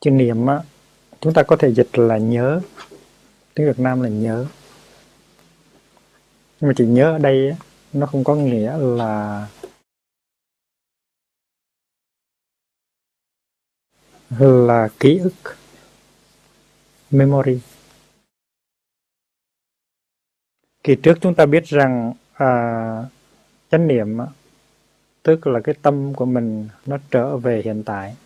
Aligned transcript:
chữ 0.00 0.10
niệm 0.10 0.46
á 0.46 0.62
chúng 1.20 1.32
ta 1.32 1.42
có 1.42 1.56
thể 1.56 1.72
dịch 1.72 1.98
là 1.98 2.18
nhớ. 2.18 2.60
Tiếng 3.54 3.66
Việt 3.66 3.78
Nam 3.78 4.02
là 4.02 4.08
nhớ. 4.08 4.46
Nhưng 6.60 6.68
mà 6.68 6.74
chữ 6.76 6.84
nhớ 6.84 7.12
ở 7.12 7.18
đây 7.18 7.50
á, 7.50 7.56
nó 7.92 8.06
không 8.06 8.24
có 8.24 8.34
nghĩa 8.34 8.78
là 8.78 9.48
là 14.38 14.88
ký 15.00 15.18
ức 15.18 15.56
memory. 17.10 17.60
Kỳ 20.82 20.96
trước 21.02 21.18
chúng 21.20 21.34
ta 21.34 21.46
biết 21.46 21.64
rằng 21.64 22.12
à, 22.32 22.48
chánh 23.70 23.86
niệm 23.86 24.18
tức 25.22 25.46
là 25.46 25.60
cái 25.64 25.74
tâm 25.82 26.14
của 26.14 26.24
mình 26.24 26.68
nó 26.86 26.98
trở 27.10 27.36
về 27.36 27.62
hiện 27.64 27.82
tại. 27.86 28.16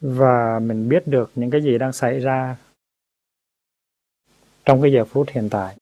Và 0.00 0.58
mình 0.58 0.88
biết 0.88 1.02
được 1.06 1.30
những 1.34 1.50
cái 1.50 1.62
gì 1.62 1.78
đang 1.78 1.92
xảy 1.92 2.20
ra 2.20 2.56
trong 4.64 4.82
cái 4.82 4.92
giờ 4.92 5.04
phút 5.04 5.28
hiện 5.30 5.48
tại. 5.50 5.76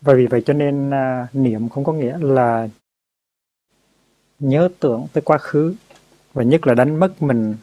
Và 0.00 0.14
vì 0.14 0.26
vậy 0.26 0.42
cho 0.46 0.52
nên 0.52 0.90
à, 0.90 1.28
niệm 1.32 1.68
không 1.68 1.84
có 1.84 1.92
nghĩa 1.92 2.18
là 2.18 2.68
nhớ 4.38 4.68
tưởng 4.80 5.06
tới 5.12 5.22
quá 5.22 5.38
khứ 5.38 5.74
và 6.32 6.42
nhất 6.42 6.66
là 6.66 6.74
đánh 6.74 7.00
mất 7.00 7.22
mình 7.22 7.56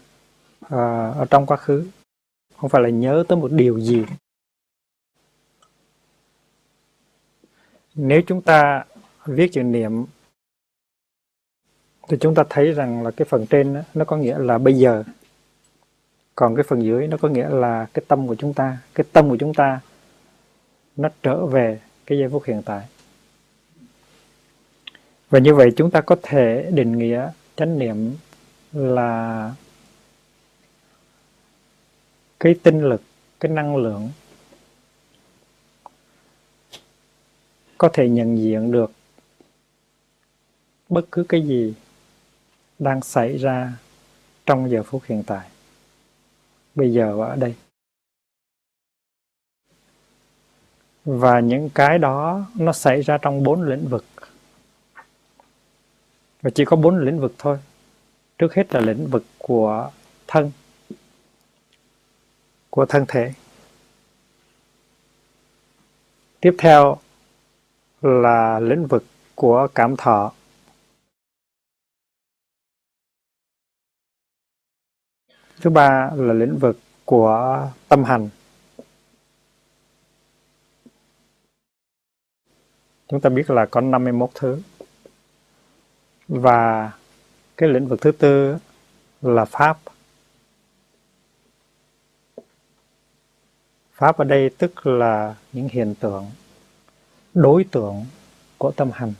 à, 0.62 1.10
ở 1.10 1.26
trong 1.30 1.46
quá 1.46 1.58
khứ. 1.58 1.88
Không 2.58 2.70
phải 2.70 2.82
là 2.82 2.90
nhớ 2.90 3.24
tới 3.28 3.38
một 3.38 3.52
điều 3.52 3.80
gì. 3.80 4.06
Nếu 7.96 8.22
chúng 8.28 8.42
ta 8.42 8.86
viết 9.26 9.50
chữ 9.54 9.64
niệm 9.64 10.06
thì 12.08 12.18
chúng 12.20 12.36
ta 12.36 12.44
thấy 12.50 12.72
rằng 12.72 13.04
là 13.04 13.12
cái 13.12 13.26
phần 13.30 13.46
trên 13.46 13.74
đó, 13.74 13.82
nó 13.94 14.06
có 14.06 14.18
nghĩa 14.18 14.38
là 14.38 14.58
bây 14.58 14.74
giờ. 14.74 15.04
Còn 16.36 16.56
cái 16.56 16.64
phần 16.64 16.84
dưới 16.84 17.08
nó 17.08 17.18
có 17.18 17.28
nghĩa 17.28 17.50
là 17.50 17.88
cái 17.94 18.06
tâm 18.08 18.28
của 18.28 18.36
chúng 18.36 18.54
ta 18.54 18.78
cái 18.96 19.06
tâm 19.12 19.30
của 19.30 19.38
chúng 19.38 19.54
ta 19.54 19.80
nó 20.96 21.10
trở 21.24 21.46
về 21.46 21.80
cái 22.06 22.18
giây 22.18 22.30
phút 22.30 22.44
hiện 22.46 22.62
tại. 22.66 22.86
Và 25.30 25.40
như 25.40 25.56
vậy 25.56 25.70
chúng 25.76 25.92
ta 25.92 26.02
có 26.02 26.16
thể 26.24 26.72
định 26.74 26.98
nghĩa 26.98 27.32
chánh 27.56 27.80
niệm 27.80 28.16
là 28.74 29.54
cái 32.40 32.56
tinh 32.64 32.82
lực 32.82 33.02
cái 33.40 33.52
năng 33.52 33.76
lượng 33.76 34.10
có 37.78 37.90
thể 37.94 38.10
nhận 38.10 38.38
diện 38.38 38.72
được 38.72 38.92
bất 40.90 41.06
cứ 41.12 41.24
cái 41.30 41.42
gì 41.42 41.74
đang 42.80 43.02
xảy 43.02 43.38
ra 43.38 43.74
trong 44.46 44.70
giờ 44.70 44.84
phút 44.84 45.04
hiện 45.06 45.24
tại. 45.28 45.50
Bây 46.76 46.94
giờ 46.94 47.18
và 47.18 47.28
ở 47.28 47.36
đây. 47.36 47.56
Và 51.06 51.40
những 51.40 51.70
cái 51.76 51.98
đó 51.98 52.46
nó 52.56 52.74
xảy 52.74 53.02
ra 53.02 53.18
trong 53.22 53.44
bốn 53.44 53.62
lĩnh 53.62 53.88
vực. 53.88 54.06
Và 56.42 56.50
chỉ 56.56 56.66
có 56.66 56.78
bốn 56.78 56.98
lĩnh 56.98 57.20
vực 57.20 57.34
thôi. 57.38 57.60
Trước 58.38 58.54
hết 58.54 58.74
là 58.74 58.82
lĩnh 58.82 59.08
vực 59.08 59.24
của 59.38 59.92
thân 60.28 60.52
của 62.70 62.86
thân 62.86 63.06
thể. 63.08 63.34
Tiếp 66.40 66.56
theo 66.58 66.98
là 68.02 68.60
lĩnh 68.60 68.88
vực 68.88 69.04
của 69.36 69.68
cảm 69.76 69.96
thọ. 69.98 70.34
Thứ 75.66 75.72
ba 75.72 76.12
là 76.16 76.34
lĩnh 76.34 76.58
vực 76.58 76.80
của 77.06 77.68
tâm 77.90 78.04
hành. 78.04 78.30
Chúng 83.08 83.22
ta 83.22 83.30
biết 83.30 83.50
là 83.50 83.66
có 83.66 83.82
51 83.82 84.30
thứ. 84.36 84.62
Và 86.28 86.92
cái 87.58 87.70
lĩnh 87.70 87.88
vực 87.88 88.02
thứ 88.02 88.12
tư 88.12 88.58
là 89.22 89.46
pháp. 89.46 89.78
Pháp 93.94 94.18
ở 94.18 94.24
đây 94.24 94.50
tức 94.58 94.88
là 94.88 95.36
những 95.54 95.68
hiện 95.68 95.96
tượng, 96.00 96.26
đối 97.34 97.64
tượng 97.64 98.06
của 98.58 98.72
tâm 98.72 98.90
hành. 98.94 99.14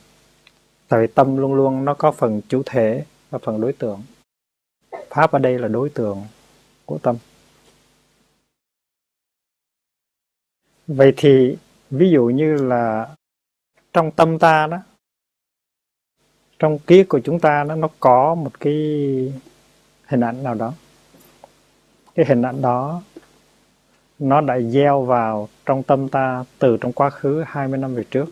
Tại 0.88 1.02
vì 1.02 1.08
tâm 1.08 1.38
luôn 1.38 1.54
luôn 1.54 1.86
nó 1.86 1.94
có 1.94 2.12
phần 2.12 2.42
chủ 2.48 2.62
thể 2.66 3.06
và 3.30 3.40
phần 3.40 3.62
đối 3.62 3.74
tượng. 3.74 4.04
Pháp 5.10 5.32
ở 5.32 5.40
đây 5.40 5.60
là 5.60 5.68
đối 5.68 5.90
tượng 5.90 6.24
của 6.86 6.98
tâm 6.98 7.18
vậy 10.88 11.14
thì, 11.18 11.58
ví 11.90 12.10
dụ 12.10 12.26
như 12.26 12.56
là 12.56 13.16
trong 13.94 14.12
tâm 14.12 14.40
ta 14.40 14.68
đó, 14.68 14.78
trong 16.60 16.80
ký 16.80 17.04
của 17.04 17.20
chúng 17.24 17.40
ta 17.40 17.64
nó 17.64 17.76
nó 17.76 17.90
có 18.00 18.36
một 18.36 18.60
cái 18.60 18.74
hình 20.06 20.22
ảnh 20.22 20.44
nào 20.44 20.56
đó 20.56 20.74
cái 22.16 22.26
hình 22.26 22.42
ảnh 22.42 22.62
đó, 22.62 23.02
nó 24.20 24.42
đã 24.42 24.60
gieo 24.60 25.02
vào 25.02 25.50
trong 25.66 25.84
tâm 25.84 26.10
ta 26.10 26.46
từ 26.60 26.78
trong 26.82 26.94
quá 26.94 27.10
khứ 27.10 27.44
20 27.48 27.78
năm 27.78 27.96
về 27.96 28.04
trước. 28.12 28.26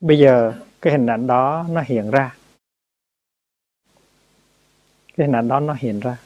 Bây 0.00 0.18
giờ, 0.18 0.52
cái 0.80 0.92
hình 0.92 1.06
ảnh 1.06 1.26
đó 1.26 1.66
nó 1.70 1.82
hiện 1.86 2.10
ra. 2.10 2.37
Cái 5.18 5.26
hình 5.26 5.36
ảnh 5.36 5.48
đó 5.48 5.60
nó 5.60 5.76
hiện 5.78 6.00
ra. 6.00 6.16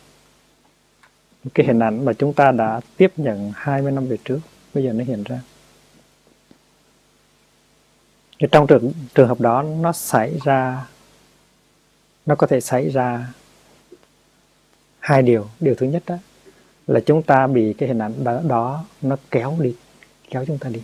Cái 1.55 1.67
hình 1.67 1.79
ảnh 1.79 2.05
mà 2.05 2.13
chúng 2.13 2.33
ta 2.35 2.53
đã 2.53 2.81
tiếp 2.97 3.13
nhận 3.17 3.53
20 3.55 3.93
năm 3.93 4.07
về 4.07 4.17
trước, 4.25 4.41
bây 4.75 4.85
giờ 4.85 4.93
nó 4.93 5.05
hiện 5.05 5.23
ra. 5.23 5.41
Thì 8.39 8.49
trong 8.53 8.67
trường, 8.67 8.93
trường 9.15 9.29
hợp 9.29 9.41
đó 9.41 9.63
nó 9.63 9.93
xảy 9.93 10.39
ra 10.45 10.87
nó 12.27 12.35
có 12.35 12.47
thể 12.47 12.61
xảy 12.61 12.91
ra 12.91 13.33
hai 14.99 15.23
điều 15.23 15.47
điều 15.61 15.75
thứ 15.75 15.87
nhất 15.87 16.03
đó 16.07 16.17
là 16.87 17.01
chúng 17.07 17.23
ta 17.23 17.47
bị 17.47 17.73
cái 17.73 17.89
hình 17.89 17.99
ảnh 17.99 18.25
đó, 18.25 18.41
đó 18.49 18.85
nó 19.03 19.17
kéo 19.31 19.57
đi 19.61 19.77
kéo 20.31 20.45
chúng 20.47 20.59
ta 20.59 20.69
đi 20.69 20.83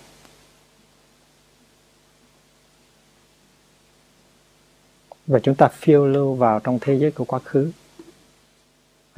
và 5.27 5.39
chúng 5.39 5.55
ta 5.55 5.69
phiêu 5.69 6.07
lưu 6.07 6.35
vào 6.35 6.61
trong 6.61 6.79
thế 6.81 6.99
giới 6.99 7.11
của 7.11 7.25
quá 7.25 7.39
khứ 7.39 7.71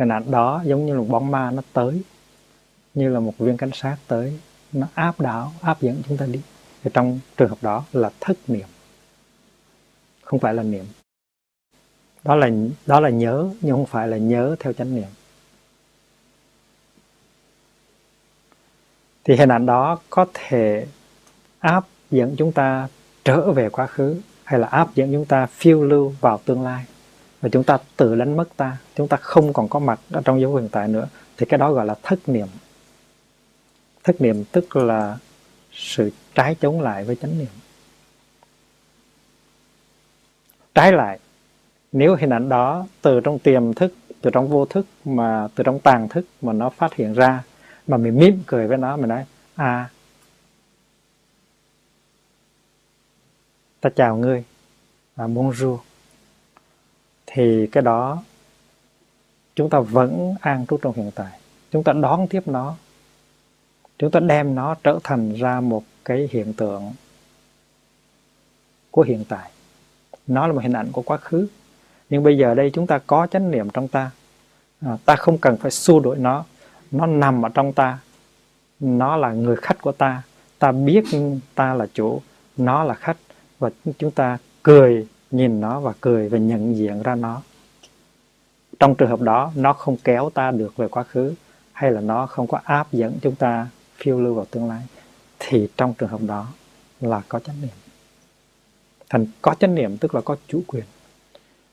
hình 0.01 0.09
ảnh 0.09 0.31
đó 0.31 0.63
giống 0.65 0.87
như 0.87 0.95
một 0.95 1.07
bóng 1.09 1.31
ma 1.31 1.51
nó 1.51 1.63
tới, 1.73 2.03
như 2.95 3.09
là 3.09 3.21
một 3.21 3.39
viên 3.39 3.57
cảnh 3.57 3.71
sát 3.75 3.97
tới, 4.07 4.41
nó 4.73 4.87
áp 4.95 5.21
đảo, 5.21 5.53
áp 5.61 5.81
dẫn 5.81 6.03
chúng 6.09 6.17
ta 6.17 6.27
đi. 6.27 6.41
Thì 6.83 6.91
trong 6.95 7.21
trường 7.37 7.49
hợp 7.49 7.59
đó 7.63 7.85
là 7.93 8.11
thất 8.21 8.37
niệm, 8.47 8.67
không 10.23 10.41
phải 10.41 10.55
là 10.55 10.63
niệm. 10.63 10.85
Đó 12.25 12.37
là 12.37 12.51
đó 12.87 13.01
là 13.01 13.09
nhớ, 13.09 13.51
nhưng 13.61 13.77
không 13.77 13.87
phải 13.87 14.09
là 14.09 14.17
nhớ 14.17 14.57
theo 14.61 14.73
chánh 14.73 14.95
niệm. 14.95 15.09
Thì 19.25 19.37
hình 19.37 19.53
ảnh 19.53 19.67
đó 19.67 19.99
có 20.11 20.27
thể 20.35 20.87
áp 21.59 21.85
dẫn 22.11 22.35
chúng 22.37 22.53
ta 22.53 22.89
trở 23.25 23.53
về 23.53 23.69
quá 23.69 23.87
khứ, 23.87 24.21
hay 24.45 24.61
là 24.61 24.67
áp 24.67 24.95
dẫn 24.95 25.13
chúng 25.13 25.25
ta 25.25 25.47
phiêu 25.47 25.85
lưu 25.85 26.15
vào 26.21 26.41
tương 26.45 26.63
lai 26.63 26.85
và 27.41 27.49
chúng 27.49 27.65
ta 27.65 27.79
tự 27.97 28.15
đánh 28.15 28.37
mất 28.37 28.57
ta. 28.57 28.77
Chúng 28.95 29.09
ta 29.09 29.17
không 29.17 29.53
còn 29.53 29.69
có 29.69 29.79
mặt 29.79 30.01
ở 30.11 30.23
trong 30.25 30.41
dấu 30.41 30.57
hiện 30.57 30.69
tại 30.73 30.89
nữa. 30.89 31.09
Thì 31.37 31.47
cái 31.47 31.59
đó 31.59 31.73
gọi 31.73 31.87
là 31.87 31.95
thất 32.03 32.29
niệm. 32.29 32.47
Thất 34.05 34.21
niệm 34.21 34.45
tức 34.53 34.77
là 34.77 35.19
sự 35.73 36.11
trái 36.35 36.57
chống 36.61 36.81
lại 36.81 37.05
với 37.05 37.17
chánh 37.17 37.39
niệm. 37.39 37.49
Trái 40.75 40.93
lại 40.93 41.19
nếu 41.93 42.17
hình 42.17 42.31
ảnh 42.31 42.49
đó 42.49 42.87
từ 43.03 43.21
trong 43.21 43.39
tiềm 43.39 43.75
thức 43.75 43.95
từ 44.21 44.31
trong 44.31 44.49
vô 44.49 44.65
thức 44.67 44.87
mà 45.05 45.49
từ 45.55 45.65
trong 45.65 45.79
tàng 45.79 46.09
thức 46.09 46.27
mà 46.43 46.53
nó 46.53 46.71
phát 46.71 46.95
hiện 46.95 47.13
ra 47.13 47.43
mà 47.87 47.97
mình 47.97 48.19
mỉm 48.19 48.43
cười 48.47 48.67
với 48.67 48.77
nó 48.77 48.97
mình 48.97 49.09
nói 49.09 49.25
à 49.55 49.91
ta 53.81 53.91
chào 53.97 54.17
ngươi 54.17 54.45
à, 55.15 55.27
bonjour 55.27 55.79
thì 57.33 57.67
cái 57.67 57.83
đó 57.83 58.23
chúng 59.55 59.71
ta 59.71 59.81
vẫn 59.81 60.35
an 60.41 60.67
trú 60.69 60.79
trong 60.83 60.93
hiện 60.97 61.11
tại. 61.15 61.41
Chúng 61.71 61.85
ta 61.85 61.93
đón 61.93 62.29
tiếp 62.29 62.43
nó. 62.47 62.75
Chúng 63.99 64.11
ta 64.11 64.21
đem 64.21 64.55
nó 64.55 64.75
trở 64.75 64.99
thành 65.05 65.33
ra 65.33 65.61
một 65.61 65.83
cái 66.05 66.29
hiện 66.31 66.53
tượng 66.53 66.93
của 68.91 69.03
hiện 69.03 69.25
tại. 69.29 69.51
Nó 70.27 70.47
là 70.47 70.53
một 70.53 70.63
hình 70.63 70.73
ảnh 70.73 70.93
của 70.93 71.03
quá 71.03 71.17
khứ. 71.17 71.49
Nhưng 72.11 72.23
bây 72.23 72.39
giờ 72.39 72.55
đây 72.55 72.71
chúng 72.75 72.87
ta 72.87 72.99
có 73.07 73.27
chánh 73.27 73.51
niệm 73.51 73.71
trong 73.71 73.89
ta. 73.89 74.11
À, 74.81 74.97
ta 75.05 75.17
không 75.17 75.39
cần 75.39 75.57
phải 75.57 75.71
xua 75.71 76.01
đuổi 76.01 76.19
nó. 76.19 76.45
Nó 76.91 77.07
nằm 77.07 77.43
ở 77.43 77.49
trong 77.49 77.73
ta. 77.73 77.99
Nó 78.81 79.17
là 79.17 79.33
người 79.33 79.57
khách 79.57 79.83
của 79.83 79.93
ta. 79.93 80.23
Ta 80.59 80.73
biết 80.73 81.05
ta 81.55 81.75
là 81.75 81.87
chủ. 81.95 82.23
Nó 82.57 82.85
là 82.85 82.95
khách. 82.95 83.17
Và 83.59 83.71
chúng 83.99 84.11
ta 84.11 84.39
cười 84.63 85.07
nhìn 85.31 85.61
nó 85.61 85.81
và 85.81 85.93
cười 86.01 86.29
và 86.29 86.39
nhận 86.39 86.77
diện 86.77 87.03
ra 87.03 87.15
nó. 87.15 87.43
Trong 88.79 88.95
trường 88.95 89.09
hợp 89.09 89.21
đó, 89.21 89.53
nó 89.57 89.73
không 89.73 89.97
kéo 90.05 90.31
ta 90.35 90.51
được 90.51 90.77
về 90.77 90.89
quá 90.89 91.03
khứ, 91.03 91.35
hay 91.73 91.91
là 91.91 92.01
nó 92.01 92.27
không 92.27 92.47
có 92.47 92.61
áp 92.65 92.93
dẫn 92.93 93.19
chúng 93.23 93.35
ta 93.35 93.69
phiêu 93.97 94.21
lưu 94.21 94.35
vào 94.35 94.45
tương 94.45 94.69
lai, 94.69 94.83
thì 95.39 95.69
trong 95.77 95.95
trường 95.99 96.09
hợp 96.09 96.21
đó 96.27 96.47
là 97.01 97.23
có 97.29 97.39
chánh 97.39 97.61
niệm. 97.63 97.71
Thành 99.09 99.27
có 99.43 99.55
chánh 99.55 99.75
niệm 99.75 99.97
tức 99.97 100.15
là 100.15 100.21
có 100.21 100.37
chủ 100.49 100.63
quyền, 100.67 100.85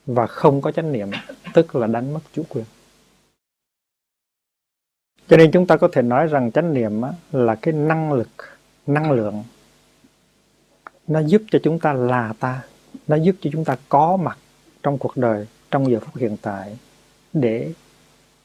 và 0.06 0.27
không 0.27 0.62
có 0.62 0.71
chánh 0.71 0.92
niệm 0.92 1.12
tức 1.54 1.75
là 1.75 1.88
đánh 1.88 2.13
mất 2.13 2.19
chủ 2.33 2.44
quyền. 2.50 2.65
Cho 5.27 5.38
nên 5.38 5.51
chúng 5.51 5.68
ta 5.68 5.77
có 5.77 5.89
thể 5.92 6.01
nói 6.01 6.27
rằng 6.27 6.51
chánh 6.51 6.74
niệm 6.74 7.01
là 7.31 7.56
cái 7.56 7.74
năng 7.74 8.13
lực, 8.13 8.30
năng 8.88 9.12
lượng, 9.12 9.44
nó 11.07 11.19
giúp 11.19 11.42
cho 11.51 11.59
chúng 11.63 11.80
ta 11.80 11.94
là 11.94 12.33
ta 12.39 12.62
nó 13.07 13.15
giúp 13.15 13.36
cho 13.42 13.50
chúng 13.54 13.65
ta 13.65 13.77
có 13.89 14.18
mặt 14.18 14.38
trong 14.83 14.98
cuộc 14.98 15.18
đời, 15.18 15.48
trong 15.71 15.92
giờ 15.92 16.00
phút 16.00 16.15
hiện 16.15 16.38
tại 16.42 16.77
để 17.33 17.74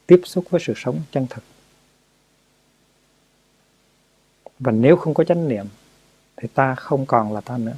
tiếp 0.05 0.21
xúc 0.25 0.45
với 0.49 0.61
sự 0.65 0.73
sống 0.75 1.01
chân 1.11 1.27
thực. 1.29 1.43
Và 4.59 4.71
nếu 4.71 4.95
không 4.95 5.13
có 5.13 5.23
chánh 5.23 5.47
niệm, 5.47 5.65
thì 6.35 6.47
ta 6.53 6.75
không 6.75 7.05
còn 7.05 7.33
là 7.33 7.41
ta 7.41 7.57
nữa. 7.57 7.75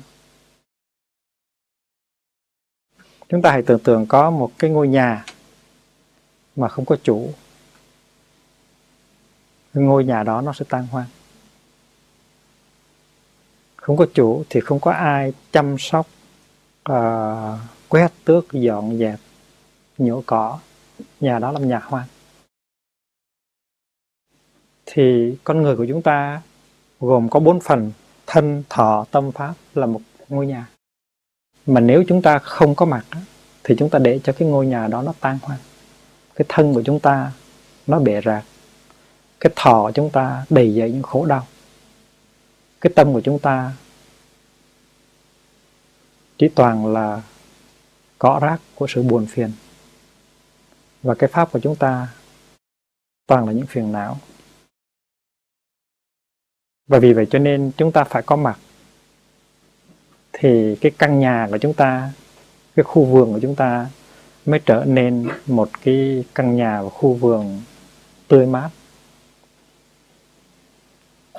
Chúng 3.29 3.41
ta 3.41 3.51
hãy 3.51 3.61
tưởng 3.61 3.79
tượng 3.79 4.05
có 4.07 4.29
một 4.29 4.51
cái 4.59 4.69
ngôi 4.69 4.87
nhà 4.87 5.25
mà 6.55 6.67
không 6.69 6.85
có 6.85 6.97
chủ. 7.03 7.33
Ngôi 9.73 10.03
nhà 10.03 10.23
đó 10.23 10.41
nó 10.41 10.53
sẽ 10.53 10.65
tan 10.69 10.87
hoang. 10.87 11.07
Không 13.75 13.97
có 13.97 14.07
chủ 14.13 14.43
thì 14.49 14.59
không 14.61 14.79
có 14.79 14.91
ai 14.91 15.33
chăm 15.51 15.75
sóc 15.79 16.07
uh, 16.91 17.59
quét 17.89 18.11
tước 18.25 18.51
dọn 18.51 18.97
dẹp 18.97 19.19
nhổ 19.97 20.23
cỏ. 20.25 20.59
Nhà 21.19 21.39
đó 21.39 21.51
làm 21.51 21.67
nhà 21.67 21.79
hoang. 21.79 22.07
Thì 24.85 25.35
con 25.43 25.61
người 25.61 25.75
của 25.75 25.85
chúng 25.89 26.01
ta 26.01 26.41
gồm 26.99 27.29
có 27.29 27.39
bốn 27.39 27.59
phần. 27.59 27.91
Thân 28.27 28.63
thọ 28.69 29.05
tâm 29.11 29.31
pháp 29.31 29.53
là 29.73 29.85
một 29.85 30.01
ngôi 30.29 30.47
nhà. 30.47 30.69
Mà 31.65 31.81
nếu 31.81 32.03
chúng 32.07 32.21
ta 32.21 32.39
không 32.39 32.75
có 32.75 32.85
mặt 32.85 33.05
thì 33.63 33.75
chúng 33.77 33.89
ta 33.89 33.99
để 33.99 34.19
cho 34.23 34.33
cái 34.33 34.47
ngôi 34.47 34.67
nhà 34.67 34.87
đó 34.87 35.01
nó 35.01 35.13
tan 35.19 35.37
hoang. 35.41 35.59
Cái 36.35 36.45
thân 36.49 36.73
của 36.73 36.83
chúng 36.85 36.99
ta 36.99 37.31
nó 37.87 37.99
bể 37.99 38.21
rạc. 38.25 38.45
Cái 39.39 39.53
thọ 39.55 39.91
chúng 39.93 40.09
ta 40.09 40.45
đầy 40.49 40.73
dậy 40.73 40.91
những 40.91 41.03
khổ 41.03 41.25
đau. 41.25 41.47
Cái 42.81 42.93
tâm 42.95 43.13
của 43.13 43.21
chúng 43.21 43.39
ta 43.39 43.73
chỉ 46.37 46.49
toàn 46.55 46.93
là 46.93 47.21
cỏ 48.19 48.39
rác 48.41 48.61
của 48.75 48.87
sự 48.87 49.03
buồn 49.03 49.25
phiền. 49.25 49.51
Và 51.03 51.15
cái 51.15 51.29
pháp 51.33 51.51
của 51.51 51.59
chúng 51.59 51.75
ta 51.75 52.07
toàn 53.27 53.45
là 53.45 53.51
những 53.51 53.65
phiền 53.65 53.91
não. 53.91 54.17
Và 56.87 56.99
vì 56.99 57.13
vậy 57.13 57.27
cho 57.29 57.39
nên 57.39 57.71
chúng 57.77 57.91
ta 57.91 58.03
phải 58.03 58.23
có 58.23 58.35
mặt. 58.35 58.59
Thì 60.33 60.75
cái 60.81 60.91
căn 60.97 61.19
nhà 61.19 61.47
của 61.51 61.57
chúng 61.57 61.73
ta, 61.73 62.11
cái 62.75 62.83
khu 62.83 63.05
vườn 63.05 63.33
của 63.33 63.39
chúng 63.41 63.55
ta 63.55 63.89
mới 64.45 64.59
trở 64.65 64.83
nên 64.87 65.29
một 65.47 65.69
cái 65.81 66.25
căn 66.35 66.55
nhà 66.55 66.81
và 66.81 66.89
khu 66.89 67.13
vườn 67.13 67.61
tươi 68.27 68.45
mát. 68.45 68.69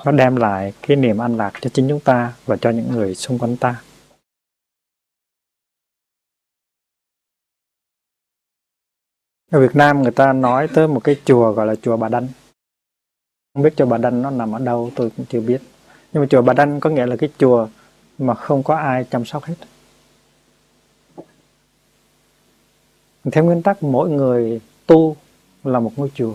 Nó 0.05 0.13
đem 0.13 0.37
lại 0.37 0.73
cái 0.83 0.97
niềm 0.97 1.19
an 1.19 1.37
lạc 1.37 1.53
cho 1.61 1.71
chính 1.71 1.89
chúng 1.89 2.01
ta 2.01 2.33
và 2.47 2.57
cho 2.57 2.71
những 2.71 2.93
người 2.93 3.15
xung 3.15 3.39
quanh 3.39 3.57
ta. 3.57 3.83
Ở 9.51 9.61
Việt 9.61 9.77
Nam 9.77 10.03
người 10.03 10.13
ta 10.13 10.33
nói 10.33 10.69
tới 10.75 10.89
một 10.89 11.01
cái 11.05 11.17
chùa 11.25 11.53
gọi 11.53 11.67
là 11.67 11.75
chùa 11.75 11.97
Bà 11.97 12.09
Đanh. 12.09 12.29
Không 13.55 13.63
biết 13.63 13.77
chùa 13.77 13.87
Bà 13.87 13.99
Đanh 13.99 14.23
nó 14.23 14.31
nằm 14.31 14.53
ở 14.53 14.59
đâu, 14.59 14.91
tôi 14.97 15.11
cũng 15.17 15.27
chưa 15.27 15.41
biết. 15.41 15.61
Nhưng 16.13 16.23
mà 16.23 16.27
chùa 16.31 16.43
Bà 16.43 16.53
Đanh 16.53 16.81
có 16.81 16.91
nghĩa 16.91 17.07
là 17.07 17.17
cái 17.17 17.31
chùa 17.39 17.69
mà 18.19 18.35
không 18.35 18.63
có 18.63 18.75
ai 18.75 19.05
chăm 19.11 19.25
sóc 19.25 19.45
hết. 19.45 19.55
Theo 23.33 23.45
nguyên 23.45 23.63
tắc, 23.63 23.83
mỗi 23.83 24.11
người 24.11 24.61
tu 24.87 25.17
là 25.65 25.81
một 25.81 25.93
ngôi 25.97 26.11
chùa. 26.15 26.35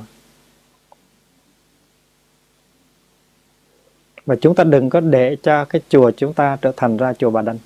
Và 4.25 4.36
chúng 4.42 4.56
ta 4.56 4.63
đừng 4.63 4.90
có 4.90 5.00
để 5.00 5.38
cho 5.44 5.66
cái 5.66 5.81
chùa 5.90 6.12
chúng 6.18 6.34
ta 6.34 6.58
trở 6.62 6.74
thành 6.78 6.98
ra 6.98 7.13
chùa 7.13 7.30
Bà 7.30 7.42
Đanh. 7.42 7.58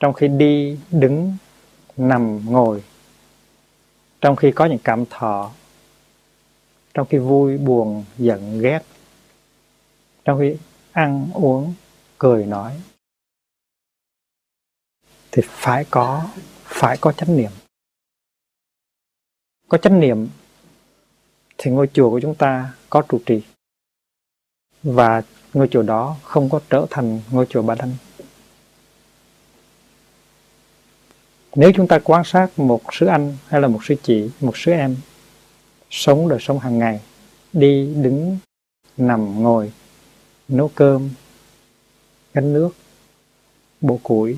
Trong 0.00 0.12
khi 0.12 0.28
đi, 0.28 0.78
đứng 0.90 1.36
nằm 1.96 2.52
ngồi. 2.52 2.84
Trong 4.20 4.36
khi 4.36 4.52
có 4.52 4.64
những 4.64 4.78
cảm 4.84 5.04
thọ, 5.10 5.52
trong 6.94 7.06
khi 7.10 7.18
vui, 7.18 7.58
buồn, 7.58 8.04
giận, 8.18 8.60
ghét, 8.62 8.80
trong 10.24 10.38
khi 10.40 10.56
ăn, 10.92 11.30
uống, 11.34 11.74
cười, 12.18 12.46
nói, 12.46 12.80
thì 15.32 15.42
phải 15.46 15.84
có 15.90 16.28
phải 16.62 16.96
có 17.00 17.12
chánh 17.12 17.36
niệm. 17.36 17.50
Có 19.68 19.78
chánh 19.78 20.00
niệm 20.00 20.28
thì 21.58 21.70
ngôi 21.70 21.88
chùa 21.92 22.10
của 22.10 22.20
chúng 22.20 22.34
ta 22.34 22.74
có 22.90 23.02
trụ 23.08 23.20
trì. 23.26 23.42
Và 24.82 25.22
ngôi 25.54 25.68
chùa 25.70 25.82
đó 25.82 26.16
không 26.22 26.50
có 26.50 26.60
trở 26.70 26.86
thành 26.90 27.20
ngôi 27.30 27.46
chùa 27.46 27.62
ba 27.62 27.74
đanh. 27.74 27.92
Nếu 31.56 31.72
chúng 31.74 31.88
ta 31.88 31.98
quan 32.04 32.24
sát 32.24 32.58
một 32.58 32.80
sư 32.92 33.06
anh 33.06 33.36
hay 33.48 33.60
là 33.60 33.68
một 33.68 33.84
sư 33.84 33.94
chị, 34.02 34.30
một 34.40 34.56
sư 34.56 34.72
em 34.72 34.96
sống 35.90 36.28
đời 36.28 36.38
sống 36.40 36.58
hàng 36.58 36.78
ngày, 36.78 37.00
đi 37.52 37.94
đứng, 37.94 38.38
nằm, 38.96 39.42
ngồi, 39.42 39.72
nấu 40.48 40.70
cơm 40.74 41.10
gánh 42.34 42.52
nước 42.52 42.70
bộ 43.80 44.00
củi, 44.02 44.36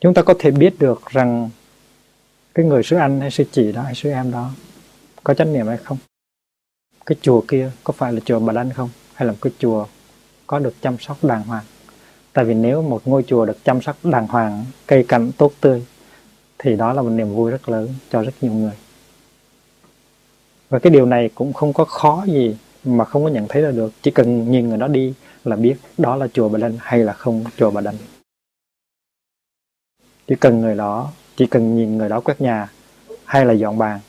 chúng 0.00 0.14
ta 0.14 0.22
có 0.22 0.34
thể 0.38 0.50
biết 0.50 0.74
được 0.78 1.06
rằng 1.10 1.50
cái 2.54 2.66
người 2.66 2.82
sư 2.82 2.96
anh 2.96 3.20
hay 3.20 3.30
sư 3.30 3.44
chị 3.52 3.72
đó 3.72 3.82
hay 3.82 3.94
sư 3.94 4.10
em 4.10 4.30
đó 4.30 4.50
có 5.24 5.34
trách 5.34 5.48
nhiệm 5.48 5.66
hay 5.66 5.76
không? 5.76 5.98
Cái 7.06 7.16
chùa 7.22 7.44
kia 7.48 7.70
có 7.84 7.92
phải 7.92 8.12
là 8.12 8.20
chùa 8.24 8.40
bà 8.40 8.52
đanh 8.52 8.70
không? 8.70 8.90
Hay 9.14 9.26
là 9.26 9.32
một 9.32 9.38
cái 9.42 9.52
chùa 9.58 9.86
có 10.46 10.58
được 10.58 10.74
chăm 10.82 10.96
sóc 10.98 11.24
đàng 11.24 11.42
hoàng? 11.42 11.64
Tại 12.36 12.44
vì 12.44 12.54
nếu 12.54 12.82
một 12.82 13.02
ngôi 13.04 13.22
chùa 13.22 13.44
được 13.44 13.64
chăm 13.64 13.82
sóc 13.82 13.96
đàng 14.04 14.26
hoàng, 14.26 14.64
cây 14.86 15.04
cảnh 15.08 15.32
tốt 15.38 15.52
tươi, 15.60 15.86
thì 16.58 16.76
đó 16.76 16.92
là 16.92 17.02
một 17.02 17.08
niềm 17.08 17.34
vui 17.34 17.50
rất 17.50 17.68
lớn 17.68 17.88
cho 18.10 18.22
rất 18.22 18.32
nhiều 18.40 18.52
người. 18.52 18.72
Và 20.68 20.78
cái 20.78 20.90
điều 20.90 21.06
này 21.06 21.30
cũng 21.34 21.52
không 21.52 21.72
có 21.72 21.84
khó 21.84 22.24
gì 22.26 22.56
mà 22.84 23.04
không 23.04 23.24
có 23.24 23.30
nhận 23.30 23.48
thấy 23.48 23.62
ra 23.62 23.70
được. 23.70 23.92
Chỉ 24.02 24.10
cần 24.10 24.50
nhìn 24.50 24.68
người 24.68 24.78
đó 24.78 24.88
đi 24.88 25.14
là 25.44 25.56
biết 25.56 25.76
đó 25.98 26.16
là 26.16 26.28
chùa 26.32 26.48
bà 26.48 26.58
đanh 26.58 26.76
hay 26.80 26.98
là 26.98 27.12
không 27.12 27.44
chùa 27.56 27.70
bà 27.70 27.80
đanh. 27.80 27.96
Chỉ 30.26 30.34
cần 30.40 30.60
người 30.60 30.74
đó, 30.74 31.12
chỉ 31.36 31.46
cần 31.46 31.76
nhìn 31.76 31.98
người 31.98 32.08
đó 32.08 32.20
quét 32.20 32.40
nhà 32.40 32.68
hay 33.24 33.44
là 33.46 33.52
dọn 33.52 33.78
bàn 33.78 34.00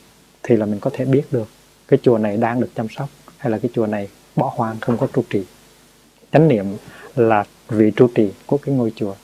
thì 0.43 0.57
là 0.57 0.65
mình 0.65 0.79
có 0.79 0.89
thể 0.93 1.05
biết 1.05 1.23
được 1.31 1.47
cái 1.87 1.99
chùa 2.03 2.17
này 2.17 2.37
đang 2.37 2.61
được 2.61 2.69
chăm 2.75 2.87
sóc 2.89 3.09
hay 3.37 3.51
là 3.51 3.57
cái 3.57 3.71
chùa 3.73 3.87
này 3.87 4.07
bỏ 4.35 4.53
hoang, 4.55 4.79
không 4.79 4.97
có 4.97 5.07
trụ 5.13 5.23
trì. 5.29 5.43
Chánh 6.31 6.47
niệm 6.47 6.65
là 7.15 7.45
vị 7.69 7.91
trụ 7.95 8.07
trì 8.15 8.31
của 8.45 8.57
cái 8.57 8.75
ngôi 8.75 8.93
chùa. 8.95 9.15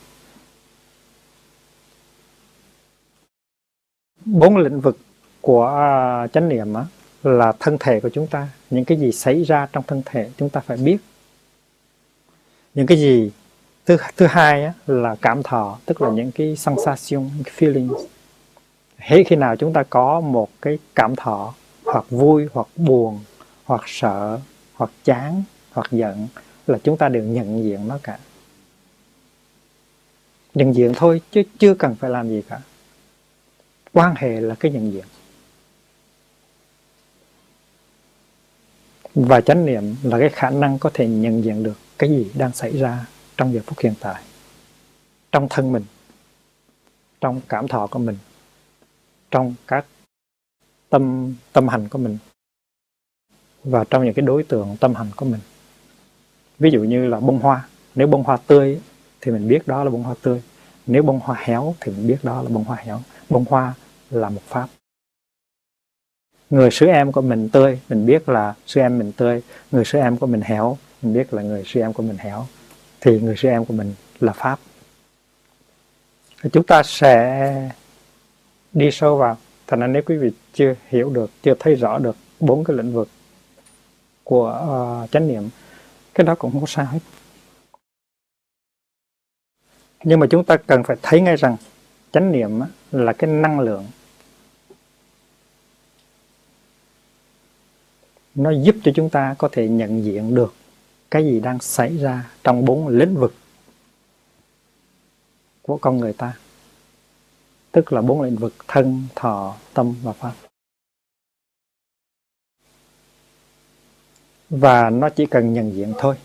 Bốn 4.26 4.58
lĩnh 4.58 4.82
vực 4.82 4.98
của 5.42 5.66
à, 5.66 6.28
chánh 6.28 6.50
niệm 6.50 6.74
á, 6.74 6.86
là 7.24 7.54
thân 7.60 7.78
thể 7.80 8.00
của 8.00 8.10
chúng 8.10 8.28
ta. 8.28 8.48
Những 8.70 8.86
cái 8.86 9.00
gì 9.00 9.12
xảy 9.12 9.44
ra 9.44 9.68
trong 9.74 9.84
thân 9.88 10.02
thể 10.06 10.30
chúng 10.38 10.50
ta 10.50 10.60
phải 10.60 10.78
biết. 10.78 10.98
Những 12.74 12.86
cái 12.86 12.98
gì 12.98 13.32
thứ 13.86 13.98
thứ 14.18 14.26
hai 14.26 14.66
á, 14.66 14.74
là 14.88 15.16
cảm 15.22 15.44
thọ 15.44 15.78
tức 15.86 16.02
là 16.02 16.10
những 16.10 16.32
cái 16.32 16.56
sensation 16.56 17.30
cái 17.44 17.54
feelings. 17.58 18.06
Hễ 18.98 19.24
khi 19.24 19.36
nào 19.36 19.56
chúng 19.56 19.74
ta 19.74 19.84
có 19.84 20.20
một 20.20 20.50
cái 20.62 20.78
cảm 20.96 21.16
thọ 21.16 21.54
hoặc 21.86 22.06
vui 22.10 22.48
hoặc 22.54 22.68
buồn 22.76 23.20
hoặc 23.66 23.82
sợ 23.86 24.40
hoặc 24.74 24.92
chán 25.04 25.44
hoặc 25.72 25.88
giận 25.92 26.28
là 26.68 26.78
chúng 26.84 26.98
ta 26.98 27.10
đều 27.10 27.24
nhận 27.24 27.64
diện 27.64 27.88
nó 27.88 28.00
cả 28.04 28.18
nhận 30.54 30.76
diện 30.76 30.92
thôi, 30.96 31.22
chứ 31.32 31.44
chưa 31.60 31.74
cần 31.74 31.96
phải 31.96 32.10
làm 32.10 32.30
gì 32.30 32.44
cả. 32.50 32.62
Quan 33.94 34.16
hệ 34.18 34.42
là 34.42 34.56
cái 34.56 34.72
nhận 34.72 34.94
diện. 34.94 35.06
Và 39.16 39.42
chánh 39.42 39.66
niệm 39.66 39.96
là 40.04 40.20
cái 40.20 40.30
khả 40.30 40.50
năng 40.50 40.80
có 40.80 40.92
thể 40.94 41.08
nhận 41.08 41.44
diện 41.44 41.64
được 41.64 41.78
cái 42.00 42.10
gì 42.10 42.32
đang 42.34 42.52
xảy 42.52 42.78
ra 42.78 43.06
trong 43.38 43.54
giờ 43.54 43.62
phút 43.66 43.80
hiện 43.80 43.94
tại. 44.00 44.24
Trong 45.32 45.48
thân 45.50 45.72
mình, 45.72 45.84
trong 47.22 47.42
cảm 47.50 47.68
thọ 47.68 47.88
của 47.88 48.00
mình, 48.00 48.18
trong 49.32 49.56
các 49.68 49.86
tâm 50.90 51.36
tâm 51.54 51.68
hành 51.68 51.90
của 51.90 51.98
mình, 51.98 52.18
và 53.64 53.84
trong 53.90 54.06
những 54.06 54.14
cái 54.14 54.26
đối 54.26 54.44
tượng 54.44 54.78
tâm 54.80 54.96
hành 54.96 55.12
của 55.16 55.26
mình. 55.26 55.42
Ví 56.60 56.72
dụ 56.72 56.84
như 56.84 57.08
là 57.08 57.20
bông 57.20 57.40
hoa. 57.40 57.68
Nếu 57.96 58.08
bông 58.08 58.24
hoa 58.24 58.38
tươi 58.48 58.82
thì 59.24 59.32
mình 59.32 59.48
biết 59.48 59.68
đó 59.68 59.84
là 59.84 59.90
bông 59.90 60.04
hoa 60.04 60.16
tươi. 60.22 60.42
Nếu 60.88 61.04
bông 61.04 61.20
hoa 61.24 61.38
héo 61.40 61.76
thì 61.80 61.92
mình 61.92 62.08
biết 62.08 62.18
đó 62.24 62.42
là 62.42 62.50
bông 62.50 62.64
hoa 62.64 62.78
héo. 62.78 63.00
Bông 63.30 63.46
hoa 63.50 63.74
là 64.12 64.30
một 64.30 64.42
pháp. 64.48 64.68
Người 66.50 66.72
sư 66.72 66.86
em 66.86 67.12
của 67.12 67.22
mình 67.22 67.50
tươi 67.50 67.80
mình 67.90 68.06
biết 68.06 68.30
là 68.30 68.54
sư 68.66 68.82
em 68.82 69.00
mình 69.00 69.12
tươi. 69.12 69.42
Người 69.72 69.86
sư 69.86 70.00
em 70.00 70.18
của 70.18 70.28
mình 70.28 70.42
héo 70.42 70.78
mình 71.02 71.14
biết 71.14 71.34
là 71.34 71.42
người 71.42 71.64
sư 71.66 71.80
em 71.80 71.94
của 71.94 72.04
mình 72.04 72.18
héo. 72.18 72.46
Thì 73.02 73.20
người 73.20 73.36
sư 73.38 73.50
em 73.50 73.66
của 73.66 73.74
mình 73.74 73.94
là 74.20 74.34
pháp. 74.34 74.60
Chúng 76.54 76.64
ta 76.64 76.84
sẽ 76.84 77.72
đi 78.74 78.92
sâu 78.92 79.18
vào. 79.18 79.38
Thành 79.68 79.80
ra 79.80 79.88
nếu 79.88 80.02
quý 80.06 80.18
vị 80.18 80.32
chưa 80.54 80.76
hiểu 80.90 81.10
được 81.10 81.32
chưa 81.44 81.54
thấy 81.60 81.76
rõ 81.76 82.00
được 82.00 82.16
bốn 82.40 82.64
cái 82.64 82.78
lĩnh 82.78 82.94
vực 82.94 83.10
của 84.24 84.68
uh, 85.04 85.12
chánh 85.12 85.28
niệm 85.28 85.50
cái 86.14 86.26
đó 86.26 86.36
cũng 86.36 86.52
không 86.52 86.62
có 86.62 86.68
sao 86.68 86.86
hết 86.86 87.00
nhưng 90.04 90.20
mà 90.20 90.28
chúng 90.30 90.44
ta 90.44 90.58
cần 90.58 90.84
phải 90.84 90.98
thấy 91.02 91.22
ngay 91.22 91.36
rằng 91.36 91.58
chánh 92.12 92.32
niệm 92.32 92.60
là 92.92 93.14
cái 93.14 93.30
năng 93.30 93.60
lượng. 93.60 93.86
Nó 98.36 98.52
giúp 98.52 98.76
cho 98.84 98.92
chúng 98.96 99.10
ta 99.10 99.36
có 99.38 99.50
thể 99.52 99.68
nhận 99.68 100.04
diện 100.04 100.36
được 100.36 100.54
cái 101.12 101.26
gì 101.26 101.40
đang 101.40 101.60
xảy 101.60 101.98
ra 101.98 102.30
trong 102.44 102.66
bốn 102.66 102.88
lĩnh 102.88 103.16
vực 103.16 103.34
của 105.62 105.78
con 105.78 105.98
người 105.98 106.14
ta. 106.14 106.38
Tức 107.72 107.94
là 107.94 108.02
bốn 108.02 108.22
lĩnh 108.22 108.36
vực 108.36 108.54
thân, 108.68 109.04
thọ, 109.16 109.56
tâm 109.74 109.96
và 110.04 110.14
pháp. 110.14 110.34
Và 114.50 114.90
nó 114.90 115.10
chỉ 115.10 115.26
cần 115.26 115.54
nhận 115.54 115.74
diện 115.74 115.94
thôi. 115.98 116.16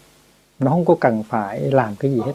Nó 0.59 0.71
không 0.71 0.85
có 0.85 0.97
cần 1.01 1.23
phải 1.23 1.61
làm 1.61 1.97
cái 1.97 2.11
gì 2.11 2.21
hết. 2.21 2.35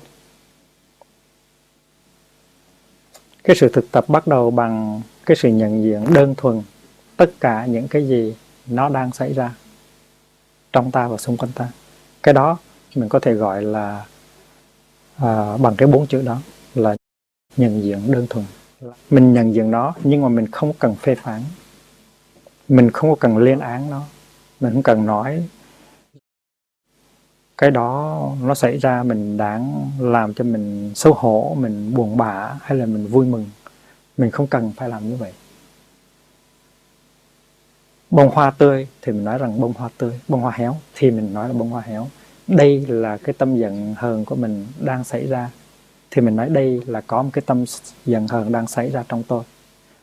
Cái 3.43 3.55
sự 3.55 3.69
thực 3.73 3.91
tập 3.91 4.05
bắt 4.07 4.27
đầu 4.27 4.51
bằng 4.51 5.01
cái 5.25 5.37
sự 5.37 5.49
nhận 5.49 5.83
diện 5.83 6.13
đơn 6.13 6.35
thuần 6.37 6.61
tất 7.17 7.31
cả 7.39 7.65
những 7.65 7.87
cái 7.87 8.07
gì 8.07 8.35
nó 8.67 8.89
đang 8.89 9.11
xảy 9.11 9.33
ra 9.33 9.55
trong 10.73 10.91
ta 10.91 11.07
và 11.07 11.17
xung 11.17 11.37
quanh 11.37 11.51
ta. 11.55 11.67
Cái 12.23 12.33
đó 12.33 12.57
mình 12.95 13.09
có 13.09 13.19
thể 13.19 13.33
gọi 13.33 13.63
là 13.63 14.05
à, 15.17 15.57
bằng 15.57 15.75
cái 15.77 15.87
bốn 15.87 16.07
chữ 16.07 16.21
đó 16.21 16.37
là 16.75 16.95
nhận 17.57 17.83
diện 17.83 18.11
đơn 18.11 18.27
thuần. 18.29 18.45
Mình 19.09 19.33
nhận 19.33 19.53
diện 19.53 19.71
nó 19.71 19.93
nhưng 20.03 20.21
mà 20.21 20.29
mình 20.29 20.51
không 20.51 20.73
cần 20.79 20.95
phê 20.95 21.15
phán. 21.15 21.41
Mình 22.67 22.91
không 22.91 23.09
có 23.09 23.15
cần 23.19 23.37
lên 23.37 23.59
án 23.59 23.89
nó. 23.89 24.01
Mình 24.59 24.73
không 24.73 24.83
cần 24.83 25.05
nói 25.05 25.47
cái 27.63 27.71
đó 27.71 28.31
nó 28.41 28.55
xảy 28.55 28.77
ra 28.77 29.03
mình 29.03 29.37
đáng 29.37 29.91
làm 29.99 30.33
cho 30.33 30.43
mình 30.43 30.91
xấu 30.95 31.13
hổ, 31.13 31.55
mình 31.59 31.93
buồn 31.93 32.17
bã 32.17 32.55
hay 32.61 32.77
là 32.77 32.85
mình 32.85 33.07
vui 33.07 33.25
mừng. 33.25 33.45
Mình 34.17 34.31
không 34.31 34.47
cần 34.47 34.71
phải 34.75 34.89
làm 34.89 35.09
như 35.09 35.15
vậy. 35.15 35.33
Bông 38.09 38.29
hoa 38.29 38.51
tươi 38.51 38.87
thì 39.01 39.11
mình 39.11 39.23
nói 39.23 39.37
rằng 39.37 39.61
bông 39.61 39.73
hoa 39.77 39.89
tươi, 39.97 40.19
bông 40.27 40.41
hoa 40.41 40.51
héo 40.51 40.75
thì 40.95 41.11
mình 41.11 41.33
nói 41.33 41.47
là 41.47 41.53
bông 41.53 41.69
hoa 41.69 41.81
héo. 41.81 42.07
Đây 42.47 42.85
là 42.87 43.17
cái 43.17 43.33
tâm 43.37 43.57
giận 43.57 43.95
hờn 43.97 44.25
của 44.25 44.35
mình 44.35 44.67
đang 44.79 45.03
xảy 45.03 45.27
ra 45.27 45.49
thì 46.11 46.21
mình 46.21 46.35
nói 46.35 46.49
đây 46.49 46.81
là 46.87 47.01
có 47.01 47.23
một 47.23 47.29
cái 47.33 47.43
tâm 47.45 47.65
giận 48.05 48.27
hờn 48.27 48.51
đang 48.51 48.67
xảy 48.67 48.89
ra 48.89 49.03
trong 49.09 49.23
tôi. 49.23 49.43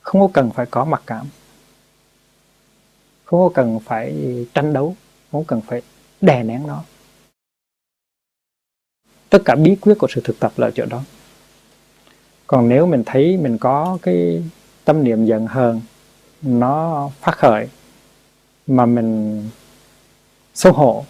Không 0.00 0.20
có 0.20 0.28
cần 0.32 0.50
phải 0.50 0.66
có 0.66 0.84
mặc 0.84 1.02
cảm. 1.06 1.26
Không 3.24 3.40
có 3.40 3.50
cần 3.54 3.80
phải 3.84 4.14
tranh 4.54 4.72
đấu. 4.72 4.96
Không 5.32 5.44
cần 5.44 5.60
phải 5.60 5.82
đè 6.20 6.42
nén 6.42 6.66
nó 6.66 6.82
tất 9.30 9.42
cả 9.44 9.54
bí 9.54 9.76
quyết 9.80 9.94
của 9.98 10.06
sự 10.10 10.20
thực 10.24 10.40
tập 10.40 10.52
là 10.56 10.66
ở 10.66 10.70
chỗ 10.70 10.86
đó. 10.86 11.02
Còn 12.46 12.68
nếu 12.68 12.86
mình 12.86 13.02
thấy 13.06 13.36
mình 13.36 13.58
có 13.58 13.98
cái 14.02 14.42
tâm 14.84 15.04
niệm 15.04 15.26
giận 15.26 15.46
hờn, 15.46 15.80
nó 16.42 17.10
phát 17.20 17.38
khởi, 17.38 17.68
mà 18.66 18.86
mình 18.86 19.42
xấu 20.54 20.72
hổ, 20.72 21.04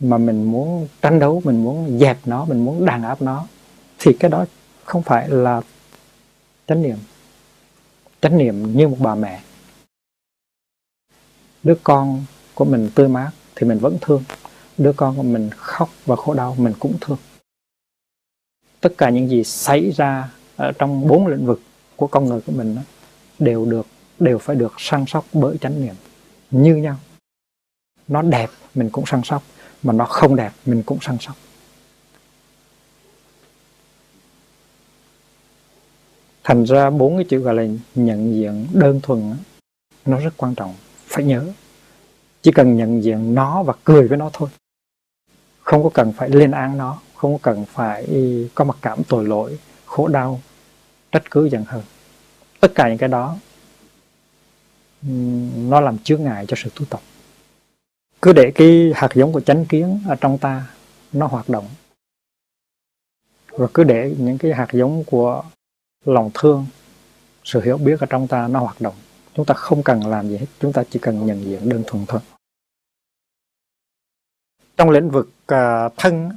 mà 0.00 0.18
mình 0.18 0.44
muốn 0.44 0.88
tranh 1.02 1.18
đấu, 1.18 1.42
mình 1.44 1.64
muốn 1.64 1.98
dẹp 1.98 2.18
nó, 2.24 2.44
mình 2.44 2.64
muốn 2.64 2.84
đàn 2.84 3.02
áp 3.02 3.22
nó, 3.22 3.46
thì 3.98 4.12
cái 4.20 4.30
đó 4.30 4.44
không 4.84 5.02
phải 5.02 5.28
là 5.28 5.60
chánh 6.68 6.82
niệm. 6.82 6.96
Chánh 8.20 8.38
niệm 8.38 8.76
như 8.76 8.88
một 8.88 8.96
bà 8.98 9.14
mẹ. 9.14 9.40
Đứa 11.62 11.74
con 11.82 12.24
của 12.54 12.64
mình 12.64 12.90
tươi 12.94 13.08
mát 13.08 13.30
thì 13.56 13.66
mình 13.66 13.78
vẫn 13.78 13.98
thương 14.00 14.24
đứa 14.78 14.92
con 14.96 15.16
của 15.16 15.22
mình 15.22 15.50
khóc 15.56 15.88
và 16.06 16.16
khổ 16.16 16.34
đau, 16.34 16.54
mình 16.58 16.72
cũng 16.78 16.98
thương. 17.00 17.18
Tất 18.80 18.92
cả 18.98 19.10
những 19.10 19.28
gì 19.28 19.44
xảy 19.44 19.90
ra 19.90 20.30
ở 20.56 20.72
trong 20.78 21.08
bốn 21.08 21.26
lĩnh 21.26 21.46
vực 21.46 21.60
của 21.96 22.06
con 22.06 22.24
người 22.24 22.40
của 22.40 22.52
mình 22.52 22.76
đều 23.38 23.64
được, 23.64 23.86
đều 24.18 24.38
phải 24.38 24.56
được 24.56 24.72
săn 24.78 25.04
sóc 25.06 25.24
bởi 25.32 25.58
chánh 25.58 25.84
niệm. 25.84 25.94
Như 26.50 26.76
nhau. 26.76 26.96
Nó 28.08 28.22
đẹp, 28.22 28.50
mình 28.74 28.90
cũng 28.90 29.06
săn 29.06 29.22
sóc. 29.24 29.42
Mà 29.82 29.92
nó 29.92 30.04
không 30.04 30.36
đẹp, 30.36 30.52
mình 30.66 30.82
cũng 30.82 30.98
săn 31.00 31.16
sóc. 31.20 31.36
Thành 36.44 36.64
ra 36.64 36.90
bốn 36.90 37.16
cái 37.16 37.24
chữ 37.28 37.38
gọi 37.38 37.54
là 37.54 37.66
nhận 37.94 38.34
diện 38.34 38.66
đơn 38.72 39.00
thuần 39.02 39.36
nó 40.06 40.18
rất 40.20 40.34
quan 40.36 40.54
trọng. 40.54 40.74
Phải 41.06 41.24
nhớ, 41.24 41.52
chỉ 42.42 42.52
cần 42.52 42.76
nhận 42.76 43.02
diện 43.04 43.34
nó 43.34 43.62
và 43.62 43.74
cười 43.84 44.08
với 44.08 44.18
nó 44.18 44.30
thôi 44.32 44.48
không 45.64 45.82
có 45.82 45.90
cần 45.94 46.12
phải 46.12 46.28
lên 46.28 46.50
án 46.50 46.78
nó, 46.78 47.00
không 47.14 47.32
có 47.32 47.38
cần 47.42 47.64
phải 47.72 48.06
có 48.54 48.64
mặc 48.64 48.76
cảm 48.82 49.04
tội 49.04 49.24
lỗi, 49.24 49.58
khổ 49.86 50.08
đau, 50.08 50.40
trách 51.12 51.30
cứ 51.30 51.44
giận 51.44 51.64
hờn. 51.64 51.82
Tất 52.60 52.72
cả 52.74 52.88
những 52.88 52.98
cái 52.98 53.08
đó 53.08 53.36
nó 55.56 55.80
làm 55.80 55.98
chướng 55.98 56.22
ngại 56.22 56.46
cho 56.46 56.56
sự 56.56 56.70
tu 56.74 56.84
tập. 56.84 57.00
Cứ 58.22 58.32
để 58.32 58.52
cái 58.54 58.92
hạt 58.94 59.08
giống 59.14 59.32
của 59.32 59.40
chánh 59.40 59.66
kiến 59.66 60.02
ở 60.08 60.14
trong 60.14 60.38
ta, 60.38 60.66
nó 61.12 61.26
hoạt 61.26 61.48
động. 61.48 61.68
Và 63.48 63.66
cứ 63.74 63.84
để 63.84 64.14
những 64.18 64.38
cái 64.38 64.52
hạt 64.52 64.68
giống 64.72 65.04
của 65.04 65.42
lòng 66.04 66.30
thương, 66.34 66.66
sự 67.44 67.60
hiểu 67.60 67.78
biết 67.78 68.00
ở 68.00 68.06
trong 68.06 68.28
ta 68.28 68.48
nó 68.48 68.60
hoạt 68.60 68.80
động. 68.80 68.94
Chúng 69.34 69.46
ta 69.46 69.54
không 69.54 69.82
cần 69.82 70.06
làm 70.06 70.28
gì 70.28 70.36
hết, 70.36 70.46
chúng 70.60 70.72
ta 70.72 70.82
chỉ 70.90 70.98
cần 70.98 71.26
nhận 71.26 71.44
diện 71.44 71.68
đơn 71.68 71.82
thuần 71.86 72.06
thôi 72.08 72.20
trong 74.76 74.90
lĩnh 74.90 75.10
vực 75.10 75.30
uh, 75.54 75.92
thân 75.96 76.30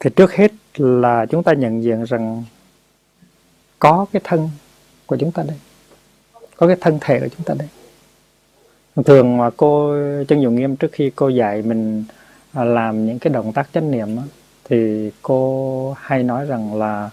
thì 0.00 0.10
trước 0.16 0.32
hết 0.32 0.52
là 0.76 1.26
chúng 1.26 1.42
ta 1.42 1.52
nhận 1.52 1.82
diện 1.82 2.04
rằng 2.04 2.44
có 3.78 4.06
cái 4.12 4.22
thân 4.24 4.50
của 5.06 5.16
chúng 5.16 5.32
ta 5.32 5.42
đây 5.42 5.56
có 6.56 6.66
cái 6.66 6.76
thân 6.80 6.98
thể 7.00 7.20
của 7.20 7.28
chúng 7.36 7.44
ta 7.44 7.54
đây. 7.58 7.68
Thường 9.04 9.36
mà 9.36 9.50
cô 9.56 9.94
chân 10.28 10.42
dụng 10.42 10.54
nghiêm 10.54 10.76
trước 10.76 10.88
khi 10.92 11.10
cô 11.16 11.28
dạy 11.28 11.62
mình 11.62 12.04
à, 12.52 12.64
làm 12.64 13.06
những 13.06 13.18
cái 13.18 13.32
động 13.32 13.52
tác 13.52 13.68
chánh 13.72 13.90
niệm 13.90 14.08
thì 14.64 15.10
cô 15.22 15.92
hay 16.00 16.22
nói 16.22 16.46
rằng 16.46 16.74
là 16.74 17.10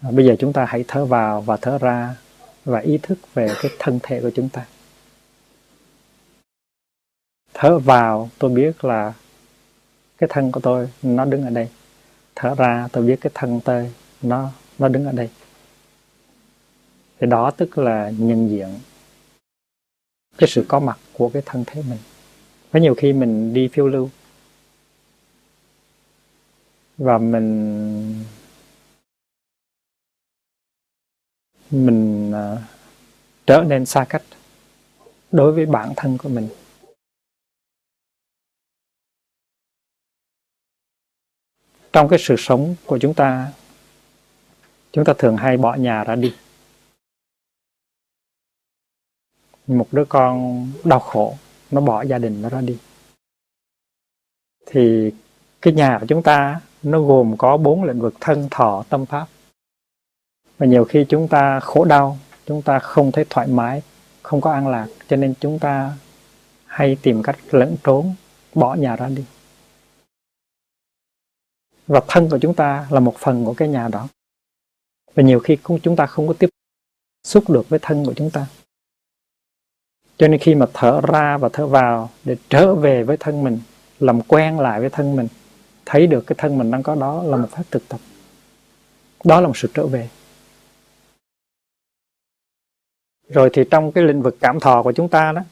à, 0.00 0.10
bây 0.10 0.26
giờ 0.26 0.36
chúng 0.38 0.52
ta 0.52 0.64
hãy 0.64 0.84
thở 0.88 1.04
vào 1.04 1.40
và 1.40 1.56
thở 1.56 1.78
ra 1.78 2.14
và 2.64 2.78
ý 2.80 2.98
thức 3.02 3.18
về 3.34 3.48
cái 3.62 3.70
thân 3.78 3.98
thể 4.02 4.20
của 4.20 4.30
chúng 4.34 4.48
ta 4.48 4.64
thở 7.58 7.78
vào 7.78 8.30
tôi 8.38 8.50
biết 8.50 8.84
là 8.84 9.12
cái 10.18 10.28
thân 10.32 10.52
của 10.52 10.60
tôi 10.60 10.88
nó 11.02 11.24
đứng 11.24 11.44
ở 11.44 11.50
đây. 11.50 11.68
Thở 12.34 12.54
ra 12.54 12.88
tôi 12.92 13.04
biết 13.04 13.18
cái 13.20 13.30
thân 13.34 13.60
tôi 13.64 13.92
nó 14.22 14.50
nó 14.78 14.88
đứng 14.88 15.06
ở 15.06 15.12
đây. 15.12 15.30
Thì 17.18 17.26
đó 17.26 17.50
tức 17.50 17.78
là 17.78 18.10
nhận 18.18 18.50
diện 18.50 18.68
cái 20.38 20.48
sự 20.48 20.64
có 20.68 20.80
mặt 20.80 20.98
của 21.12 21.28
cái 21.28 21.42
thân 21.46 21.64
thể 21.66 21.82
mình. 21.88 21.98
Có 22.72 22.78
nhiều 22.78 22.94
khi 22.94 23.12
mình 23.12 23.54
đi 23.54 23.68
phiêu 23.68 23.88
lưu 23.88 24.10
và 26.98 27.18
mình 27.18 28.24
mình 31.70 32.30
uh, 32.30 32.58
trở 33.46 33.62
nên 33.62 33.86
xa 33.86 34.04
cách 34.08 34.22
đối 35.32 35.52
với 35.52 35.66
bản 35.66 35.92
thân 35.96 36.18
của 36.18 36.28
mình. 36.28 36.48
Trong 41.96 42.08
cái 42.08 42.18
sự 42.18 42.34
sống 42.38 42.74
của 42.86 42.98
chúng 42.98 43.14
ta 43.14 43.52
chúng 44.92 45.04
ta 45.04 45.12
thường 45.18 45.36
hay 45.36 45.56
bỏ 45.56 45.74
nhà 45.74 46.04
ra 46.04 46.14
đi. 46.14 46.34
Một 49.66 49.86
đứa 49.92 50.04
con 50.04 50.66
đau 50.84 51.00
khổ, 51.00 51.36
nó 51.70 51.80
bỏ 51.80 52.02
gia 52.02 52.18
đình 52.18 52.42
nó 52.42 52.48
ra 52.48 52.60
đi. 52.60 52.78
Thì 54.66 55.12
cái 55.62 55.72
nhà 55.72 55.98
của 56.00 56.06
chúng 56.06 56.22
ta, 56.22 56.60
nó 56.82 57.00
gồm 57.00 57.36
có 57.38 57.56
bốn 57.56 57.84
lĩnh 57.84 58.00
vực 58.00 58.14
thân, 58.20 58.48
thọ, 58.50 58.84
tâm 58.88 59.06
pháp. 59.06 59.26
Và 60.58 60.66
nhiều 60.66 60.84
khi 60.84 61.06
chúng 61.08 61.28
ta 61.28 61.60
khổ 61.60 61.84
đau, 61.84 62.18
chúng 62.46 62.62
ta 62.62 62.78
không 62.78 63.12
thấy 63.12 63.24
thoải 63.30 63.46
mái, 63.46 63.82
không 64.22 64.40
có 64.40 64.52
an 64.52 64.68
lạc, 64.68 64.86
cho 65.08 65.16
nên 65.16 65.34
chúng 65.40 65.58
ta 65.58 65.92
hay 66.66 66.96
tìm 67.02 67.22
cách 67.22 67.36
lẫn 67.50 67.76
trốn, 67.84 68.14
bỏ 68.54 68.74
nhà 68.74 68.96
ra 68.96 69.08
đi 69.08 69.24
và 71.86 72.00
thân 72.08 72.28
của 72.30 72.38
chúng 72.38 72.54
ta 72.54 72.86
là 72.90 73.00
một 73.00 73.16
phần 73.18 73.44
của 73.44 73.54
cái 73.54 73.68
nhà 73.68 73.88
đó. 73.88 74.08
Và 75.14 75.22
nhiều 75.22 75.40
khi 75.40 75.58
chúng 75.82 75.96
ta 75.96 76.06
không 76.06 76.28
có 76.28 76.34
tiếp 76.38 76.48
xúc 77.26 77.50
được 77.50 77.68
với 77.68 77.78
thân 77.82 78.04
của 78.04 78.14
chúng 78.14 78.30
ta. 78.30 78.46
Cho 80.18 80.28
nên 80.28 80.40
khi 80.40 80.54
mà 80.54 80.66
thở 80.74 81.00
ra 81.00 81.38
và 81.38 81.48
thở 81.52 81.66
vào 81.66 82.10
để 82.24 82.36
trở 82.48 82.74
về 82.74 83.02
với 83.02 83.16
thân 83.16 83.44
mình, 83.44 83.60
làm 83.98 84.22
quen 84.22 84.60
lại 84.60 84.80
với 84.80 84.90
thân 84.90 85.16
mình, 85.16 85.28
thấy 85.86 86.06
được 86.06 86.24
cái 86.26 86.36
thân 86.38 86.58
mình 86.58 86.70
đang 86.70 86.82
có 86.82 86.94
đó 86.94 87.22
là 87.22 87.36
một 87.36 87.48
pháp 87.50 87.62
thực 87.70 87.88
tập. 87.88 88.00
Đó 89.24 89.40
là 89.40 89.46
một 89.46 89.56
sự 89.56 89.68
trở 89.74 89.86
về. 89.86 90.08
Rồi 93.28 93.50
thì 93.52 93.62
trong 93.70 93.92
cái 93.92 94.04
lĩnh 94.04 94.22
vực 94.22 94.36
cảm 94.40 94.60
thọ 94.60 94.82
của 94.82 94.92
chúng 94.92 95.08
ta 95.08 95.32
đó, 95.32 95.42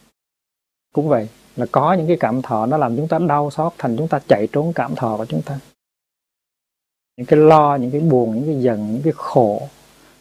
cũng 0.92 1.08
vậy, 1.08 1.28
là 1.56 1.66
có 1.72 1.92
những 1.92 2.06
cái 2.08 2.16
cảm 2.20 2.42
thọ 2.42 2.66
nó 2.66 2.76
làm 2.76 2.96
chúng 2.96 3.08
ta 3.08 3.18
đau 3.18 3.50
xót, 3.50 3.72
thành 3.78 3.96
chúng 3.98 4.08
ta 4.08 4.20
chạy 4.28 4.48
trốn 4.52 4.72
cảm 4.74 4.94
thọ 4.94 5.16
của 5.16 5.26
chúng 5.26 5.42
ta 5.42 5.58
những 7.16 7.26
cái 7.26 7.38
lo, 7.38 7.76
những 7.76 7.90
cái 7.90 8.00
buồn, 8.00 8.34
những 8.34 8.46
cái 8.46 8.62
giận, 8.62 8.92
những 8.92 9.02
cái 9.02 9.12
khổ, 9.16 9.68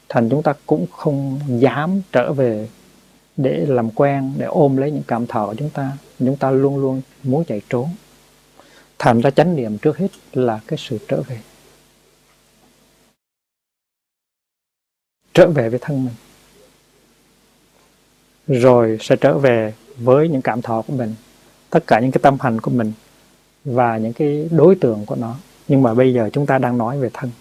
thành 0.10 0.30
chúng 0.30 0.44
ta 0.44 0.54
cũng 0.66 0.86
không 0.92 1.40
dám 1.48 2.02
trở 2.12 2.34
về 2.34 2.70
để 3.38 3.66
làm 3.68 3.92
quen, 3.92 4.34
để 4.38 4.46
ôm 4.46 4.78
lấy 4.78 4.92
những 4.92 5.04
cảm 5.08 5.28
thọ 5.28 5.48
của 5.48 5.56
chúng 5.56 5.70
ta. 5.70 5.98
Chúng 6.20 6.38
ta 6.38 6.52
luôn 6.52 6.78
luôn 6.78 7.02
muốn 7.24 7.44
chạy 7.46 7.62
trốn. 7.70 7.90
Thành 9.00 9.22
ra 9.22 9.32
chánh 9.32 9.56
niệm 9.56 9.78
trước 9.78 9.98
hết 9.98 10.08
là 10.34 10.60
cái 10.68 10.78
sự 10.78 10.98
trở 11.08 11.22
về. 11.22 11.40
Trở 15.34 15.48
về 15.48 15.70
với 15.70 15.80
thân 15.80 16.06
mình. 16.06 16.16
Rồi 18.62 18.98
sẽ 19.02 19.16
trở 19.16 19.38
về 19.38 19.74
với 19.98 20.30
những 20.30 20.42
cảm 20.42 20.62
thọ 20.62 20.82
của 20.88 20.94
mình, 20.94 21.16
tất 21.70 21.88
cả 21.88 22.00
những 22.00 22.12
cái 22.12 22.20
tâm 22.24 22.38
hành 22.40 22.62
của 22.62 22.72
mình 22.72 22.94
và 23.66 23.98
những 23.98 24.14
cái 24.14 24.48
đối 24.52 24.76
tượng 24.76 25.06
của 25.06 25.16
nó 25.16 25.36
nhưng 25.68 25.82
mà 25.82 25.94
bây 25.94 26.14
giờ 26.14 26.30
chúng 26.34 26.46
ta 26.46 26.58
đang 26.58 26.78
nói 26.78 27.00
về 27.00 27.10
thân. 27.14 27.32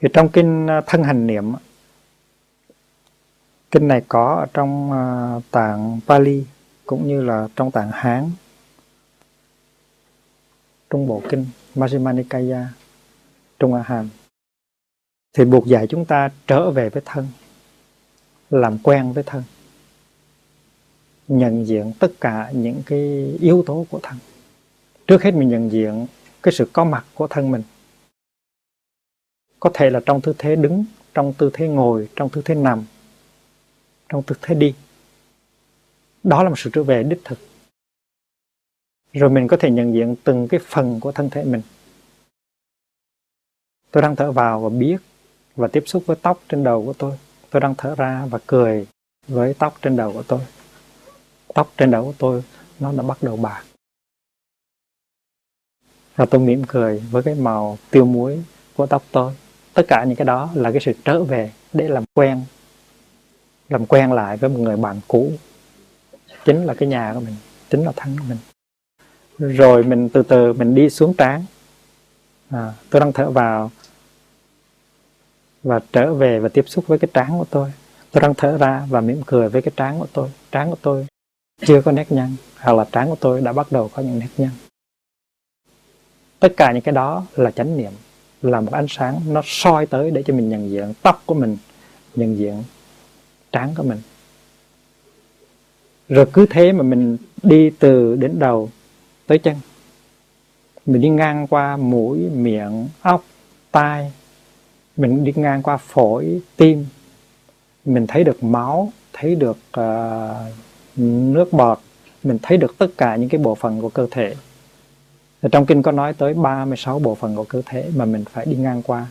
Thì 0.00 0.08
trong 0.12 0.28
kinh 0.28 0.66
à, 0.70 0.80
thân 0.86 1.02
hành 1.02 1.26
niệm 1.26 1.52
kinh 3.70 3.88
này 3.88 4.02
có 4.08 4.34
ở 4.34 4.46
trong 4.52 4.92
à, 4.92 5.34
tạng 5.50 6.00
Pali 6.06 6.44
cũng 6.86 7.08
như 7.08 7.22
là 7.22 7.48
trong 7.56 7.70
tạng 7.70 7.90
Hán. 7.92 8.30
Trong 10.90 11.06
bộ 11.06 11.22
kinh 11.28 11.46
Majjhima 11.74 12.14
Nikaya 12.14 12.68
Trung 13.58 13.74
A 13.74 13.82
Hàm. 13.82 14.08
Thì 15.32 15.44
buộc 15.44 15.66
dạy 15.66 15.86
chúng 15.86 16.04
ta 16.04 16.30
trở 16.46 16.70
về 16.70 16.90
với 16.90 17.02
thân, 17.04 17.26
làm 18.50 18.78
quen 18.82 19.12
với 19.12 19.24
thân 19.26 19.42
nhận 21.28 21.66
diện 21.66 21.92
tất 21.98 22.12
cả 22.20 22.50
những 22.52 22.82
cái 22.86 22.98
yếu 23.40 23.62
tố 23.66 23.86
của 23.90 24.00
thân. 24.02 24.18
Trước 25.06 25.22
hết 25.22 25.34
mình 25.34 25.48
nhận 25.48 25.72
diện 25.72 26.06
cái 26.42 26.52
sự 26.52 26.68
có 26.72 26.84
mặt 26.84 27.04
của 27.14 27.26
thân 27.26 27.50
mình. 27.50 27.62
Có 29.60 29.70
thể 29.74 29.90
là 29.90 30.00
trong 30.06 30.20
tư 30.20 30.34
thế 30.38 30.56
đứng, 30.56 30.84
trong 31.14 31.32
tư 31.38 31.50
thế 31.52 31.68
ngồi, 31.68 32.08
trong 32.16 32.28
tư 32.28 32.42
thế 32.44 32.54
nằm, 32.54 32.84
trong 34.08 34.22
tư 34.22 34.36
thế 34.42 34.54
đi. 34.54 34.74
Đó 36.22 36.42
là 36.42 36.48
một 36.48 36.58
sự 36.58 36.70
trở 36.72 36.82
về 36.82 37.02
đích 37.02 37.20
thực. 37.24 37.38
Rồi 39.12 39.30
mình 39.30 39.48
có 39.48 39.56
thể 39.60 39.70
nhận 39.70 39.94
diện 39.94 40.16
từng 40.24 40.48
cái 40.48 40.60
phần 40.66 41.00
của 41.00 41.12
thân 41.12 41.30
thể 41.30 41.44
mình. 41.44 41.62
Tôi 43.90 44.02
đang 44.02 44.16
thở 44.16 44.32
vào 44.32 44.60
và 44.60 44.68
biết 44.68 44.96
và 45.56 45.68
tiếp 45.68 45.82
xúc 45.86 46.02
với 46.06 46.16
tóc 46.22 46.40
trên 46.48 46.64
đầu 46.64 46.84
của 46.84 46.92
tôi. 46.92 47.18
Tôi 47.50 47.60
đang 47.60 47.74
thở 47.78 47.94
ra 47.94 48.26
và 48.30 48.38
cười 48.46 48.86
với 49.28 49.54
tóc 49.54 49.78
trên 49.82 49.96
đầu 49.96 50.12
của 50.12 50.22
tôi 50.22 50.40
tóc 51.54 51.72
trên 51.76 51.90
đầu 51.90 52.04
của 52.04 52.14
tôi 52.18 52.42
nó 52.80 52.92
đã 52.92 53.02
bắt 53.02 53.22
đầu 53.22 53.36
bạc. 53.36 53.62
Và 56.16 56.26
tôi 56.26 56.40
mỉm 56.40 56.64
cười 56.68 57.02
với 57.10 57.22
cái 57.22 57.34
màu 57.34 57.78
tiêu 57.90 58.04
muối 58.04 58.42
của 58.76 58.86
tóc 58.86 59.02
tôi. 59.12 59.34
Tất 59.74 59.82
cả 59.88 60.04
những 60.04 60.16
cái 60.16 60.24
đó 60.24 60.50
là 60.54 60.70
cái 60.72 60.80
sự 60.80 60.92
trở 61.04 61.24
về 61.24 61.52
để 61.72 61.88
làm 61.88 62.04
quen 62.14 62.44
làm 63.68 63.86
quen 63.86 64.12
lại 64.12 64.36
với 64.36 64.50
một 64.50 64.58
người 64.58 64.76
bạn 64.76 65.00
cũ. 65.08 65.32
Chính 66.44 66.64
là 66.64 66.74
cái 66.74 66.88
nhà 66.88 67.10
của 67.14 67.20
mình 67.20 67.34
chính 67.70 67.84
là 67.84 67.92
thân 67.96 68.16
của 68.18 68.24
mình. 68.28 68.38
Rồi 69.56 69.84
mình 69.84 70.08
từ 70.08 70.22
từ 70.22 70.52
mình 70.52 70.74
đi 70.74 70.90
xuống 70.90 71.14
trán. 71.14 71.44
À, 72.50 72.72
tôi 72.90 73.00
đang 73.00 73.12
thở 73.12 73.30
vào 73.30 73.70
và 75.62 75.80
trở 75.92 76.14
về 76.14 76.40
và 76.40 76.48
tiếp 76.48 76.64
xúc 76.68 76.84
với 76.86 76.98
cái 76.98 77.08
trán 77.14 77.38
của 77.38 77.46
tôi. 77.50 77.72
Tôi 78.10 78.20
đang 78.20 78.34
thở 78.34 78.56
ra 78.58 78.86
và 78.88 79.00
mỉm 79.00 79.22
cười 79.26 79.48
với 79.48 79.62
cái 79.62 79.72
trán 79.76 79.98
của 79.98 80.06
tôi. 80.12 80.30
Trán 80.52 80.70
của 80.70 80.76
tôi 80.82 81.06
chưa 81.66 81.82
có 81.82 81.92
nét 81.92 82.12
nhăn 82.12 82.36
hoặc 82.60 82.72
là 82.72 82.84
trán 82.92 83.08
của 83.08 83.16
tôi 83.20 83.40
đã 83.40 83.52
bắt 83.52 83.72
đầu 83.72 83.90
có 83.94 84.02
những 84.02 84.18
nét 84.18 84.28
nhăn. 84.36 84.50
Tất 86.40 86.52
cả 86.56 86.72
những 86.72 86.82
cái 86.82 86.92
đó 86.92 87.26
là 87.36 87.50
chánh 87.50 87.76
niệm 87.76 87.92
là 88.42 88.60
một 88.60 88.72
ánh 88.72 88.86
sáng 88.88 89.20
nó 89.26 89.42
soi 89.44 89.86
tới 89.86 90.10
để 90.10 90.22
cho 90.22 90.34
mình 90.34 90.48
nhận 90.48 90.70
diện 90.70 90.92
tóc 91.02 91.22
của 91.26 91.34
mình 91.34 91.56
nhận 92.14 92.38
diện 92.38 92.64
trán 93.52 93.74
của 93.76 93.82
mình. 93.82 93.98
Rồi 96.08 96.26
cứ 96.32 96.46
thế 96.50 96.72
mà 96.72 96.82
mình 96.82 97.16
đi 97.42 97.70
từ 97.70 98.16
đến 98.16 98.38
đầu 98.38 98.70
tới 99.26 99.38
chân. 99.38 99.56
Mình 100.86 101.02
đi 101.02 101.08
ngang 101.08 101.46
qua 101.46 101.76
mũi 101.76 102.18
miệng 102.18 102.88
ốc 103.02 103.24
tai. 103.70 104.12
Mình 104.96 105.24
đi 105.24 105.32
ngang 105.36 105.62
qua 105.62 105.76
phổi 105.76 106.40
tim. 106.56 106.86
Mình 107.84 108.06
thấy 108.06 108.24
được 108.24 108.44
máu 108.44 108.92
thấy 109.12 109.34
được 109.34 109.58
uh, 109.80 110.54
nước 110.98 111.52
bọt, 111.52 111.78
mình 112.22 112.38
thấy 112.42 112.58
được 112.58 112.78
tất 112.78 112.86
cả 112.96 113.16
những 113.16 113.28
cái 113.28 113.38
bộ 113.38 113.54
phận 113.54 113.80
của 113.80 113.88
cơ 113.88 114.06
thể. 114.10 114.34
Trong 115.52 115.66
kinh 115.66 115.82
có 115.82 115.92
nói 115.92 116.12
tới 116.12 116.34
36 116.34 116.98
bộ 116.98 117.14
phận 117.14 117.36
của 117.36 117.44
cơ 117.44 117.62
thể 117.66 117.90
mà 117.96 118.04
mình 118.04 118.24
phải 118.32 118.46
đi 118.46 118.56
ngang 118.56 118.82
qua. 118.82 119.06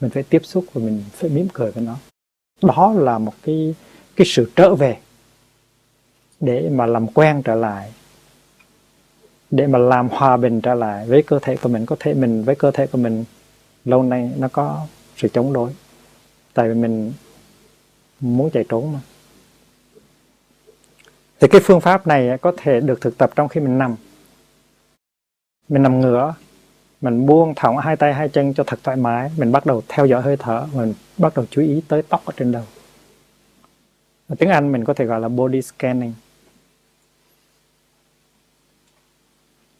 Mình 0.00 0.10
phải 0.10 0.22
tiếp 0.22 0.40
xúc 0.44 0.64
và 0.72 0.82
mình 0.84 1.04
phải 1.12 1.30
mỉm 1.30 1.48
cười 1.52 1.70
với 1.70 1.84
nó. 1.84 1.96
Đó 2.62 2.94
là 2.98 3.18
một 3.18 3.32
cái 3.42 3.74
cái 4.16 4.26
sự 4.26 4.50
trở 4.56 4.74
về 4.74 4.96
để 6.40 6.68
mà 6.72 6.86
làm 6.86 7.06
quen 7.06 7.42
trở 7.42 7.54
lại, 7.54 7.92
để 9.50 9.66
mà 9.66 9.78
làm 9.78 10.08
hòa 10.08 10.36
bình 10.36 10.60
trở 10.60 10.74
lại 10.74 11.06
với 11.06 11.22
cơ 11.22 11.38
thể 11.42 11.56
của 11.56 11.68
mình. 11.68 11.86
Có 11.86 11.96
thể 12.00 12.14
mình, 12.14 12.44
với 12.44 12.54
cơ 12.54 12.70
thể 12.70 12.86
của 12.86 12.98
mình, 12.98 13.24
lâu 13.84 14.02
nay 14.02 14.30
nó 14.38 14.48
có 14.48 14.86
sự 15.16 15.28
chống 15.28 15.52
đối. 15.52 15.70
Tại 16.54 16.68
vì 16.68 16.74
mình 16.74 17.12
muốn 18.20 18.50
chạy 18.50 18.64
trốn 18.68 18.92
mà 18.92 19.00
thì 21.40 21.48
cái 21.48 21.60
phương 21.64 21.80
pháp 21.80 22.06
này 22.06 22.38
có 22.38 22.52
thể 22.56 22.80
được 22.80 23.00
thực 23.00 23.18
tập 23.18 23.30
trong 23.36 23.48
khi 23.48 23.60
mình 23.60 23.78
nằm. 23.78 23.96
Mình 25.68 25.82
nằm 25.82 26.00
ngửa 26.00 26.34
mình 27.00 27.26
buông 27.26 27.54
thõng 27.54 27.76
hai 27.76 27.96
tay 27.96 28.14
hai 28.14 28.28
chân 28.28 28.54
cho 28.54 28.64
thật 28.66 28.78
thoải 28.82 28.96
mái. 28.96 29.30
Mình 29.36 29.52
bắt 29.52 29.66
đầu 29.66 29.82
theo 29.88 30.06
dõi 30.06 30.22
hơi 30.22 30.36
thở 30.36 30.66
mình 30.74 30.94
bắt 31.18 31.32
đầu 31.36 31.46
chú 31.50 31.62
ý 31.62 31.82
tới 31.88 32.02
tóc 32.08 32.24
ở 32.24 32.32
trên 32.36 32.52
đầu. 32.52 32.64
Ở 34.28 34.36
tiếng 34.38 34.50
Anh 34.50 34.72
mình 34.72 34.84
có 34.84 34.94
thể 34.94 35.04
gọi 35.04 35.20
là 35.20 35.28
body 35.28 35.62
scanning. 35.62 36.14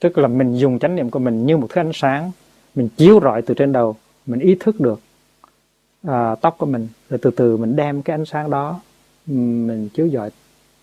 Tức 0.00 0.18
là 0.18 0.28
mình 0.28 0.56
dùng 0.56 0.78
chánh 0.78 0.96
niệm 0.96 1.10
của 1.10 1.18
mình 1.18 1.46
như 1.46 1.56
một 1.56 1.66
thứ 1.70 1.80
ánh 1.80 1.90
sáng. 1.94 2.30
Mình 2.74 2.88
chiếu 2.96 3.20
rọi 3.20 3.42
từ 3.42 3.54
trên 3.54 3.72
đầu 3.72 3.96
mình 4.26 4.40
ý 4.40 4.56
thức 4.60 4.80
được 4.80 5.00
à, 6.02 6.34
tóc 6.34 6.54
của 6.58 6.66
mình. 6.66 6.88
Rồi 7.10 7.18
từ 7.22 7.30
từ 7.30 7.56
mình 7.56 7.76
đem 7.76 8.02
cái 8.02 8.14
ánh 8.14 8.24
sáng 8.24 8.50
đó 8.50 8.80
mình 9.26 9.88
chiếu 9.88 10.08
rọi 10.08 10.30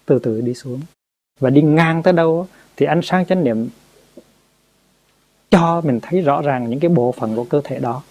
từ 0.05 0.19
từ 0.19 0.41
đi 0.41 0.53
xuống. 0.53 0.81
Và 1.39 1.49
đi 1.49 1.61
ngang 1.61 2.03
tới 2.03 2.13
đâu 2.13 2.47
thì 2.77 2.85
ánh 2.85 3.01
sáng 3.01 3.25
chánh 3.25 3.43
niệm 3.43 3.69
cho 5.51 5.81
mình 5.81 5.99
thấy 6.01 6.21
rõ 6.21 6.41
ràng 6.41 6.69
những 6.69 6.79
cái 6.79 6.89
bộ 6.89 7.11
phận 7.11 7.35
của 7.35 7.43
cơ 7.43 7.61
thể 7.63 7.79
đó. 7.79 8.03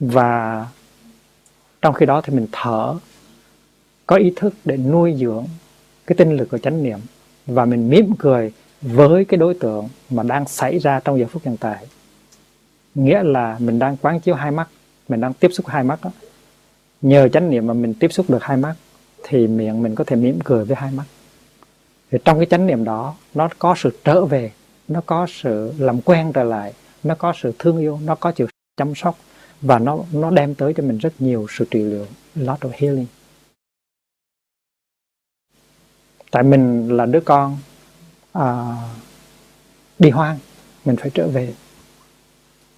Và 0.00 0.66
trong 1.82 1.94
khi 1.94 2.06
đó 2.06 2.20
thì 2.20 2.34
mình 2.34 2.46
thở, 2.52 2.94
có 4.06 4.16
ý 4.16 4.32
thức 4.36 4.54
để 4.64 4.76
nuôi 4.76 5.14
dưỡng 5.18 5.44
cái 6.06 6.16
tinh 6.16 6.36
lực 6.36 6.48
của 6.50 6.58
chánh 6.58 6.82
niệm. 6.82 6.98
Và 7.46 7.64
mình 7.64 7.90
mỉm 7.90 8.12
cười 8.18 8.52
với 8.82 9.24
cái 9.24 9.38
đối 9.38 9.54
tượng 9.54 9.88
mà 10.10 10.22
đang 10.22 10.48
xảy 10.48 10.78
ra 10.78 11.00
trong 11.00 11.18
giờ 11.18 11.26
phút 11.26 11.42
hiện 11.44 11.56
tại. 11.56 11.86
Nghĩa 12.94 13.22
là 13.22 13.56
mình 13.58 13.78
đang 13.78 13.96
quán 13.96 14.20
chiếu 14.20 14.34
hai 14.34 14.50
mắt, 14.50 14.68
mình 15.08 15.20
đang 15.20 15.32
tiếp 15.32 15.48
xúc 15.52 15.66
hai 15.66 15.84
mắt 15.84 15.98
đó. 16.02 16.10
nhờ 17.02 17.28
chánh 17.28 17.50
niệm 17.50 17.66
mà 17.66 17.74
mình 17.74 17.94
tiếp 17.94 18.12
xúc 18.12 18.30
được 18.30 18.42
hai 18.42 18.56
mắt 18.56 18.74
thì 19.22 19.46
miệng 19.46 19.82
mình 19.82 19.94
có 19.94 20.04
thể 20.04 20.16
mỉm 20.16 20.38
cười 20.44 20.64
với 20.64 20.76
hai 20.76 20.90
mắt. 20.90 21.04
Thì 22.10 22.18
trong 22.24 22.38
cái 22.38 22.46
chánh 22.46 22.66
niệm 22.66 22.84
đó 22.84 23.14
nó 23.34 23.48
có 23.58 23.74
sự 23.78 23.90
trở 24.04 24.24
về 24.24 24.52
nó 24.88 25.00
có 25.06 25.26
sự 25.30 25.72
làm 25.78 26.00
quen 26.00 26.32
trở 26.34 26.44
lại 26.44 26.72
nó 27.02 27.14
có 27.14 27.32
sự 27.36 27.52
thương 27.58 27.78
yêu 27.78 27.98
nó 28.04 28.14
có 28.14 28.32
sự 28.36 28.46
chăm 28.76 28.94
sóc 28.94 29.18
và 29.60 29.78
nó 29.78 29.98
nó 30.12 30.30
đem 30.30 30.54
tới 30.54 30.74
cho 30.76 30.82
mình 30.82 30.98
rất 30.98 31.12
nhiều 31.18 31.46
sự 31.50 31.66
trị 31.70 31.82
liệu 31.82 32.06
lot 32.34 32.60
of 32.60 32.70
healing. 32.74 33.06
Tại 36.30 36.42
mình 36.42 36.96
là 36.96 37.06
đứa 37.06 37.20
con 37.20 37.58
à, 38.32 38.76
đi 39.98 40.10
hoang 40.10 40.38
mình 40.84 40.96
phải 40.96 41.10
trở 41.14 41.28
về. 41.28 41.54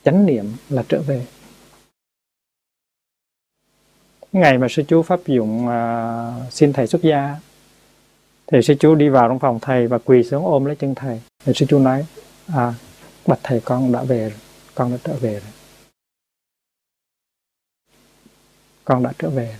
Chánh 0.04 0.26
niệm 0.26 0.52
là 0.68 0.84
trở 0.88 1.02
về 1.02 1.26
ngày 4.38 4.58
mà 4.58 4.66
sư 4.70 4.82
chú 4.88 5.02
pháp 5.02 5.20
dụng 5.26 5.66
uh, 5.66 6.52
xin 6.52 6.72
thầy 6.72 6.86
xuất 6.86 7.02
gia 7.02 7.36
thì 8.46 8.62
sư 8.62 8.74
chú 8.80 8.94
đi 8.94 9.08
vào 9.08 9.28
trong 9.28 9.38
phòng 9.38 9.58
thầy 9.60 9.86
và 9.86 9.98
quỳ 9.98 10.22
xuống 10.22 10.44
ôm 10.46 10.64
lấy 10.64 10.76
chân 10.76 10.94
thầy. 10.94 11.20
Thì 11.44 11.52
sư 11.54 11.66
chú 11.68 11.78
nói 11.78 12.06
à 12.46 12.74
bạch 13.26 13.40
thầy 13.42 13.60
con 13.60 13.92
đã 13.92 14.02
về 14.02 14.20
rồi 14.20 14.38
con 14.74 14.92
đã 14.92 14.98
trở 15.04 15.14
về 15.14 15.32
rồi. 15.32 15.52
Con 18.84 19.02
đã 19.02 19.12
trở 19.18 19.30
về 19.30 19.56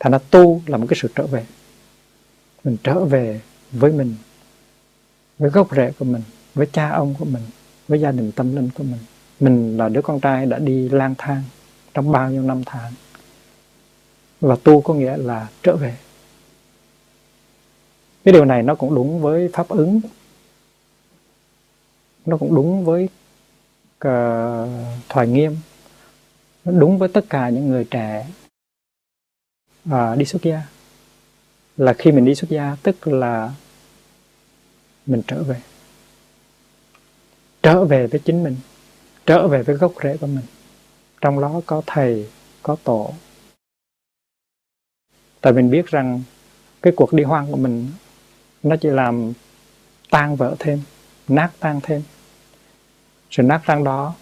thành 0.00 0.12
ra 0.12 0.18
tu 0.30 0.62
là 0.66 0.76
một 0.76 0.86
cái 0.88 0.98
sự 1.02 1.08
trở 1.14 1.26
về. 1.26 1.44
Mình 2.64 2.76
trở 2.82 3.04
về 3.04 3.40
với 3.72 3.92
mình 3.92 4.14
với 5.38 5.50
gốc 5.50 5.68
rễ 5.76 5.92
của 5.98 6.04
mình 6.04 6.22
với 6.54 6.66
cha 6.72 6.90
ông 6.90 7.14
của 7.18 7.24
mình 7.24 7.42
với 7.88 8.00
gia 8.00 8.12
đình 8.12 8.32
tâm 8.32 8.56
linh 8.56 8.70
của 8.74 8.84
mình. 8.84 9.00
Mình 9.40 9.76
là 9.76 9.88
đứa 9.88 10.02
con 10.02 10.20
trai 10.20 10.46
đã 10.46 10.58
đi 10.58 10.88
lang 10.88 11.14
thang 11.18 11.42
trong 11.94 12.12
bao 12.12 12.30
nhiêu 12.30 12.42
năm 12.42 12.62
tháng 12.66 12.92
và 14.40 14.56
tu 14.64 14.80
có 14.80 14.94
nghĩa 14.94 15.16
là 15.16 15.48
trở 15.62 15.76
về. 15.76 15.96
Cái 18.24 18.32
điều 18.32 18.44
này 18.44 18.62
nó 18.62 18.74
cũng 18.74 18.94
đúng 18.94 19.20
với 19.20 19.50
pháp 19.52 19.68
ứng. 19.68 20.00
Nó 22.26 22.36
cũng 22.36 22.54
đúng 22.54 22.84
với 22.84 23.08
ờ, 23.98 24.68
thoại 25.08 25.28
nghiêm. 25.28 25.56
Nó 26.64 26.72
đúng 26.80 26.98
với 26.98 27.08
tất 27.08 27.24
cả 27.30 27.48
những 27.48 27.68
người 27.68 27.84
trẻ 27.84 28.26
à, 29.90 30.14
đi 30.14 30.24
xuất 30.24 30.42
gia. 30.42 30.62
Là 31.76 31.92
khi 31.92 32.12
mình 32.12 32.24
đi 32.24 32.34
xuất 32.34 32.50
gia 32.50 32.76
tức 32.82 33.08
là 33.08 33.52
mình 35.06 35.22
trở 35.26 35.42
về. 35.42 35.60
Trở 37.62 37.84
về 37.84 38.06
với 38.06 38.20
chính 38.24 38.44
mình 38.44 38.56
trở 39.26 39.48
về 39.48 39.62
với 39.62 39.76
gốc 39.76 39.92
rễ 40.02 40.16
của 40.16 40.26
mình. 40.26 40.44
Trong 41.20 41.40
đó 41.40 41.60
có 41.66 41.82
thầy 41.86 42.28
có 42.62 42.76
tổ 42.84 43.14
tại 45.40 45.52
mình 45.52 45.70
biết 45.70 45.86
rằng 45.86 46.22
cái 46.82 46.92
cuộc 46.96 47.12
đi 47.12 47.22
hoang 47.22 47.50
của 47.50 47.56
mình 47.56 47.90
nó 48.62 48.76
chỉ 48.76 48.88
làm 48.88 49.32
tan 50.10 50.36
vỡ 50.36 50.54
thêm, 50.58 50.80
nát 51.28 51.50
tan 51.60 51.80
thêm. 51.82 52.02
Sự 53.30 53.42
nát 53.42 53.60
tan 53.66 53.84
đó 53.84 54.14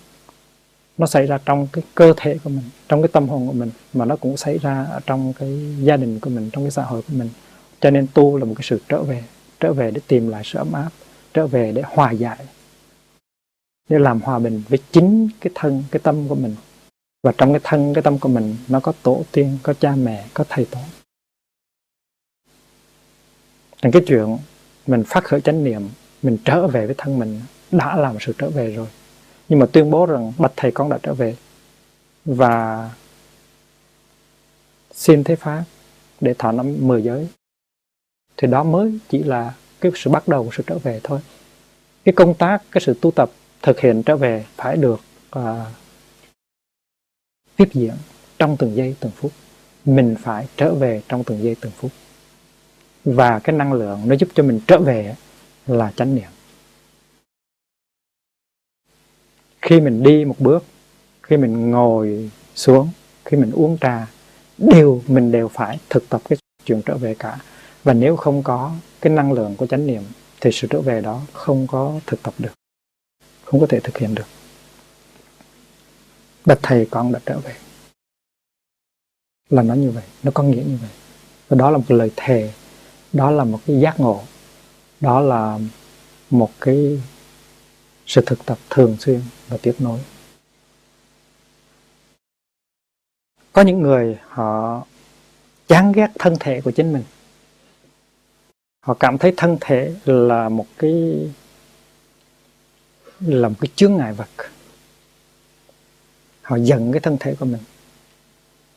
nó 0.98 1.06
xảy 1.06 1.26
ra 1.26 1.38
trong 1.44 1.68
cái 1.72 1.84
cơ 1.94 2.14
thể 2.16 2.38
của 2.44 2.50
mình, 2.50 2.64
trong 2.88 3.02
cái 3.02 3.08
tâm 3.12 3.28
hồn 3.28 3.46
của 3.46 3.52
mình, 3.52 3.70
mà 3.92 4.04
nó 4.04 4.16
cũng 4.16 4.36
xảy 4.36 4.58
ra 4.58 4.84
ở 4.84 5.00
trong 5.06 5.32
cái 5.32 5.76
gia 5.80 5.96
đình 5.96 6.20
của 6.20 6.30
mình, 6.30 6.50
trong 6.52 6.64
cái 6.64 6.70
xã 6.70 6.82
hội 6.82 7.02
của 7.02 7.14
mình. 7.16 7.28
Cho 7.80 7.90
nên 7.90 8.06
tu 8.14 8.36
là 8.36 8.44
một 8.44 8.54
cái 8.56 8.64
sự 8.64 8.80
trở 8.88 9.02
về 9.02 9.24
trở 9.60 9.72
về 9.72 9.90
để 9.90 10.00
tìm 10.06 10.28
lại 10.28 10.42
sự 10.44 10.58
ấm 10.58 10.72
áp, 10.72 10.90
trở 11.34 11.46
về 11.46 11.72
để 11.72 11.82
hòa 11.86 12.10
giải, 12.10 12.38
để 13.88 13.98
làm 13.98 14.20
hòa 14.20 14.38
bình 14.38 14.62
với 14.68 14.78
chính 14.92 15.28
cái 15.40 15.50
thân, 15.54 15.84
cái 15.90 16.00
tâm 16.02 16.28
của 16.28 16.34
mình. 16.34 16.54
Và 17.22 17.32
trong 17.38 17.52
cái 17.52 17.60
thân, 17.64 17.94
cái 17.94 18.02
tâm 18.02 18.18
của 18.18 18.28
mình 18.28 18.56
nó 18.68 18.80
có 18.80 18.92
tổ 19.02 19.22
tiên, 19.32 19.58
có 19.62 19.74
cha 19.80 19.94
mẹ, 19.96 20.24
có 20.34 20.44
thầy 20.48 20.64
tổ 20.64 20.78
thành 23.82 23.92
cái 23.92 24.02
chuyện 24.06 24.38
mình 24.86 25.04
phát 25.06 25.24
khởi 25.24 25.40
chánh 25.40 25.64
niệm 25.64 25.82
mình 26.22 26.38
trở 26.44 26.66
về 26.66 26.86
với 26.86 26.94
thân 26.98 27.18
mình 27.18 27.40
đã 27.70 27.96
là 27.96 28.12
một 28.12 28.18
sự 28.22 28.32
trở 28.38 28.50
về 28.50 28.74
rồi. 28.74 28.86
Nhưng 29.48 29.58
mà 29.58 29.66
tuyên 29.66 29.90
bố 29.90 30.06
rằng 30.06 30.32
bạch 30.38 30.52
thầy 30.56 30.70
con 30.70 30.88
đã 30.88 30.98
trở 31.02 31.14
về. 31.14 31.36
Và 32.24 32.90
xin 34.92 35.24
thế 35.24 35.36
pháp 35.36 35.64
để 36.20 36.34
thọ 36.34 36.52
năm 36.52 36.74
mười 36.78 37.02
giới. 37.02 37.28
Thì 38.36 38.48
đó 38.48 38.64
mới 38.64 38.98
chỉ 39.08 39.22
là 39.22 39.54
cái 39.80 39.92
sự 39.94 40.10
bắt 40.10 40.28
đầu 40.28 40.44
của 40.44 40.50
sự 40.52 40.62
trở 40.66 40.78
về 40.78 41.00
thôi. 41.04 41.20
Cái 42.04 42.12
công 42.12 42.34
tác 42.34 42.62
cái 42.70 42.80
sự 42.86 42.94
tu 43.00 43.10
tập 43.10 43.30
thực 43.62 43.80
hiện 43.80 44.02
trở 44.02 44.16
về 44.16 44.44
phải 44.56 44.76
được 44.76 45.00
uh, 45.38 45.42
tiếp 47.56 47.68
diễn 47.72 47.94
trong 48.38 48.56
từng 48.56 48.76
giây 48.76 48.96
từng 49.00 49.12
phút. 49.16 49.32
Mình 49.84 50.16
phải 50.22 50.46
trở 50.56 50.74
về 50.74 51.02
trong 51.08 51.24
từng 51.24 51.42
giây 51.42 51.56
từng 51.60 51.72
phút 51.76 51.90
và 53.06 53.38
cái 53.38 53.56
năng 53.56 53.72
lượng 53.72 54.02
nó 54.06 54.14
giúp 54.14 54.28
cho 54.34 54.42
mình 54.42 54.60
trở 54.66 54.78
về 54.78 55.16
là 55.66 55.92
chánh 55.96 56.14
niệm. 56.14 56.28
Khi 59.62 59.80
mình 59.80 60.02
đi 60.02 60.24
một 60.24 60.36
bước, 60.38 60.64
khi 61.22 61.36
mình 61.36 61.70
ngồi 61.70 62.30
xuống, 62.54 62.90
khi 63.24 63.36
mình 63.36 63.50
uống 63.50 63.78
trà, 63.80 64.06
đều 64.58 65.02
mình 65.06 65.32
đều 65.32 65.48
phải 65.48 65.78
thực 65.90 66.08
tập 66.08 66.20
cái 66.28 66.38
chuyện 66.64 66.82
trở 66.86 66.96
về 66.96 67.14
cả. 67.18 67.38
Và 67.84 67.92
nếu 67.92 68.16
không 68.16 68.42
có 68.42 68.74
cái 69.00 69.12
năng 69.12 69.32
lượng 69.32 69.56
của 69.56 69.66
chánh 69.66 69.86
niệm, 69.86 70.02
thì 70.40 70.50
sự 70.52 70.68
trở 70.70 70.80
về 70.80 71.00
đó 71.00 71.22
không 71.32 71.66
có 71.66 72.00
thực 72.06 72.22
tập 72.22 72.34
được, 72.38 72.52
không 73.44 73.60
có 73.60 73.66
thể 73.66 73.80
thực 73.80 73.98
hiện 73.98 74.14
được. 74.14 74.26
Bạch 76.44 76.58
thầy 76.62 76.86
con 76.90 77.12
đã 77.12 77.20
trở 77.26 77.38
về. 77.38 77.54
Là 79.50 79.62
nó 79.62 79.74
như 79.74 79.90
vậy, 79.90 80.04
nó 80.22 80.30
có 80.34 80.42
nghĩa 80.42 80.62
như 80.66 80.78
vậy. 80.80 80.90
Và 81.48 81.56
đó 81.56 81.70
là 81.70 81.78
một 81.78 81.84
lời 81.88 82.10
thề 82.16 82.52
đó 83.16 83.30
là 83.30 83.44
một 83.44 83.58
cái 83.66 83.80
giác 83.80 84.00
ngộ. 84.00 84.22
Đó 85.00 85.20
là 85.20 85.58
một 86.30 86.50
cái 86.60 87.00
sự 88.06 88.22
thực 88.26 88.46
tập 88.46 88.58
thường 88.70 88.96
xuyên 89.00 89.20
và 89.48 89.56
tiếp 89.62 89.74
nối 89.78 90.00
có 93.56 93.62
những 93.62 93.82
người 93.82 94.18
họ 94.28 94.82
chán 95.68 95.92
ghét 95.92 96.10
thân 96.18 96.36
thể 96.40 96.60
của 96.60 96.70
chính 96.70 96.92
mình. 96.92 97.02
Họ 98.80 98.94
cảm 98.94 99.18
thấy 99.18 99.34
thân 99.36 99.58
thể 99.60 99.94
là 100.04 100.48
một 100.48 100.66
cái, 100.78 101.26
là 103.20 103.48
một 103.48 103.54
cái 103.60 103.70
chướng 103.76 103.96
ngại 103.96 104.12
vật. 104.12 104.28
Họ 106.42 106.56
giận 106.56 106.92
cái 106.92 107.00
thân 107.00 107.16
thể 107.20 107.34
của 107.40 107.44
mình. 107.44 107.60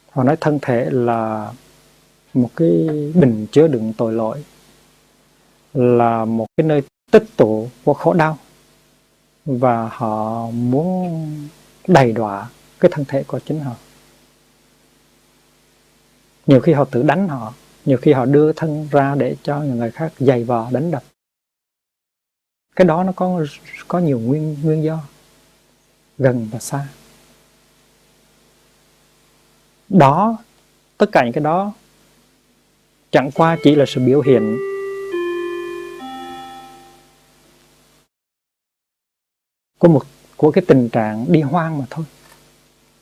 Họ 0.10 0.24
nói 0.24 0.36
thân 0.42 0.60
thể 0.62 0.88
là 0.92 1.52
một 2.34 2.50
cái 2.56 2.88
bình 3.14 3.48
chứa 3.52 3.68
đựng 3.68 3.94
tội 3.98 4.14
lỗi, 4.14 4.44
là 5.74 6.26
một 6.26 6.48
cái 6.58 6.68
nơi 6.68 6.84
tích 7.12 7.26
tụ 7.38 7.70
của 7.84 7.94
khổ 7.94 8.14
đau, 8.14 8.38
và 9.46 9.90
họ 9.92 10.50
muốn 10.52 11.10
đầy 11.88 12.12
đọa 12.12 12.50
cái 12.80 12.92
thân 12.94 13.06
thể 13.06 13.24
của 13.24 13.40
chính 13.40 13.60
họ. 13.60 13.76
Nhiều 16.48 16.62
khi 16.62 16.74
họ 16.74 16.86
tự 16.86 17.04
đánh 17.04 17.28
họ, 17.28 17.54
nhiều 17.86 17.98
khi 18.02 18.14
họ 18.14 18.26
đưa 18.26 18.54
thân 18.54 18.88
ra 18.92 19.16
để 19.16 19.36
cho 19.44 19.60
người 19.60 19.92
khác 19.92 20.14
giày 20.20 20.44
vò 20.44 20.70
đánh 20.72 20.92
đập. 20.92 21.04
Cái 22.76 22.86
đó 22.86 23.04
nó 23.04 23.12
có 23.12 23.46
có 23.88 24.00
nhiều 24.00 24.20
nguyên 24.20 24.58
nguyên 24.64 24.84
do, 24.84 25.00
gần 26.18 26.50
và 26.52 26.60
xa. 26.60 26.88
Đó, 29.90 30.38
tất 30.98 31.10
cả 31.12 31.24
những 31.24 31.34
cái 31.34 31.44
đó 31.44 31.74
chẳng 33.12 33.32
qua 33.32 33.58
chỉ 33.64 33.76
là 33.76 33.86
sự 33.88 34.02
biểu 34.02 34.22
hiện. 34.22 34.58
Của 39.80 39.88
một, 39.88 40.04
của 40.38 40.52
cái 40.52 40.64
tình 40.68 40.90
trạng 40.90 41.26
đi 41.32 41.42
hoang 41.42 41.78
mà 41.78 41.86
thôi. 41.90 42.06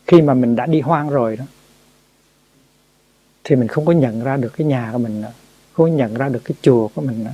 Khi 0.07 0.21
mà 0.21 0.33
mình 0.33 0.55
đã 0.55 0.65
đi 0.65 0.81
hoang 0.81 1.09
rồi 1.09 1.37
đó, 1.37 1.45
thì 3.43 3.55
mình 3.55 3.67
không 3.67 3.85
có 3.85 3.91
nhận 3.91 4.23
ra 4.23 4.37
được 4.37 4.53
cái 4.57 4.67
nhà 4.67 4.89
của 4.93 4.97
mình 4.97 5.21
nữa, 5.21 5.31
không 5.73 5.89
có 5.91 5.95
nhận 5.95 6.13
ra 6.13 6.29
được 6.29 6.41
cái 6.43 6.57
chùa 6.61 6.87
của 6.87 7.01
mình 7.01 7.23
nữa. 7.23 7.33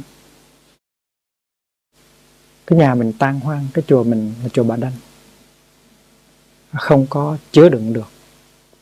Cái 2.67 2.79
nhà 2.79 2.95
mình 2.95 3.13
tan 3.19 3.39
hoang, 3.39 3.67
cái 3.73 3.83
chùa 3.87 4.03
mình 4.03 4.33
là 4.43 4.49
chùa 4.49 4.63
bà 4.63 4.75
đanh. 4.75 4.93
Không 6.73 7.07
có 7.09 7.37
chứa 7.51 7.69
đựng 7.69 7.93
được 7.93 8.07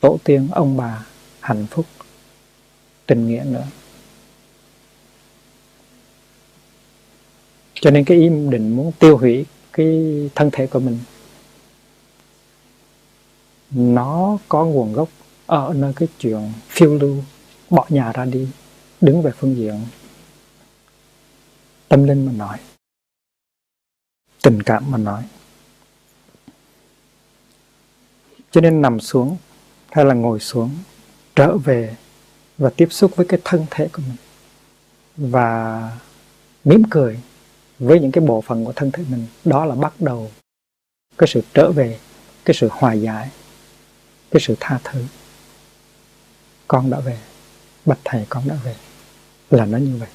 tổ 0.00 0.18
tiên 0.24 0.48
ông 0.52 0.76
bà 0.76 1.04
hạnh 1.40 1.66
phúc, 1.70 1.86
tình 3.06 3.28
nghĩa 3.28 3.44
nữa. 3.46 3.64
Cho 7.82 7.90
nên 7.90 8.04
cái 8.04 8.18
ý 8.18 8.28
định 8.28 8.76
muốn 8.76 8.92
tiêu 8.98 9.16
hủy 9.16 9.46
cái 9.72 9.86
thân 10.34 10.50
thể 10.52 10.66
của 10.66 10.80
mình, 10.80 10.98
nó 13.70 14.38
có 14.48 14.64
nguồn 14.64 14.92
gốc 14.92 15.08
ở 15.46 15.74
nơi 15.76 15.92
cái 15.96 16.08
chuyện 16.18 16.52
phiêu 16.68 16.98
lưu, 16.98 17.16
bỏ 17.70 17.86
nhà 17.88 18.12
ra 18.12 18.24
đi, 18.24 18.48
đứng 19.00 19.22
về 19.22 19.30
phương 19.38 19.56
diện 19.56 19.80
tâm 21.88 22.04
linh 22.04 22.26
mà 22.26 22.32
nói, 22.32 22.58
tình 24.42 24.62
cảm 24.62 24.90
mà 24.90 24.98
nói. 24.98 25.24
Cho 28.50 28.60
nên 28.60 28.82
nằm 28.82 29.00
xuống 29.00 29.36
hay 29.90 30.04
là 30.04 30.14
ngồi 30.14 30.40
xuống, 30.40 30.70
trở 31.34 31.56
về 31.56 31.96
và 32.58 32.70
tiếp 32.76 32.88
xúc 32.90 33.16
với 33.16 33.26
cái 33.26 33.40
thân 33.44 33.66
thể 33.70 33.88
của 33.92 34.02
mình 34.08 34.16
và 35.16 35.90
mỉm 36.64 36.82
cười 36.90 37.20
với 37.82 38.00
những 38.00 38.12
cái 38.12 38.24
bộ 38.24 38.40
phận 38.40 38.64
của 38.64 38.72
thân 38.72 38.90
thể 38.90 39.04
mình, 39.08 39.26
đó 39.44 39.64
là 39.64 39.74
bắt 39.74 39.94
đầu 39.98 40.30
cái 41.18 41.28
sự 41.28 41.42
trở 41.54 41.72
về, 41.72 41.98
cái 42.44 42.54
sự 42.54 42.68
hòa 42.72 42.92
giải, 42.92 43.30
cái 44.30 44.40
sự 44.40 44.56
tha 44.60 44.80
thứ. 44.84 45.04
Con 46.68 46.90
đã 46.90 47.00
về, 47.00 47.18
bạch 47.84 47.98
thầy 48.04 48.26
con 48.28 48.48
đã 48.48 48.54
về, 48.64 48.74
là 49.50 49.66
nó 49.66 49.78
như 49.78 49.96
vậy. 49.96 50.08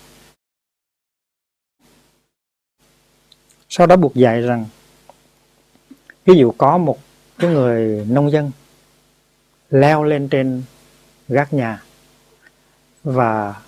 Sau 3.70 3.88
đó 3.88 3.96
buộc 3.96 4.16
dạy 4.16 4.42
rằng, 4.42 4.66
ví 6.26 6.36
dụ 6.38 6.52
có 6.58 6.78
một 6.78 7.00
cái 7.38 7.52
người 7.52 8.06
nông 8.10 8.32
dân 8.32 8.52
leo 9.70 10.04
lên 10.04 10.30
trên 10.30 10.64
gác 11.28 11.54
nhà 11.54 11.84
và 13.04 13.62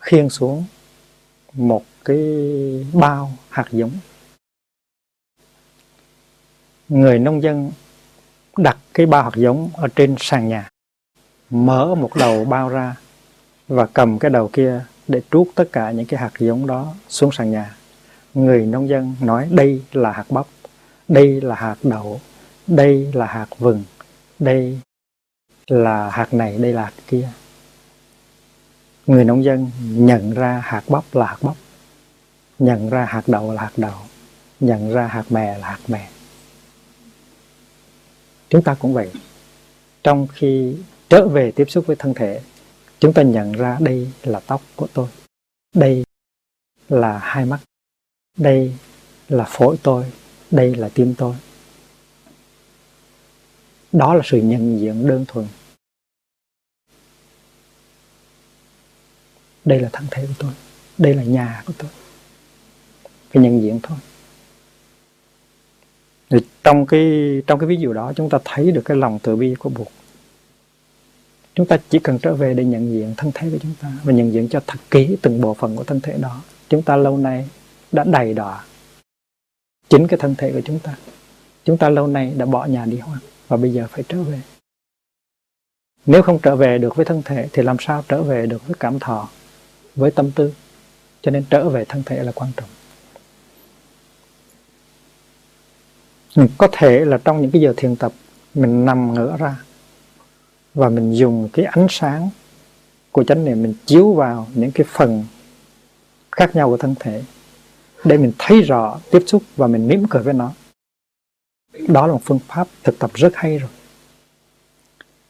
khiêng 0.00 0.30
xuống 0.30 0.64
một 1.52 1.84
cái 2.08 2.86
bao 2.92 3.32
hạt 3.48 3.66
giống. 3.72 3.90
Người 6.88 7.18
nông 7.18 7.42
dân 7.42 7.72
đặt 8.56 8.76
cái 8.94 9.06
bao 9.06 9.22
hạt 9.22 9.36
giống 9.36 9.70
ở 9.74 9.88
trên 9.88 10.16
sàn 10.18 10.48
nhà, 10.48 10.68
mở 11.50 11.94
một 11.94 12.10
đầu 12.16 12.44
bao 12.44 12.68
ra 12.68 12.96
và 13.68 13.86
cầm 13.86 14.18
cái 14.18 14.30
đầu 14.30 14.50
kia 14.52 14.84
để 15.08 15.20
trút 15.30 15.48
tất 15.54 15.68
cả 15.72 15.90
những 15.90 16.06
cái 16.06 16.20
hạt 16.20 16.32
giống 16.38 16.66
đó 16.66 16.94
xuống 17.08 17.32
sàn 17.32 17.50
nhà. 17.50 17.76
Người 18.34 18.66
nông 18.66 18.88
dân 18.88 19.16
nói, 19.20 19.48
đây 19.50 19.82
là 19.92 20.12
hạt 20.12 20.26
bắp, 20.30 20.46
đây 21.08 21.40
là 21.40 21.54
hạt 21.54 21.76
đậu, 21.82 22.20
đây 22.66 23.10
là 23.14 23.26
hạt 23.26 23.48
vừng, 23.58 23.84
đây 24.38 24.80
là 25.66 26.10
hạt 26.10 26.34
này, 26.34 26.58
đây 26.58 26.72
là 26.72 26.84
hạt 26.84 26.92
kia. 27.06 27.28
Người 29.06 29.24
nông 29.24 29.44
dân 29.44 29.70
nhận 29.80 30.34
ra 30.34 30.62
hạt 30.64 30.82
bắp 30.88 31.04
là 31.14 31.26
hạt 31.26 31.38
bắp 31.42 31.56
nhận 32.58 32.90
ra 32.90 33.04
hạt 33.04 33.22
đậu 33.26 33.52
là 33.52 33.62
hạt 33.62 33.72
đậu, 33.76 33.98
nhận 34.60 34.92
ra 34.92 35.06
hạt 35.06 35.32
mè 35.32 35.58
là 35.58 35.68
hạt 35.68 35.80
mè. 35.88 36.10
Chúng 38.48 38.62
ta 38.62 38.74
cũng 38.74 38.94
vậy. 38.94 39.10
Trong 40.02 40.26
khi 40.32 40.76
trở 41.08 41.28
về 41.28 41.50
tiếp 41.50 41.70
xúc 41.70 41.86
với 41.86 41.96
thân 41.96 42.14
thể, 42.14 42.40
chúng 42.98 43.12
ta 43.12 43.22
nhận 43.22 43.52
ra 43.52 43.76
đây 43.80 44.12
là 44.22 44.40
tóc 44.40 44.62
của 44.76 44.86
tôi. 44.94 45.08
Đây 45.74 46.04
là 46.88 47.18
hai 47.18 47.44
mắt. 47.44 47.58
Đây 48.36 48.76
là 49.28 49.44
phổi 49.44 49.76
tôi. 49.82 50.12
Đây 50.50 50.74
là 50.74 50.88
tim 50.88 51.14
tôi. 51.14 51.34
Đó 53.92 54.14
là 54.14 54.22
sự 54.24 54.38
nhận 54.42 54.80
diện 54.80 55.06
đơn 55.08 55.24
thuần. 55.28 55.46
Đây 59.64 59.80
là 59.80 59.88
thân 59.92 60.06
thể 60.10 60.26
của 60.26 60.34
tôi. 60.38 60.52
Đây 60.98 61.14
là 61.14 61.22
nhà 61.22 61.62
của 61.66 61.72
tôi 61.78 61.90
phải 63.30 63.42
nhận 63.42 63.62
diện 63.62 63.80
thôi. 63.82 63.98
Thì 66.30 66.38
trong 66.64 66.86
cái 66.86 67.02
trong 67.46 67.58
cái 67.58 67.66
ví 67.66 67.76
dụ 67.76 67.92
đó, 67.92 68.12
chúng 68.16 68.28
ta 68.30 68.38
thấy 68.44 68.70
được 68.70 68.82
cái 68.84 68.96
lòng 68.96 69.18
từ 69.22 69.36
bi 69.36 69.54
của 69.58 69.68
Bụt. 69.68 69.88
Chúng 71.54 71.66
ta 71.66 71.78
chỉ 71.90 71.98
cần 71.98 72.18
trở 72.18 72.34
về 72.34 72.54
để 72.54 72.64
nhận 72.64 72.92
diện 72.92 73.14
thân 73.16 73.30
thể 73.34 73.50
của 73.50 73.58
chúng 73.62 73.74
ta 73.82 73.92
và 74.04 74.12
nhận 74.12 74.32
diện 74.32 74.48
cho 74.48 74.60
thật 74.66 74.78
kỹ 74.90 75.16
từng 75.22 75.40
bộ 75.40 75.54
phận 75.54 75.76
của 75.76 75.84
thân 75.84 76.00
thể 76.00 76.18
đó. 76.18 76.42
Chúng 76.68 76.82
ta 76.82 76.96
lâu 76.96 77.18
nay 77.18 77.48
đã 77.92 78.04
đầy 78.04 78.34
đọa 78.34 78.64
chính 79.88 80.06
cái 80.06 80.18
thân 80.18 80.34
thể 80.38 80.52
của 80.52 80.60
chúng 80.64 80.78
ta. 80.78 80.96
Chúng 81.64 81.78
ta 81.78 81.88
lâu 81.88 82.06
nay 82.06 82.32
đã 82.36 82.46
bỏ 82.46 82.66
nhà 82.66 82.84
đi 82.84 82.98
hoang 82.98 83.20
và 83.48 83.56
bây 83.56 83.72
giờ 83.72 83.86
phải 83.90 84.04
trở 84.08 84.22
về. 84.22 84.40
Nếu 86.06 86.22
không 86.22 86.38
trở 86.42 86.56
về 86.56 86.78
được 86.78 86.96
với 86.96 87.04
thân 87.04 87.22
thể 87.24 87.48
thì 87.52 87.62
làm 87.62 87.76
sao 87.80 88.04
trở 88.08 88.22
về 88.22 88.46
được 88.46 88.66
với 88.66 88.76
cảm 88.80 88.98
thọ, 88.98 89.28
với 89.94 90.10
tâm 90.10 90.30
tư? 90.30 90.52
Cho 91.22 91.30
nên 91.30 91.44
trở 91.50 91.68
về 91.68 91.84
thân 91.84 92.02
thể 92.06 92.22
là 92.22 92.32
quan 92.32 92.50
trọng. 92.56 92.68
Có 96.58 96.68
thể 96.72 97.04
là 97.04 97.18
trong 97.24 97.42
những 97.42 97.50
cái 97.50 97.62
giờ 97.62 97.74
thiền 97.76 97.96
tập 97.96 98.12
mình 98.54 98.84
nằm 98.84 99.14
ngửa 99.14 99.36
ra 99.38 99.56
và 100.74 100.88
mình 100.88 101.12
dùng 101.12 101.48
cái 101.52 101.64
ánh 101.64 101.86
sáng 101.90 102.30
của 103.12 103.24
chánh 103.24 103.44
niệm 103.44 103.62
mình 103.62 103.74
chiếu 103.86 104.12
vào 104.12 104.46
những 104.54 104.70
cái 104.70 104.86
phần 104.90 105.24
khác 106.32 106.56
nhau 106.56 106.68
của 106.68 106.76
thân 106.76 106.94
thể 107.00 107.22
để 108.04 108.16
mình 108.18 108.32
thấy 108.38 108.62
rõ 108.62 109.00
tiếp 109.10 109.22
xúc 109.26 109.42
và 109.56 109.66
mình 109.66 109.88
mỉm 109.88 110.06
cười 110.10 110.22
với 110.22 110.34
nó. 110.34 110.52
Đó 111.88 112.06
là 112.06 112.12
một 112.12 112.20
phương 112.24 112.38
pháp 112.48 112.68
thực 112.84 112.98
tập 112.98 113.10
rất 113.14 113.32
hay 113.34 113.58
rồi. 113.58 113.70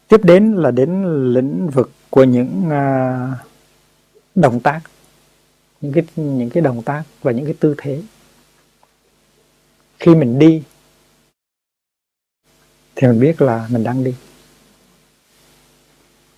Tiếp 0.08 0.20
đến 0.24 0.54
là 0.54 0.70
đến 0.70 1.04
lĩnh 1.34 1.70
vực 1.70 1.90
của 2.10 2.24
những 2.24 2.62
uh, 2.66 3.38
động 4.34 4.60
tác 4.60 4.80
những 5.80 5.92
cái 5.92 6.04
những 6.16 6.50
cái 6.50 6.62
động 6.62 6.82
tác 6.82 7.02
và 7.22 7.32
những 7.32 7.44
cái 7.44 7.54
tư 7.60 7.74
thế. 7.78 8.02
Khi 9.98 10.14
mình 10.14 10.38
đi 10.38 10.62
thì 13.00 13.08
mình 13.08 13.20
biết 13.20 13.42
là 13.42 13.66
mình 13.70 13.84
đang 13.84 14.04
đi. 14.04 14.14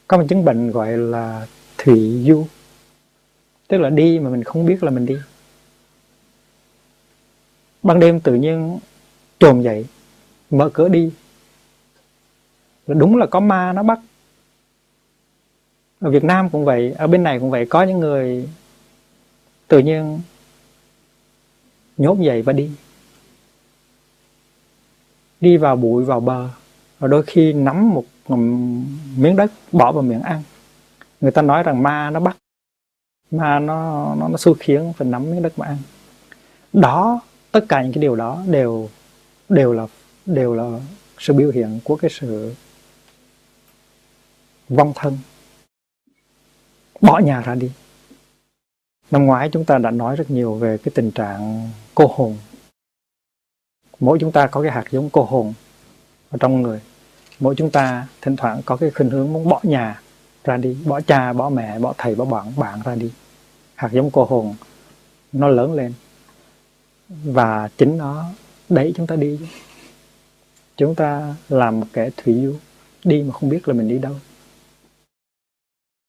Có 0.08 0.16
một 0.18 0.24
chứng 0.28 0.44
bệnh 0.44 0.70
gọi 0.70 0.96
là 0.96 1.46
thủy 1.78 2.24
du. 2.26 2.46
Tức 3.68 3.78
là 3.78 3.90
đi 3.90 4.18
mà 4.18 4.30
mình 4.30 4.44
không 4.44 4.66
biết 4.66 4.82
là 4.82 4.90
mình 4.90 5.06
đi. 5.06 5.16
Ban 7.82 8.00
đêm 8.00 8.20
tự 8.20 8.34
nhiên 8.34 8.78
trồm 9.38 9.62
dậy, 9.62 9.86
mở 10.50 10.70
cửa 10.72 10.88
đi. 10.88 11.12
Đúng 12.86 13.16
là 13.16 13.26
có 13.26 13.40
ma 13.40 13.72
nó 13.72 13.82
bắt. 13.82 13.98
Ở 16.00 16.10
Việt 16.10 16.24
Nam 16.24 16.50
cũng 16.50 16.64
vậy, 16.64 16.92
ở 16.92 17.06
bên 17.06 17.22
này 17.22 17.38
cũng 17.38 17.50
vậy, 17.50 17.66
có 17.66 17.82
những 17.82 18.00
người 18.00 18.48
tự 19.68 19.78
nhiên 19.78 20.20
nhốt 21.96 22.18
dậy 22.20 22.42
và 22.42 22.52
đi 22.52 22.70
đi 25.40 25.56
vào 25.56 25.76
bụi 25.76 26.04
vào 26.04 26.20
bờ. 26.20 26.48
Và 26.98 27.08
đôi 27.08 27.22
khi 27.22 27.52
nắm 27.52 27.90
một 27.90 28.04
miếng 29.16 29.36
đất 29.36 29.52
bỏ 29.72 29.92
vào 29.92 30.02
miệng 30.02 30.22
ăn. 30.22 30.42
Người 31.20 31.30
ta 31.30 31.42
nói 31.42 31.62
rằng 31.62 31.82
ma 31.82 32.10
nó 32.10 32.20
bắt, 32.20 32.36
ma 33.30 33.58
nó 33.58 34.14
nó 34.14 34.28
nó 34.28 34.36
xui 34.36 34.54
khiến 34.60 34.92
phải 34.96 35.08
nắm 35.08 35.30
miếng 35.30 35.42
đất 35.42 35.58
mà 35.58 35.66
ăn. 35.66 35.76
Đó, 36.72 37.20
tất 37.52 37.60
cả 37.68 37.82
những 37.82 37.92
cái 37.92 38.02
điều 38.02 38.16
đó 38.16 38.42
đều 38.46 38.88
đều 39.48 39.72
là 39.72 39.86
đều 40.26 40.54
là 40.54 40.80
sự 41.18 41.32
biểu 41.32 41.50
hiện 41.50 41.80
của 41.84 41.96
cái 41.96 42.10
sự 42.10 42.54
vong 44.68 44.92
thân. 44.94 45.18
Bỏ 47.00 47.18
nhà 47.18 47.40
ra 47.40 47.54
đi. 47.54 47.70
Năm 49.10 49.26
ngoái 49.26 49.48
chúng 49.52 49.64
ta 49.64 49.78
đã 49.78 49.90
nói 49.90 50.16
rất 50.16 50.30
nhiều 50.30 50.54
về 50.54 50.78
cái 50.78 50.92
tình 50.94 51.10
trạng 51.10 51.70
cô 51.94 52.12
hồn 52.14 52.36
mỗi 54.00 54.18
chúng 54.20 54.32
ta 54.32 54.46
có 54.46 54.62
cái 54.62 54.70
hạt 54.70 54.84
giống 54.90 55.10
cô 55.10 55.22
hồn 55.22 55.54
ở 56.30 56.38
trong 56.40 56.62
người. 56.62 56.80
Mỗi 57.40 57.54
chúng 57.56 57.70
ta 57.70 58.06
thỉnh 58.20 58.36
thoảng 58.36 58.60
có 58.64 58.76
cái 58.76 58.90
khuynh 58.90 59.10
hướng 59.10 59.32
muốn 59.32 59.48
bỏ 59.48 59.60
nhà 59.62 60.00
ra 60.44 60.56
đi 60.56 60.76
bỏ 60.84 61.00
cha 61.00 61.32
bỏ 61.32 61.48
mẹ 61.48 61.78
bỏ 61.78 61.94
thầy 61.98 62.14
bỏ 62.14 62.24
bạn 62.24 62.52
bạn 62.56 62.80
ra 62.84 62.94
đi. 62.94 63.10
Hạt 63.74 63.88
giống 63.92 64.10
cô 64.10 64.24
hồn 64.24 64.54
nó 65.32 65.48
lớn 65.48 65.74
lên 65.74 65.92
và 67.08 67.68
chính 67.76 67.98
nó 67.98 68.24
đẩy 68.68 68.92
chúng 68.96 69.06
ta 69.06 69.16
đi. 69.16 69.40
Chúng 70.76 70.94
ta 70.94 71.34
làm 71.48 71.80
một 71.80 71.86
kẻ 71.92 72.10
thủy 72.16 72.40
du 72.44 72.54
đi 73.04 73.22
mà 73.22 73.32
không 73.32 73.48
biết 73.48 73.68
là 73.68 73.74
mình 73.74 73.88
đi 73.88 73.98
đâu. 73.98 74.14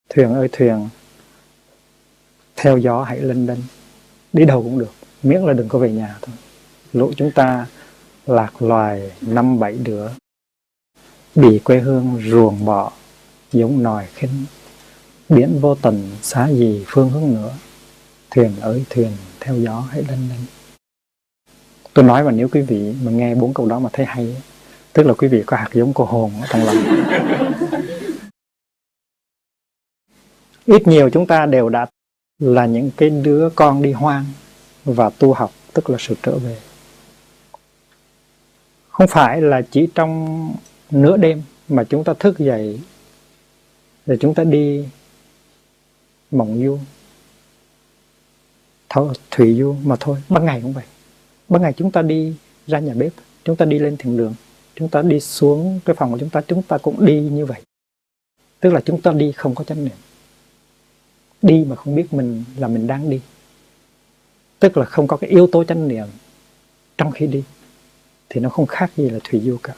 Thuyền 0.09 0.33
ơi 0.33 0.49
thuyền 0.51 0.89
theo 2.55 2.77
gió 2.77 3.03
hãy 3.03 3.19
lên 3.19 3.45
lên, 3.45 3.63
đi 4.33 4.45
đâu 4.45 4.63
cũng 4.63 4.79
được 4.79 4.93
miễn 5.23 5.41
là 5.41 5.53
đừng 5.53 5.67
có 5.67 5.79
về 5.79 5.91
nhà 5.91 6.17
thôi. 6.21 6.35
Lũ 6.93 7.11
chúng 7.17 7.31
ta 7.31 7.67
lạc 8.25 8.61
loài 8.61 9.11
năm 9.21 9.59
bảy 9.59 9.73
đứa. 9.73 10.09
Bị 11.35 11.59
quê 11.59 11.79
hương 11.79 12.21
ruồng 12.29 12.65
bỏ 12.65 12.91
giống 13.51 13.83
nòi 13.83 14.07
khinh. 14.13 14.45
Biển 15.29 15.59
vô 15.61 15.75
tận 15.75 16.09
xá 16.21 16.49
gì 16.49 16.85
phương 16.87 17.09
hướng 17.09 17.33
nữa 17.33 17.53
thuyền 18.29 18.51
ơi 18.61 18.85
thuyền, 18.89 19.11
theo 19.39 19.55
gió 19.55 19.79
hãy 19.79 20.03
lên 20.07 20.29
lên. 20.29 20.39
Tôi 21.93 22.05
nói 22.05 22.23
mà 22.23 22.31
nếu 22.31 22.47
quý 22.47 22.61
vị 22.61 22.95
mà 23.03 23.11
nghe 23.11 23.35
bốn 23.35 23.53
câu 23.53 23.65
đó 23.65 23.79
mà 23.79 23.89
thấy 23.93 24.05
hay 24.05 24.35
tức 24.93 25.03
là 25.03 25.13
quý 25.13 25.27
vị 25.27 25.43
có 25.45 25.57
hạt 25.57 25.69
giống 25.73 25.93
của 25.93 26.05
hồn 26.05 26.31
ở 26.41 26.47
trong 26.49 26.63
lòng. 26.63 26.77
Ít 30.65 30.87
nhiều 30.87 31.09
chúng 31.09 31.27
ta 31.27 31.45
đều 31.45 31.69
đã 31.69 31.85
là 32.39 32.65
những 32.65 32.91
cái 32.97 33.09
đứa 33.09 33.49
con 33.55 33.81
đi 33.81 33.91
hoang 33.91 34.25
và 34.85 35.09
tu 35.09 35.33
học, 35.33 35.51
tức 35.73 35.89
là 35.89 35.97
sự 35.99 36.15
trở 36.23 36.37
về 36.37 36.57
không 38.91 39.07
phải 39.07 39.41
là 39.41 39.61
chỉ 39.71 39.87
trong 39.95 40.53
nửa 40.91 41.17
đêm 41.17 41.41
mà 41.69 41.83
chúng 41.83 42.03
ta 42.03 42.13
thức 42.19 42.39
dậy 42.39 42.79
rồi 44.05 44.17
chúng 44.21 44.33
ta 44.33 44.43
đi 44.43 44.85
mộng 46.31 46.61
du 46.63 46.77
thủy 49.31 49.55
du 49.59 49.75
mà 49.83 49.95
thôi. 49.99 50.17
Ban 50.29 50.45
ngày 50.45 50.59
cũng 50.61 50.73
vậy. 50.73 50.83
Ban 51.49 51.61
ngày 51.61 51.73
chúng 51.77 51.91
ta 51.91 52.01
đi 52.01 52.33
ra 52.67 52.79
nhà 52.79 52.93
bếp, 52.93 53.13
chúng 53.43 53.55
ta 53.55 53.65
đi 53.65 53.79
lên 53.79 53.97
thiền 53.97 54.17
đường, 54.17 54.33
chúng 54.75 54.89
ta 54.89 55.01
đi 55.01 55.19
xuống 55.19 55.79
cái 55.85 55.95
phòng 55.95 56.11
của 56.11 56.17
chúng 56.19 56.29
ta 56.29 56.41
chúng 56.47 56.61
ta 56.61 56.77
cũng 56.77 57.05
đi 57.05 57.21
như 57.21 57.45
vậy. 57.45 57.61
Tức 58.59 58.73
là 58.73 58.81
chúng 58.85 59.01
ta 59.01 59.11
đi 59.11 59.31
không 59.31 59.55
có 59.55 59.63
chánh 59.63 59.85
niệm. 59.85 59.95
Đi 61.41 61.65
mà 61.67 61.75
không 61.75 61.95
biết 61.95 62.13
mình 62.13 62.43
là 62.57 62.67
mình 62.67 62.87
đang 62.87 63.09
đi. 63.09 63.21
Tức 64.59 64.77
là 64.77 64.85
không 64.85 65.07
có 65.07 65.17
cái 65.17 65.29
yếu 65.29 65.47
tố 65.47 65.63
chánh 65.63 65.87
niệm 65.87 66.07
trong 66.97 67.11
khi 67.11 67.27
đi 67.27 67.43
thì 68.33 68.41
nó 68.41 68.49
không 68.49 68.65
khác 68.65 68.91
gì 68.95 69.09
là 69.09 69.19
thủy 69.23 69.41
du 69.45 69.57
cả. 69.63 69.73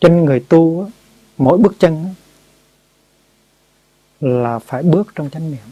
Chân 0.00 0.24
người 0.24 0.40
tu 0.48 0.90
mỗi 1.38 1.58
bước 1.58 1.74
chân 1.78 2.14
là 4.20 4.58
phải 4.58 4.82
bước 4.82 5.12
trong 5.14 5.30
chánh 5.30 5.50
niệm. 5.50 5.66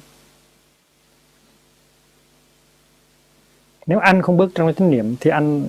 Nếu 3.87 3.99
anh 3.99 4.23
không 4.23 4.37
bước 4.37 4.51
trong 4.55 4.75
chánh 4.75 4.91
niệm 4.91 5.17
thì 5.21 5.31
anh 5.31 5.67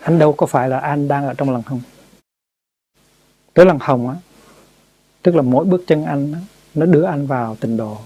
anh 0.00 0.18
đâu 0.18 0.32
có 0.32 0.46
phải 0.46 0.68
là 0.68 0.78
anh 0.78 1.08
đang 1.08 1.26
ở 1.26 1.34
trong 1.34 1.50
lòng 1.50 1.62
hồng? 1.66 1.80
tới 3.54 3.66
lần 3.66 3.78
hồng 3.80 4.08
á 4.08 4.16
tức 5.22 5.34
là 5.34 5.42
mỗi 5.42 5.64
bước 5.64 5.84
chân 5.86 6.04
anh 6.04 6.32
á, 6.32 6.40
nó 6.74 6.86
đưa 6.86 7.04
anh 7.04 7.26
vào 7.26 7.56
tình 7.60 7.76
độ. 7.76 7.98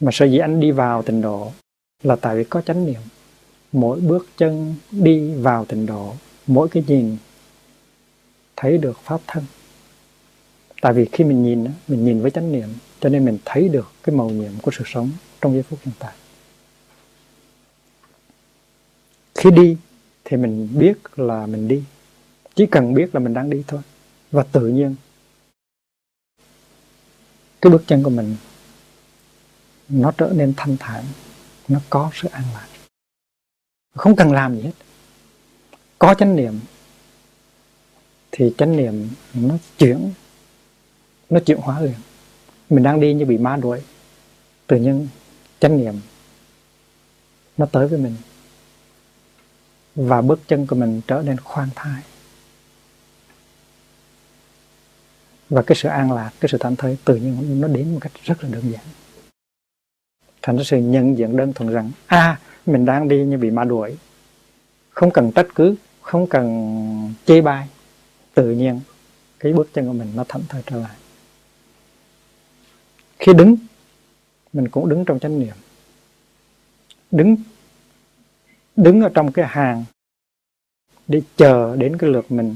Mà 0.00 0.10
sở 0.12 0.26
dĩ 0.26 0.38
anh 0.38 0.60
đi 0.60 0.70
vào 0.70 1.02
tình 1.02 1.22
độ 1.22 1.52
là 2.06 2.16
tại 2.16 2.36
vì 2.36 2.44
có 2.44 2.60
chánh 2.60 2.86
niệm. 2.86 3.00
Mỗi 3.72 4.00
bước 4.00 4.28
chân 4.36 4.74
đi 4.90 5.34
vào 5.34 5.64
tình 5.64 5.86
độ, 5.86 6.14
mỗi 6.46 6.68
cái 6.68 6.84
nhìn 6.86 7.16
thấy 8.56 8.78
được 8.78 8.98
pháp 9.04 9.20
thân. 9.26 9.44
Tại 10.80 10.92
vì 10.92 11.08
khi 11.12 11.24
mình 11.24 11.42
nhìn 11.42 11.64
mình 11.88 12.04
nhìn 12.04 12.20
với 12.20 12.30
chánh 12.30 12.52
niệm, 12.52 12.68
cho 13.00 13.08
nên 13.08 13.24
mình 13.24 13.38
thấy 13.44 13.68
được 13.68 13.92
cái 14.02 14.16
màu 14.16 14.30
nhiệm 14.30 14.52
của 14.62 14.70
sự 14.70 14.84
sống 14.86 15.10
trong 15.40 15.52
giây 15.52 15.62
phút 15.62 15.78
hiện 15.82 15.94
tại. 15.98 16.14
Khi 19.34 19.50
đi 19.50 19.76
thì 20.24 20.36
mình 20.36 20.68
biết 20.78 20.98
là 21.16 21.46
mình 21.46 21.68
đi, 21.68 21.82
chỉ 22.54 22.66
cần 22.66 22.94
biết 22.94 23.14
là 23.14 23.20
mình 23.20 23.34
đang 23.34 23.50
đi 23.50 23.64
thôi. 23.66 23.80
Và 24.32 24.42
tự 24.52 24.68
nhiên, 24.68 24.94
cái 27.60 27.72
bước 27.72 27.82
chân 27.86 28.02
của 28.02 28.10
mình 28.10 28.36
nó 29.88 30.12
trở 30.18 30.32
nên 30.34 30.54
thanh 30.56 30.76
thản 30.76 31.04
nó 31.68 31.80
có 31.90 32.10
sự 32.14 32.28
an 32.28 32.44
lạc 32.54 32.66
không 33.96 34.16
cần 34.16 34.32
làm 34.32 34.56
gì 34.56 34.62
hết. 34.62 34.72
Có 35.98 36.14
chánh 36.14 36.36
niệm, 36.36 36.60
thì 38.32 38.54
chánh 38.58 38.76
niệm 38.76 39.08
nó 39.34 39.54
chuyển 39.78 40.12
nó 41.30 41.40
chuyển 41.40 41.58
hóa 41.58 41.80
liền. 41.80 41.94
Mình 42.70 42.82
đang 42.82 43.00
đi 43.00 43.14
như 43.14 43.24
bị 43.24 43.38
ma 43.38 43.56
đuổi, 43.56 43.82
tự 44.66 44.76
nhiên 44.76 45.08
chánh 45.60 45.78
niệm 45.78 45.94
nó 47.56 47.66
tới 47.66 47.88
với 47.88 47.98
mình. 47.98 48.16
Và 49.94 50.22
bước 50.22 50.40
chân 50.48 50.66
của 50.66 50.76
mình 50.76 51.00
trở 51.06 51.22
nên 51.22 51.40
khoan 51.40 51.68
thai. 51.74 52.02
Và 55.50 55.62
cái 55.62 55.76
sự 55.76 55.88
an 55.88 56.12
lạc, 56.12 56.30
cái 56.40 56.48
sự 56.52 56.58
thảnh 56.58 56.76
thơi 56.76 56.96
tự 57.04 57.16
nhiên 57.16 57.60
nó 57.60 57.68
đến 57.68 57.92
một 57.92 57.98
cách 58.00 58.12
rất 58.24 58.44
là 58.44 58.48
đơn 58.52 58.72
giản 58.72 58.84
thành 60.46 60.56
ra 60.56 60.64
sự 60.64 60.78
nhận 60.78 61.18
diện 61.18 61.36
đơn 61.36 61.52
thuần 61.52 61.72
rằng 61.72 61.90
a 62.06 62.18
à, 62.18 62.40
mình 62.66 62.84
đang 62.84 63.08
đi 63.08 63.24
như 63.24 63.36
bị 63.36 63.50
ma 63.50 63.64
đuổi. 63.64 63.96
Không 64.90 65.10
cần 65.10 65.32
trách 65.32 65.46
cứ 65.54 65.74
không 66.00 66.26
cần 66.26 67.14
chê 67.24 67.40
bai. 67.40 67.68
Tự 68.34 68.50
nhiên 68.50 68.80
cái 69.38 69.52
bước 69.52 69.68
chân 69.72 69.86
của 69.86 69.92
mình 69.92 70.12
nó 70.16 70.24
thảnh 70.28 70.42
thơi 70.48 70.62
trở 70.66 70.76
lại. 70.76 70.96
Khi 73.18 73.32
đứng 73.32 73.56
mình 74.52 74.68
cũng 74.68 74.88
đứng 74.88 75.04
trong 75.04 75.18
chánh 75.18 75.38
niệm. 75.38 75.54
Đứng 77.10 77.36
đứng 78.76 79.00
ở 79.00 79.10
trong 79.14 79.32
cái 79.32 79.46
hàng 79.48 79.84
để 81.08 81.22
chờ 81.36 81.76
đến 81.76 81.98
cái 81.98 82.10
lượt 82.10 82.32
mình 82.32 82.54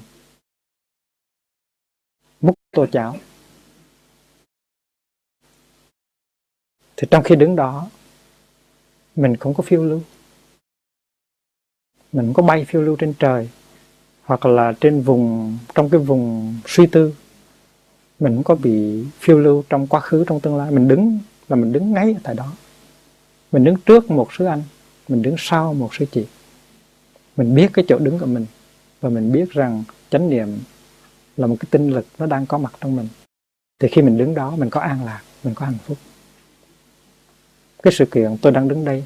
múc 2.40 2.54
tô 2.70 2.86
cháo. 2.92 3.16
Thì 7.00 7.08
trong 7.10 7.22
khi 7.22 7.36
đứng 7.36 7.56
đó, 7.56 7.88
mình 9.16 9.36
không 9.36 9.54
có 9.54 9.62
phiêu 9.62 9.84
lưu. 9.84 10.00
Mình 12.12 12.26
không 12.26 12.34
có 12.34 12.42
bay 12.42 12.64
phiêu 12.64 12.82
lưu 12.82 12.96
trên 12.96 13.14
trời, 13.18 13.48
hoặc 14.24 14.46
là 14.46 14.72
trên 14.80 15.00
vùng, 15.00 15.58
trong 15.74 15.90
cái 15.90 16.00
vùng 16.00 16.54
suy 16.66 16.86
tư. 16.86 17.14
Mình 18.18 18.34
không 18.34 18.44
có 18.44 18.54
bị 18.54 19.04
phiêu 19.18 19.38
lưu 19.38 19.64
trong 19.68 19.86
quá 19.86 20.00
khứ, 20.00 20.24
trong 20.26 20.40
tương 20.40 20.56
lai. 20.56 20.70
Mình 20.70 20.88
đứng 20.88 21.18
là 21.48 21.56
mình 21.56 21.72
đứng 21.72 21.92
ngay 21.92 22.16
tại 22.22 22.34
đó. 22.34 22.52
Mình 23.52 23.64
đứng 23.64 23.76
trước 23.86 24.10
một 24.10 24.28
sư 24.32 24.44
anh, 24.44 24.62
mình 25.08 25.22
đứng 25.22 25.34
sau 25.38 25.74
một 25.74 25.94
sư 25.94 26.06
chị 26.12 26.26
mình 27.36 27.54
biết 27.54 27.70
cái 27.72 27.84
chỗ 27.88 27.98
đứng 27.98 28.18
của 28.18 28.26
mình, 28.26 28.46
và 29.00 29.10
mình 29.10 29.32
biết 29.32 29.50
rằng 29.50 29.84
chánh 30.10 30.30
niệm 30.30 30.58
là 31.36 31.46
một 31.46 31.56
cái 31.60 31.66
tinh 31.70 31.90
lực 31.90 32.06
nó 32.18 32.26
đang 32.26 32.46
có 32.46 32.58
mặt 32.58 32.74
trong 32.80 32.96
mình. 32.96 33.08
Thì 33.78 33.88
khi 33.88 34.02
mình 34.02 34.18
đứng 34.18 34.34
đó, 34.34 34.56
mình 34.56 34.70
có 34.70 34.80
an 34.80 35.04
lạc, 35.04 35.22
mình 35.44 35.54
có 35.54 35.66
hạnh 35.66 35.78
phúc 35.86 35.98
cái 37.82 37.92
sự 37.92 38.04
kiện 38.06 38.36
tôi 38.42 38.52
đang 38.52 38.68
đứng 38.68 38.84
đây 38.84 39.04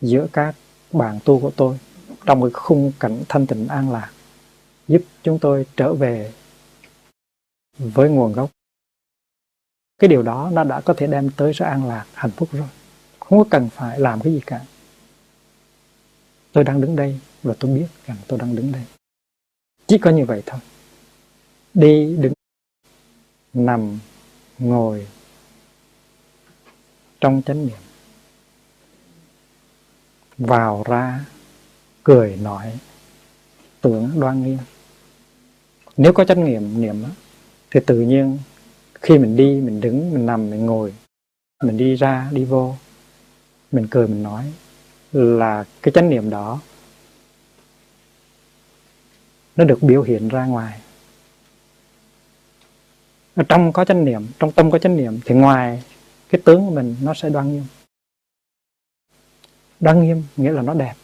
giữa 0.00 0.26
các 0.32 0.54
bạn 0.92 1.18
tu 1.24 1.40
của 1.40 1.50
tôi 1.56 1.78
trong 2.26 2.40
một 2.40 2.50
khung 2.52 2.92
cảnh 3.00 3.22
thanh 3.28 3.46
tịnh 3.46 3.68
an 3.68 3.92
lạc 3.92 4.10
giúp 4.88 5.02
chúng 5.22 5.38
tôi 5.38 5.66
trở 5.76 5.94
về 5.94 6.32
với 7.78 8.10
nguồn 8.10 8.32
gốc. 8.32 8.50
Cái 9.98 10.08
điều 10.08 10.22
đó 10.22 10.50
nó 10.52 10.64
đã 10.64 10.80
có 10.80 10.94
thể 10.96 11.06
đem 11.06 11.30
tới 11.36 11.54
sự 11.54 11.64
an 11.64 11.88
lạc 11.88 12.06
hạnh 12.14 12.30
phúc 12.30 12.48
rồi. 12.52 12.68
Không 13.20 13.38
có 13.38 13.44
cần 13.50 13.68
phải 13.72 14.00
làm 14.00 14.20
cái 14.20 14.32
gì 14.32 14.40
cả. 14.46 14.64
Tôi 16.52 16.64
đang 16.64 16.80
đứng 16.80 16.96
đây 16.96 17.20
và 17.42 17.54
tôi 17.58 17.74
biết 17.74 17.86
rằng 18.06 18.16
tôi 18.26 18.38
đang 18.38 18.56
đứng 18.56 18.72
đây. 18.72 18.82
Chỉ 19.86 19.98
có 19.98 20.10
như 20.10 20.24
vậy 20.24 20.42
thôi. 20.46 20.60
Đi 21.74 22.16
đứng, 22.16 22.32
nằm, 23.54 23.98
ngồi 24.58 25.06
trong 27.20 27.42
chánh 27.46 27.66
niệm 27.66 27.87
vào 30.38 30.82
ra 30.86 31.20
cười 32.04 32.36
nói 32.36 32.78
tưởng 33.80 34.20
đoan 34.20 34.42
nghiêm. 34.42 34.58
Nếu 35.96 36.12
có 36.12 36.24
chánh 36.24 36.44
niệm 36.44 36.80
niệm 36.80 37.02
đó, 37.02 37.08
thì 37.70 37.80
tự 37.86 38.00
nhiên 38.00 38.38
khi 38.94 39.18
mình 39.18 39.36
đi 39.36 39.60
mình 39.60 39.80
đứng 39.80 40.14
mình 40.14 40.26
nằm 40.26 40.50
mình 40.50 40.66
ngồi 40.66 40.94
mình 41.64 41.76
đi 41.76 41.94
ra 41.94 42.28
đi 42.32 42.44
vô 42.44 42.74
mình 43.72 43.86
cười 43.90 44.08
mình 44.08 44.22
nói 44.22 44.52
là 45.12 45.64
cái 45.82 45.92
chánh 45.92 46.10
niệm 46.10 46.30
đó 46.30 46.60
nó 49.56 49.64
được 49.64 49.82
biểu 49.82 50.02
hiện 50.02 50.28
ra 50.28 50.46
ngoài. 50.46 50.80
Ở 53.34 53.42
trong 53.48 53.72
có 53.72 53.84
chánh 53.84 54.04
niệm 54.04 54.26
trong 54.38 54.52
tâm 54.52 54.70
có 54.70 54.78
chánh 54.78 54.96
niệm 54.96 55.20
thì 55.24 55.34
ngoài 55.34 55.82
cái 56.28 56.40
tướng 56.44 56.66
của 56.66 56.74
mình 56.74 56.96
nó 57.02 57.14
sẽ 57.14 57.28
đoan 57.28 57.52
nghiêm 57.52 57.64
đoan 59.80 60.02
nghiêm, 60.02 60.22
nghĩa 60.36 60.52
là 60.52 60.62
nó 60.62 60.74
đẹp. 60.74 60.94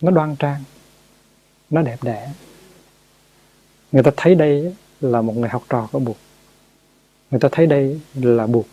Nó 0.00 0.10
đoan 0.10 0.36
trang, 0.36 0.64
nó 1.70 1.82
đẹp 1.82 1.98
đẽ. 2.02 2.32
Người 3.92 4.02
ta 4.02 4.10
thấy 4.16 4.34
đây 4.34 4.74
là 5.00 5.22
một 5.22 5.36
người 5.36 5.48
học 5.48 5.62
trò 5.68 5.88
của 5.92 5.98
Bụt. 5.98 6.16
Người 7.30 7.40
ta 7.40 7.48
thấy 7.52 7.66
đây 7.66 8.00
là 8.14 8.46
Bụt. 8.46 8.66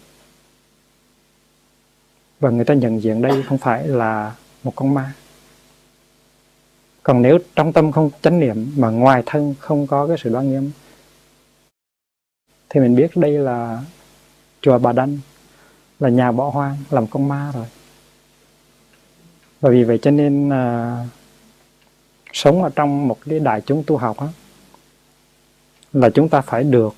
Và 2.39 2.49
người 2.49 2.65
ta 2.65 2.73
nhận 2.73 3.01
diện 3.01 3.21
đây 3.21 3.43
không 3.43 3.57
phải 3.57 3.87
là 3.87 4.35
một 4.63 4.73
con 4.75 4.93
ma. 4.93 5.13
Còn 7.03 7.21
nếu 7.21 7.37
trong 7.55 7.73
tâm 7.73 7.91
không 7.91 8.09
chánh 8.21 8.39
niệm 8.39 8.73
mà 8.77 8.89
ngoài 8.89 9.23
thân 9.25 9.55
không 9.59 9.87
có 9.87 10.07
cái 10.07 10.17
sự 10.19 10.29
đoan 10.29 10.51
nghiêm, 10.51 10.71
thì 12.69 12.79
mình 12.79 12.95
biết 12.95 13.07
đây 13.15 13.31
là 13.31 13.83
chùa 14.61 14.79
Bà 14.79 14.91
Đanh 14.91 15.19
là 15.99 16.09
nhà 16.09 16.31
bỏ 16.31 16.49
hoang 16.49 16.77
làm 16.89 17.07
con 17.07 17.27
ma 17.27 17.51
rồi. 17.53 17.65
Và 19.61 19.69
vì 19.69 19.83
vậy 19.83 19.99
cho 20.01 20.11
nên 20.11 20.49
à, 20.49 20.97
sống 22.33 22.63
ở 22.63 22.69
trong 22.75 23.07
một 23.07 23.17
cái 23.25 23.39
đại 23.39 23.61
chúng 23.61 23.83
tu 23.87 23.97
học 23.97 24.17
á, 24.17 24.27
là 25.93 26.09
chúng 26.09 26.29
ta 26.29 26.41
phải 26.41 26.63
được 26.63 26.95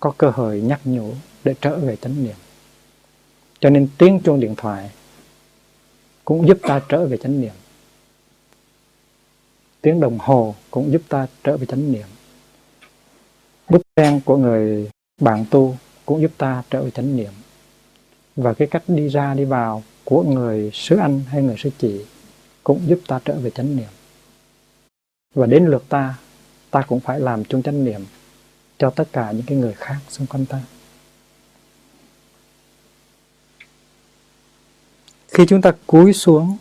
có 0.00 0.12
cơ 0.18 0.30
hội 0.30 0.60
nhắc 0.60 0.80
nhủ 0.84 1.12
để 1.44 1.54
trở 1.60 1.76
về 1.76 1.96
chánh 1.96 2.24
niệm. 2.24 2.36
Cho 3.60 3.70
nên 3.70 3.88
tiếng 3.98 4.20
chuông 4.24 4.40
điện 4.40 4.54
thoại 4.56 4.90
cũng 6.24 6.48
giúp 6.48 6.58
ta 6.62 6.80
trở 6.88 7.06
về 7.06 7.16
chánh 7.16 7.40
niệm. 7.40 7.54
Tiếng 9.80 10.00
đồng 10.00 10.18
hồ 10.18 10.54
cũng 10.70 10.92
giúp 10.92 11.02
ta 11.08 11.26
trở 11.44 11.56
về 11.56 11.66
chánh 11.66 11.92
niệm. 11.92 12.06
Bút 13.68 13.82
tranh 13.96 14.20
của 14.24 14.36
người 14.36 14.90
bạn 15.20 15.44
tu 15.50 15.76
cũng 16.06 16.22
giúp 16.22 16.30
ta 16.38 16.62
trở 16.70 16.82
về 16.82 16.90
chánh 16.90 17.16
niệm 17.16 17.32
và 18.38 18.54
cái 18.54 18.68
cách 18.68 18.82
đi 18.86 19.08
ra 19.08 19.34
đi 19.34 19.44
vào 19.44 19.82
của 20.04 20.22
người 20.22 20.70
sư 20.74 20.96
anh 20.96 21.20
hay 21.28 21.42
người 21.42 21.56
sư 21.58 21.70
chị 21.78 22.04
cũng 22.64 22.80
giúp 22.86 23.00
ta 23.06 23.20
trở 23.24 23.38
về 23.38 23.50
chánh 23.50 23.76
niệm. 23.76 23.88
Và 25.34 25.46
đến 25.46 25.66
lượt 25.66 25.84
ta 25.88 26.18
ta 26.70 26.82
cũng 26.82 27.00
phải 27.00 27.20
làm 27.20 27.44
chung 27.44 27.62
chánh 27.62 27.84
niệm 27.84 28.00
cho 28.78 28.90
tất 28.90 29.04
cả 29.12 29.32
những 29.32 29.46
cái 29.46 29.58
người 29.58 29.72
khác 29.72 29.98
xung 30.08 30.26
quanh 30.26 30.46
ta. 30.46 30.60
Khi 35.28 35.46
chúng 35.48 35.62
ta 35.62 35.72
cúi 35.86 36.12
xuống, 36.12 36.56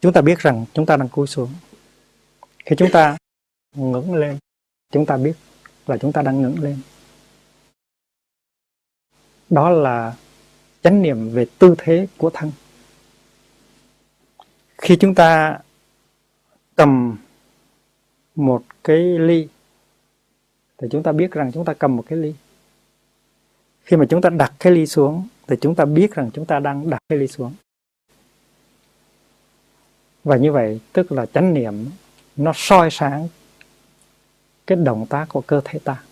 chúng 0.00 0.12
ta 0.12 0.20
biết 0.20 0.38
rằng 0.38 0.64
chúng 0.74 0.86
ta 0.86 0.96
đang 0.96 1.08
cúi 1.08 1.26
xuống. 1.26 1.50
Khi 2.64 2.76
chúng 2.78 2.90
ta 2.92 3.16
ngẩng 3.76 4.14
lên, 4.14 4.38
chúng 4.92 5.06
ta 5.06 5.16
biết 5.16 5.34
là 5.88 5.96
chúng 5.96 6.12
ta 6.12 6.22
đang 6.22 6.42
ngẩng 6.42 6.58
lên. 6.60 6.78
Đó 9.50 9.70
là 9.70 10.16
chánh 10.82 11.02
niệm 11.02 11.30
về 11.30 11.46
tư 11.58 11.74
thế 11.78 12.06
của 12.16 12.30
thân 12.30 12.52
khi 14.78 14.96
chúng 14.96 15.14
ta 15.14 15.58
cầm 16.76 17.16
một 18.34 18.62
cái 18.84 18.98
ly, 18.98 19.48
thì 20.78 20.88
chúng 20.90 21.02
ta 21.02 21.12
biết 21.12 21.30
rằng 21.30 21.52
chúng 21.52 21.64
ta 21.64 21.74
cầm 21.74 21.96
một 21.96 22.04
cái 22.08 22.18
ly. 22.18 22.34
Khi 23.84 23.96
mà 23.96 24.04
chúng 24.10 24.20
ta 24.20 24.30
đặt 24.30 24.52
cái 24.58 24.72
ly 24.72 24.86
xuống, 24.86 25.28
thì 25.46 25.56
chúng 25.60 25.74
ta 25.74 25.84
biết 25.84 26.14
rằng 26.14 26.30
chúng 26.34 26.46
ta 26.46 26.58
đang 26.58 26.90
đặt 26.90 26.98
cái 27.08 27.18
ly 27.18 27.26
xuống. 27.26 27.54
Và 30.24 30.36
như 30.36 30.52
vậy, 30.52 30.80
tức 30.92 31.12
là 31.12 31.26
chánh 31.26 31.54
niệm, 31.54 31.74
nó 32.36 32.52
soi 32.54 32.90
sáng 32.90 33.28
cái 34.68 34.78
động 34.78 35.06
tác 35.06 35.28
của 35.28 35.40
cơ 35.40 35.60
thể 35.64 35.78
ta. 35.78 36.02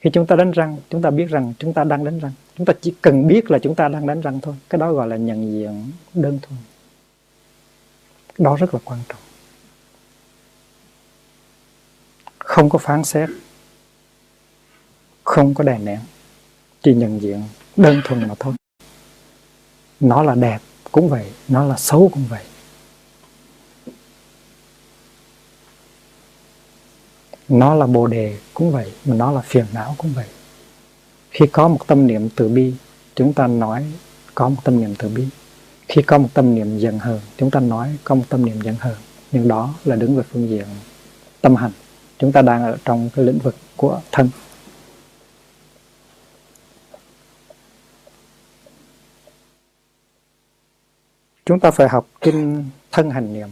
Khi 0.00 0.10
chúng 0.10 0.26
ta 0.26 0.36
đánh 0.36 0.50
răng, 0.50 0.76
chúng 0.90 1.02
ta 1.02 1.10
biết 1.10 1.24
rằng 1.24 1.52
chúng 1.58 1.72
ta 1.72 1.84
đang 1.84 2.04
đánh 2.04 2.18
răng. 2.18 2.32
Chúng 2.56 2.66
ta 2.66 2.72
chỉ 2.80 2.94
cần 3.02 3.26
biết 3.26 3.50
là 3.50 3.58
chúng 3.58 3.74
ta 3.74 3.88
đang 3.88 4.06
đánh 4.06 4.20
răng 4.20 4.40
thôi. 4.40 4.54
Cái 4.70 4.78
đó 4.78 4.92
gọi 4.92 5.08
là 5.08 5.16
nhận 5.16 5.52
diện 5.52 5.92
đơn 6.14 6.38
thuần. 6.42 6.58
Đó 8.38 8.56
rất 8.56 8.74
là 8.74 8.80
quan 8.84 9.00
trọng. 9.08 9.20
Không 12.38 12.68
có 12.68 12.78
phán 12.78 13.04
xét. 13.04 13.28
Không 15.24 15.54
có 15.54 15.64
đè 15.64 15.78
nén. 15.78 16.00
Chỉ 16.82 16.94
nhận 16.94 17.22
diện 17.22 17.42
đơn 17.76 18.00
thuần 18.04 18.28
mà 18.28 18.34
thôi. 18.38 18.54
Nó 20.00 20.22
là 20.22 20.34
đẹp 20.34 20.58
cũng 20.92 21.08
vậy, 21.08 21.32
nó 21.48 21.64
là 21.64 21.76
xấu 21.76 22.10
cũng 22.12 22.24
vậy. 22.28 22.44
Nó 27.48 27.74
là 27.74 27.86
bồ 27.86 28.06
đề 28.06 28.36
cũng 28.54 28.72
vậy, 28.72 28.92
mà 29.04 29.16
nó 29.16 29.32
là 29.32 29.40
phiền 29.40 29.64
não 29.72 29.94
cũng 29.98 30.12
vậy. 30.14 30.26
Khi 31.30 31.46
có 31.46 31.68
một 31.68 31.86
tâm 31.86 32.06
niệm 32.06 32.28
từ 32.36 32.48
bi, 32.48 32.74
chúng 33.14 33.32
ta 33.32 33.46
nói 33.46 33.84
có 34.34 34.48
một 34.48 34.60
tâm 34.64 34.80
niệm 34.80 34.94
từ 34.98 35.08
bi. 35.08 35.24
Khi 35.88 36.02
có 36.02 36.18
một 36.18 36.28
tâm 36.34 36.54
niệm 36.54 36.78
giận 36.78 36.98
hờn, 36.98 37.20
chúng 37.36 37.50
ta 37.50 37.60
nói 37.60 37.96
có 38.04 38.14
một 38.14 38.24
tâm 38.28 38.44
niệm 38.44 38.60
giận 38.60 38.76
hờn. 38.80 38.96
Nhưng 39.32 39.48
đó 39.48 39.74
là 39.84 39.96
đứng 39.96 40.16
về 40.16 40.22
phương 40.32 40.48
diện 40.48 40.66
tâm 41.40 41.56
hành. 41.56 41.72
Chúng 42.18 42.32
ta 42.32 42.42
đang 42.42 42.64
ở 42.64 42.76
trong 42.84 43.10
cái 43.14 43.24
lĩnh 43.24 43.38
vực 43.38 43.54
của 43.76 44.00
thân. 44.12 44.30
Chúng 51.46 51.60
ta 51.60 51.70
phải 51.70 51.88
học 51.88 52.08
kinh 52.20 52.64
thân 52.92 53.10
hành 53.10 53.34
niệm. 53.34 53.48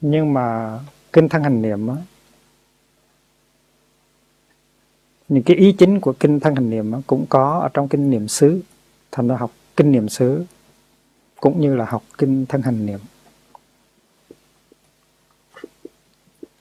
Nhưng 0.00 0.34
mà 0.34 0.78
kinh 1.12 1.28
thân 1.28 1.42
hành 1.42 1.62
niệm 1.62 1.88
á, 1.88 1.94
những 5.28 5.42
cái 5.42 5.56
ý 5.56 5.72
chính 5.72 6.00
của 6.00 6.12
kinh 6.20 6.40
thân 6.40 6.54
hành 6.54 6.70
niệm 6.70 6.92
á, 6.92 6.98
cũng 7.06 7.26
có 7.28 7.58
ở 7.58 7.68
trong 7.74 7.88
kinh 7.88 8.10
niệm 8.10 8.28
xứ. 8.28 8.60
Thành 9.12 9.28
ra 9.28 9.36
học 9.36 9.50
kinh 9.76 9.92
niệm 9.92 10.08
xứ 10.08 10.44
cũng 11.40 11.60
như 11.60 11.76
là 11.76 11.84
học 11.84 12.02
kinh 12.18 12.46
thân 12.46 12.62
hành 12.62 12.86
niệm. 12.86 12.98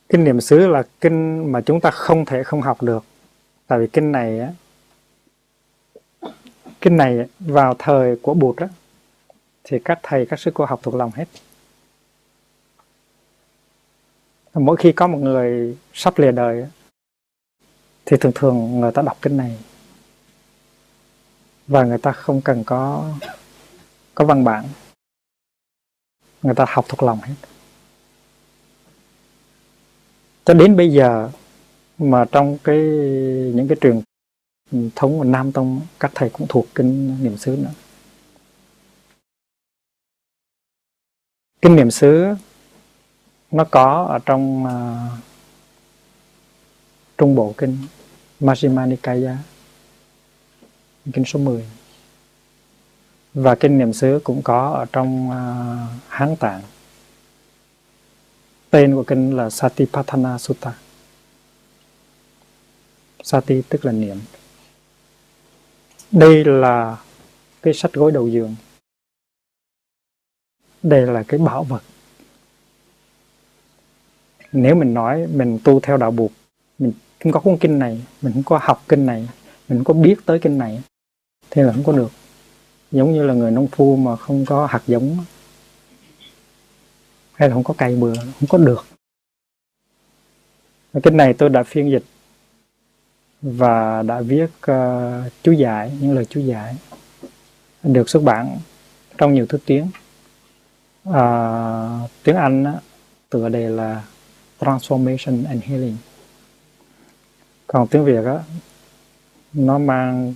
Kinh 0.09 0.23
niệm 0.23 0.41
xứ 0.41 0.67
là 0.67 0.83
kinh 1.01 1.51
mà 1.51 1.61
chúng 1.61 1.81
ta 1.81 1.91
không 1.91 2.25
thể 2.25 2.43
không 2.43 2.61
học 2.61 2.83
được. 2.83 3.03
Tại 3.67 3.79
vì 3.79 3.87
kinh 3.87 4.11
này 4.11 4.39
á 4.39 4.53
kinh 6.81 6.97
này 6.97 7.27
vào 7.39 7.75
thời 7.79 8.15
của 8.15 8.33
bụt 8.33 8.57
á 8.57 8.67
thì 9.63 9.79
các 9.85 9.99
thầy 10.03 10.25
các 10.25 10.39
sư 10.39 10.51
cô 10.53 10.65
học 10.65 10.79
thuộc 10.83 10.95
lòng 10.95 11.11
hết 11.15 11.25
mỗi 14.53 14.77
khi 14.77 14.91
có 14.91 15.07
một 15.07 15.17
người 15.17 15.77
sắp 15.93 16.19
lìa 16.19 16.31
đời 16.31 16.67
thì 18.05 18.17
thường 18.17 18.31
thường 18.35 18.79
người 18.79 18.91
ta 18.91 19.01
đọc 19.01 19.17
kinh 19.21 19.37
này. 19.37 19.57
Và 21.67 21.83
người 21.83 21.97
ta 21.97 22.11
không 22.11 22.41
cần 22.41 22.63
có 22.63 23.11
có 24.15 24.25
văn 24.25 24.43
bản. 24.43 24.65
Người 26.41 26.55
ta 26.55 26.65
học 26.67 26.85
thuộc 26.87 27.03
lòng 27.03 27.19
hết. 27.21 27.33
Cho 30.45 30.53
đến 30.53 30.77
bây 30.77 30.91
giờ 30.91 31.31
mà 31.97 32.25
trong 32.31 32.57
cái, 32.63 32.77
những 33.55 33.67
cái 33.67 33.77
truyền 33.81 34.01
thống 34.95 35.17
của 35.17 35.23
Nam 35.23 35.51
Tông 35.51 35.81
các 35.99 36.11
thầy 36.15 36.29
cũng 36.29 36.47
thuộc 36.49 36.65
kinh 36.75 37.23
niệm 37.23 37.37
xứ 37.37 37.57
nữa. 37.63 37.73
Kinh 41.61 41.75
niệm 41.75 41.91
xứ 41.91 42.35
nó 43.51 43.63
có 43.71 44.05
ở 44.09 44.19
trong 44.25 44.63
uh, 44.63 45.19
trung 47.17 47.35
bộ 47.35 47.53
kinh 47.57 47.77
Majjhima 48.41 48.87
Nikaya 48.87 49.37
kinh 51.13 51.25
số 51.25 51.39
10 51.39 51.65
và 53.33 53.55
kinh 53.55 53.77
niệm 53.77 53.93
xứ 53.93 54.19
cũng 54.23 54.41
có 54.41 54.73
ở 54.73 54.85
trong 54.91 55.29
uh, 55.29 56.03
Hán 56.07 56.35
Tạng. 56.35 56.61
Tên 58.69 58.95
của 58.95 59.03
kinh 59.03 59.37
là 59.37 59.49
Satipatthana 59.49 60.37
Sutta. 60.37 60.73
Sati 63.23 63.61
tức 63.69 63.85
là 63.85 63.91
niệm. 63.91 64.17
Đây 66.11 66.45
là 66.45 66.97
cái 67.61 67.73
sách 67.73 67.93
gối 67.93 68.11
đầu 68.11 68.27
giường. 68.27 68.55
Đây 70.83 71.01
là 71.01 71.23
cái 71.27 71.39
bảo 71.39 71.63
vật 71.63 71.83
nếu 74.51 74.75
mình 74.75 74.93
nói 74.93 75.27
mình 75.27 75.59
tu 75.63 75.79
theo 75.79 75.97
đạo 75.97 76.11
buộc 76.11 76.31
mình 76.79 76.91
không 77.23 77.31
có 77.31 77.39
cuốn 77.39 77.57
kinh 77.57 77.79
này 77.79 78.01
mình 78.21 78.33
không 78.33 78.43
có 78.43 78.59
học 78.61 78.83
kinh 78.87 79.05
này 79.05 79.29
mình 79.69 79.77
không 79.77 79.83
có 79.83 79.93
biết 79.93 80.15
tới 80.25 80.39
kinh 80.39 80.57
này 80.57 80.83
thì 81.51 81.61
là 81.61 81.73
không 81.73 81.83
có 81.83 81.91
được. 81.91 82.11
Giống 82.91 83.13
như 83.13 83.23
là 83.23 83.33
người 83.33 83.51
nông 83.51 83.67
phu 83.67 83.95
mà 83.95 84.15
không 84.15 84.45
có 84.45 84.65
hạt 84.65 84.81
giống 84.87 85.17
hay 87.33 87.49
là 87.49 87.55
không 87.55 87.63
có 87.63 87.73
cây 87.77 87.95
bừa 87.95 88.15
không 88.15 88.49
có 88.49 88.57
được. 88.57 88.85
Kinh 91.03 91.17
này 91.17 91.33
tôi 91.33 91.49
đã 91.49 91.63
phiên 91.63 91.91
dịch 91.91 92.03
và 93.41 94.01
đã 94.01 94.21
viết 94.21 94.49
uh, 94.71 95.31
chú 95.43 95.51
giải 95.51 95.91
những 96.01 96.15
lời 96.15 96.25
chú 96.25 96.39
giải 96.39 96.75
được 97.83 98.09
xuất 98.09 98.23
bản 98.23 98.57
trong 99.17 99.33
nhiều 99.33 99.45
thứ 99.49 99.57
tiếng. 99.65 99.87
Uh, 101.09 101.15
tiếng 102.23 102.35
Anh 102.35 102.63
á, 102.63 102.73
tựa 103.29 103.49
đề 103.49 103.69
là 103.69 104.03
Transformation 104.59 105.45
and 105.47 105.63
Healing 105.63 105.97
còn 107.67 107.87
tiếng 107.87 108.05
Việt 108.05 108.25
á 108.25 108.43
nó 109.53 109.77
mang 109.77 110.33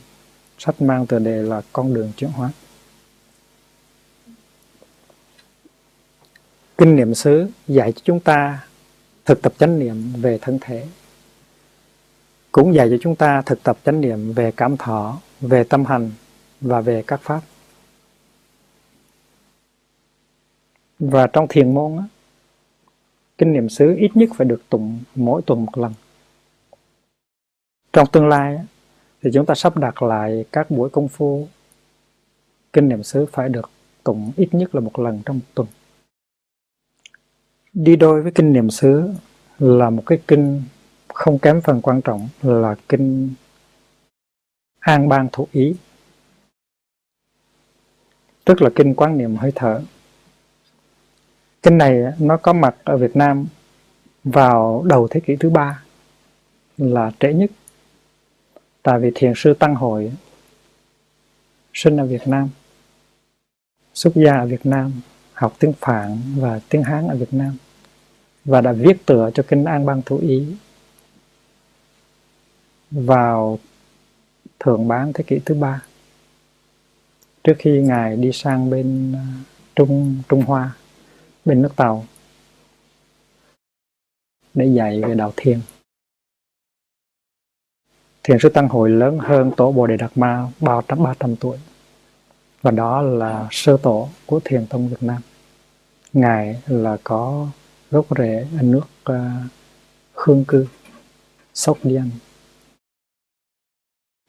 sách 0.58 0.82
mang 0.82 1.08
tựa 1.08 1.20
đề 1.20 1.42
là 1.42 1.62
con 1.74 1.94
đường 1.94 2.12
chuyển 2.18 2.32
hóa 2.32 2.52
kinh 6.78 6.96
niệm 6.96 7.14
xứ 7.16 7.48
dạy 7.68 7.92
cho 7.92 8.02
chúng 8.04 8.20
ta 8.20 8.68
thực 9.26 9.42
tập 9.42 9.54
chánh 9.58 9.80
niệm 9.80 10.14
về 10.22 10.38
thân 10.42 10.60
thể 10.62 10.88
cũng 12.54 12.74
dạy 12.74 12.88
cho 12.90 12.96
chúng 13.02 13.16
ta 13.16 13.42
thực 13.46 13.64
tập 13.64 13.78
chánh 13.86 14.02
niệm 14.02 14.34
về 14.34 14.52
cảm 14.58 14.78
thọ, 14.78 15.20
về 15.42 15.64
tâm 15.64 15.86
hành 15.86 16.12
và 16.62 16.82
về 16.82 17.04
các 17.08 17.22
pháp. 17.24 17.42
Và 21.00 21.28
trong 21.28 21.48
thiền 21.48 21.74
môn 21.74 21.98
á, 21.98 22.04
kinh 23.38 23.54
niệm 23.54 23.70
xứ 23.70 23.96
ít 23.96 24.12
nhất 24.16 24.30
phải 24.36 24.48
được 24.48 24.62
tụng 24.70 25.00
mỗi 25.16 25.42
tuần 25.42 25.66
một 25.66 25.78
lần. 25.78 25.94
Trong 27.94 28.08
tương 28.12 28.28
lai 28.28 28.60
thì 29.22 29.30
chúng 29.34 29.46
ta 29.46 29.56
sắp 29.56 29.78
đặt 29.78 30.04
lại 30.04 30.46
các 30.52 30.72
buổi 30.72 30.90
công 30.90 31.08
phu 31.08 31.48
kinh 32.74 32.90
niệm 32.90 33.04
xứ 33.04 33.26
phải 33.32 33.50
được 33.50 33.70
tụng 34.04 34.32
ít 34.36 34.50
nhất 34.52 34.76
là 34.76 34.82
một 34.82 35.00
lần 35.00 35.22
trong 35.26 35.36
một 35.36 35.46
tuần. 35.54 35.68
Đi 37.74 37.96
đôi 37.96 38.22
với 38.22 38.32
kinh 38.32 38.54
niệm 38.54 38.70
xứ 38.70 39.10
là 39.60 39.90
một 39.90 40.04
cái 40.06 40.20
kinh 40.28 40.64
không 41.08 41.40
kém 41.40 41.62
phần 41.62 41.82
quan 41.82 42.02
trọng 42.02 42.30
là 42.42 42.76
kinh 42.90 43.34
an 44.80 45.10
bang 45.10 45.28
thủ 45.32 45.48
ý, 45.52 45.76
tức 48.46 48.62
là 48.62 48.70
kinh 48.76 48.96
quán 48.96 49.18
niệm 49.18 49.36
hơi 49.36 49.52
thở 49.56 49.82
kinh 51.64 51.78
này 51.78 52.04
nó 52.20 52.38
có 52.38 52.54
mặt 52.54 52.76
ở 52.84 52.98
Việt 52.98 53.16
Nam 53.16 53.48
vào 54.24 54.84
đầu 54.86 55.08
thế 55.08 55.20
kỷ 55.20 55.36
thứ 55.36 55.50
ba 55.50 55.84
là 56.78 57.12
trễ 57.20 57.34
nhất. 57.34 57.52
Tại 58.84 59.00
vì 59.00 59.12
thiền 59.16 59.34
sư 59.36 59.54
tăng 59.54 59.76
hội 59.76 60.12
sinh 61.74 61.98
ở 61.98 62.06
Việt 62.06 62.28
Nam, 62.28 62.50
xuất 63.94 64.12
gia 64.16 64.38
ở 64.38 64.46
Việt 64.46 64.66
Nam, 64.66 64.92
học 65.34 65.54
tiếng 65.60 65.74
Phạn 65.74 66.18
và 66.36 66.60
tiếng 66.70 66.84
Hán 66.84 67.08
ở 67.08 67.16
Việt 67.16 67.34
Nam, 67.34 67.58
và 68.46 68.62
đã 68.62 68.72
viết 68.72 69.06
tựa 69.06 69.30
cho 69.34 69.44
kinh 69.48 69.66
An 69.66 69.86
Bang 69.86 70.02
Thủ 70.06 70.18
Ý 70.18 70.56
vào 72.92 73.60
thượng 74.60 74.88
bán 74.88 75.14
thế 75.14 75.24
kỷ 75.28 75.40
thứ 75.46 75.56
ba. 75.56 75.84
Trước 77.44 77.54
khi 77.60 77.82
ngài 77.82 78.16
đi 78.16 78.32
sang 78.34 78.70
bên 78.70 79.14
ờ, 79.14 79.20
trung 79.76 80.22
trung 80.30 80.42
hoa 80.42 80.72
bên 81.46 81.62
nước 81.62 81.76
tàu 81.76 82.06
để 84.54 84.66
dạy 84.66 85.02
về 85.02 85.16
đạo 85.16 85.34
thiền. 85.36 85.60
Thiền 88.24 88.38
sư 88.40 88.50
tăng 88.50 88.68
hội 88.68 88.90
lớn 88.90 89.18
hơn 89.20 89.52
tổ 89.58 89.72
bồ 89.72 89.88
đề 89.88 89.98
đạt 89.98 90.12
ma 90.18 90.48
bao 90.60 90.82
trăm 90.88 91.04
ba 91.04 91.14
trăm 91.20 91.36
tuổi. 91.36 91.58
Và 92.62 92.72
đó 92.72 93.02
là 93.02 93.48
sơ 93.52 93.78
tổ 93.78 94.10
của 94.26 94.40
thiền 94.46 94.68
tông 94.68 94.90
việt 94.90 95.04
nam. 95.04 95.22
Ngài 96.14 96.62
là 96.68 96.98
có 97.04 97.48
gốc 97.92 98.06
rễ 98.18 98.48
ở 98.58 98.62
nước 98.62 98.86
uh, 99.12 99.16
khương 100.14 100.46
cư 100.48 100.68
sóc 101.54 101.78
điên 101.84 102.10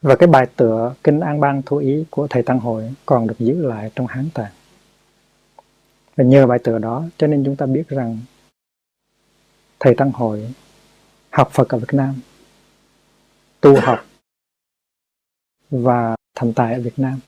và 0.03 0.17
cái 0.17 0.27
bài 0.27 0.47
tựa 0.57 0.95
kinh 1.05 1.21
an 1.21 1.41
bang 1.41 1.63
thủ 1.67 1.77
ý 1.77 2.05
của 2.11 2.27
thầy 2.31 2.43
tăng 2.43 2.59
hội 2.59 2.95
còn 3.07 3.27
được 3.27 3.39
giữ 3.39 3.67
lại 3.67 3.91
trong 3.95 4.07
hán 4.07 4.29
tạng 4.35 4.53
và 6.17 6.25
nhờ 6.25 6.47
bài 6.47 6.59
tựa 6.65 6.79
đó, 6.79 7.05
cho 7.19 7.27
nên 7.27 7.45
chúng 7.45 7.57
ta 7.57 7.67
biết 7.67 7.89
rằng 7.89 8.19
thầy 9.81 9.95
tăng 9.95 10.13
hội 10.13 10.55
học 11.31 11.51
phật 11.53 11.69
ở 11.69 11.79
việt 11.79 11.93
nam, 11.93 12.21
tu 13.61 13.81
học 13.81 14.05
và 15.71 16.17
thành 16.35 16.53
tài 16.53 16.75
ở 16.75 16.81
việt 16.81 16.99
nam. 16.99 17.21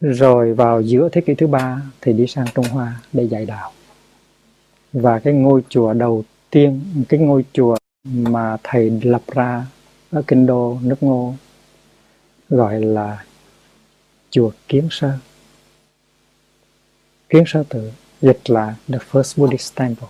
Rồi 0.00 0.54
vào 0.54 0.82
giữa 0.82 1.08
thế 1.12 1.20
kỷ 1.20 1.34
thứ 1.34 1.46
ba 1.46 1.82
thì 2.00 2.12
đi 2.12 2.26
sang 2.26 2.46
Trung 2.54 2.66
Hoa 2.68 3.00
để 3.12 3.24
dạy 3.24 3.46
đạo. 3.46 3.72
Và 4.92 5.18
cái 5.18 5.32
ngôi 5.32 5.62
chùa 5.68 5.92
đầu 5.92 6.24
tiên, 6.50 7.04
cái 7.08 7.20
ngôi 7.20 7.44
chùa 7.52 7.76
mà 8.04 8.56
thầy 8.62 8.90
lập 8.90 9.22
ra 9.26 9.66
ở 10.10 10.22
kinh 10.26 10.46
đô, 10.46 10.78
nước 10.82 10.96
ngô, 11.00 11.34
gọi 12.48 12.80
là 12.80 13.24
chùa 14.30 14.50
kiến 14.68 14.88
sơ 14.90 15.18
kiến 17.28 17.44
sơ 17.46 17.64
tự 17.68 17.92
dịch 18.20 18.50
là 18.50 18.76
the 18.88 18.98
first 18.98 19.40
buddhist 19.40 19.74
temple 19.74 20.08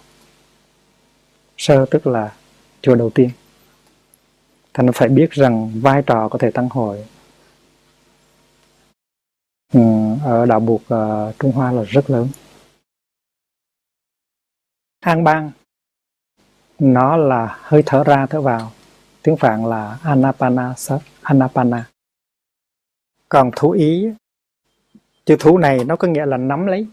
sơ 1.56 1.86
tức 1.90 2.06
là 2.06 2.34
chùa 2.82 2.94
đầu 2.94 3.10
tiên 3.10 3.30
thành 4.74 4.92
phải 4.92 5.08
biết 5.08 5.30
rằng 5.30 5.80
vai 5.80 6.02
trò 6.06 6.28
của 6.28 6.38
thầy 6.38 6.50
tăng 6.50 6.68
hội 6.68 7.04
ừ, 9.72 9.80
ở 10.24 10.46
đạo 10.46 10.60
buộc 10.60 10.82
ờ, 10.88 11.32
Trung 11.38 11.52
Hoa 11.52 11.72
là 11.72 11.82
rất 11.82 12.10
lớn. 12.10 12.28
An 15.00 15.24
bang, 15.24 15.50
nó 16.78 17.16
là 17.16 17.58
hơi 17.62 17.82
thở 17.86 18.04
ra, 18.04 18.26
thở 18.26 18.40
vào. 18.40 18.72
Tiếng 19.22 19.36
Phạn 19.36 19.66
là 19.66 19.98
Anapana 20.02 20.74
Anapana. 21.22 21.84
Còn 23.28 23.50
thú 23.56 23.70
ý 23.70 24.08
chữ 25.24 25.36
thú 25.40 25.58
này 25.58 25.84
nó 25.84 25.96
có 25.96 26.08
nghĩa 26.08 26.26
là 26.26 26.36
nắm 26.36 26.66
lấy. 26.66 26.86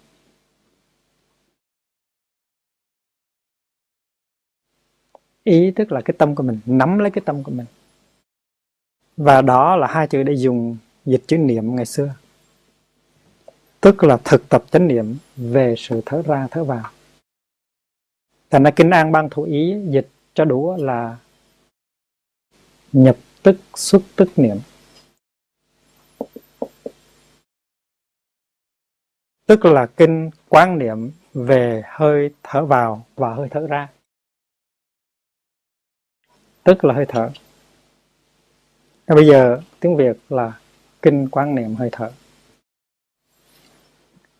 Ý 5.43 5.71
tức 5.75 5.91
là 5.91 6.01
cái 6.05 6.15
tâm 6.17 6.35
của 6.35 6.43
mình, 6.43 6.59
nắm 6.65 6.99
lấy 6.99 7.11
cái 7.11 7.21
tâm 7.25 7.43
của 7.43 7.51
mình. 7.51 7.65
Và 9.17 9.41
đó 9.41 9.75
là 9.75 9.87
hai 9.87 10.07
chữ 10.07 10.23
để 10.23 10.33
dùng 10.33 10.77
dịch 11.05 11.23
chữ 11.27 11.37
niệm 11.37 11.75
ngày 11.75 11.85
xưa 11.85 12.15
tức 13.85 14.03
là 14.03 14.17
thực 14.23 14.49
tập 14.49 14.63
chánh 14.71 14.87
niệm 14.87 15.17
về 15.35 15.75
sự 15.77 16.01
thở 16.05 16.21
ra 16.21 16.47
thở 16.51 16.63
vào 16.63 16.91
thành 18.49 18.63
ra 18.63 18.71
kinh 18.71 18.89
an 18.89 19.11
ban 19.11 19.29
thủ 19.29 19.43
ý 19.43 19.75
dịch 19.89 20.07
cho 20.33 20.45
đủ 20.45 20.75
là 20.79 21.17
nhập 22.93 23.17
tức 23.43 23.57
xuất 23.75 24.01
tức 24.15 24.29
niệm 24.35 24.57
tức 29.45 29.65
là 29.65 29.85
kinh 29.97 30.29
quán 30.49 30.77
niệm 30.77 31.11
về 31.33 31.81
hơi 31.85 32.29
thở 32.43 32.65
vào 32.65 33.05
và 33.15 33.33
hơi 33.33 33.47
thở 33.51 33.67
ra. 33.67 33.89
Tức 36.63 36.85
là 36.85 36.93
hơi 36.93 37.05
thở. 37.09 37.31
Bây 39.07 39.27
giờ 39.27 39.61
tiếng 39.79 39.97
việt 39.97 40.17
là 40.29 40.59
kinh 41.01 41.29
quán 41.29 41.55
niệm 41.55 41.75
hơi 41.75 41.89
thở. 41.91 42.11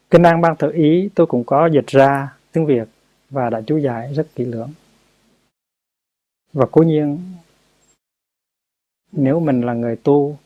Kinh 0.10 0.24
An 0.24 0.42
Ban 0.42 0.56
Tự 0.56 0.72
Ý, 0.72 1.10
tôi 1.16 1.28
cũng 1.28 1.44
có 1.44 1.70
dịch 1.74 1.88
ra 1.88 2.38
tiếng 2.52 2.66
Việt 2.66 2.88
và 3.30 3.50
đã 3.50 3.62
chú 3.68 3.78
giải 3.78 4.14
rất 4.14 4.28
kỹ 4.36 4.46
lưỡng. 4.46 4.74
Và 6.54 6.66
cố 6.72 6.82
nhiên, 6.82 7.34
nếu 9.12 9.40
mình 9.40 9.62
là 9.62 9.74
người 9.74 9.96
tu 9.96 10.38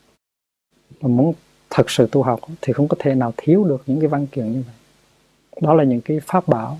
mà 1.00 1.08
muốn 1.08 1.34
thật 1.70 1.90
sự 1.90 2.08
tu 2.12 2.22
học 2.22 2.40
thì 2.60 2.72
không 2.72 2.88
có 2.88 2.96
thể 3.00 3.14
nào 3.14 3.32
thiếu 3.36 3.64
được 3.64 3.82
những 3.86 4.00
cái 4.00 4.08
văn 4.08 4.26
kiện 4.26 4.52
như 4.52 4.62
vậy. 4.66 4.74
Đó 5.60 5.74
là 5.74 5.84
những 5.84 6.00
cái 6.00 6.20
pháp 6.26 6.48
bảo. 6.48 6.78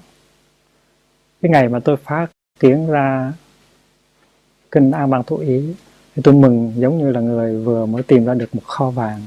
Cái 1.42 1.50
ngày 1.50 1.68
mà 1.68 1.80
tôi 1.84 1.96
phát 1.96 2.26
triển 2.60 2.86
ra 2.86 3.32
kinh 4.70 4.90
a 4.90 5.06
bằng 5.06 5.22
thủ 5.26 5.36
Ý, 5.36 5.74
thì 6.16 6.22
tôi 6.22 6.34
mừng 6.34 6.72
giống 6.76 6.98
như 6.98 7.10
là 7.10 7.20
người 7.20 7.64
vừa 7.64 7.86
mới 7.86 8.02
tìm 8.02 8.24
ra 8.24 8.34
được 8.34 8.54
một 8.54 8.62
kho 8.64 8.90
vàng 8.90 9.26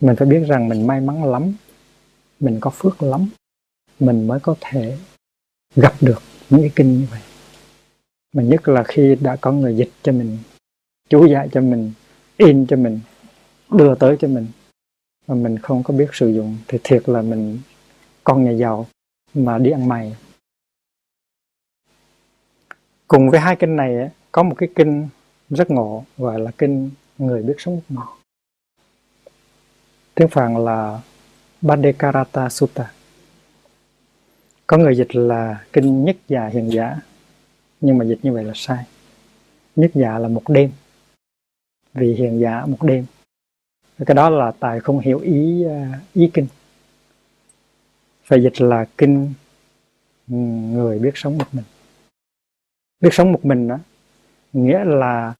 mình 0.00 0.16
phải 0.16 0.28
biết 0.28 0.44
rằng 0.46 0.68
mình 0.68 0.86
may 0.86 1.00
mắn 1.00 1.24
lắm, 1.24 1.52
mình 2.40 2.58
có 2.60 2.70
phước 2.70 3.02
lắm, 3.02 3.28
mình 4.00 4.26
mới 4.26 4.40
có 4.40 4.54
thể 4.60 4.96
gặp 5.76 5.94
được 6.00 6.22
những 6.50 6.60
cái 6.60 6.70
kinh 6.76 6.98
như 6.98 7.06
vậy 7.10 7.20
mà 8.32 8.42
nhất 8.42 8.68
là 8.68 8.82
khi 8.82 9.16
đã 9.20 9.36
có 9.36 9.52
người 9.52 9.76
dịch 9.76 9.90
cho 10.02 10.12
mình, 10.12 10.38
chú 11.08 11.26
dạy 11.26 11.48
cho 11.52 11.60
mình 11.60 11.92
in 12.38 12.66
cho 12.66 12.76
mình, 12.76 13.00
đưa 13.70 13.94
tới 13.94 14.16
cho 14.20 14.28
mình. 14.28 14.46
Mà 15.26 15.34
mình 15.34 15.58
không 15.58 15.82
có 15.82 15.94
biết 15.94 16.08
sử 16.12 16.28
dụng 16.28 16.56
thì 16.68 16.78
thiệt 16.84 17.08
là 17.08 17.22
mình 17.22 17.58
con 18.24 18.44
nhà 18.44 18.50
giàu 18.50 18.86
mà 19.34 19.58
đi 19.58 19.70
ăn 19.70 19.88
mày. 19.88 20.16
Cùng 23.08 23.30
với 23.30 23.40
hai 23.40 23.56
kinh 23.56 23.76
này 23.76 24.10
có 24.32 24.42
một 24.42 24.54
cái 24.58 24.68
kinh 24.74 25.08
rất 25.50 25.70
ngộ, 25.70 26.04
gọi 26.16 26.40
là 26.40 26.50
kinh 26.58 26.90
người 27.18 27.42
biết 27.42 27.54
sống 27.58 27.74
một 27.74 27.82
mình 27.88 28.18
tiếng 30.18 30.28
Phạn 30.28 30.64
là 30.64 31.00
Badekarata 31.60 32.48
Sutta. 32.48 32.92
Có 34.66 34.76
người 34.76 34.96
dịch 34.96 35.16
là 35.16 35.64
kinh 35.72 36.04
nhất 36.04 36.16
già 36.28 36.46
hiền 36.46 36.72
giả, 36.72 37.00
nhưng 37.80 37.98
mà 37.98 38.04
dịch 38.04 38.18
như 38.22 38.32
vậy 38.32 38.44
là 38.44 38.52
sai. 38.54 38.84
Nhất 39.76 39.90
già 39.94 40.18
là 40.18 40.28
một 40.28 40.42
đêm 40.48 40.70
vì 41.98 42.14
hiền 42.14 42.40
giả 42.40 42.66
một 42.66 42.82
đêm. 42.82 43.06
Cái 44.06 44.14
đó 44.14 44.30
là 44.30 44.52
tài 44.60 44.80
không 44.80 45.00
hiểu 45.00 45.18
ý 45.18 45.64
à, 45.64 46.00
ý 46.14 46.30
kinh. 46.34 46.46
Phải 48.24 48.42
dịch 48.42 48.60
là 48.60 48.86
kinh 48.98 49.32
ừ, 50.28 50.34
người 50.72 50.98
biết 50.98 51.12
sống 51.14 51.38
một 51.38 51.46
mình. 51.52 51.64
Biết 53.00 53.10
sống 53.12 53.32
một 53.32 53.44
mình 53.44 53.68
đó 53.68 53.78
nghĩa 54.52 54.84
là 54.84 55.34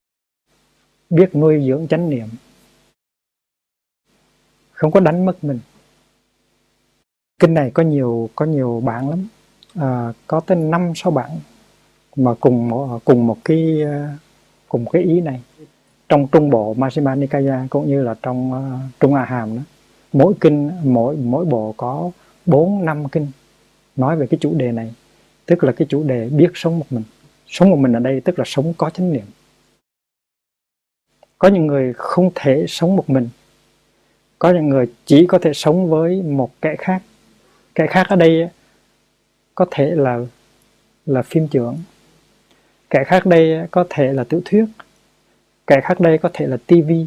biết 1.09 1.35
nuôi 1.35 1.63
dưỡng 1.67 1.87
chánh 1.87 2.09
niệm. 2.09 2.27
Không 4.71 4.91
có 4.91 4.99
đánh 4.99 5.25
mất 5.25 5.43
mình. 5.43 5.59
Kinh 7.39 7.53
này 7.53 7.71
có 7.73 7.83
nhiều 7.83 8.29
có 8.35 8.45
nhiều 8.45 8.81
bản 8.85 9.09
lắm. 9.09 9.27
À, 9.75 10.13
có 10.27 10.39
tới 10.39 10.57
năm 10.57 10.91
sáu 10.95 11.11
bản 11.11 11.39
mà 12.15 12.31
cùng 12.39 12.69
một 12.69 12.99
cùng 13.05 13.27
một 13.27 13.37
cái 13.45 13.81
cùng 14.67 14.83
cùng 14.83 14.91
cái 14.91 15.03
ý 15.03 15.21
này 15.21 15.41
trong 16.09 16.27
trung 16.27 16.49
bộ 16.49 16.75
Majjhima 16.77 17.19
Nikaya 17.19 17.67
cũng 17.69 17.87
như 17.87 18.03
là 18.03 18.15
trong 18.21 18.51
uh, 18.51 18.81
trung 18.99 19.13
A 19.13 19.25
Hàm 19.25 19.55
đó 19.55 19.61
mỗi 20.13 20.33
kinh 20.41 20.71
mỗi 20.83 21.15
mỗi 21.15 21.45
bộ 21.45 21.73
có 21.77 22.11
bốn 22.45 22.85
năm 22.85 23.09
kinh 23.09 23.27
nói 23.95 24.15
về 24.15 24.27
cái 24.27 24.37
chủ 24.41 24.53
đề 24.53 24.71
này. 24.71 24.93
Tức 25.45 25.63
là 25.63 25.71
cái 25.71 25.87
chủ 25.89 26.03
đề 26.03 26.29
biết 26.29 26.51
sống 26.53 26.79
một 26.79 26.85
mình. 26.89 27.03
Sống 27.47 27.69
một 27.69 27.75
mình 27.75 27.93
ở 27.93 27.99
đây 27.99 28.21
tức 28.21 28.39
là 28.39 28.45
sống 28.47 28.73
có 28.77 28.89
chánh 28.89 29.13
niệm. 29.13 29.25
Có 31.37 31.47
những 31.47 31.67
người 31.67 31.93
không 31.93 32.31
thể 32.35 32.65
sống 32.67 32.95
một 32.95 33.09
mình. 33.09 33.29
Có 34.39 34.49
những 34.53 34.69
người 34.69 34.85
chỉ 35.05 35.25
có 35.25 35.39
thể 35.39 35.53
sống 35.53 35.89
với 35.89 36.21
một 36.21 36.51
kẻ 36.61 36.75
khác. 36.77 37.01
Kẻ 37.75 37.87
khác 37.87 38.07
ở 38.09 38.15
đây 38.15 38.49
có 39.55 39.65
thể 39.71 39.91
là 39.91 40.19
là 41.05 41.21
phim 41.21 41.47
trưởng. 41.47 41.77
Kẻ 42.89 43.03
khác 43.03 43.25
đây 43.25 43.67
có 43.71 43.85
thể 43.89 44.13
là 44.13 44.23
tiểu 44.23 44.41
thuyết 44.45 44.65
kẻ 45.69 45.81
khác 45.83 45.99
đây 45.99 46.17
có 46.17 46.29
thể 46.33 46.47
là 46.47 46.57
tivi 46.67 47.05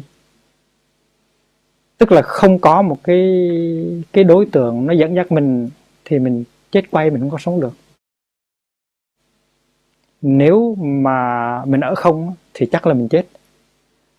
tức 1.97 2.11
là 2.11 2.21
không 2.21 2.59
có 2.59 2.81
một 2.81 2.97
cái 3.03 3.21
cái 4.13 4.23
đối 4.23 4.45
tượng 4.45 4.87
nó 4.87 4.93
dẫn 4.93 5.15
dắt 5.15 5.31
mình 5.31 5.69
thì 6.05 6.19
mình 6.19 6.43
chết 6.71 6.91
quay 6.91 7.09
mình 7.09 7.19
không 7.21 7.29
có 7.29 7.37
sống 7.37 7.61
được. 7.61 7.73
Nếu 10.21 10.75
mà 10.75 11.65
mình 11.65 11.81
ở 11.81 11.95
không 11.95 12.33
thì 12.53 12.65
chắc 12.71 12.87
là 12.87 12.93
mình 12.93 13.07
chết. 13.07 13.25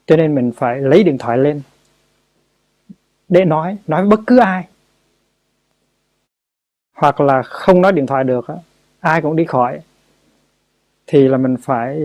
Cho 0.07 0.17
nên 0.17 0.35
mình 0.35 0.53
phải 0.57 0.81
lấy 0.81 1.05
điện 1.05 1.19
thoại 1.19 1.39
lên 1.39 1.63
để 3.29 3.45
nói 3.45 3.77
nói 3.87 4.01
với 4.01 4.11
bất 4.11 4.21
cứ 4.27 4.39
ai. 4.39 4.69
Hoặc 6.97 7.21
là 7.21 7.43
không 7.43 7.83
nói 7.83 7.93
điện 7.93 8.07
thoại 8.07 8.25
được 8.25 8.47
ai 9.01 9.23
cũng 9.23 9.37
đi 9.37 9.45
khỏi, 9.45 9.81
thì 11.07 11.29
là 11.29 11.39
mình 11.39 11.57
phải 11.63 12.01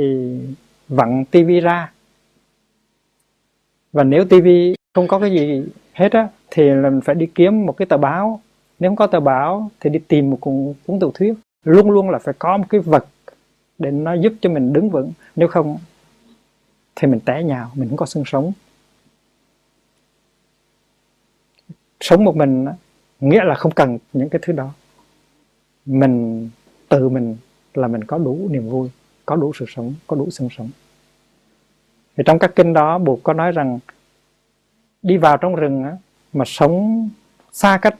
vặn 0.88 1.26
tivi 1.26 1.60
ra 1.60 1.92
và 3.92 4.04
nếu 4.04 4.26
tivi 4.26 4.76
không 4.94 5.08
có 5.08 5.20
cái 5.20 5.32
gì 5.32 5.64
hết 5.94 6.12
á 6.12 6.28
thì 6.52 6.64
là 6.70 6.90
mình 6.90 7.02
phải 7.02 7.16
đi 7.16 7.26
kiếm 7.36 7.66
một 7.66 7.78
cái 7.78 7.86
tờ 7.86 7.98
báo. 7.98 8.42
Nếu 8.80 8.90
không 8.90 8.96
có 8.96 9.08
tờ 9.08 9.20
báo 9.20 9.72
thì 9.80 9.90
đi 9.90 10.00
tìm 10.08 10.30
một 10.30 10.38
cuốn, 10.42 10.74
cuốn 10.88 11.00
tiểu 11.00 11.12
thuyết. 11.14 11.34
Luôn 11.66 11.92
luôn 11.92 12.10
là 12.10 12.20
phải 12.20 12.34
có 12.40 12.58
một 12.58 12.66
cái 12.70 12.82
vật 12.82 13.08
để 13.80 13.92
nó 13.92 14.14
giúp 14.14 14.34
cho 14.42 14.50
mình 14.50 14.74
đứng 14.74 14.90
vững. 14.90 15.12
Nếu 15.36 15.48
không 15.48 15.78
thì 16.96 17.08
mình 17.08 17.20
té 17.20 17.44
nhào 17.44 17.72
mình 17.76 17.90
không 17.90 17.98
có 17.98 18.06
xương 18.06 18.24
sống. 18.26 18.52
Sống 22.00 22.24
một 22.24 22.36
mình 22.36 22.66
nghĩa 23.20 23.44
là 23.44 23.56
không 23.56 23.72
cần 23.72 23.98
những 24.14 24.30
cái 24.30 24.40
thứ 24.44 24.54
đó. 24.54 24.74
Mình 25.86 26.50
tự 26.90 27.10
mình 27.10 27.38
là 27.74 27.88
mình 27.88 28.04
có 28.04 28.18
đủ 28.18 28.48
niềm 28.52 28.70
vui 28.70 28.90
có 29.26 29.36
đủ 29.36 29.52
sự 29.60 29.66
sống 29.68 29.94
có 30.08 30.16
đủ 30.16 30.30
xương 30.30 30.50
sống 30.58 30.70
thì 32.20 32.24
trong 32.26 32.40
các 32.40 32.52
kinh 32.56 32.74
đó 32.74 32.98
buộc 32.98 33.24
có 33.24 33.34
nói 33.34 33.52
rằng 33.52 33.80
đi 35.02 35.18
vào 35.18 35.38
trong 35.38 35.56
rừng 35.56 35.84
á, 35.84 35.98
mà 36.34 36.46
sống 36.46 37.10
xa 37.52 37.80
cách 37.82 37.96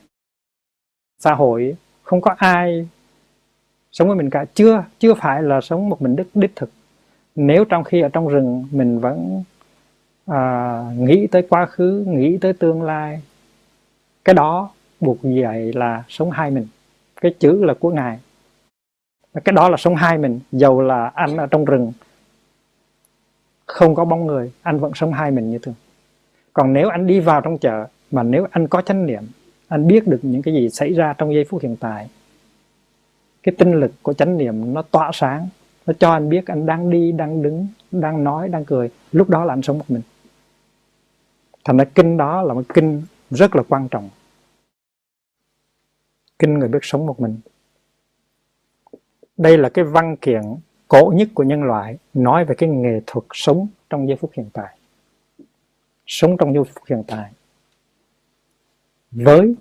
xã 1.20 1.34
hội 1.34 1.76
không 2.04 2.22
có 2.22 2.36
ai 2.38 2.88
sống 3.92 4.08
với 4.08 4.18
mình 4.18 4.30
cả. 4.30 4.46
Chưa 4.54 4.84
chưa 5.00 5.14
phải 5.14 5.44
là 5.44 5.62
sống 5.62 5.90
một 5.90 6.02
mình 6.02 6.16
đích 6.16 6.28
đích 6.34 6.56
thực. 6.56 6.70
Nếu 7.36 7.66
trong 7.66 7.84
khi 7.84 8.02
ở 8.02 8.10
trong 8.10 8.28
rừng 8.28 8.68
mình 8.72 9.00
vẫn 9.00 9.44
à, 10.26 10.82
nghĩ 10.98 11.28
tới 11.28 11.48
quá 11.50 11.66
khứ 11.66 12.06
nghĩ 12.08 12.38
tới 12.42 12.54
tương 12.54 12.84
lai 12.84 13.22
cái 14.26 14.34
đó 14.34 14.70
buộc 15.00 15.18
dạy 15.22 15.74
là 15.74 16.04
sống 16.08 16.32
hai 16.32 16.52
mình. 16.52 16.68
Cái 17.22 17.36
chữ 17.40 17.66
là 17.66 17.74
của 17.80 17.92
ngài. 17.92 18.20
Cái 19.44 19.54
đó 19.54 19.70
là 19.70 19.78
sống 19.78 19.96
hai 19.96 20.18
mình 20.18 20.40
dầu 20.52 20.82
là 20.82 21.12
anh 21.16 21.38
ở 21.38 21.46
trong 21.46 21.66
rừng 21.66 21.92
không 23.74 23.96
có 23.96 24.06
bóng 24.06 24.28
người, 24.28 24.52
anh 24.62 24.80
vẫn 24.80 24.92
sống 24.96 25.14
hai 25.14 25.32
mình 25.32 25.52
như 25.52 25.60
thường. 25.60 25.76
Còn 26.54 26.74
nếu 26.74 26.90
anh 26.90 27.08
đi 27.08 27.20
vào 27.20 27.42
trong 27.42 27.58
chợ, 27.58 27.88
mà 28.12 28.24
nếu 28.24 28.48
anh 28.52 28.68
có 28.68 28.82
chánh 28.82 29.06
niệm, 29.06 29.24
anh 29.68 29.88
biết 29.88 30.08
được 30.08 30.20
những 30.22 30.42
cái 30.42 30.54
gì 30.54 30.70
xảy 30.70 30.94
ra 30.94 31.14
trong 31.18 31.34
giây 31.34 31.46
phút 31.50 31.62
hiện 31.62 31.76
tại, 31.80 32.10
cái 33.44 33.56
tinh 33.58 33.74
lực 33.74 33.92
của 34.02 34.14
chánh 34.14 34.38
niệm 34.38 34.74
nó 34.74 34.82
tỏa 34.82 35.12
sáng, 35.14 35.50
nó 35.86 35.94
cho 36.00 36.12
anh 36.12 36.30
biết 36.30 36.48
anh 36.48 36.66
đang 36.66 36.90
đi, 36.90 37.12
đang 37.12 37.42
đứng, 37.42 37.68
đang 37.92 38.24
nói, 38.24 38.50
đang 38.50 38.66
cười. 38.66 38.90
Lúc 39.12 39.30
đó 39.30 39.46
là 39.46 39.54
anh 39.54 39.62
sống 39.62 39.78
một 39.78 39.86
mình. 39.88 40.02
Thành 41.66 41.78
ra 41.78 41.86
kinh 41.86 42.18
đó 42.18 42.42
là 42.42 42.54
một 42.54 42.64
kinh 42.74 43.04
rất 43.30 43.56
là 43.56 43.64
quan 43.70 43.88
trọng. 43.90 44.10
Kinh 46.40 46.60
người 46.60 46.68
biết 46.68 46.80
sống 46.82 47.06
một 47.06 47.20
mình. 47.20 47.40
Đây 49.38 49.58
là 49.58 49.70
cái 49.70 49.86
văn 49.86 50.16
kiện 50.18 50.42
cổ 50.90 51.14
nhất 51.16 51.30
của 51.34 51.44
nhân 51.44 51.64
loại 51.64 51.98
nói 52.14 52.46
về 52.46 52.56
cái 52.58 52.70
nghệ 52.70 53.02
thuật 53.08 53.26
sống 53.34 53.68
trong 53.90 54.08
giây 54.08 54.18
phút 54.18 54.32
hiện 54.34 54.50
tại. 54.54 54.78
Sống 56.08 56.38
trong 56.40 56.54
giây 56.54 56.64
phút 56.64 56.84
hiện 56.88 57.04
tại. 57.08 57.32
Với 59.12 59.56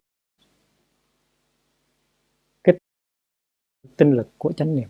cái 2.65 2.79
tinh 3.97 4.13
lực 4.13 4.29
của 4.39 4.53
chánh 4.53 4.75
niệm. 4.75 4.89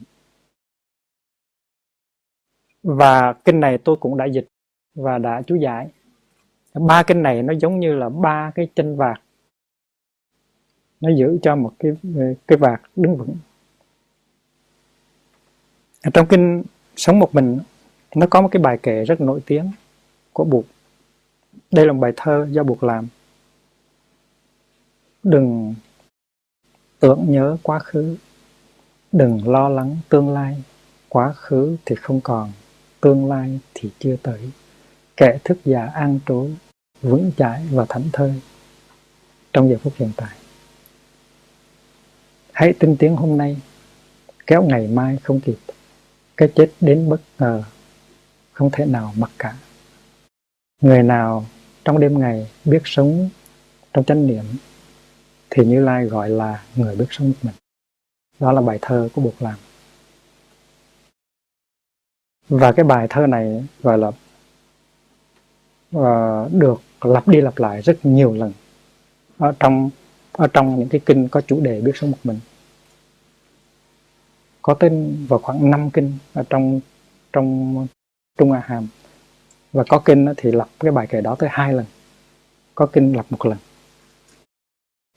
Và 2.82 3.32
kinh 3.32 3.60
này 3.60 3.78
tôi 3.78 3.96
cũng 4.00 4.16
đã 4.16 4.24
dịch 4.24 4.46
và 4.94 5.18
đã 5.18 5.42
chú 5.46 5.54
giải. 5.54 5.88
Ba 6.74 7.02
kinh 7.02 7.22
này 7.22 7.42
nó 7.42 7.54
giống 7.54 7.80
như 7.80 7.94
là 7.94 8.08
ba 8.08 8.52
cái 8.54 8.68
chân 8.74 8.96
vạc. 8.96 9.22
Nó 11.00 11.10
giữ 11.16 11.38
cho 11.42 11.56
một 11.56 11.74
cái 11.78 11.92
cái 12.46 12.58
vạc 12.58 12.82
đứng 12.96 13.16
vững 13.16 13.36
ở 16.02 16.10
trong 16.14 16.26
kinh 16.26 16.62
sống 16.96 17.18
một 17.18 17.34
mình, 17.34 17.58
nó 18.14 18.26
có 18.30 18.40
một 18.40 18.48
cái 18.52 18.62
bài 18.62 18.78
kể 18.82 19.04
rất 19.04 19.20
nổi 19.20 19.40
tiếng 19.46 19.70
của 20.32 20.44
buộc. 20.44 20.64
Đây 21.70 21.86
là 21.86 21.92
một 21.92 22.00
bài 22.00 22.12
thơ 22.16 22.46
do 22.50 22.62
buộc 22.62 22.82
làm. 22.82 23.08
Đừng 25.22 25.74
tưởng 27.00 27.24
nhớ 27.28 27.56
quá 27.62 27.78
khứ, 27.78 28.16
đừng 29.12 29.48
lo 29.48 29.68
lắng 29.68 29.96
tương 30.08 30.28
lai. 30.34 30.62
Quá 31.08 31.32
khứ 31.32 31.76
thì 31.84 31.96
không 31.96 32.20
còn, 32.20 32.52
tương 33.00 33.28
lai 33.28 33.60
thì 33.74 33.90
chưa 33.98 34.16
tới. 34.22 34.50
Kẻ 35.16 35.38
thức 35.44 35.58
già 35.64 35.86
an 35.86 36.18
trú 36.26 36.48
vững 37.02 37.32
chãi 37.36 37.66
và 37.70 37.86
thảnh 37.88 38.08
thơi. 38.12 38.34
Trong 39.52 39.70
giờ 39.70 39.76
phút 39.82 39.92
hiện 39.96 40.10
tại, 40.16 40.36
hãy 42.52 42.72
tin 42.72 42.96
tiếng 42.96 43.16
hôm 43.16 43.38
nay, 43.38 43.56
kéo 44.46 44.62
ngày 44.62 44.86
mai 44.86 45.18
không 45.22 45.40
kịp 45.40 45.56
cái 46.38 46.52
chết 46.54 46.70
đến 46.80 47.08
bất 47.08 47.20
ngờ 47.38 47.62
không 48.52 48.70
thể 48.72 48.86
nào 48.86 49.12
mặc 49.16 49.30
cả. 49.38 49.56
Người 50.82 51.02
nào 51.02 51.44
trong 51.84 52.00
đêm 52.00 52.18
ngày 52.18 52.50
biết 52.64 52.82
sống 52.84 53.30
trong 53.92 54.04
chánh 54.04 54.26
niệm 54.26 54.44
thì 55.50 55.64
như 55.64 55.84
lai 55.84 56.04
gọi 56.04 56.30
là 56.30 56.64
người 56.76 56.96
biết 56.96 57.06
sống 57.10 57.28
một 57.28 57.36
mình. 57.42 57.54
Đó 58.40 58.52
là 58.52 58.60
bài 58.60 58.78
thơ 58.82 59.08
của 59.14 59.20
buộc 59.20 59.42
làm 59.42 59.58
và 62.48 62.72
cái 62.72 62.84
bài 62.84 63.06
thơ 63.10 63.26
này 63.26 63.64
gọi 63.82 63.98
là 63.98 64.08
uh, 65.96 66.52
được 66.52 66.80
lặp 67.00 67.28
đi 67.28 67.40
lặp 67.40 67.58
lại 67.58 67.82
rất 67.82 67.98
nhiều 68.02 68.34
lần 68.34 68.52
ở 69.38 69.52
trong 69.60 69.90
ở 70.32 70.46
trong 70.46 70.78
những 70.78 70.88
cái 70.88 71.00
kinh 71.06 71.28
có 71.28 71.40
chủ 71.40 71.60
đề 71.60 71.80
biết 71.80 71.92
sống 71.94 72.10
một 72.10 72.18
mình 72.24 72.40
có 74.68 74.74
tên 74.74 75.26
vào 75.28 75.38
khoảng 75.38 75.70
5 75.70 75.90
kinh 75.90 76.12
ở 76.34 76.42
trong 76.50 76.80
trong 77.32 77.86
trung 78.38 78.52
a 78.52 78.62
hàm. 78.64 78.88
Và 79.72 79.84
có 79.88 79.98
kinh 79.98 80.26
thì 80.36 80.52
lặp 80.52 80.68
cái 80.80 80.92
bài 80.92 81.06
kệ 81.06 81.20
đó 81.20 81.36
tới 81.38 81.48
hai 81.52 81.72
lần. 81.72 81.86
Có 82.74 82.86
kinh 82.86 83.16
lặp 83.16 83.26
một 83.30 83.46
lần. 83.46 83.58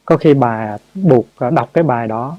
Có 0.06 0.18
khi 0.18 0.34
bà 0.34 0.78
buộc 0.94 1.26
à, 1.38 1.50
đọc 1.50 1.70
cái 1.74 1.84
bài 1.84 2.08
đó, 2.08 2.38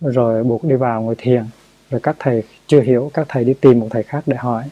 rồi 0.00 0.44
buộc 0.44 0.64
đi 0.64 0.74
vào 0.74 1.02
ngồi 1.02 1.14
thiền, 1.18 1.44
rồi 1.90 2.00
các 2.00 2.16
thầy 2.18 2.42
chưa 2.66 2.80
hiểu, 2.80 3.10
các 3.14 3.26
thầy 3.28 3.44
đi 3.44 3.54
tìm 3.54 3.80
một 3.80 3.88
thầy 3.90 4.02
khác 4.02 4.22
để 4.26 4.36
hỏi. 4.36 4.64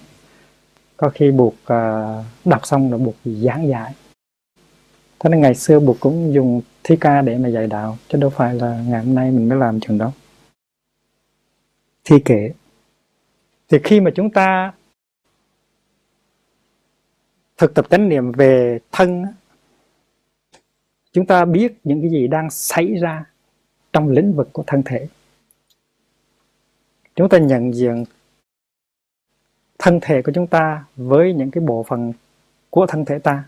Có 0.97 1.09
khi 1.09 1.31
buộc 1.31 1.55
à, 1.65 2.15
đọc 2.45 2.67
xong 2.67 2.91
rồi 2.91 2.99
buộc 2.99 3.15
giảng 3.25 3.69
giải 3.69 3.95
thế 5.21 5.31
nên 5.31 5.41
ngày 5.41 5.55
xưa 5.55 5.81
buộc 5.81 6.01
cũng 6.01 6.35
dùng 6.35 6.61
thi 6.85 6.97
ca 6.97 7.23
để 7.23 7.39
mà 7.39 7.49
dạy 7.49 7.67
đạo, 7.67 7.97
chứ 8.09 8.19
đâu 8.19 8.31
phải 8.31 8.55
là 8.55 8.83
ngày 8.89 9.05
hôm 9.05 9.15
nay 9.15 9.31
mình 9.31 9.49
mới 9.49 9.59
làm 9.59 9.81
trường 9.81 9.99
đó 9.99 10.13
thi 12.05 12.17
kể. 12.25 12.53
Thì 13.69 13.79
khi 13.85 14.01
mà 14.01 14.11
chúng 14.15 14.31
ta 14.31 14.73
thực 17.57 17.75
tập 17.75 17.87
chánh 17.91 18.09
niệm 18.09 18.33
về 18.33 18.79
thân 18.93 19.25
chúng 21.13 21.27
ta 21.27 21.45
biết 21.45 21.73
những 21.85 22.01
cái 22.01 22.11
gì 22.11 22.29
đang 22.29 22.51
xảy 22.51 22.95
ra 22.95 23.25
trong 23.93 24.09
lĩnh 24.09 24.33
vực 24.33 24.49
của 24.53 24.65
thân 24.67 24.83
thể. 24.85 25.07
Chúng 27.15 27.29
ta 27.29 27.39
nhận 27.39 27.75
diện 27.75 28.05
thân 29.79 29.99
thể 30.03 30.23
của 30.23 30.33
chúng 30.35 30.47
ta 30.47 30.85
với 30.97 31.35
những 31.35 31.51
cái 31.51 31.65
bộ 31.65 31.83
phận 31.83 32.13
của 32.71 32.87
thân 32.87 33.05
thể 33.05 33.19
ta. 33.19 33.45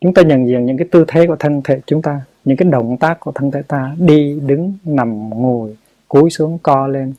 Chúng 0.00 0.14
ta 0.14 0.22
nhận 0.22 0.46
diện 0.46 0.66
những 0.66 0.76
cái 0.76 0.88
tư 0.90 1.04
thế 1.08 1.26
của 1.26 1.36
thân 1.36 1.60
thể 1.64 1.80
chúng 1.86 2.02
ta, 2.02 2.20
những 2.44 2.56
cái 2.56 2.68
động 2.70 2.96
tác 3.00 3.20
của 3.20 3.32
thân 3.32 3.50
thể 3.50 3.62
ta, 3.62 3.96
đi 3.98 4.40
đứng, 4.40 4.74
nằm, 4.84 5.30
ngồi 5.30 5.76
cúi 6.08 6.30
xuống 6.30 6.58
co 6.58 6.86
lên. 6.86 7.14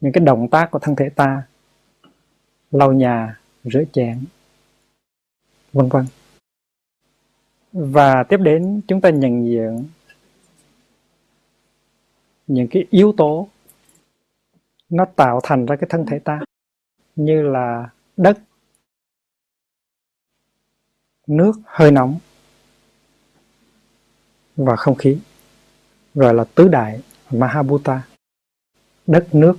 Những 0.00 0.12
cái 0.12 0.24
động 0.24 0.48
tác 0.50 0.70
của 0.70 0.78
thân 0.78 0.96
thể 0.96 1.08
ta, 1.08 1.42
lau 2.70 2.92
nhà, 2.92 3.40
rửa 3.64 3.82
chén, 3.92 4.24
vân 5.72 5.88
vân. 5.88 6.06
Và 7.72 8.22
tiếp 8.22 8.36
đến 8.36 8.80
chúng 8.88 9.00
ta 9.00 9.10
nhận 9.10 9.46
diện 9.46 9.84
những 12.46 12.68
cái 12.70 12.86
yếu 12.90 13.14
tố 13.16 13.48
nó 14.88 15.04
tạo 15.16 15.40
thành 15.42 15.66
ra 15.66 15.76
cái 15.76 15.86
thân 15.90 16.06
thể 16.06 16.18
ta, 16.18 16.40
như 17.16 17.42
là 17.42 17.90
đất, 18.16 18.38
nước, 21.26 21.52
hơi 21.64 21.90
nóng 21.90 22.18
và 24.56 24.76
không 24.76 24.94
khí, 24.94 25.18
gọi 26.14 26.34
là 26.34 26.44
tứ 26.54 26.68
đại 26.68 27.00
Mahabhuta 27.30 28.02
đất 29.12 29.34
nước. 29.34 29.58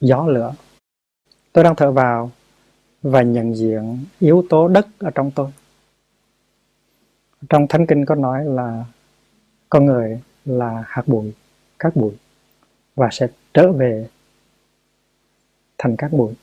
Gió 0.00 0.26
lửa. 0.26 0.54
Tôi 1.52 1.64
đang 1.64 1.76
thở 1.76 1.92
vào 1.92 2.30
và 3.02 3.22
nhận 3.22 3.56
diện 3.56 4.04
yếu 4.18 4.46
tố 4.50 4.68
đất 4.68 4.86
ở 4.98 5.10
trong 5.14 5.30
tôi. 5.30 5.50
Trong 7.48 7.66
thánh 7.68 7.86
kinh 7.86 8.04
có 8.04 8.14
nói 8.14 8.44
là 8.44 8.84
con 9.70 9.86
người 9.86 10.20
là 10.44 10.84
hạt 10.86 11.02
bụi 11.06 11.32
các 11.78 11.96
bụi 11.96 12.12
và 12.94 13.08
sẽ 13.12 13.28
trở 13.54 13.72
về 13.72 14.08
thành 15.78 15.96
các 15.96 16.12
bụi. 16.12 16.34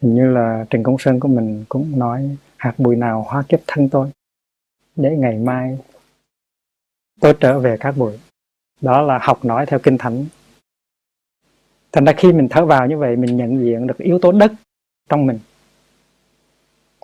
Hình 0.00 0.14
như 0.14 0.30
là 0.30 0.66
trình 0.70 0.82
Công 0.82 0.98
Sơn 0.98 1.20
của 1.20 1.28
mình 1.28 1.64
cũng 1.68 1.98
nói, 1.98 2.36
hạt 2.56 2.74
bụi 2.78 2.96
nào 2.96 3.26
hóa 3.28 3.42
kiếp 3.48 3.60
thân 3.66 3.88
tôi 3.88 4.10
để 4.96 5.16
ngày 5.16 5.36
mai 5.36 5.78
tôi 7.20 7.34
trở 7.40 7.58
về 7.58 7.76
các 7.80 7.96
buổi. 7.96 8.18
Đó 8.80 9.02
là 9.02 9.18
học 9.22 9.44
nói 9.44 9.66
theo 9.66 9.78
kinh 9.78 9.98
thánh. 9.98 10.26
Thành 11.92 12.04
ra 12.04 12.12
khi 12.16 12.32
mình 12.32 12.48
thở 12.50 12.66
vào 12.66 12.86
như 12.86 12.98
vậy, 12.98 13.16
mình 13.16 13.36
nhận 13.36 13.64
diện 13.64 13.86
được 13.86 13.98
yếu 13.98 14.18
tố 14.18 14.32
đất 14.32 14.52
trong 15.08 15.26
mình. 15.26 15.38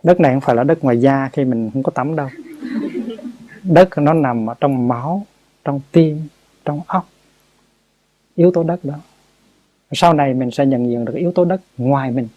Đất 0.03 0.21
này 0.21 0.33
không 0.33 0.41
phải 0.41 0.57
là 0.57 0.65
đất 0.65 0.85
ngoài 0.85 1.01
da 1.01 1.29
khi 1.33 1.45
mình 1.45 1.71
không 1.73 1.83
có 1.83 1.91
tắm 1.91 2.17
đâu. 2.17 2.29
Đất 3.63 3.99
nó 3.99 4.13
nằm 4.13 4.51
ở 4.51 4.55
trong 4.61 4.89
máu, 4.89 5.27
trong 5.65 5.81
tim, 5.93 6.29
trong 6.65 6.81
óc. 6.87 7.09
Yếu 8.35 8.51
tố 8.51 8.63
đất 8.63 8.81
đó. 8.83 8.95
Sau 9.93 10.15
này 10.15 10.35
mình 10.35 10.51
sẽ 10.51 10.67
nhận 10.67 10.91
diện 10.91 11.05
được 11.05 11.15
yếu 11.15 11.33
tố 11.33 11.45
đất 11.45 11.61
ngoài 11.79 12.11
mình. 12.11 12.29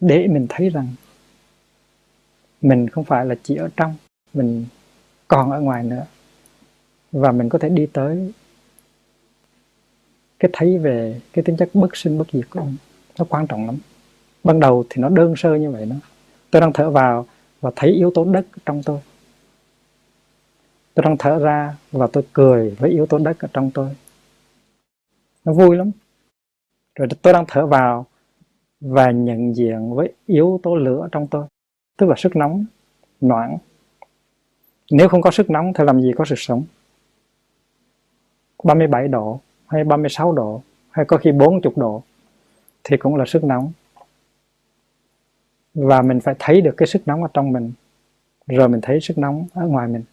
Để 0.00 0.26
mình 0.26 0.46
thấy 0.48 0.70
rằng 0.70 0.88
mình 2.62 2.88
không 2.88 3.04
phải 3.04 3.26
là 3.26 3.34
chỉ 3.42 3.56
ở 3.56 3.68
trong, 3.76 3.94
mình 4.34 4.66
còn 5.32 5.50
ở 5.50 5.60
ngoài 5.60 5.82
nữa. 5.82 6.04
Và 7.12 7.32
mình 7.32 7.48
có 7.48 7.58
thể 7.58 7.68
đi 7.68 7.86
tới 7.86 8.32
cái 10.38 10.50
thấy 10.52 10.78
về 10.78 11.20
cái 11.32 11.44
tính 11.44 11.56
chất 11.56 11.70
bất 11.74 11.96
sinh 11.96 12.18
bất 12.18 12.26
diệt 12.32 12.50
của 12.50 12.60
ông. 12.60 12.76
Nó 13.18 13.24
quan 13.28 13.46
trọng 13.46 13.66
lắm. 13.66 13.78
Ban 14.44 14.60
đầu 14.60 14.84
thì 14.90 15.02
nó 15.02 15.08
đơn 15.08 15.36
sơ 15.36 15.54
như 15.54 15.70
vậy 15.70 15.86
đó. 15.86 15.96
Tôi 16.50 16.60
đang 16.60 16.72
thở 16.72 16.90
vào 16.90 17.26
và 17.60 17.70
thấy 17.76 17.90
yếu 17.90 18.10
tố 18.14 18.24
đất 18.24 18.46
trong 18.66 18.82
tôi. 18.82 19.00
Tôi 20.94 21.04
đang 21.04 21.16
thở 21.18 21.38
ra 21.38 21.76
và 21.92 22.06
tôi 22.06 22.24
cười 22.32 22.70
với 22.70 22.90
yếu 22.90 23.06
tố 23.06 23.18
đất 23.18 23.38
ở 23.38 23.48
trong 23.52 23.70
tôi. 23.70 23.88
Nó 25.44 25.52
vui 25.52 25.76
lắm. 25.76 25.90
Rồi 26.94 27.08
tôi 27.22 27.32
đang 27.32 27.44
thở 27.48 27.66
vào 27.66 28.06
và 28.80 29.10
nhận 29.10 29.56
diện 29.56 29.94
với 29.94 30.12
yếu 30.26 30.60
tố 30.62 30.76
lửa 30.76 31.08
trong 31.12 31.26
tôi. 31.26 31.46
Tức 31.96 32.06
là 32.06 32.14
sức 32.18 32.36
nóng, 32.36 32.64
noãn 33.20 33.56
nếu 34.92 35.08
không 35.08 35.22
có 35.22 35.30
sức 35.30 35.50
nóng 35.50 35.72
thì 35.72 35.84
làm 35.84 36.00
gì 36.00 36.12
có 36.16 36.24
sự 36.24 36.34
sống? 36.38 36.64
37 38.64 39.08
độ 39.08 39.40
hay 39.66 39.84
36 39.84 40.32
độ 40.32 40.62
hay 40.90 41.04
có 41.04 41.16
khi 41.16 41.32
40 41.32 41.72
độ 41.76 42.02
thì 42.84 42.96
cũng 42.96 43.16
là 43.16 43.24
sức 43.26 43.44
nóng. 43.44 43.72
Và 45.74 46.02
mình 46.02 46.20
phải 46.20 46.34
thấy 46.38 46.60
được 46.60 46.74
cái 46.76 46.86
sức 46.86 47.02
nóng 47.06 47.22
ở 47.22 47.28
trong 47.34 47.52
mình, 47.52 47.72
rồi 48.46 48.68
mình 48.68 48.80
thấy 48.80 49.00
sức 49.00 49.18
nóng 49.18 49.46
ở 49.54 49.66
ngoài 49.66 49.88
mình. 49.88 50.04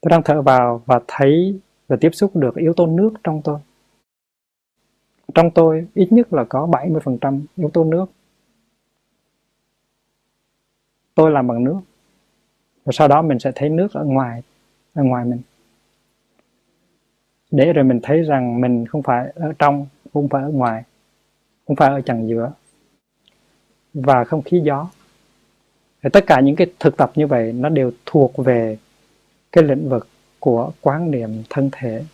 Tôi 0.00 0.10
đang 0.10 0.22
thở 0.22 0.42
vào 0.42 0.82
và 0.86 1.00
thấy 1.08 1.60
và 1.88 1.96
tiếp 2.00 2.10
xúc 2.12 2.36
được 2.36 2.56
yếu 2.56 2.72
tố 2.74 2.86
nước 2.86 3.10
trong 3.24 3.42
tôi. 3.44 3.58
Trong 5.34 5.50
tôi 5.50 5.86
ít 5.94 6.12
nhất 6.12 6.32
là 6.32 6.44
có 6.44 6.66
70% 6.66 7.40
yếu 7.56 7.70
tố 7.70 7.84
nước 7.84 8.06
tôi 11.14 11.30
làm 11.30 11.46
bằng 11.46 11.64
nước. 11.64 11.80
Và 12.84 12.92
sau 12.92 13.08
đó 13.08 13.22
mình 13.22 13.38
sẽ 13.38 13.52
thấy 13.54 13.68
nước 13.68 13.92
ở 13.92 14.04
ngoài 14.04 14.42
ở 14.94 15.02
ngoài 15.02 15.24
mình. 15.24 15.40
Để 17.50 17.72
rồi 17.72 17.84
mình 17.84 18.00
thấy 18.02 18.22
rằng 18.22 18.60
mình 18.60 18.86
không 18.86 19.02
phải 19.02 19.32
ở 19.34 19.52
trong, 19.58 19.86
không 20.12 20.28
phải 20.28 20.42
ở 20.42 20.48
ngoài, 20.48 20.82
không 21.66 21.76
phải 21.76 21.88
ở 21.88 22.00
chằng 22.00 22.28
giữa. 22.28 22.52
Và 23.94 24.24
không 24.24 24.42
khí 24.42 24.60
gió. 24.64 24.90
Thì 26.02 26.10
tất 26.12 26.24
cả 26.26 26.40
những 26.40 26.56
cái 26.56 26.66
thực 26.80 26.96
tập 26.96 27.12
như 27.14 27.26
vậy 27.26 27.52
nó 27.52 27.68
đều 27.68 27.90
thuộc 28.06 28.32
về 28.36 28.78
cái 29.52 29.64
lĩnh 29.64 29.88
vực 29.88 30.08
của 30.38 30.72
quán 30.80 31.10
niệm 31.10 31.42
thân 31.50 31.68
thể. 31.72 32.04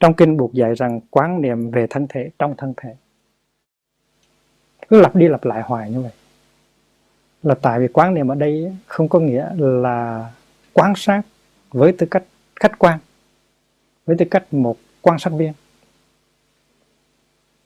Trong 0.00 0.14
kinh 0.14 0.36
buộc 0.36 0.52
dạy 0.52 0.74
rằng 0.74 1.00
quán 1.10 1.42
niệm 1.42 1.70
về 1.70 1.86
thân 1.90 2.06
thể 2.08 2.30
trong 2.38 2.54
thân 2.56 2.74
thể. 2.76 2.94
Cứ 4.88 5.00
lặp 5.00 5.16
đi 5.16 5.28
lặp 5.28 5.44
lại 5.44 5.62
hoài 5.62 5.90
như 5.90 6.00
vậy 6.00 6.12
là 7.44 7.54
tại 7.54 7.80
vì 7.80 7.88
quán 7.88 8.14
niệm 8.14 8.28
ở 8.28 8.34
đây 8.34 8.76
không 8.86 9.08
có 9.08 9.18
nghĩa 9.18 9.48
là 9.56 10.30
quan 10.72 10.92
sát 10.96 11.22
với 11.72 11.92
tư 11.92 12.06
cách 12.10 12.24
khách 12.60 12.78
quan 12.78 12.98
với 14.06 14.16
tư 14.16 14.24
cách 14.30 14.54
một 14.54 14.76
quan 15.02 15.18
sát 15.18 15.30
viên. 15.30 15.52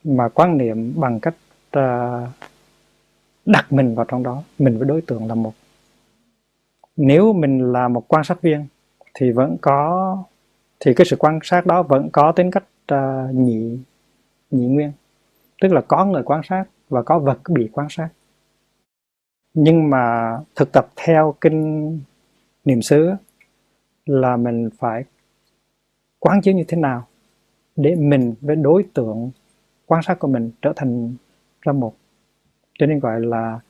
Mà 0.05 0.29
quan 0.29 0.59
niệm 0.59 1.01
bằng 1.01 1.20
cách 1.20 1.35
uh, 1.79 2.29
đặt 3.47 3.72
mình 3.72 3.95
vào 3.95 4.07
trong 4.09 4.22
đó 4.22 4.43
mình 4.59 4.79
với 4.79 4.89
đối 4.89 5.01
tượng 5.01 5.29
là 5.29 5.35
một. 5.35 5.53
Nếu 6.97 7.33
mình 7.33 7.72
là 7.72 7.89
một 7.89 8.05
quan 8.09 8.24
sát 8.24 8.43
viên 8.43 8.66
thì 9.14 9.31
vẫn 9.31 9.57
có 9.61 10.16
thì 10.81 10.95
cái 10.95 11.07
sự 11.07 11.16
quan 11.16 11.39
sát 11.43 11.66
đó 11.66 11.83
vẫn 11.83 12.11
có 12.12 12.33
tính 12.33 12.51
cách 12.51 12.64
uh, 12.95 13.35
nhị 13.35 13.79
nhị 14.51 14.66
nguyên. 14.66 14.93
Tức 15.61 15.72
là 15.72 15.81
có 15.81 16.05
người 16.05 16.22
quan 16.22 16.41
sát 16.49 16.64
và 16.89 17.03
có 17.03 17.18
vật 17.18 17.39
bị 17.49 17.68
quan 17.72 17.87
sát 17.91 18.09
nhưng 19.55 19.90
mà 19.90 20.36
thực 20.57 20.72
tập 20.72 20.88
theo 20.96 21.34
kinh 21.40 22.01
niệm 22.64 22.82
xứ 22.82 23.11
là 24.07 24.36
mình 24.36 24.68
phải 24.78 25.05
quán 26.18 26.40
chiếu 26.40 26.55
như 26.55 26.64
thế 26.68 26.76
nào 26.76 27.07
để 27.76 27.94
mình 27.94 28.34
với 28.40 28.57
đối 28.57 28.84
tượng 28.94 29.30
quan 29.86 30.03
sát 30.03 30.18
của 30.18 30.28
mình 30.28 30.51
trở 30.62 30.72
thành 30.76 31.14
ra 31.62 31.72
một. 31.72 31.94
Cho 32.78 32.86
nên 32.86 32.99
gọi 32.99 33.20
là 33.20 33.61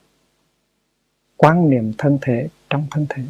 quan 1.37 1.71
niệm 1.71 1.93
thân 1.99 2.19
thể 2.23 2.49
trong 2.71 2.87
thân 2.91 3.07
thể. 3.09 3.23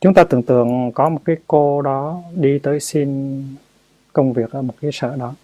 Chúng 0.00 0.14
ta 0.14 0.24
tưởng 0.24 0.42
tượng 0.42 0.92
có 0.94 1.08
một 1.08 1.20
cái 1.24 1.36
cô 1.46 1.82
đó 1.82 2.22
đi 2.34 2.58
tới 2.58 2.80
xin 2.80 3.42
công 4.12 4.32
việc 4.32 4.50
ở 4.50 4.62
một 4.62 4.74
cái 4.80 4.90
sở 4.92 5.16
đó 5.16 5.34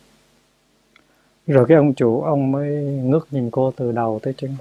rồi 1.51 1.67
cái 1.69 1.77
ông 1.77 1.95
chủ 1.95 2.23
ông 2.23 2.53
mới 2.53 2.71
ngước 2.83 3.33
nhìn 3.33 3.51
cô 3.51 3.73
từ 3.77 3.93
đầu 3.93 4.21
tới 4.23 4.35
chân. 4.37 4.57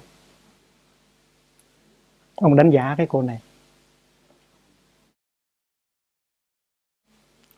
Ông 2.35 2.55
đánh 2.55 2.69
giá 2.69 2.95
cái 2.97 3.07
cô 3.09 3.21
này. 3.21 3.39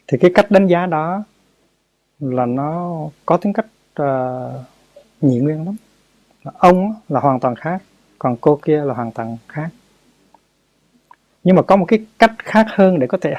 Thì 0.07 0.17
cái 0.21 0.31
cách 0.33 0.51
đánh 0.51 0.67
giá 0.67 0.85
đó 0.85 1.23
là 2.19 2.45
nó 2.45 2.99
có 3.25 3.37
tính 3.37 3.53
cách 3.53 3.65
uh, 4.01 4.65
nhị 5.21 5.39
nguyên 5.39 5.65
lắm. 5.65 5.75
Ông 6.43 6.93
là 7.09 7.19
hoàn 7.19 7.39
toàn 7.39 7.55
khác 7.55 7.83
còn 8.19 8.37
cô 8.41 8.59
kia 8.61 8.81
là 8.85 8.93
hoàn 8.93 9.11
toàn 9.11 9.37
khác. 9.47 9.69
Nhưng 11.43 11.55
mà 11.55 11.61
có 11.61 11.75
một 11.75 11.85
cái 11.87 12.05
cách 12.19 12.33
khác 12.37 12.65
hơn 12.69 12.99
để 12.99 13.07
có 13.07 13.17
thể 13.21 13.33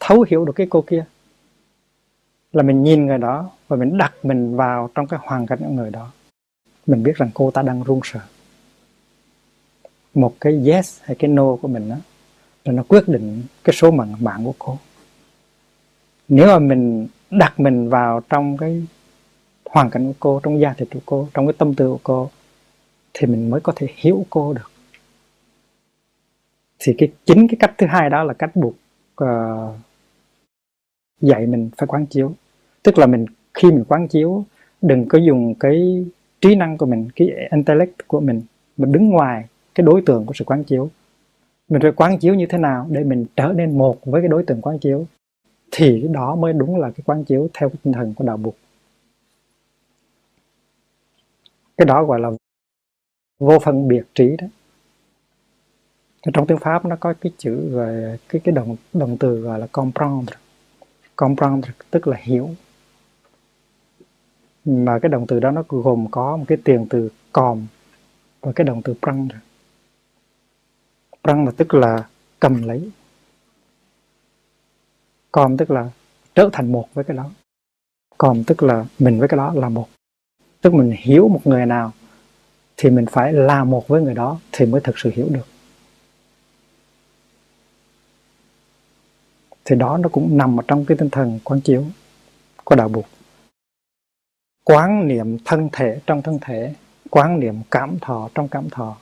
thấu 0.00 0.24
hiểu 0.28 0.44
được 0.44 0.52
cái 0.56 0.66
cô 0.70 0.82
kia. 0.82 1.04
Là 2.52 2.62
mình 2.62 2.82
nhìn 2.82 3.06
người 3.06 3.18
đó 3.18 3.50
và 3.70 3.76
mình 3.76 3.98
đặt 3.98 4.12
mình 4.22 4.56
vào 4.56 4.90
trong 4.94 5.06
cái 5.06 5.20
hoàn 5.22 5.46
cảnh 5.46 5.58
của 5.58 5.70
người 5.70 5.90
đó. 5.90 6.10
Mình 6.86 7.02
biết 7.02 7.16
rằng 7.16 7.30
cô 7.34 7.50
ta 7.50 7.62
đang 7.62 7.82
run 7.82 8.00
sợ. 8.04 8.20
Một 10.14 10.34
cái 10.40 10.70
yes 10.70 11.00
hay 11.02 11.16
cái 11.18 11.30
no 11.30 11.56
của 11.56 11.68
mình 11.68 11.88
đó 11.88 11.96
là 12.64 12.72
nó 12.72 12.82
quyết 12.88 13.08
định 13.08 13.42
cái 13.64 13.74
số 13.74 13.90
mệnh 13.90 14.12
mạng 14.20 14.44
của 14.44 14.54
cô. 14.58 14.78
Nếu 16.28 16.46
mà 16.46 16.58
mình 16.58 17.08
đặt 17.30 17.60
mình 17.60 17.88
vào 17.88 18.20
trong 18.28 18.56
cái 18.56 18.86
hoàn 19.64 19.90
cảnh 19.90 20.06
của 20.06 20.14
cô 20.20 20.40
trong 20.42 20.60
gia 20.60 20.72
thịt 20.72 20.88
của 20.94 21.00
cô 21.06 21.28
trong 21.34 21.46
cái 21.46 21.54
tâm 21.58 21.74
tư 21.74 21.88
của 21.88 22.00
cô 22.02 22.30
thì 23.14 23.26
mình 23.26 23.50
mới 23.50 23.60
có 23.60 23.72
thể 23.76 23.86
hiểu 23.96 24.26
cô 24.30 24.52
được. 24.52 24.70
Thì 26.78 26.94
cái 26.98 27.12
chính 27.24 27.48
cái 27.48 27.56
cách 27.60 27.74
thứ 27.78 27.86
hai 27.86 28.10
đó 28.10 28.24
là 28.24 28.34
cách 28.34 28.56
buộc 28.56 28.74
uh, 29.24 29.74
dạy 31.20 31.46
mình 31.46 31.70
phải 31.76 31.86
quán 31.86 32.06
chiếu. 32.06 32.34
Tức 32.82 32.98
là 32.98 33.06
mình 33.06 33.26
khi 33.54 33.70
mình 33.70 33.84
quán 33.88 34.08
chiếu, 34.08 34.44
đừng 34.82 35.08
có 35.08 35.18
dùng 35.18 35.54
cái 35.54 36.06
trí 36.40 36.54
năng 36.54 36.78
của 36.78 36.86
mình, 36.86 37.08
cái 37.16 37.28
intellect 37.50 38.08
của 38.08 38.20
mình 38.20 38.42
mình 38.76 38.92
đứng 38.92 39.10
ngoài 39.10 39.44
cái 39.74 39.86
đối 39.86 40.02
tượng 40.06 40.26
của 40.26 40.32
sự 40.34 40.44
quán 40.44 40.64
chiếu. 40.64 40.90
Mình 41.68 41.82
phải 41.82 41.92
quán 41.92 42.18
chiếu 42.18 42.34
như 42.34 42.46
thế 42.46 42.58
nào 42.58 42.86
để 42.90 43.04
mình 43.04 43.26
trở 43.36 43.52
nên 43.56 43.78
một 43.78 43.98
với 44.04 44.22
cái 44.22 44.28
đối 44.28 44.42
tượng 44.42 44.60
quán 44.60 44.78
chiếu? 44.78 45.06
Thì 45.70 46.08
đó 46.12 46.36
mới 46.36 46.52
đúng 46.52 46.76
là 46.76 46.90
cái 46.90 47.02
quán 47.04 47.24
chiếu 47.24 47.48
theo 47.54 47.68
cái 47.68 47.76
tinh 47.82 47.92
thần 47.92 48.14
của 48.14 48.24
đạo 48.24 48.36
Bụt. 48.36 48.54
Cái 51.76 51.86
đó 51.86 52.04
gọi 52.04 52.20
là 52.20 52.30
vô 53.38 53.58
phân 53.58 53.88
biệt 53.88 54.02
trí 54.14 54.36
đó. 54.36 54.46
Trong 56.32 56.46
tiếng 56.46 56.58
Pháp 56.58 56.84
nó 56.84 56.96
có 57.00 57.14
cái 57.20 57.32
chữ 57.38 57.68
về 57.72 58.18
cái 58.28 58.40
cái 58.44 58.52
động 58.52 58.76
động 58.92 59.16
từ 59.20 59.40
gọi 59.40 59.58
là 59.58 59.66
comprendre. 59.72 60.36
Comprendre 61.16 61.70
tức 61.90 62.06
là 62.06 62.16
hiểu 62.20 62.50
mà 64.64 64.98
cái 64.98 65.08
động 65.08 65.26
từ 65.28 65.40
đó 65.40 65.50
nó 65.50 65.62
gồm 65.68 66.06
có 66.10 66.36
một 66.36 66.44
cái 66.48 66.58
tiền 66.64 66.86
từ 66.90 67.08
còm 67.32 67.66
và 68.40 68.52
cái 68.52 68.64
động 68.64 68.82
từ 68.82 68.94
prang 69.02 69.28
prang 71.22 71.46
là 71.46 71.52
tức 71.56 71.74
là 71.74 72.06
cầm 72.40 72.62
lấy. 72.62 72.90
Com 75.32 75.56
tức 75.56 75.70
là 75.70 75.90
trở 76.34 76.50
thành 76.52 76.72
một 76.72 76.88
với 76.94 77.04
cái 77.04 77.16
đó. 77.16 77.30
Com 78.18 78.44
tức 78.44 78.62
là 78.62 78.84
mình 78.98 79.18
với 79.18 79.28
cái 79.28 79.38
đó 79.38 79.52
là 79.54 79.68
một. 79.68 79.88
Tức 80.60 80.74
mình 80.74 80.94
hiểu 80.98 81.28
một 81.28 81.40
người 81.44 81.66
nào 81.66 81.92
thì 82.76 82.90
mình 82.90 83.06
phải 83.06 83.32
là 83.32 83.64
một 83.64 83.88
với 83.88 84.02
người 84.02 84.14
đó 84.14 84.38
thì 84.52 84.66
mới 84.66 84.80
thực 84.80 84.98
sự 84.98 85.10
hiểu 85.14 85.28
được. 85.30 85.46
Thì 89.64 89.76
đó 89.76 89.96
nó 89.96 90.08
cũng 90.08 90.36
nằm 90.36 90.60
ở 90.60 90.64
trong 90.68 90.84
cái 90.84 90.96
tinh 90.98 91.10
thần 91.10 91.38
quán 91.44 91.60
chiếu 91.60 91.84
của 92.64 92.76
đạo 92.76 92.88
buộc 92.88 93.06
quán 94.70 95.08
niệm 95.08 95.36
thân 95.44 95.68
thể 95.72 96.00
trong 96.06 96.22
thân 96.22 96.38
thể 96.40 96.74
quán 97.10 97.40
niệm 97.40 97.54
cảm 97.70 97.98
thọ 98.00 98.28
trong 98.34 98.48
cảm 98.48 98.70
thọ 98.70 98.96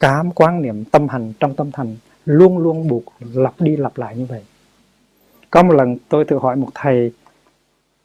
cảm 0.00 0.30
quán 0.30 0.62
niệm 0.62 0.84
tâm 0.84 1.08
hành 1.08 1.32
trong 1.40 1.54
tâm 1.56 1.70
thành 1.72 1.96
luôn 2.24 2.58
luôn 2.58 2.88
buộc 2.88 3.04
lặp 3.34 3.54
đi 3.58 3.76
lặp 3.76 3.98
lại 3.98 4.16
như 4.16 4.26
vậy. 4.26 4.44
Có 5.50 5.62
một 5.62 5.74
lần 5.74 5.96
tôi 6.08 6.24
tự 6.24 6.38
hỏi 6.38 6.56
một 6.56 6.68
thầy 6.74 7.12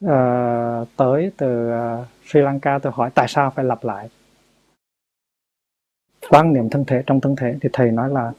uh, 0.05 0.87
tới 0.95 1.31
từ 1.37 1.71
uh, 1.71 2.05
Sri 2.25 2.39
Lanka 2.39 2.79
tôi 2.79 2.93
hỏi 2.95 3.09
tại 3.15 3.27
sao 3.27 3.51
phải 3.55 3.65
lặp 3.65 3.83
lại. 3.83 4.09
Quán 6.29 6.53
niệm 6.53 6.69
thân 6.69 6.85
thể 6.85 7.03
trong 7.05 7.21
thân 7.21 7.35
thể 7.35 7.55
thì 7.61 7.69
thầy 7.73 7.91
nói 7.91 8.09
là 8.09 8.31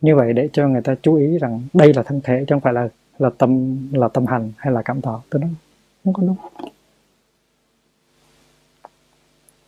như 0.00 0.16
vậy 0.16 0.32
để 0.32 0.48
cho 0.52 0.68
người 0.68 0.82
ta 0.82 0.94
chú 1.02 1.14
ý 1.14 1.38
rằng 1.38 1.62
đây 1.72 1.94
là 1.94 2.02
thân 2.02 2.20
thể 2.24 2.44
chứ 2.48 2.54
không 2.54 2.60
phải 2.60 2.72
là 2.72 2.88
là 3.18 3.30
tâm 3.38 3.78
là 3.92 4.08
tâm 4.08 4.26
hành 4.26 4.52
hay 4.56 4.72
là 4.72 4.82
cảm 4.82 5.00
thọ. 5.00 5.22
Tôi 5.30 5.40
nói 5.40 5.50
không 6.04 6.12
có 6.12 6.22
đúng 6.22 6.36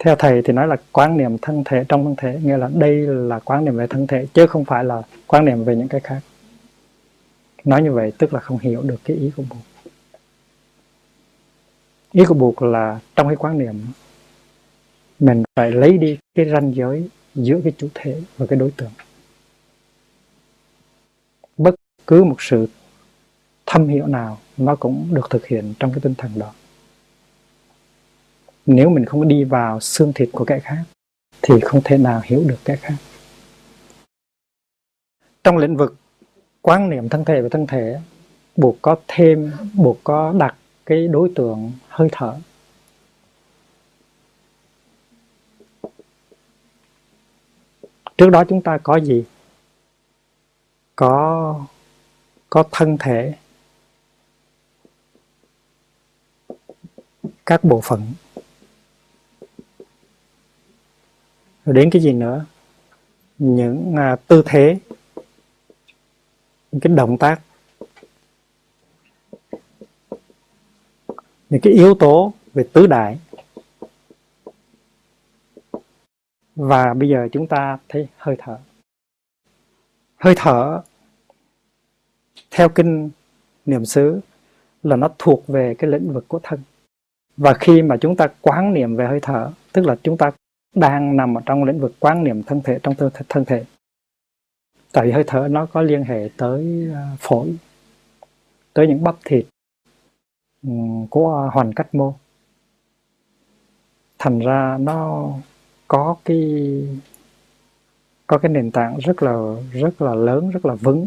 theo 0.04 0.16
thầy 0.16 0.42
thì 0.42 0.52
nói 0.52 0.68
là 0.68 0.76
quan 0.92 1.16
niệm 1.16 1.38
thân 1.38 1.62
thể 1.64 1.84
trong 1.88 2.04
thân 2.04 2.14
thể, 2.18 2.40
nghĩa 2.42 2.56
là 2.56 2.70
đây 2.74 2.96
là 3.06 3.38
quan 3.38 3.64
niệm 3.64 3.76
về 3.76 3.86
thân 3.86 4.06
thể, 4.06 4.26
chứ 4.34 4.46
không 4.46 4.64
phải 4.64 4.84
là 4.84 5.02
quan 5.26 5.44
niệm 5.44 5.64
về 5.64 5.76
những 5.76 5.88
cái 5.88 6.00
khác. 6.00 6.20
Nói 7.64 7.82
như 7.82 7.92
vậy 7.92 8.12
tức 8.18 8.34
là 8.34 8.40
không 8.40 8.58
hiểu 8.58 8.82
được 8.82 9.00
cái 9.04 9.16
ý 9.16 9.30
của 9.36 9.42
buộc 9.50 9.58
ý 12.12 12.24
của 12.24 12.34
buộc 12.34 12.62
là 12.62 13.00
trong 13.16 13.28
cái 13.28 13.36
quan 13.36 13.58
niệm, 13.58 13.86
mình 15.18 15.42
phải 15.56 15.70
lấy 15.70 15.98
đi 15.98 16.18
cái 16.34 16.50
ranh 16.50 16.74
giới 16.74 17.08
giữa 17.34 17.60
cái 17.64 17.72
chủ 17.78 17.88
thể 17.94 18.22
và 18.36 18.46
cái 18.46 18.58
đối 18.58 18.70
tượng. 18.70 18.90
Bất 21.56 21.74
cứ 22.06 22.24
một 22.24 22.42
sự 22.42 22.66
thâm 23.66 23.88
hiểu 23.88 24.06
nào 24.06 24.38
nó 24.56 24.76
cũng 24.76 25.08
được 25.14 25.30
thực 25.30 25.46
hiện 25.46 25.74
trong 25.78 25.92
cái 25.92 26.00
tinh 26.00 26.14
thần 26.14 26.30
đó 26.38 26.52
nếu 28.66 28.90
mình 28.90 29.04
không 29.04 29.28
đi 29.28 29.44
vào 29.44 29.80
xương 29.80 30.12
thịt 30.12 30.28
của 30.32 30.44
kẻ 30.44 30.60
khác, 30.60 30.84
thì 31.42 31.54
không 31.60 31.80
thể 31.84 31.98
nào 31.98 32.20
hiểu 32.24 32.44
được 32.46 32.58
kẻ 32.64 32.76
khác. 32.76 32.94
Trong 35.44 35.56
lĩnh 35.56 35.76
vực 35.76 35.94
quan 36.62 36.90
niệm 36.90 37.08
thân 37.08 37.24
thể 37.24 37.40
và 37.40 37.48
thân 37.48 37.66
thể, 37.66 38.00
buộc 38.56 38.76
có 38.82 38.96
thêm, 39.08 39.52
buộc 39.74 39.98
có 40.04 40.32
đặt 40.38 40.56
cái 40.86 41.08
đối 41.08 41.32
tượng 41.34 41.72
hơi 41.88 42.08
thở. 42.12 42.38
Trước 48.18 48.30
đó 48.30 48.44
chúng 48.48 48.62
ta 48.62 48.78
có 48.78 48.96
gì? 48.96 49.24
Có 50.96 51.66
có 52.50 52.64
thân 52.70 52.96
thể, 53.00 53.34
các 57.46 57.64
bộ 57.64 57.80
phận. 57.84 58.12
Rồi 61.64 61.76
đến 61.76 61.90
cái 61.90 62.02
gì 62.02 62.12
nữa? 62.12 62.44
Những 63.38 63.96
à, 63.96 64.16
tư 64.26 64.42
thế. 64.46 64.78
Những 66.72 66.80
cái 66.80 66.92
động 66.96 67.18
tác. 67.18 67.40
Những 71.50 71.60
cái 71.60 71.72
yếu 71.72 71.94
tố 71.94 72.32
về 72.54 72.68
tứ 72.72 72.86
đại. 72.86 73.18
Và 76.56 76.94
bây 76.94 77.08
giờ 77.08 77.28
chúng 77.32 77.46
ta 77.46 77.78
thấy 77.88 78.08
hơi 78.16 78.36
thở. 78.38 78.58
Hơi 80.16 80.34
thở 80.36 80.82
theo 82.50 82.68
kinh 82.68 83.10
niệm 83.66 83.84
xứ 83.84 84.20
là 84.82 84.96
nó 84.96 85.08
thuộc 85.18 85.46
về 85.46 85.74
cái 85.78 85.90
lĩnh 85.90 86.12
vực 86.12 86.24
của 86.28 86.40
thân. 86.42 86.60
Và 87.36 87.54
khi 87.54 87.82
mà 87.82 87.96
chúng 87.96 88.16
ta 88.16 88.26
quán 88.40 88.74
niệm 88.74 88.96
về 88.96 89.06
hơi 89.06 89.20
thở 89.22 89.50
tức 89.72 89.86
là 89.86 89.96
chúng 90.02 90.16
ta 90.16 90.30
đang 90.74 91.16
nằm 91.16 91.38
ở 91.38 91.40
trong 91.46 91.64
lĩnh 91.64 91.80
vực 91.80 91.92
quan 92.00 92.24
niệm 92.24 92.42
thân 92.42 92.60
thể 92.64 92.78
trong 92.82 92.94
thân 93.28 93.44
thể. 93.44 93.64
Tại 94.92 95.06
vì 95.06 95.12
hơi 95.12 95.24
thở 95.26 95.48
nó 95.50 95.66
có 95.66 95.82
liên 95.82 96.04
hệ 96.04 96.28
tới 96.36 96.90
ờ, 96.94 97.00
phổi 97.18 97.56
tới 98.74 98.86
những 98.86 99.04
bắp 99.04 99.16
thịt 99.24 99.46
ừ, 100.62 100.70
của 101.10 101.50
hoàn 101.52 101.72
cách 101.72 101.94
mô. 101.94 102.14
Thành 104.18 104.38
ra 104.38 104.78
nó 104.80 105.28
có 105.88 106.16
cái 106.24 106.62
có 108.26 108.38
cái 108.38 108.52
nền 108.52 108.70
tảng 108.70 108.98
rất 108.98 109.22
là 109.22 109.54
rất 109.72 110.02
là 110.02 110.14
lớn 110.14 110.50
rất 110.50 110.66
là 110.66 110.74
vững 110.74 111.06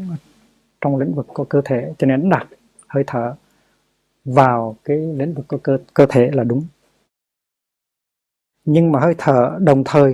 trong 0.82 0.98
lĩnh 0.98 1.14
vực 1.14 1.28
của 1.34 1.44
cơ 1.44 1.62
thể. 1.66 1.94
Cho 1.98 2.08
nên 2.08 2.30
đặt 2.30 2.48
hơi 2.88 3.04
thở 3.08 3.36
vào 4.26 4.76
cái 4.84 4.98
lĩnh 4.98 5.34
vực 5.34 5.48
của 5.48 5.58
cơ, 5.58 5.78
cơ 5.94 6.06
thể 6.10 6.32
là 6.34 6.44
đúng 6.44 6.64
nhưng 8.66 8.92
mà 8.92 9.00
hơi 9.00 9.16
thở, 9.18 9.58
đồng 9.62 9.84
thời 9.84 10.14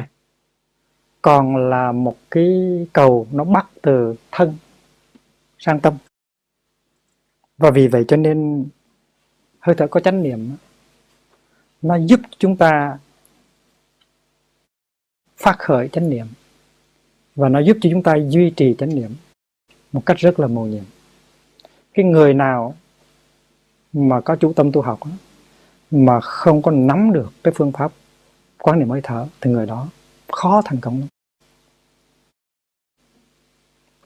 còn 1.21 1.69
là 1.69 1.91
một 1.91 2.17
cái 2.31 2.47
cầu 2.93 3.27
nó 3.31 3.43
bắt 3.43 3.67
từ 3.81 4.15
thân 4.31 4.57
sang 5.59 5.79
tâm. 5.79 5.93
Và 7.57 7.71
vì 7.71 7.87
vậy 7.87 8.05
cho 8.07 8.17
nên 8.17 8.65
hơi 9.59 9.75
thở 9.75 9.87
có 9.87 9.99
chánh 9.99 10.23
niệm, 10.23 10.51
nó 11.81 11.95
giúp 11.95 12.19
chúng 12.37 12.57
ta 12.57 12.97
phát 15.37 15.59
khởi 15.59 15.87
chánh 15.87 16.09
niệm 16.09 16.25
và 17.35 17.49
nó 17.49 17.59
giúp 17.59 17.77
cho 17.81 17.89
chúng 17.91 18.03
ta 18.03 18.15
duy 18.15 18.53
trì 18.55 18.75
chánh 18.77 18.95
niệm 18.95 19.11
một 19.91 20.05
cách 20.05 20.17
rất 20.17 20.39
là 20.39 20.47
mầu 20.47 20.65
nhiệm. 20.65 20.83
Cái 21.93 22.05
người 22.05 22.33
nào 22.33 22.75
mà 23.93 24.21
có 24.21 24.35
chủ 24.35 24.53
tâm 24.53 24.71
tu 24.71 24.81
học 24.81 24.99
mà 25.91 26.21
không 26.21 26.61
có 26.61 26.71
nắm 26.71 27.13
được 27.13 27.31
cái 27.43 27.53
phương 27.57 27.71
pháp 27.71 27.91
quán 28.61 28.79
niệm 28.79 28.89
hơi 28.89 29.01
thở 29.03 29.27
thì 29.41 29.51
người 29.51 29.65
đó, 29.65 29.87
khó 30.27 30.61
thành 30.65 30.79
công 30.81 30.99
lắm. 30.99 31.07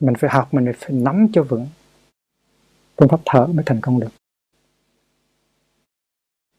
Mình 0.00 0.14
phải 0.18 0.30
học, 0.30 0.54
mình 0.54 0.72
phải 0.78 0.90
nắm 0.90 1.28
cho 1.32 1.42
vững 1.42 1.66
phương 2.96 3.08
pháp 3.08 3.20
thở 3.24 3.46
mới 3.46 3.62
thành 3.66 3.80
công 3.80 4.00
được. 4.00 4.08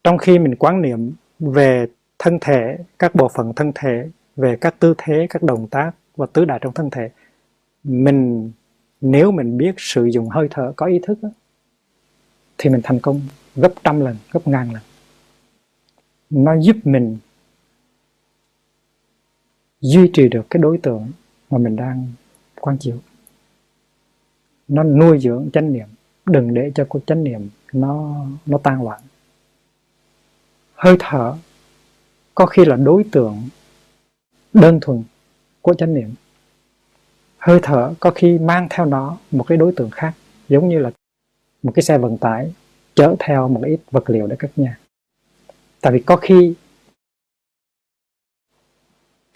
Trong 0.04 0.18
khi 0.18 0.38
mình 0.38 0.56
quán 0.56 0.82
niệm 0.82 1.12
về 1.38 1.86
thân 2.18 2.38
thể, 2.40 2.78
các 2.98 3.14
bộ 3.14 3.28
phận 3.34 3.52
thân 3.56 3.72
thể, 3.74 4.08
về 4.36 4.56
các 4.60 4.74
tư 4.78 4.94
thế, 4.98 5.26
các 5.30 5.42
động 5.42 5.68
tác 5.70 5.92
và 6.16 6.26
tứ 6.32 6.44
đại 6.44 6.58
trong 6.62 6.74
thân 6.74 6.90
thể, 6.90 7.10
mình, 7.84 8.52
nếu 9.00 9.30
mình 9.30 9.58
biết 9.58 9.74
sử 9.78 10.06
dụng 10.06 10.28
hơi 10.28 10.48
thở 10.50 10.72
có 10.76 10.86
ý 10.86 11.00
thức 11.02 11.18
thì 12.58 12.70
mình 12.70 12.80
thành 12.84 13.00
công 13.00 13.20
gấp 13.56 13.72
trăm 13.84 14.00
lần, 14.00 14.16
gấp 14.32 14.48
ngàn 14.48 14.72
lần. 14.72 14.82
Nó 16.30 16.60
giúp 16.60 16.76
mình 16.84 17.18
duy 19.80 20.10
trì 20.12 20.28
được 20.28 20.46
cái 20.50 20.62
đối 20.62 20.78
tượng 20.78 21.10
mà 21.50 21.58
mình 21.58 21.76
đang 21.76 22.06
quan 22.60 22.78
chiếu. 22.78 22.96
Nó 24.68 24.82
nuôi 24.82 25.18
dưỡng 25.18 25.50
chánh 25.52 25.72
niệm, 25.72 25.88
đừng 26.26 26.54
để 26.54 26.72
cho 26.74 26.86
cái 26.90 27.02
chánh 27.06 27.24
niệm 27.24 27.48
nó 27.72 28.14
nó 28.46 28.58
tan 28.58 28.82
loạn. 28.82 29.00
Hơi 30.74 30.96
thở, 30.98 31.36
có 32.34 32.46
khi 32.46 32.64
là 32.64 32.76
đối 32.76 33.04
tượng 33.12 33.48
đơn 34.52 34.78
thuần 34.80 35.02
của 35.62 35.74
chánh 35.74 35.94
niệm. 35.94 36.14
Hơi 37.38 37.60
thở 37.62 37.94
có 38.00 38.10
khi 38.10 38.38
mang 38.38 38.66
theo 38.70 38.86
nó 38.86 39.18
một 39.30 39.44
cái 39.46 39.58
đối 39.58 39.72
tượng 39.76 39.90
khác, 39.90 40.14
giống 40.48 40.68
như 40.68 40.78
là 40.78 40.90
một 41.62 41.72
cái 41.74 41.82
xe 41.82 41.98
vận 41.98 42.18
tải 42.18 42.54
chở 42.94 43.16
theo 43.18 43.48
một 43.48 43.62
ít 43.66 43.80
vật 43.90 44.10
liệu 44.10 44.26
để 44.26 44.36
cất 44.38 44.58
nhà. 44.58 44.78
Tại 45.80 45.92
vì 45.92 46.00
có 46.00 46.16
khi 46.16 46.54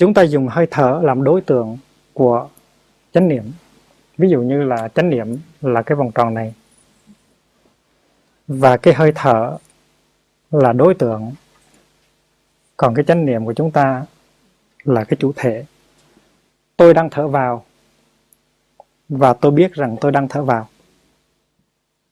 chúng 0.03 0.15
ta 0.15 0.23
dùng 0.23 0.49
hơi 0.49 0.67
thở 0.71 1.01
làm 1.05 1.25
đối 1.25 1.41
tượng 1.41 1.79
của 2.13 2.49
chánh 3.13 3.29
niệm. 3.29 3.53
Ví 4.19 4.29
dụ 4.29 4.41
như 4.41 4.63
là 4.63 4.89
chánh 4.89 5.11
niệm 5.11 5.39
là 5.61 5.83
cái 5.83 5.97
vòng 5.97 6.11
tròn 6.15 6.35
này. 6.35 6.55
Và 8.47 8.77
cái 8.77 8.95
hơi 8.95 9.13
thở 9.15 9.59
là 10.51 10.73
đối 10.73 10.95
tượng. 10.95 11.33
Còn 12.77 12.95
cái 12.95 13.05
chánh 13.05 13.27
niệm 13.27 13.45
của 13.45 13.55
chúng 13.55 13.71
ta 13.71 14.07
là 14.85 15.05
cái 15.05 15.17
chủ 15.21 15.33
thể. 15.37 15.65
Tôi 16.77 16.95
đang 16.95 17.11
thở 17.11 17.29
vào. 17.29 17.65
Và 19.09 19.33
tôi 19.33 19.53
biết 19.53 19.73
rằng 19.73 19.97
tôi 20.01 20.13
đang 20.13 20.29
thở 20.29 20.45
vào. 20.45 20.69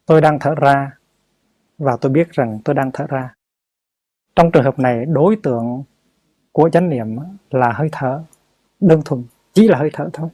Tôi 0.06 0.20
đang 0.20 0.38
thở 0.38 0.54
ra. 0.54 0.90
Và 1.78 1.96
tôi 1.96 2.12
biết 2.12 2.32
rằng 2.32 2.58
tôi 2.64 2.74
đang 2.74 2.90
thở 2.92 3.06
ra. 3.06 3.34
Trong 4.36 4.50
trường 4.50 4.64
hợp 4.64 4.78
này, 4.78 5.04
đối 5.06 5.36
tượng 5.42 5.82
của 6.52 6.70
chánh 6.72 6.88
niệm 6.88 7.16
là 7.50 7.72
hơi 7.72 7.88
thở. 7.92 8.22
Đơn 8.80 9.02
thuần, 9.04 9.24
chỉ 9.52 9.68
là 9.68 9.78
hơi 9.78 9.90
thở 9.92 10.10
thôi. 10.12 10.28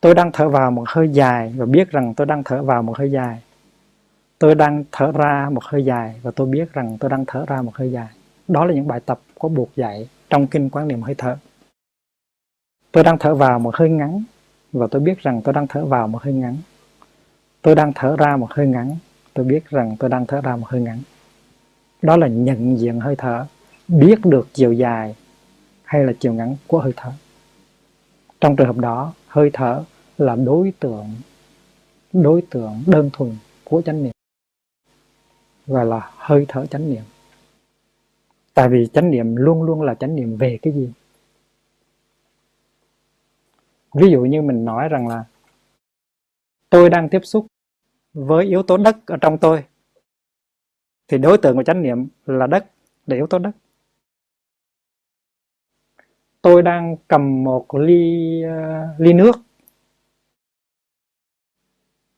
Tôi 0.00 0.14
đang 0.14 0.30
thở 0.32 0.48
vào 0.48 0.70
một 0.70 0.84
hơi 0.88 1.08
dài 1.08 1.54
và 1.56 1.66
biết 1.66 1.90
rằng 1.90 2.14
tôi 2.14 2.26
đang 2.26 2.42
thở 2.44 2.62
vào 2.62 2.82
một 2.82 2.98
hơi 2.98 3.10
dài. 3.10 3.42
Tôi 4.38 4.54
đang 4.54 4.84
thở 4.92 5.12
ra 5.12 5.50
một 5.52 5.64
hơi 5.64 5.84
dài 5.84 6.20
và 6.22 6.30
tôi 6.30 6.46
biết 6.46 6.72
rằng 6.72 6.96
tôi 7.00 7.10
đang 7.10 7.24
thở 7.26 7.44
ra 7.48 7.62
một 7.62 7.74
hơi 7.74 7.92
dài. 7.92 8.08
Đó 8.48 8.64
là 8.64 8.74
những 8.74 8.88
bài 8.88 9.00
tập 9.06 9.20
có 9.38 9.48
buộc 9.48 9.76
dạy 9.76 10.08
trong 10.30 10.46
kinh 10.46 10.70
quán 10.70 10.88
niệm 10.88 11.02
hơi 11.02 11.14
thở. 11.18 11.36
Tôi 12.92 13.04
đang 13.04 13.18
thở 13.18 13.34
vào 13.34 13.58
một 13.58 13.74
hơi 13.76 13.90
ngắn 13.90 14.22
và 14.72 14.86
tôi 14.90 15.02
biết 15.02 15.18
rằng 15.18 15.42
tôi 15.42 15.54
đang 15.54 15.66
thở 15.66 15.84
vào 15.84 16.08
một 16.08 16.22
hơi 16.22 16.34
ngắn. 16.34 16.56
Tôi 17.62 17.74
đang 17.74 17.92
thở 17.94 18.16
ra 18.16 18.36
một 18.36 18.50
hơi 18.50 18.66
ngắn, 18.66 18.96
tôi 19.34 19.44
biết 19.44 19.70
rằng 19.70 19.96
tôi 19.98 20.10
đang 20.10 20.26
thở 20.26 20.40
ra 20.40 20.56
một 20.56 20.66
hơi 20.68 20.80
ngắn. 20.80 20.98
Đó 22.02 22.16
là 22.16 22.26
nhận 22.26 22.78
diện 22.78 23.00
hơi 23.00 23.16
thở 23.16 23.46
biết 23.90 24.18
được 24.24 24.48
chiều 24.52 24.72
dài 24.72 25.14
hay 25.84 26.04
là 26.04 26.12
chiều 26.20 26.34
ngắn 26.34 26.56
của 26.66 26.80
hơi 26.80 26.92
thở. 26.96 27.12
Trong 28.40 28.56
trường 28.56 28.66
hợp 28.66 28.76
đó, 28.76 29.14
hơi 29.26 29.50
thở 29.52 29.84
là 30.18 30.36
đối 30.36 30.72
tượng 30.80 31.06
đối 32.12 32.42
tượng 32.42 32.82
đơn 32.86 33.10
thuần 33.12 33.36
của 33.64 33.82
chánh 33.82 34.02
niệm 34.02 34.12
gọi 35.66 35.86
là 35.86 36.10
hơi 36.16 36.44
thở 36.48 36.66
chánh 36.66 36.90
niệm. 36.90 37.02
Tại 38.54 38.68
vì 38.68 38.86
chánh 38.92 39.10
niệm 39.10 39.36
luôn 39.36 39.62
luôn 39.62 39.82
là 39.82 39.94
chánh 39.94 40.16
niệm 40.16 40.36
về 40.36 40.58
cái 40.62 40.72
gì? 40.72 40.92
Ví 43.94 44.10
dụ 44.10 44.20
như 44.20 44.42
mình 44.42 44.64
nói 44.64 44.88
rằng 44.88 45.08
là 45.08 45.24
tôi 46.70 46.90
đang 46.90 47.08
tiếp 47.08 47.20
xúc 47.24 47.46
với 48.12 48.46
yếu 48.46 48.62
tố 48.62 48.76
đất 48.76 48.96
ở 49.06 49.16
trong 49.16 49.38
tôi, 49.38 49.64
thì 51.08 51.18
đối 51.18 51.38
tượng 51.38 51.56
của 51.56 51.62
chánh 51.62 51.82
niệm 51.82 52.06
là 52.26 52.46
đất 52.46 52.66
là 53.06 53.16
yếu 53.16 53.26
tố 53.26 53.38
đất 53.38 53.50
tôi 56.42 56.62
đang 56.62 56.96
cầm 57.08 57.44
một 57.44 57.74
ly 57.74 58.42
uh, 58.44 59.00
ly 59.00 59.12
nước. 59.12 59.40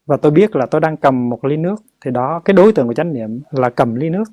Và 0.06 0.16
tôi 0.16 0.32
biết 0.32 0.56
là 0.56 0.66
tôi 0.66 0.80
đang 0.80 0.96
cầm 0.96 1.28
một 1.28 1.44
ly 1.44 1.56
nước. 1.56 1.76
Thì 2.00 2.10
đó 2.10 2.40
cái 2.44 2.54
đối 2.54 2.72
tượng 2.72 2.86
của 2.86 2.94
chánh 2.94 3.12
niệm 3.12 3.40
là 3.50 3.70
cầm 3.70 3.94
ly 3.94 4.10
nước. 4.10 4.24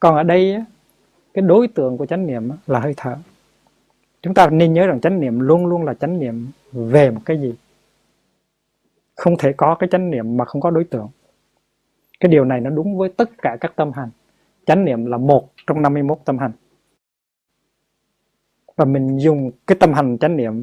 Còn 0.00 0.16
ở 0.16 0.22
đây 0.22 0.64
cái 1.34 1.42
đối 1.42 1.68
tượng 1.68 1.98
của 1.98 2.06
chánh 2.06 2.26
niệm 2.26 2.50
là 2.66 2.80
hơi 2.80 2.94
thở. 2.96 3.16
Chúng 4.22 4.34
ta 4.34 4.50
nên 4.50 4.72
nhớ 4.72 4.86
rằng 4.86 5.00
chánh 5.00 5.20
niệm 5.20 5.40
luôn 5.40 5.66
luôn 5.66 5.84
là 5.84 5.94
chánh 5.94 6.20
niệm 6.20 6.48
về 6.72 7.10
một 7.10 7.20
cái 7.24 7.40
gì? 7.40 7.54
Không 9.16 9.36
thể 9.38 9.52
có 9.52 9.74
cái 9.74 9.88
chánh 9.92 10.10
niệm 10.10 10.36
mà 10.36 10.44
không 10.44 10.60
có 10.60 10.70
đối 10.70 10.84
tượng. 10.84 11.08
Cái 12.20 12.32
điều 12.32 12.44
này 12.44 12.60
nó 12.60 12.70
đúng 12.70 12.98
với 12.98 13.08
tất 13.08 13.30
cả 13.42 13.56
các 13.60 13.72
tâm 13.76 13.92
hành. 13.92 14.10
Chánh 14.66 14.84
niệm 14.84 15.06
là 15.06 15.16
một 15.16 15.48
trong 15.66 15.82
51 15.82 16.18
tâm 16.24 16.38
hành 16.38 16.52
và 18.76 18.84
mình 18.84 19.18
dùng 19.18 19.50
cái 19.66 19.76
tâm 19.80 19.92
hành 19.92 20.18
chánh 20.18 20.36
niệm 20.36 20.62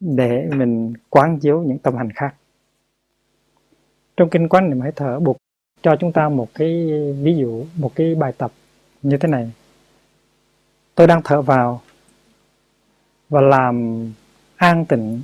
để 0.00 0.48
mình 0.56 0.94
quán 1.10 1.38
chiếu 1.38 1.62
những 1.62 1.78
tâm 1.78 1.96
hành 1.96 2.12
khác. 2.12 2.34
Trong 4.16 4.30
kinh 4.30 4.48
quán 4.48 4.70
niệm 4.70 4.80
hơi 4.80 4.92
thở 4.96 5.20
buộc 5.20 5.36
cho 5.82 5.96
chúng 6.00 6.12
ta 6.12 6.28
một 6.28 6.48
cái 6.54 6.90
ví 7.22 7.36
dụ, 7.36 7.64
một 7.76 7.92
cái 7.94 8.14
bài 8.14 8.32
tập 8.38 8.52
như 9.02 9.16
thế 9.16 9.28
này. 9.28 9.52
Tôi 10.94 11.06
đang 11.06 11.20
thở 11.24 11.42
vào 11.42 11.80
và 13.28 13.40
làm 13.40 14.06
an 14.56 14.84
tịnh 14.84 15.22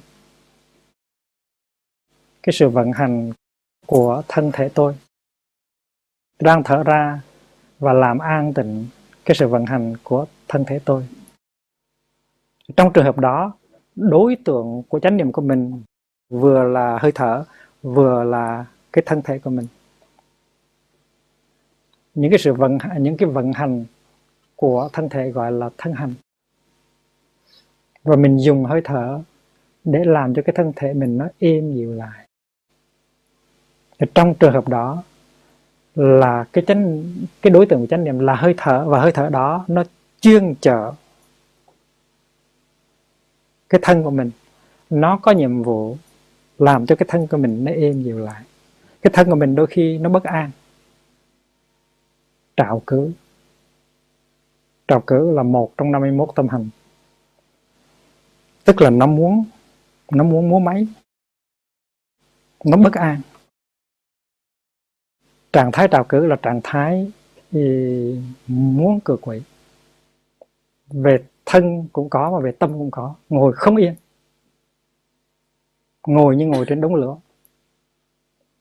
cái 2.43 2.53
sự 2.53 2.69
vận 2.69 2.93
hành 2.93 3.33
của 3.87 4.23
thân 4.29 4.51
thể 4.53 4.69
tôi 4.69 4.95
đang 6.41 6.63
thở 6.63 6.83
ra 6.83 7.21
và 7.79 7.93
làm 7.93 8.19
an 8.19 8.55
tịnh 8.55 8.87
cái 9.25 9.35
sự 9.35 9.49
vận 9.49 9.67
hành 9.67 9.95
của 10.03 10.27
thân 10.49 10.65
thể 10.65 10.79
tôi 10.85 11.07
trong 12.77 12.93
trường 12.93 13.05
hợp 13.05 13.19
đó, 13.19 13.53
đối 13.97 14.37
tượng 14.37 14.83
của 14.89 15.01
chánh 15.01 15.17
niệm 15.17 15.33
của 15.33 15.43
mình 15.43 15.83
vừa 16.31 16.65
là 16.65 16.99
hơi 17.01 17.13
thở, 17.13 17.45
vừa 17.83 18.25
là 18.25 18.67
cái 18.93 19.03
thân 19.07 19.23
thể 19.23 19.39
của 19.39 19.51
mình. 19.51 19.67
Những 22.15 22.31
cái 22.31 22.39
sự 22.39 22.53
vận 22.53 22.79
những 22.99 23.17
cái 23.17 23.29
vận 23.29 23.53
hành 23.53 23.85
của 24.57 24.89
thân 24.93 25.09
thể 25.09 25.31
gọi 25.31 25.53
là 25.53 25.71
thân 25.79 25.93
hành. 25.93 26.15
Và 28.05 28.17
mình 28.17 28.39
dùng 28.39 28.65
hơi 28.65 28.81
thở 28.85 29.21
để 29.85 30.05
làm 30.05 30.35
cho 30.35 30.43
cái 30.43 30.53
thân 30.57 30.73
thể 30.77 30.95
mình 30.95 31.19
nó 31.19 31.29
êm 31.39 31.75
dịu 31.75 31.93
lại. 31.93 32.29
Thì 33.99 34.07
trong 34.15 34.35
trường 34.35 34.53
hợp 34.53 34.69
đó 34.69 35.03
là 35.95 36.45
cái 36.53 36.65
chánh, 36.65 37.05
cái 37.43 37.51
đối 37.51 37.67
tượng 37.67 37.81
của 37.81 37.87
chánh 37.87 38.05
niệm 38.05 38.19
là 38.19 38.35
hơi 38.35 38.55
thở 38.57 38.85
và 38.89 39.01
hơi 39.01 39.13
thở 39.13 39.29
đó 39.29 39.65
nó 39.69 39.85
chuyên 40.21 40.55
chở 40.61 40.93
cái 43.73 43.81
thân 43.85 44.03
của 44.03 44.11
mình. 44.11 44.31
Nó 44.91 45.19
có 45.23 45.33
nhiệm 45.33 45.63
vụ 45.63 45.97
làm 46.59 46.87
cho 46.87 46.97
cái 46.97 47.07
thân 47.09 47.27
của 47.27 47.37
mình 47.37 47.65
nó 47.65 47.73
êm 47.73 48.03
dịu 48.03 48.19
lại. 48.19 48.43
Cái 49.03 49.11
thân 49.15 49.31
của 49.31 49.37
mình 49.37 49.55
đôi 49.55 49.67
khi 49.67 49.99
nó 49.99 50.09
bất 50.09 50.25
an. 50.25 50.51
Trạo 52.57 52.83
cử 52.87 53.13
trạo 54.89 55.01
cử 55.01 55.31
là 55.31 55.43
một 55.43 55.73
trong 55.77 55.93
51 55.93 56.29
tâm 56.35 56.49
hành 56.49 56.69
tức 58.65 58.81
là 58.81 58.91
nó 58.91 59.07
muốn 59.07 59.45
nó 60.11 60.25
muốn 60.25 60.49
múa 60.49 60.59
máy. 60.59 60.89
Nó 62.65 62.77
bất 62.77 62.93
an. 62.93 63.21
Trạng 65.53 65.73
thái 65.73 65.89
trào 65.89 66.05
cử 66.05 66.27
là 66.27 66.37
trạng 66.37 66.61
thái 66.65 67.13
muốn 68.47 69.01
cược 69.01 69.21
quỷ. 69.21 69.43
Về 70.91 71.25
thân 71.47 71.89
cũng 71.93 72.11
có 72.11 72.31
và 72.31 72.41
về 72.41 72.53
tâm 72.53 72.73
cũng 72.73 72.91
có. 72.91 73.15
Ngồi 73.29 73.53
không 73.53 73.77
yên. 73.77 73.95
Ngồi 76.07 76.37
như 76.37 76.47
ngồi 76.47 76.65
trên 76.69 76.81
đống 76.81 76.95
lửa. 76.95 77.17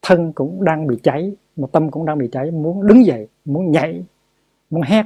Thân 0.02 0.32
cũng 0.32 0.64
đang 0.64 0.86
bị 0.86 0.96
cháy 1.02 1.36
mà 1.56 1.68
tâm 1.72 1.90
cũng 1.90 2.06
đang 2.06 2.18
bị 2.18 2.28
cháy. 2.32 2.50
Muốn 2.50 2.86
đứng 2.86 3.06
dậy 3.06 3.28
muốn 3.44 3.70
nhảy 3.70 4.04
muốn 4.70 4.82
hét. 4.82 5.04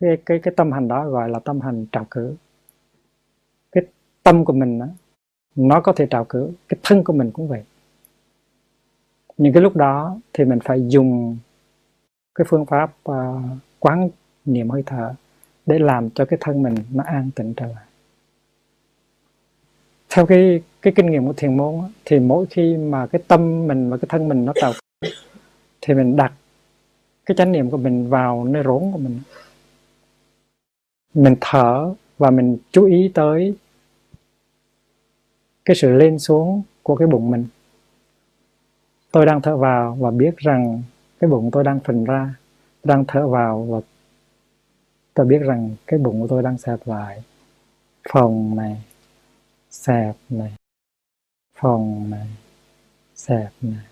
Cái 0.00 0.16
cái 0.26 0.38
cái 0.38 0.54
tâm 0.56 0.72
hành 0.72 0.88
đó 0.88 1.08
gọi 1.08 1.28
là 1.28 1.38
tâm 1.38 1.60
hành 1.60 1.86
trào 1.92 2.06
cử. 2.10 2.36
Cái 3.72 3.84
tâm 4.22 4.44
của 4.44 4.52
mình 4.52 4.78
đó, 4.78 4.86
nó 5.54 5.80
có 5.80 5.92
thể 5.92 6.06
trào 6.10 6.24
cử. 6.24 6.50
Cái 6.68 6.78
thân 6.82 7.04
của 7.04 7.12
mình 7.12 7.30
cũng 7.30 7.48
vậy. 7.48 7.64
Những 9.36 9.52
cái 9.52 9.62
lúc 9.62 9.76
đó 9.76 10.18
thì 10.32 10.44
mình 10.44 10.58
phải 10.64 10.88
dùng 10.88 11.36
cái 12.34 12.44
phương 12.48 12.66
pháp 12.66 12.94
uh, 13.10 13.14
quán 13.80 14.10
niệm 14.44 14.70
hơi 14.70 14.82
thở 14.86 15.14
để 15.66 15.78
làm 15.78 16.10
cho 16.10 16.24
cái 16.24 16.38
thân 16.40 16.62
mình 16.62 16.74
nó 16.90 17.04
an 17.06 17.30
tịnh 17.36 17.54
trở 17.54 17.66
lại. 17.66 17.84
Theo 20.10 20.26
cái 20.26 20.62
cái 20.82 20.92
kinh 20.96 21.10
nghiệm 21.10 21.26
của 21.26 21.32
thiền 21.32 21.56
môn 21.56 21.74
thì 22.04 22.18
mỗi 22.18 22.46
khi 22.50 22.76
mà 22.76 23.06
cái 23.06 23.22
tâm 23.28 23.66
mình 23.66 23.90
và 23.90 23.96
cái 23.96 24.06
thân 24.08 24.28
mình 24.28 24.44
nó 24.44 24.52
tạo 24.60 24.72
thì 25.80 25.94
mình 25.94 26.16
đặt 26.16 26.32
cái 27.26 27.36
chánh 27.36 27.52
niệm 27.52 27.70
của 27.70 27.76
mình 27.76 28.08
vào 28.08 28.44
nơi 28.44 28.62
rốn 28.62 28.92
của 28.92 28.98
mình. 28.98 29.20
Mình 31.14 31.36
thở 31.40 31.94
và 32.18 32.30
mình 32.30 32.58
chú 32.72 32.84
ý 32.86 33.10
tới 33.14 33.56
cái 35.64 35.76
sự 35.76 35.92
lên 35.92 36.18
xuống 36.18 36.62
của 36.82 36.96
cái 36.96 37.08
bụng 37.08 37.30
mình. 37.30 37.46
Tôi 39.12 39.26
đang 39.26 39.40
thở 39.40 39.56
vào 39.56 39.96
và 40.00 40.10
biết 40.10 40.36
rằng 40.36 40.82
cái 41.20 41.30
bụng 41.30 41.50
tôi 41.52 41.64
đang 41.64 41.80
phình 41.80 42.04
ra, 42.04 42.34
đang 42.84 43.04
thở 43.08 43.28
vào 43.28 43.62
và 43.62 43.80
tôi 45.14 45.26
biết 45.26 45.38
rằng 45.38 45.76
cái 45.86 45.98
bụng 45.98 46.20
của 46.20 46.28
tôi 46.28 46.42
đang 46.42 46.58
xẹp 46.58 46.78
lại. 46.84 47.22
Phòng 48.12 48.56
này, 48.56 48.82
xẹp 49.70 50.16
này. 50.28 50.52
Phòng 51.56 52.10
này, 52.10 52.28
xẹp 53.14 53.50
này. 53.62 53.84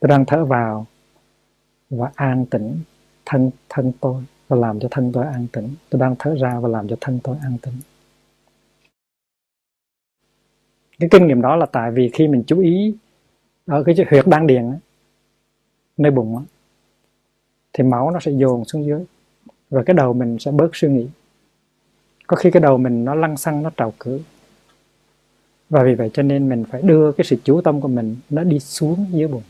Tôi 0.00 0.08
đang 0.08 0.24
thở 0.26 0.44
vào 0.44 0.86
và 1.90 2.10
an 2.14 2.46
tĩnh. 2.46 2.80
Thân 3.26 3.50
thân 3.68 3.92
tôi, 4.00 4.24
và 4.48 4.56
làm 4.56 4.80
cho 4.80 4.88
thân 4.90 5.12
tôi 5.12 5.26
an 5.26 5.46
tĩnh. 5.52 5.74
Tôi 5.90 6.00
đang 6.00 6.16
thở 6.18 6.34
ra 6.40 6.60
và 6.60 6.68
làm 6.68 6.88
cho 6.88 6.96
thân 7.00 7.20
tôi 7.22 7.36
an 7.42 7.58
tĩnh. 7.62 7.74
Cái 10.98 11.08
kinh 11.12 11.26
nghiệm 11.26 11.42
đó 11.42 11.56
là 11.56 11.66
tại 11.66 11.90
vì 11.90 12.10
khi 12.14 12.28
mình 12.28 12.44
chú 12.46 12.60
ý 12.60 12.96
ở 13.66 13.82
cái 13.86 13.94
huyệt 14.10 14.26
đan 14.26 14.46
điền 14.46 14.78
nơi 15.96 16.12
bụng 16.12 16.44
thì 17.72 17.84
máu 17.84 18.10
nó 18.10 18.20
sẽ 18.20 18.32
dồn 18.32 18.64
xuống 18.64 18.86
dưới 18.86 19.04
và 19.72 19.82
cái 19.82 19.94
đầu 19.94 20.12
mình 20.12 20.38
sẽ 20.38 20.50
bớt 20.50 20.76
suy 20.76 20.88
nghĩ. 20.88 21.08
Có 22.26 22.36
khi 22.36 22.50
cái 22.50 22.60
đầu 22.60 22.78
mình 22.78 23.04
nó 23.04 23.14
lăn 23.14 23.36
xăng, 23.36 23.62
nó 23.62 23.70
trào 23.76 23.92
cử. 24.00 24.20
Và 25.70 25.82
vì 25.82 25.94
vậy 25.94 26.10
cho 26.12 26.22
nên 26.22 26.48
mình 26.48 26.64
phải 26.70 26.82
đưa 26.82 27.12
cái 27.12 27.24
sự 27.24 27.36
chú 27.44 27.60
tâm 27.60 27.80
của 27.80 27.88
mình 27.88 28.16
nó 28.30 28.44
đi 28.44 28.58
xuống 28.58 29.06
dưới 29.10 29.28
bụng. 29.28 29.42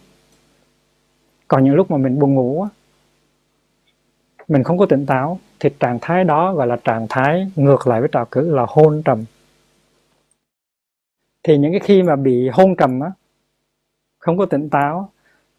Còn 1.49 1.65
những 1.65 1.75
lúc 1.75 1.91
mà 1.91 1.97
mình 1.97 2.19
buồn 2.19 2.35
ngủ 2.35 2.67
mình 4.49 4.63
không 4.63 4.79
có 4.79 4.87
tỉnh 4.87 5.07
táo, 5.07 5.39
thì 5.61 5.71
trạng 5.81 5.99
thái 6.01 6.25
đó 6.25 6.55
gọi 6.55 6.67
là 6.67 6.77
trạng 6.77 7.07
thái 7.09 7.53
ngược 7.57 7.87
lại 7.87 8.01
với 8.01 8.09
trào 8.13 8.27
cử, 8.31 8.55
là 8.55 8.67
hôn 8.69 9.03
trầm. 9.05 9.25
Thì 11.43 11.59
những 11.59 11.73
cái 11.73 11.81
khi 11.81 12.03
mà 12.03 12.17
bị 12.17 12.49
hôn 12.49 12.77
trầm 12.77 13.01
á, 13.01 13.13
không 14.19 14.39
có 14.39 14.47
tỉnh 14.47 14.69
táo, 14.69 15.11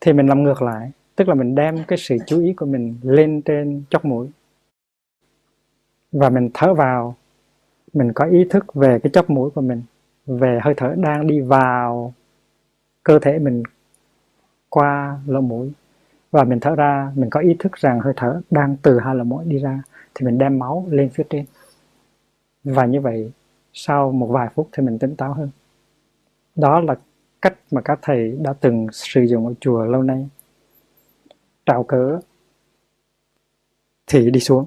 thì 0.02 0.14
mình 0.14 0.28
làm 0.28 0.44
ngược 0.44 0.62
lại. 0.62 0.92
Tức 1.16 1.28
là 1.28 1.34
mình 1.34 1.56
đem 1.56 1.84
cái 1.88 1.98
sự 1.98 2.18
chú 2.28 2.42
ý 2.42 2.54
của 2.54 2.66
mình 2.66 2.96
lên 3.02 3.42
trên 3.42 3.84
chóp 3.90 4.06
mũi 4.06 4.28
và 6.14 6.30
mình 6.30 6.50
thở 6.54 6.74
vào. 6.74 7.16
Mình 7.94 8.14
có 8.14 8.26
ý 8.26 8.46
thức 8.50 8.74
về 8.74 9.00
cái 9.00 9.12
chóp 9.14 9.30
mũi 9.30 9.50
của 9.50 9.62
mình, 9.62 9.84
về 10.26 10.60
hơi 10.62 10.74
thở 10.78 10.96
đang 10.98 11.28
đi 11.28 11.40
vào 11.40 12.14
cơ 13.04 13.20
thể 13.20 13.40
mình 13.40 13.64
qua 14.70 15.20
lỗ 15.28 15.42
mũi. 15.42 15.72
Và 16.32 16.44
mình 16.44 16.60
thở 16.60 16.76
ra, 16.76 17.12
mình 17.16 17.30
có 17.30 17.40
ý 17.40 17.56
thức 17.60 17.74
rằng 17.74 18.00
hơi 18.00 18.14
thở 18.16 18.42
đang 18.52 18.76
từ 18.82 19.00
hai 19.00 19.16
lỗ 19.16 19.24
mũi 19.24 19.46
đi 19.46 19.58
ra, 19.58 19.84
thì 20.16 20.26
mình 20.26 20.38
đem 20.38 20.60
máu 20.60 20.86
lên 20.90 21.10
phía 21.10 21.24
trên. 21.30 21.46
Và 22.64 22.86
như 22.86 23.02
vậy, 23.02 23.32
sau 23.74 24.12
một 24.12 24.28
vài 24.28 24.50
phút 24.56 24.70
thì 24.72 24.84
mình 24.84 25.00
tỉnh 25.00 25.16
táo 25.16 25.34
hơn. 25.34 25.50
Đó 26.56 26.80
là 26.80 26.96
cách 27.42 27.58
mà 27.72 27.82
các 27.82 28.00
thầy 28.02 28.38
đã 28.42 28.54
từng 28.54 28.88
sử 28.92 29.24
dụng 29.24 29.48
ở 29.48 29.54
chùa 29.60 29.86
lâu 29.86 30.04
nay. 30.04 30.30
Trào 31.66 31.84
cỡ 31.84 32.20
thì 34.08 34.32
đi 34.32 34.40
xuống 34.40 34.66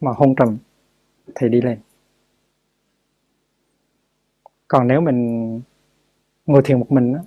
mà 0.00 0.12
hôn 0.16 0.34
trầm 0.34 0.58
thì 1.34 1.48
đi 1.48 1.60
lên. 1.60 1.78
Còn 4.68 4.88
nếu 4.88 5.00
mình 5.00 5.60
ngồi 6.46 6.62
thiền 6.64 6.78
một 6.78 6.92
mình 6.92 7.12
á, 7.12 7.20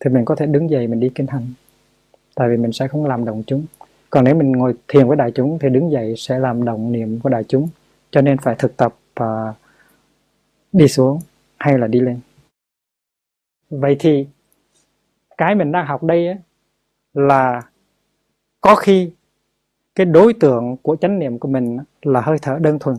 thì 0.00 0.10
mình 0.10 0.24
có 0.24 0.36
thể 0.36 0.46
đứng 0.46 0.70
dậy 0.70 0.86
mình 0.86 1.00
đi 1.00 1.10
kinh 1.14 1.26
hành 1.26 1.52
tại 2.34 2.48
vì 2.48 2.56
mình 2.56 2.72
sẽ 2.72 2.88
không 2.88 3.06
làm 3.06 3.24
động 3.24 3.42
chúng. 3.46 3.66
Còn 4.10 4.24
nếu 4.24 4.34
mình 4.34 4.52
ngồi 4.52 4.74
thiền 4.88 5.08
với 5.08 5.16
đại 5.16 5.32
chúng 5.34 5.58
thì 5.58 5.68
đứng 5.68 5.90
dậy 5.90 6.14
sẽ 6.16 6.38
làm 6.38 6.64
động 6.64 6.92
niệm 6.92 7.20
của 7.20 7.28
đại 7.28 7.44
chúng 7.48 7.68
cho 8.10 8.20
nên 8.20 8.38
phải 8.38 8.54
thực 8.58 8.76
tập 8.76 8.94
và 9.16 9.54
đi 10.72 10.88
xuống 10.88 11.20
hay 11.58 11.78
là 11.78 11.86
đi 11.86 12.00
lên. 12.00 12.20
Vậy 13.70 13.96
thì 13.98 14.26
cái 15.38 15.54
mình 15.54 15.72
đang 15.72 15.86
học 15.86 16.02
đây 16.02 16.36
là 17.14 17.62
có 18.60 18.74
khi 18.74 19.10
cái 19.98 20.06
đối 20.06 20.34
tượng 20.34 20.76
của 20.82 20.96
chánh 20.96 21.18
niệm 21.18 21.38
của 21.38 21.48
mình 21.48 21.78
là 22.02 22.20
hơi 22.20 22.38
thở 22.42 22.58
đơn 22.60 22.78
thuần. 22.78 22.96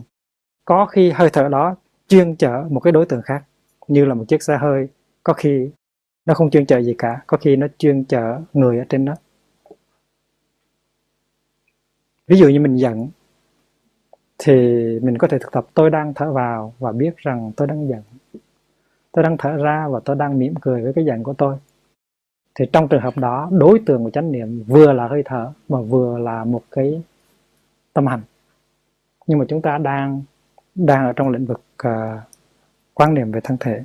Có 0.64 0.86
khi 0.86 1.10
hơi 1.10 1.30
thở 1.32 1.48
đó 1.48 1.76
chuyên 2.08 2.36
chở 2.36 2.64
một 2.70 2.80
cái 2.80 2.92
đối 2.92 3.06
tượng 3.06 3.22
khác, 3.22 3.44
như 3.88 4.04
là 4.04 4.14
một 4.14 4.24
chiếc 4.28 4.42
xe 4.42 4.56
hơi. 4.56 4.88
Có 5.22 5.32
khi 5.32 5.70
nó 6.26 6.34
không 6.34 6.50
chuyên 6.50 6.66
chở 6.66 6.82
gì 6.82 6.94
cả, 6.98 7.20
có 7.26 7.36
khi 7.36 7.56
nó 7.56 7.66
chuyên 7.78 8.04
chở 8.04 8.40
người 8.52 8.78
ở 8.78 8.84
trên 8.88 9.04
đó. 9.04 9.14
Ví 12.26 12.36
dụ 12.36 12.48
như 12.48 12.60
mình 12.60 12.76
giận, 12.76 13.08
thì 14.38 14.54
mình 15.02 15.18
có 15.18 15.28
thể 15.28 15.38
thực 15.38 15.52
tập 15.52 15.66
tôi 15.74 15.90
đang 15.90 16.14
thở 16.14 16.32
vào 16.32 16.74
và 16.78 16.92
biết 16.92 17.16
rằng 17.16 17.52
tôi 17.56 17.68
đang 17.68 17.88
giận. 17.88 18.02
Tôi 19.12 19.22
đang 19.22 19.36
thở 19.38 19.56
ra 19.56 19.88
và 19.88 20.00
tôi 20.04 20.16
đang 20.16 20.38
mỉm 20.38 20.54
cười 20.60 20.82
với 20.82 20.92
cái 20.92 21.04
giận 21.04 21.22
của 21.22 21.34
tôi 21.38 21.56
thì 22.54 22.64
trong 22.72 22.88
trường 22.88 23.00
hợp 23.00 23.18
đó 23.18 23.48
đối 23.52 23.78
tượng 23.86 24.04
của 24.04 24.10
chánh 24.10 24.32
niệm 24.32 24.64
vừa 24.66 24.92
là 24.92 25.08
hơi 25.08 25.22
thở 25.24 25.52
mà 25.68 25.80
vừa 25.80 26.18
là 26.18 26.44
một 26.44 26.62
cái 26.70 27.02
tâm 27.92 28.06
hành. 28.06 28.22
Nhưng 29.26 29.38
mà 29.38 29.44
chúng 29.48 29.62
ta 29.62 29.78
đang 29.78 30.22
đang 30.74 31.06
ở 31.06 31.12
trong 31.12 31.28
lĩnh 31.28 31.46
vực 31.46 31.62
uh, 31.86 32.20
quan 32.94 33.14
niệm 33.14 33.32
về 33.32 33.40
thân 33.44 33.56
thể. 33.60 33.82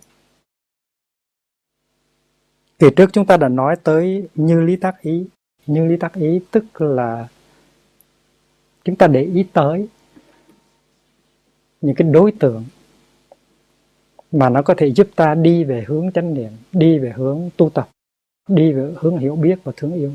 Kỳ 2.79 2.87
trước 2.95 3.09
chúng 3.13 3.25
ta 3.25 3.37
đã 3.37 3.49
nói 3.49 3.75
tới 3.83 4.27
như 4.35 4.61
lý 4.61 4.75
tác 4.75 5.01
ý. 5.01 5.27
Như 5.67 5.85
lý 5.85 5.97
tác 5.97 6.13
ý 6.13 6.41
tức 6.51 6.81
là 6.81 7.27
chúng 8.83 8.95
ta 8.95 9.07
để 9.07 9.21
ý 9.21 9.45
tới 9.53 9.87
những 11.81 11.95
cái 11.95 12.07
đối 12.11 12.31
tượng 12.31 12.65
mà 14.31 14.49
nó 14.49 14.61
có 14.61 14.73
thể 14.77 14.91
giúp 14.91 15.07
ta 15.15 15.35
đi 15.35 15.63
về 15.63 15.83
hướng 15.87 16.11
chánh 16.11 16.33
niệm 16.33 16.51
đi 16.71 16.99
về 16.99 17.09
hướng 17.15 17.49
tu 17.57 17.69
tập 17.69 17.89
đi 18.47 18.73
về 18.73 18.93
hướng 18.95 19.17
hiểu 19.17 19.35
biết 19.35 19.59
và 19.63 19.71
thương 19.77 19.93
yêu. 19.93 20.11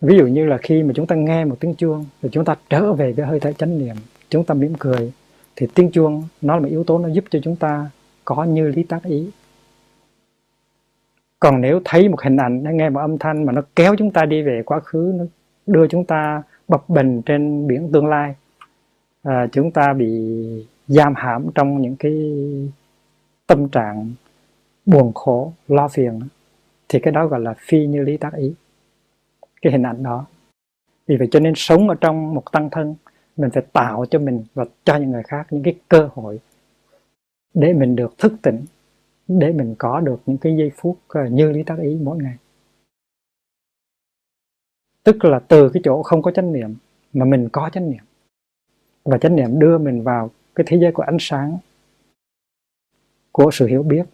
Ví 0.00 0.18
dụ 0.18 0.26
như 0.26 0.46
là 0.46 0.58
khi 0.58 0.82
mà 0.82 0.92
chúng 0.94 1.06
ta 1.06 1.16
nghe 1.16 1.44
một 1.44 1.56
tiếng 1.60 1.74
chuông 1.74 2.04
thì 2.22 2.28
chúng 2.32 2.44
ta 2.44 2.56
trở 2.70 2.92
về 2.92 3.14
cái 3.16 3.26
hơi 3.26 3.40
thở 3.40 3.52
chánh 3.52 3.78
niệm 3.78 3.96
chúng 4.28 4.44
ta 4.44 4.54
mỉm 4.54 4.74
cười 4.78 5.12
thì 5.56 5.66
tiếng 5.74 5.90
chuông 5.90 6.28
nó 6.42 6.54
là 6.54 6.60
một 6.60 6.68
yếu 6.68 6.84
tố 6.84 6.98
nó 6.98 7.08
giúp 7.08 7.24
cho 7.30 7.38
chúng 7.42 7.56
ta 7.56 7.90
có 8.24 8.44
như 8.44 8.68
lý 8.68 8.82
tác 8.82 9.02
ý. 9.02 9.30
Còn 11.40 11.60
nếu 11.60 11.80
thấy 11.84 12.08
một 12.08 12.20
hình 12.20 12.36
ảnh 12.36 12.76
nghe 12.76 12.90
một 12.90 13.00
âm 13.00 13.18
thanh 13.18 13.44
mà 13.44 13.52
nó 13.52 13.62
kéo 13.76 13.94
chúng 13.98 14.10
ta 14.10 14.24
đi 14.24 14.42
về 14.42 14.62
quá 14.66 14.80
khứ 14.80 15.12
nó 15.16 15.24
đưa 15.66 15.86
chúng 15.86 16.04
ta 16.04 16.42
bập 16.68 16.88
bình 16.88 17.22
trên 17.22 17.66
biển 17.66 17.90
tương 17.92 18.06
lai 18.06 18.34
à, 19.22 19.46
chúng 19.52 19.70
ta 19.70 19.92
bị 19.92 20.08
giam 20.86 21.14
hãm 21.16 21.46
trong 21.54 21.82
những 21.82 21.96
cái 21.96 22.12
tâm 23.52 23.68
trạng 23.68 24.12
buồn 24.86 25.12
khổ, 25.14 25.52
lo 25.68 25.88
phiền 25.88 26.20
thì 26.88 26.98
cái 27.00 27.12
đó 27.12 27.26
gọi 27.26 27.40
là 27.40 27.54
phi 27.58 27.86
như 27.86 28.02
lý 28.02 28.16
tác 28.16 28.34
ý. 28.34 28.54
Cái 29.62 29.72
hình 29.72 29.82
ảnh 29.82 30.02
đó. 30.02 30.26
Vì 31.06 31.16
vậy 31.16 31.28
cho 31.30 31.40
nên 31.40 31.52
sống 31.56 31.88
ở 31.88 31.94
trong 32.00 32.34
một 32.34 32.52
tăng 32.52 32.70
thân, 32.70 32.94
mình 33.36 33.50
phải 33.50 33.62
tạo 33.72 34.06
cho 34.06 34.18
mình 34.18 34.44
và 34.54 34.64
cho 34.84 34.96
những 34.96 35.10
người 35.10 35.22
khác 35.22 35.46
những 35.50 35.62
cái 35.62 35.74
cơ 35.88 36.08
hội 36.12 36.40
để 37.54 37.72
mình 37.72 37.96
được 37.96 38.18
thức 38.18 38.32
tỉnh, 38.42 38.64
để 39.28 39.52
mình 39.52 39.74
có 39.78 40.00
được 40.00 40.20
những 40.26 40.38
cái 40.38 40.56
giây 40.56 40.70
phút 40.76 40.98
ờ, 41.08 41.24
như 41.26 41.50
lý 41.50 41.62
tác 41.62 41.78
ý 41.78 41.98
mỗi 42.02 42.18
ngày. 42.18 42.36
Tức 45.04 45.24
là 45.24 45.38
từ 45.48 45.68
cái 45.68 45.80
chỗ 45.84 46.02
không 46.02 46.22
có 46.22 46.30
chánh 46.30 46.52
niệm 46.52 46.74
mà 47.12 47.24
mình 47.24 47.48
có 47.52 47.70
chánh 47.72 47.90
niệm. 47.90 48.04
Và 49.04 49.18
chánh 49.18 49.36
niệm 49.36 49.58
đưa 49.58 49.78
mình 49.78 50.02
vào 50.02 50.30
cái 50.54 50.64
thế 50.68 50.78
giới 50.78 50.92
của 50.92 51.02
ánh 51.02 51.16
sáng 51.20 51.58
của 53.32 53.50
sự 53.52 53.66
hiểu 53.66 53.82
biết 53.82 54.06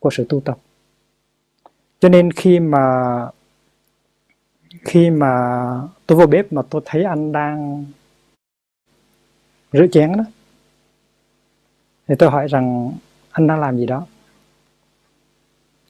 của 0.00 0.10
sự 0.10 0.26
tu 0.28 0.40
tập. 0.40 0.58
Cho 2.00 2.08
nên 2.08 2.32
khi 2.32 2.60
mà 2.60 2.82
khi 4.80 5.10
mà 5.10 5.30
tôi 6.06 6.18
vô 6.18 6.26
bếp 6.26 6.52
mà 6.52 6.62
tôi 6.70 6.82
thấy 6.84 7.04
anh 7.04 7.32
đang 7.32 7.84
rửa 9.72 9.86
chén 9.92 10.16
đó, 10.16 10.24
thì 12.08 12.14
tôi 12.18 12.30
hỏi 12.30 12.46
rằng 12.48 12.92
anh 13.30 13.46
đang 13.46 13.60
làm 13.60 13.76
gì 13.76 13.86
đó? 13.86 14.06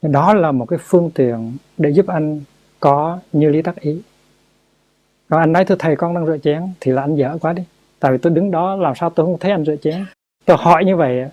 Đó 0.02 0.34
là 0.34 0.52
một 0.52 0.66
cái 0.66 0.78
phương 0.82 1.10
tiện 1.14 1.56
để 1.76 1.90
giúp 1.90 2.06
anh 2.06 2.40
có 2.80 3.18
như 3.32 3.48
lý 3.48 3.62
tắc 3.62 3.80
ý. 3.80 4.02
Còn 5.28 5.40
anh 5.40 5.52
nói, 5.52 5.64
thưa 5.64 5.76
thầy, 5.78 5.96
con 5.96 6.14
đang 6.14 6.26
rửa 6.26 6.38
chén. 6.38 6.62
Thì 6.80 6.92
là 6.92 7.02
anh 7.02 7.16
dở 7.16 7.38
quá 7.40 7.52
đi. 7.52 7.62
Tại 8.00 8.12
vì 8.12 8.18
tôi 8.18 8.32
đứng 8.32 8.50
đó, 8.50 8.76
làm 8.76 8.94
sao 8.94 9.10
tôi 9.10 9.26
không 9.26 9.38
thấy 9.38 9.50
anh 9.50 9.64
rửa 9.64 9.76
chén? 9.76 10.04
Tôi 10.44 10.56
hỏi 10.60 10.84
như 10.84 10.96
vậy 10.96 11.24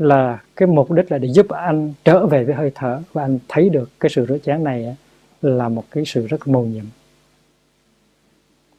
là 0.00 0.38
cái 0.56 0.66
mục 0.66 0.90
đích 0.90 1.12
là 1.12 1.18
để 1.18 1.28
giúp 1.28 1.48
anh 1.48 1.92
trở 2.04 2.26
về 2.26 2.44
với 2.44 2.54
hơi 2.54 2.72
thở. 2.74 3.02
Và 3.12 3.24
anh 3.24 3.38
thấy 3.48 3.68
được 3.68 3.90
cái 4.00 4.10
sự 4.10 4.26
rửa 4.26 4.38
chén 4.38 4.64
này 4.64 4.96
là 5.42 5.68
một 5.68 5.84
cái 5.90 6.04
sự 6.06 6.26
rất 6.26 6.48
mầu 6.48 6.66
nhiệm. 6.66 6.84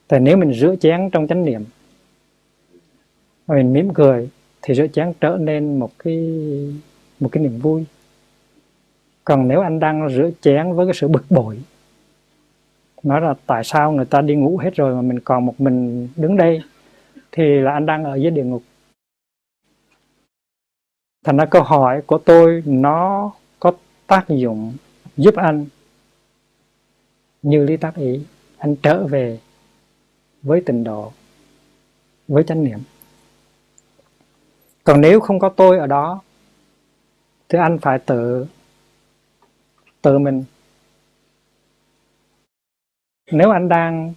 Tại 0.08 0.20
nếu 0.20 0.36
mình 0.36 0.52
rửa 0.54 0.74
chén 0.76 1.10
trong 1.10 1.26
chánh 1.26 1.44
niệm 1.44 1.64
và 3.46 3.56
mình 3.56 3.72
mỉm 3.72 3.94
cười, 3.94 4.28
thì 4.62 4.74
rửa 4.74 4.86
chén 4.86 5.12
trở 5.20 5.36
nên 5.40 5.78
một 5.78 5.90
cái 5.98 6.16
một 7.20 7.28
cái 7.32 7.42
niềm 7.42 7.58
vui. 7.58 7.84
Còn 9.24 9.48
nếu 9.48 9.60
anh 9.60 9.80
đang 9.80 10.08
rửa 10.08 10.30
chén 10.40 10.72
với 10.72 10.86
cái 10.86 10.94
sự 10.94 11.08
bực 11.08 11.24
bội, 11.30 11.58
nói 13.02 13.20
là 13.20 13.34
tại 13.46 13.64
sao 13.64 13.92
người 13.92 14.04
ta 14.04 14.20
đi 14.20 14.34
ngủ 14.34 14.58
hết 14.58 14.74
rồi 14.74 14.94
mà 14.94 15.02
mình 15.02 15.20
còn 15.20 15.46
một 15.46 15.60
mình 15.60 16.08
đứng 16.16 16.36
đây, 16.36 16.62
thì 17.32 17.44
là 17.44 17.72
anh 17.72 17.86
đang 17.86 18.04
ở 18.04 18.14
dưới 18.14 18.30
địa 18.30 18.44
ngục 18.44 18.62
thành 21.24 21.36
ra 21.36 21.44
câu 21.44 21.62
hỏi 21.62 22.02
của 22.06 22.18
tôi 22.18 22.62
nó 22.66 23.32
có 23.60 23.72
tác 24.06 24.24
dụng 24.28 24.76
giúp 25.16 25.34
anh 25.36 25.66
như 27.42 27.64
lý 27.64 27.76
tác 27.76 27.94
ý. 27.94 28.20
Anh 28.58 28.76
trở 28.76 29.06
về 29.06 29.38
với 30.42 30.62
tình 30.66 30.84
độ, 30.84 31.12
với 32.28 32.44
chánh 32.44 32.64
niệm. 32.64 32.78
Còn 34.84 35.00
nếu 35.00 35.20
không 35.20 35.38
có 35.38 35.48
tôi 35.48 35.78
ở 35.78 35.86
đó, 35.86 36.20
thì 37.48 37.58
anh 37.58 37.78
phải 37.78 37.98
tự 37.98 38.46
tự 40.02 40.18
mình. 40.18 40.44
Nếu 43.30 43.50
anh 43.50 43.68
đang 43.68 44.14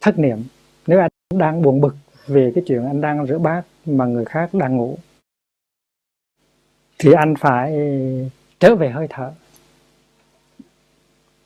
thất 0.00 0.18
niệm, 0.18 0.44
nếu 0.86 1.00
anh 1.00 1.10
đang 1.34 1.62
buồn 1.62 1.80
bực 1.80 1.96
về 2.26 2.52
cái 2.54 2.64
chuyện 2.66 2.86
anh 2.86 3.00
đang 3.00 3.26
rửa 3.26 3.38
bát 3.38 3.62
mà 3.86 4.04
người 4.04 4.24
khác 4.24 4.54
đang 4.54 4.76
ngủ 4.76 4.98
thì 6.98 7.12
anh 7.12 7.34
phải 7.36 7.74
trở 8.60 8.74
về 8.74 8.90
hơi 8.90 9.06
thở. 9.10 9.32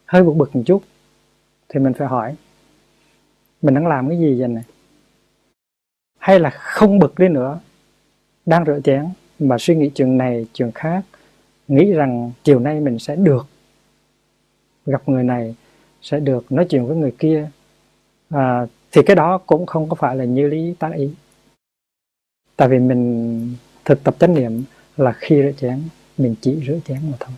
Hơi 0.06 0.22
buộc 0.22 0.36
bực 0.36 0.56
một 0.56 0.62
chút. 0.66 0.82
Thì 1.68 1.80
mình 1.80 1.92
phải 1.92 2.08
hỏi 2.08 2.36
mình 3.62 3.74
đang 3.74 3.86
làm 3.86 4.08
cái 4.08 4.18
gì 4.18 4.38
vậy 4.38 4.48
này? 4.48 4.62
Hay 6.18 6.40
là 6.40 6.50
không 6.50 6.98
bực 6.98 7.18
đi 7.18 7.28
nữa 7.28 7.60
đang 8.46 8.64
rửa 8.64 8.80
chén 8.84 9.08
mà 9.38 9.56
suy 9.58 9.74
nghĩ 9.74 9.90
chuyện 9.94 10.18
này 10.18 10.46
chuyện 10.52 10.70
khác 10.74 11.02
nghĩ 11.68 11.92
rằng 11.92 12.32
chiều 12.42 12.58
nay 12.58 12.80
mình 12.80 12.98
sẽ 12.98 13.16
được 13.16 13.46
gặp 14.86 15.08
người 15.08 15.24
này 15.24 15.54
sẽ 16.02 16.20
được 16.20 16.52
nói 16.52 16.66
chuyện 16.70 16.86
với 16.86 16.96
người 16.96 17.14
kia. 17.18 17.50
À, 18.30 18.66
thì 18.92 19.02
cái 19.06 19.16
đó 19.16 19.38
cũng 19.38 19.66
không 19.66 19.88
có 19.88 19.94
phải 19.94 20.16
là 20.16 20.24
như 20.24 20.48
lý 20.48 20.74
tác 20.78 20.92
ý. 20.94 21.10
Tại 22.56 22.68
vì 22.68 22.78
mình 22.78 23.54
thực 23.84 24.04
tập 24.04 24.16
chánh 24.18 24.34
niệm 24.34 24.62
là 24.96 25.12
khi 25.12 25.42
rửa 25.42 25.52
chén, 25.52 25.82
mình 26.18 26.34
chỉ 26.40 26.62
rửa 26.66 26.78
chén 26.84 26.98
mà 27.10 27.16
thôi. 27.20 27.36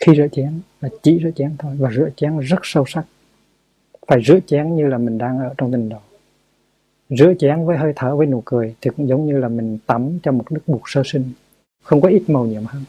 Khi 0.00 0.12
rửa 0.16 0.28
chén 0.32 0.60
là 0.80 0.88
chỉ 1.02 1.20
rửa 1.22 1.30
chén 1.30 1.56
thôi 1.58 1.76
và 1.78 1.90
rửa 1.90 2.08
chén 2.16 2.38
rất 2.38 2.60
sâu 2.62 2.84
sắc. 2.86 3.04
Phải 4.06 4.22
rửa 4.22 4.40
chén 4.46 4.76
như 4.76 4.86
là 4.86 4.98
mình 4.98 5.18
đang 5.18 5.38
ở 5.38 5.54
trong 5.58 5.72
tình 5.72 5.88
độ 5.88 5.98
rửa 7.18 7.34
chén 7.38 7.66
với 7.66 7.76
hơi 7.76 7.92
thở 7.96 8.16
với 8.16 8.26
nụ 8.26 8.42
cười 8.44 8.74
thì 8.80 8.90
cũng 8.96 9.08
giống 9.08 9.26
như 9.26 9.38
là 9.38 9.48
mình 9.48 9.78
tắm 9.86 10.18
cho 10.22 10.32
một 10.32 10.52
nước 10.52 10.60
bụt 10.66 10.80
sơ 10.86 11.02
sinh, 11.04 11.32
không 11.82 12.00
có 12.00 12.08
ít 12.08 12.22
màu 12.28 12.46
nhiệm 12.46 12.64
hơn. 12.64 12.84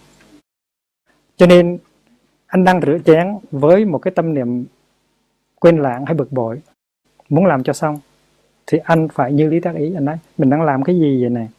Cho 1.37 1.45
nên, 1.45 1.77
anh 2.47 2.63
đang 2.63 2.81
rửa 2.81 2.97
chén 3.05 3.27
với 3.51 3.85
một 3.85 3.99
cái 3.99 4.13
tâm 4.15 4.33
niệm 4.33 4.65
quên 5.59 5.77
lãng 5.77 6.05
hay 6.05 6.15
bực 6.15 6.31
bội. 6.31 6.61
Muốn 7.29 7.45
làm 7.45 7.63
cho 7.63 7.73
xong 7.73 7.99
thì 8.67 8.77
anh 8.83 9.07
phải 9.07 9.33
như 9.33 9.49
lý 9.49 9.59
tác 9.59 9.75
ý, 9.75 9.93
anh 9.93 10.05
nói, 10.05 10.17
mình 10.37 10.49
đang 10.49 10.61
làm 10.61 10.83
cái 10.83 10.95
gì 10.95 11.21
vậy 11.21 11.29
này? 11.29 11.49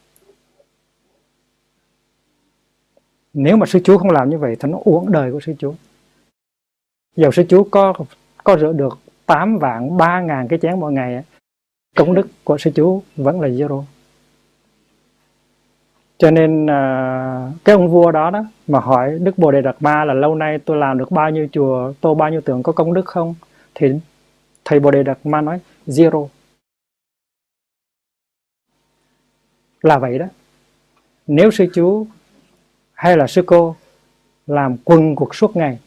Nếu 3.35 3.57
mà 3.57 3.65
sư 3.65 3.79
chú 3.83 3.97
không 3.97 4.11
làm 4.11 4.29
như 4.29 4.37
vậy 4.37 4.55
thì 4.59 4.69
nó 4.71 4.77
uổng 4.83 5.11
đời 5.11 5.31
của 5.31 5.39
sư 5.39 5.53
chú 5.59 5.75
dầu 7.15 7.31
sư 7.31 7.43
chú 7.49 7.67
có 7.71 7.93
có 8.43 8.57
rửa 8.57 8.73
được 8.73 8.99
8 9.25 9.57
vạn 9.57 9.97
3 9.97 10.21
ngàn 10.21 10.47
cái 10.47 10.59
chén 10.59 10.79
mỗi 10.79 10.93
ngày 10.93 11.23
công 11.95 12.13
đức 12.13 12.27
của 12.43 12.57
sư 12.57 12.71
chú 12.75 13.03
vẫn 13.15 13.41
là 13.41 13.47
zero. 13.47 13.83
Cho 16.17 16.31
nên 16.31 16.65
à, 16.69 17.51
cái 17.65 17.75
ông 17.75 17.89
vua 17.89 18.11
đó 18.11 18.29
đó 18.29 18.45
mà 18.67 18.79
hỏi 18.79 19.19
đức 19.19 19.37
bồ 19.37 19.51
đề 19.51 19.61
đạt 19.61 19.75
ma 19.79 20.05
là 20.05 20.13
lâu 20.13 20.35
nay 20.35 20.59
tôi 20.65 20.77
làm 20.77 20.97
được 20.97 21.11
bao 21.11 21.29
nhiêu 21.29 21.47
chùa, 21.51 21.93
tô 22.01 22.15
bao 22.15 22.29
nhiêu 22.29 22.41
tượng 22.41 22.63
có 22.63 22.71
công 22.71 22.93
đức 22.93 23.05
không? 23.05 23.35
Thì 23.75 23.87
thầy 24.65 24.79
bồ 24.79 24.91
đề 24.91 25.03
đạt 25.03 25.17
ma 25.23 25.41
nói, 25.41 25.59
zero. 25.87 26.27
Là 29.81 29.97
vậy 29.97 30.19
đó. 30.19 30.25
Nếu 31.27 31.51
sư 31.51 31.65
chú 31.73 32.07
hay 32.95 33.17
là 33.17 33.27
sư 33.27 33.43
cô 33.45 33.75
làm 34.47 34.77
quần 34.83 35.15
cuộc 35.15 35.35
suốt 35.35 35.55
ngày, 35.55 35.79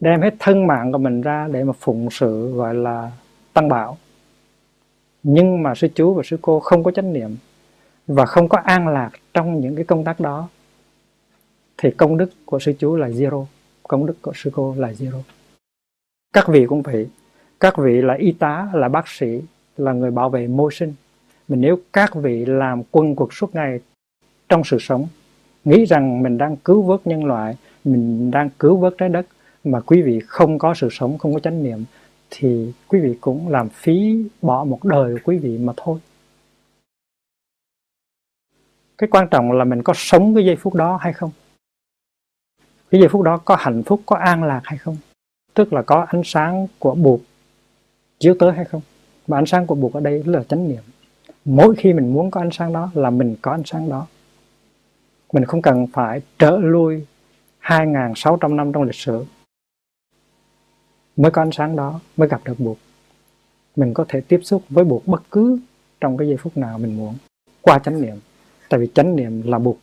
đem 0.00 0.20
hết 0.20 0.34
thân 0.38 0.66
mạng 0.66 0.92
của 0.92 0.98
mình 0.98 1.20
ra 1.20 1.48
để 1.52 1.64
mà 1.64 1.72
phụng 1.80 2.08
sự 2.10 2.52
gọi 2.54 2.74
là 2.74 3.10
tăng 3.52 3.68
bảo. 3.68 3.98
Nhưng 5.22 5.62
mà 5.62 5.74
sư 5.74 5.88
chú 5.94 6.14
và 6.14 6.22
sư 6.22 6.38
cô 6.42 6.60
không 6.60 6.84
có 6.84 6.90
chánh 6.90 7.12
niệm 7.12 7.36
và 8.06 8.26
không 8.26 8.48
có 8.48 8.58
an 8.58 8.88
lạc 8.88 9.10
trong 9.34 9.60
những 9.60 9.76
cái 9.76 9.84
công 9.84 10.04
tác 10.04 10.20
đó, 10.20 10.48
thì 11.76 11.90
công 11.90 12.16
đức 12.16 12.30
của 12.44 12.58
sư 12.58 12.72
chú 12.78 12.96
là 12.96 13.08
zero, 13.08 13.46
công 13.82 14.06
đức 14.06 14.14
của 14.22 14.32
sư 14.34 14.50
cô 14.54 14.74
là 14.78 14.92
zero. 14.92 15.20
Các 16.32 16.48
vị 16.48 16.66
cũng 16.66 16.82
vậy, 16.82 17.08
các 17.60 17.78
vị 17.78 18.02
là 18.02 18.14
y 18.14 18.32
tá, 18.32 18.68
là 18.74 18.88
bác 18.88 19.08
sĩ, 19.08 19.42
là 19.76 19.92
người 19.92 20.10
bảo 20.10 20.30
vệ 20.30 20.46
môi 20.46 20.72
sinh. 20.72 20.94
Mình 21.48 21.60
nếu 21.60 21.78
các 21.92 22.14
vị 22.14 22.44
làm 22.44 22.82
quân 22.90 23.14
cuộc 23.14 23.34
suốt 23.34 23.54
ngày 23.54 23.80
trong 24.48 24.64
sự 24.64 24.78
sống 24.80 25.06
nghĩ 25.68 25.84
rằng 25.84 26.22
mình 26.22 26.38
đang 26.38 26.56
cứu 26.56 26.82
vớt 26.82 27.06
nhân 27.06 27.24
loại, 27.24 27.56
mình 27.84 28.30
đang 28.30 28.50
cứu 28.58 28.76
vớt 28.76 28.94
trái 28.98 29.08
đất, 29.08 29.26
mà 29.64 29.80
quý 29.80 30.02
vị 30.02 30.20
không 30.26 30.58
có 30.58 30.74
sự 30.74 30.88
sống, 30.90 31.18
không 31.18 31.34
có 31.34 31.40
chánh 31.40 31.62
niệm, 31.62 31.84
thì 32.30 32.72
quý 32.88 33.00
vị 33.00 33.14
cũng 33.20 33.48
làm 33.48 33.68
phí 33.68 34.24
bỏ 34.42 34.64
một 34.64 34.84
đời 34.84 35.14
của 35.14 35.20
quý 35.24 35.38
vị 35.38 35.58
mà 35.58 35.72
thôi. 35.76 35.98
Cái 38.98 39.08
quan 39.10 39.28
trọng 39.30 39.52
là 39.52 39.64
mình 39.64 39.82
có 39.82 39.92
sống 39.96 40.34
cái 40.34 40.44
giây 40.44 40.56
phút 40.56 40.74
đó 40.74 40.98
hay 41.00 41.12
không? 41.12 41.30
Cái 42.90 43.00
giây 43.00 43.08
phút 43.08 43.22
đó 43.22 43.36
có 43.44 43.56
hạnh 43.58 43.82
phúc, 43.82 44.00
có 44.06 44.16
an 44.16 44.44
lạc 44.44 44.60
hay 44.64 44.78
không? 44.78 44.96
Tức 45.54 45.72
là 45.72 45.82
có 45.82 46.06
ánh 46.08 46.22
sáng 46.24 46.66
của 46.78 46.94
buộc 46.94 47.20
chiếu 48.18 48.34
tới 48.38 48.52
hay 48.52 48.64
không? 48.64 48.82
Mà 49.26 49.38
ánh 49.38 49.46
sáng 49.46 49.66
của 49.66 49.74
buộc 49.74 49.92
ở 49.92 50.00
đây 50.00 50.22
là 50.26 50.42
chánh 50.42 50.68
niệm. 50.68 50.82
Mỗi 51.44 51.74
khi 51.76 51.92
mình 51.92 52.12
muốn 52.12 52.30
có 52.30 52.40
ánh 52.40 52.50
sáng 52.52 52.72
đó 52.72 52.90
là 52.94 53.10
mình 53.10 53.36
có 53.42 53.50
ánh 53.50 53.62
sáng 53.64 53.88
đó 53.88 54.06
mình 55.32 55.44
không 55.44 55.62
cần 55.62 55.86
phải 55.92 56.20
trở 56.38 56.58
lui 56.58 57.06
2.600 57.62 58.54
năm 58.54 58.72
trong 58.72 58.82
lịch 58.82 58.94
sử 58.94 59.24
mới 61.18 61.30
có 61.30 61.42
ánh 61.42 61.52
sáng 61.52 61.76
đó, 61.76 62.00
mới 62.16 62.28
gặp 62.28 62.40
được 62.44 62.54
buộc. 62.58 62.78
Mình 63.76 63.94
có 63.94 64.04
thể 64.08 64.20
tiếp 64.20 64.40
xúc 64.42 64.62
với 64.68 64.84
buộc 64.84 65.06
bất 65.06 65.22
cứ 65.30 65.60
trong 66.00 66.16
cái 66.16 66.28
giây 66.28 66.36
phút 66.36 66.56
nào 66.56 66.78
mình 66.78 66.96
muốn, 66.96 67.14
qua 67.62 67.78
chánh 67.78 68.02
niệm. 68.02 68.16
Tại 68.68 68.80
vì 68.80 68.86
chánh 68.94 69.16
niệm 69.16 69.42
là 69.44 69.58
buộc. 69.58 69.78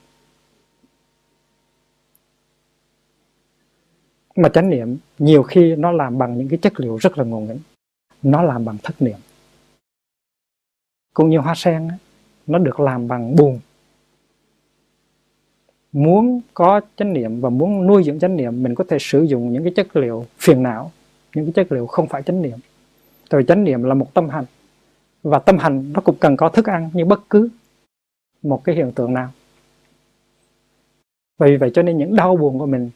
Mà 4.35 4.49
chánh 4.49 4.69
niệm 4.69 4.97
nhiều 5.19 5.43
khi 5.43 5.75
nó 5.75 5.91
làm 5.91 6.17
bằng 6.17 6.37
những 6.37 6.49
cái 6.49 6.59
chất 6.61 6.79
liệu 6.79 6.97
rất 6.97 7.17
là 7.17 7.23
ngộ 7.23 7.39
nghĩnh. 7.39 7.59
Nó 8.23 8.43
làm 8.43 8.65
bằng 8.65 8.77
thất 8.83 9.01
niệm. 9.01 9.17
Cũng 11.13 11.29
như 11.29 11.37
hoa 11.37 11.53
sen 11.55 11.89
nó 12.47 12.59
được 12.59 12.79
làm 12.79 13.07
bằng 13.07 13.35
buồn 13.35 13.59
muốn 15.95 16.41
có 16.53 16.81
chánh 16.97 17.13
niệm 17.13 17.41
và 17.41 17.49
muốn 17.49 17.87
nuôi 17.87 18.03
dưỡng 18.03 18.19
chánh 18.19 18.37
niệm, 18.37 18.63
mình 18.63 18.75
có 18.75 18.83
thể 18.89 18.97
sử 18.99 19.23
dụng 19.23 19.53
những 19.53 19.63
cái 19.63 19.73
chất 19.75 19.95
liệu 19.95 20.25
phiền 20.37 20.63
não, 20.63 20.91
những 21.35 21.45
cái 21.45 21.53
chất 21.53 21.71
liệu 21.71 21.87
không 21.87 22.07
phải 22.07 22.23
chánh 22.23 22.41
niệm. 22.41 22.57
Tại 23.29 23.41
vì 23.41 23.45
chánh 23.47 23.63
niệm 23.63 23.83
là 23.83 23.93
một 23.93 24.13
tâm 24.13 24.29
hành, 24.29 24.45
và 25.23 25.39
tâm 25.39 25.57
hành 25.57 25.93
nó 25.93 26.01
cũng 26.01 26.15
cần 26.19 26.37
có 26.37 26.49
thức 26.49 26.65
ăn 26.65 26.89
như 26.93 27.05
bất 27.05 27.29
cứ 27.29 27.49
một 28.41 28.63
cái 28.63 28.75
hiện 28.75 28.91
tượng 28.91 29.13
nào. 29.13 29.29
Vì 31.39 31.57
vậy 31.57 31.71
cho 31.73 31.81
nên 31.81 31.97
những 31.97 32.15
đau 32.15 32.35
buồn 32.35 32.59
của 32.59 32.65
mình, 32.65 32.89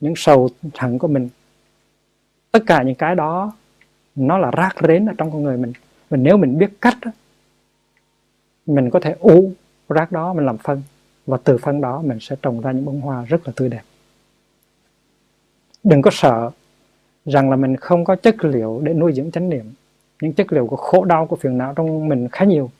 những 0.00 0.14
sầu 0.16 0.48
hận 0.74 0.98
của 0.98 1.08
mình, 1.08 1.28
tất 2.52 2.62
cả 2.66 2.82
những 2.82 2.94
cái 2.94 3.14
đó 3.14 3.52
nó 4.14 4.38
là 4.38 4.50
rác 4.50 4.74
rến 4.88 5.06
ở 5.06 5.12
trong 5.18 5.30
con 5.30 5.42
người 5.42 5.56
mình. 5.56 5.72
Và 6.08 6.16
nếu 6.16 6.36
mình 6.36 6.58
biết 6.58 6.70
cách 6.80 6.98
mình 8.66 8.90
có 8.90 9.00
thể 9.00 9.16
u 9.20 9.52
rác 9.88 10.12
đó, 10.12 10.32
mình 10.32 10.46
làm 10.46 10.58
phân 10.58 10.82
và 11.26 11.38
từ 11.44 11.58
phân 11.58 11.80
đó 11.80 12.02
mình 12.02 12.18
sẽ 12.20 12.36
trồng 12.42 12.60
ra 12.60 12.72
những 12.72 12.84
bông 12.84 13.00
hoa 13.00 13.24
rất 13.24 13.46
là 13.46 13.52
tươi 13.56 13.68
đẹp. 13.68 13.82
Đừng 15.84 16.02
có 16.02 16.10
sợ 16.14 16.50
rằng 17.24 17.50
là 17.50 17.56
mình 17.56 17.76
không 17.76 18.04
có 18.04 18.16
chất 18.16 18.44
liệu 18.44 18.80
để 18.84 18.94
nuôi 18.94 19.12
dưỡng 19.12 19.30
chánh 19.30 19.48
niệm. 19.48 19.72
Những 20.22 20.32
chất 20.32 20.52
liệu 20.52 20.66
của 20.66 20.76
khổ 20.76 21.04
đau, 21.04 21.26
của 21.26 21.36
phiền 21.36 21.58
não 21.58 21.72
trong 21.76 22.08
mình 22.08 22.28
khá 22.32 22.44
nhiều. 22.44 22.70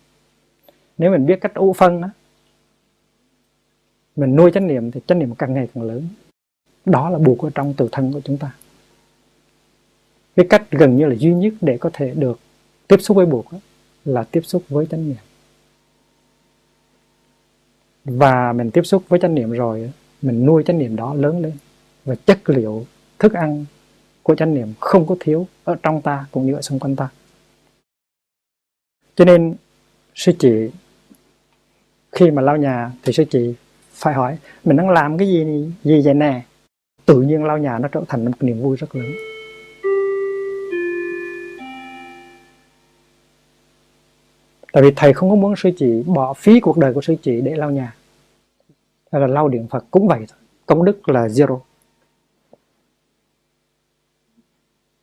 Nếu 0.98 1.10
mình 1.10 1.26
biết 1.26 1.40
cách 1.40 1.54
ủ 1.54 1.72
phân 1.72 2.02
á, 2.02 2.10
mình 4.16 4.36
nuôi 4.36 4.50
chánh 4.54 4.66
niệm 4.66 4.90
thì 4.90 5.00
chánh 5.06 5.18
niệm 5.18 5.34
càng 5.34 5.54
ngày 5.54 5.68
càng 5.74 5.84
lớn. 5.84 6.08
Đó 6.84 7.10
là 7.10 7.18
buộc 7.18 7.38
ở 7.38 7.50
trong 7.54 7.74
tự 7.74 7.88
thân 7.92 8.12
của 8.12 8.20
chúng 8.24 8.38
ta. 8.38 8.54
Cái 10.36 10.46
cách 10.50 10.70
gần 10.70 10.96
như 10.96 11.06
là 11.06 11.14
duy 11.14 11.34
nhất 11.34 11.52
để 11.60 11.78
có 11.78 11.90
thể 11.92 12.14
được 12.14 12.38
tiếp 12.88 12.96
xúc 13.00 13.16
với 13.16 13.26
buộc 13.26 13.46
là 14.04 14.24
tiếp 14.24 14.40
xúc 14.44 14.62
với 14.68 14.86
chánh 14.86 15.08
niệm 15.08 15.16
và 18.06 18.52
mình 18.52 18.70
tiếp 18.70 18.82
xúc 18.82 19.02
với 19.08 19.20
chánh 19.20 19.34
niệm 19.34 19.50
rồi 19.50 19.92
mình 20.22 20.46
nuôi 20.46 20.62
chánh 20.66 20.78
niệm 20.78 20.96
đó 20.96 21.14
lớn 21.14 21.40
lên. 21.40 21.52
Và 22.04 22.14
chất 22.14 22.50
liệu 22.50 22.86
thức 23.18 23.32
ăn 23.32 23.64
của 24.22 24.34
chánh 24.34 24.54
niệm 24.54 24.72
không 24.80 25.06
có 25.06 25.16
thiếu 25.20 25.46
ở 25.64 25.76
trong 25.82 26.02
ta 26.02 26.26
cũng 26.30 26.46
như 26.46 26.54
ở 26.54 26.62
xung 26.62 26.78
quanh 26.78 26.96
ta. 26.96 27.08
Cho 29.16 29.24
nên, 29.24 29.54
sư 30.14 30.32
chị, 30.38 30.70
khi 32.12 32.30
mà 32.30 32.42
lau 32.42 32.56
nhà 32.56 32.92
thì 33.02 33.12
sư 33.12 33.24
chị 33.30 33.54
phải 33.92 34.14
hỏi, 34.14 34.38
mình 34.64 34.76
đang 34.76 34.90
làm 34.90 35.18
cái 35.18 35.28
gì 35.28 35.44
gì 35.84 36.02
vậy 36.04 36.14
nè? 36.14 36.42
Tự 37.06 37.22
nhiên 37.22 37.44
lau 37.44 37.58
nhà 37.58 37.78
nó 37.78 37.88
trở 37.88 38.02
thành 38.08 38.24
một 38.24 38.32
niềm 38.40 38.62
vui 38.62 38.76
rất 38.76 38.96
lớn. 38.96 39.12
Tại 44.76 44.82
vì 44.82 44.92
thầy 44.96 45.12
không 45.12 45.30
có 45.30 45.36
muốn 45.36 45.56
sư 45.56 45.70
chị 45.76 46.02
bỏ 46.06 46.34
phí 46.34 46.60
cuộc 46.60 46.78
đời 46.78 46.94
của 46.94 47.00
sư 47.00 47.16
chị 47.22 47.40
để 47.40 47.56
lau 47.56 47.70
nhà. 47.70 47.94
Hay 49.12 49.20
là 49.20 49.26
lau 49.26 49.48
điện 49.48 49.66
phật 49.70 49.84
cũng 49.90 50.08
vậy 50.08 50.18
thôi. 50.28 50.38
Công 50.66 50.84
đức 50.84 51.08
là 51.08 51.26
zero. 51.26 51.60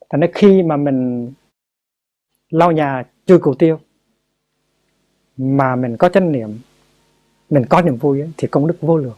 Thành 0.09 0.21
ra 0.21 0.27
khi 0.33 0.63
mà 0.63 0.77
mình 0.77 1.31
lau 2.49 2.71
nhà 2.71 3.03
chưa 3.25 3.37
cầu 3.37 3.53
tiêu 3.53 3.79
mà 5.37 5.75
mình 5.75 5.97
có 5.97 6.09
chánh 6.09 6.31
niệm 6.31 6.59
mình 7.49 7.65
có 7.69 7.81
niềm 7.81 7.97
vui 7.97 8.21
ấy, 8.21 8.31
thì 8.37 8.47
công 8.47 8.67
đức 8.67 8.75
vô 8.81 8.97
lượng. 8.97 9.17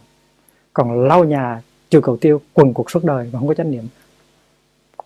Còn 0.72 1.08
lau 1.08 1.24
nhà 1.24 1.62
chưa 1.88 2.00
cầu 2.00 2.16
tiêu 2.16 2.40
quần 2.52 2.74
cuộc 2.74 2.90
suốt 2.90 3.04
đời 3.04 3.30
mà 3.32 3.38
không 3.38 3.48
có 3.48 3.54
chánh 3.54 3.70
niệm 3.70 3.84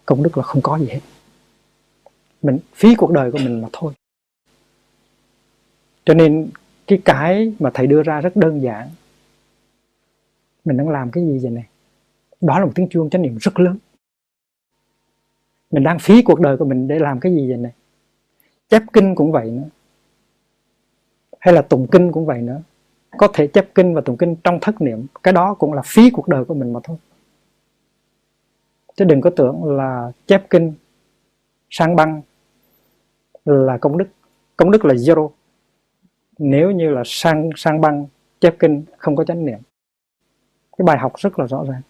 công 0.07 0.23
đức 0.23 0.37
là 0.39 0.43
không 0.43 0.63
có 0.63 0.79
gì 0.79 0.87
hết. 0.87 1.01
Mình 2.43 2.59
phí 2.75 2.95
cuộc 2.95 3.11
đời 3.11 3.33
của 3.33 3.39
mình 3.39 3.61
mà 3.61 3.69
thôi 3.73 3.93
cho 6.11 6.15
nên 6.15 6.51
cái 6.87 7.03
cái 7.05 7.53
mà 7.59 7.70
thầy 7.74 7.87
đưa 7.87 8.03
ra 8.03 8.20
rất 8.20 8.37
đơn 8.37 8.62
giản. 8.62 8.89
Mình 10.65 10.77
đang 10.77 10.89
làm 10.89 11.11
cái 11.11 11.24
gì 11.24 11.39
vậy 11.43 11.51
này? 11.51 11.66
Đó 12.41 12.59
là 12.59 12.65
một 12.65 12.73
tiếng 12.74 12.89
chuông 12.89 13.11
chánh 13.11 13.23
niệm 13.23 13.37
rất 13.41 13.61
lớn. 13.61 13.78
Mình 15.70 15.82
đang 15.82 15.99
phí 15.99 16.23
cuộc 16.23 16.41
đời 16.41 16.57
của 16.57 16.65
mình 16.65 16.89
để 16.89 16.99
làm 16.99 17.20
cái 17.20 17.35
gì 17.35 17.49
vậy 17.49 17.57
này? 17.57 17.73
Chép 18.69 18.82
kinh 18.93 19.15
cũng 19.15 19.32
vậy 19.32 19.51
nữa. 19.51 19.69
Hay 21.41 21.55
là 21.55 21.62
tụng 21.62 21.87
kinh 21.91 22.12
cũng 22.12 22.27
vậy 22.27 22.43
nữa. 22.43 22.62
Có 23.16 23.28
thể 23.35 23.47
chép 23.47 23.74
kinh 23.74 23.95
và 23.95 24.01
tụng 24.01 24.16
kinh 24.16 24.37
trong 24.45 24.59
thất 24.61 24.81
niệm. 24.81 25.07
Cái 25.23 25.32
đó 25.32 25.55
cũng 25.55 25.73
là 25.73 25.82
phí 25.82 26.11
cuộc 26.11 26.28
đời 26.28 26.45
của 26.45 26.55
mình 26.55 26.73
mà 26.73 26.81
thôi. 26.82 26.97
Chứ 28.97 29.05
đừng 29.05 29.20
có 29.20 29.31
tưởng 29.31 29.77
là 29.77 30.12
chép 30.27 30.51
kinh, 30.51 30.74
sang 31.70 31.97
băng 31.97 32.23
là 33.45 33.78
công 33.78 33.99
đức. 33.99 34.07
Công 34.57 34.70
đức 34.70 34.85
là 34.85 34.95
zero 34.95 35.31
nếu 36.41 36.71
như 36.71 36.91
là 36.91 37.03
sang 37.05 37.51
sang 37.57 37.81
băng, 37.81 38.07
chép 38.41 38.55
kinh, 38.59 38.85
không 38.99 39.17
có 39.17 39.25
chánh 39.25 39.47
niệm. 39.47 39.59
Cái 40.79 40.85
bài 40.85 40.99
học 40.99 41.12
rất 41.17 41.39
là 41.39 41.47
rõ 41.47 41.65
ràng. 41.69 41.83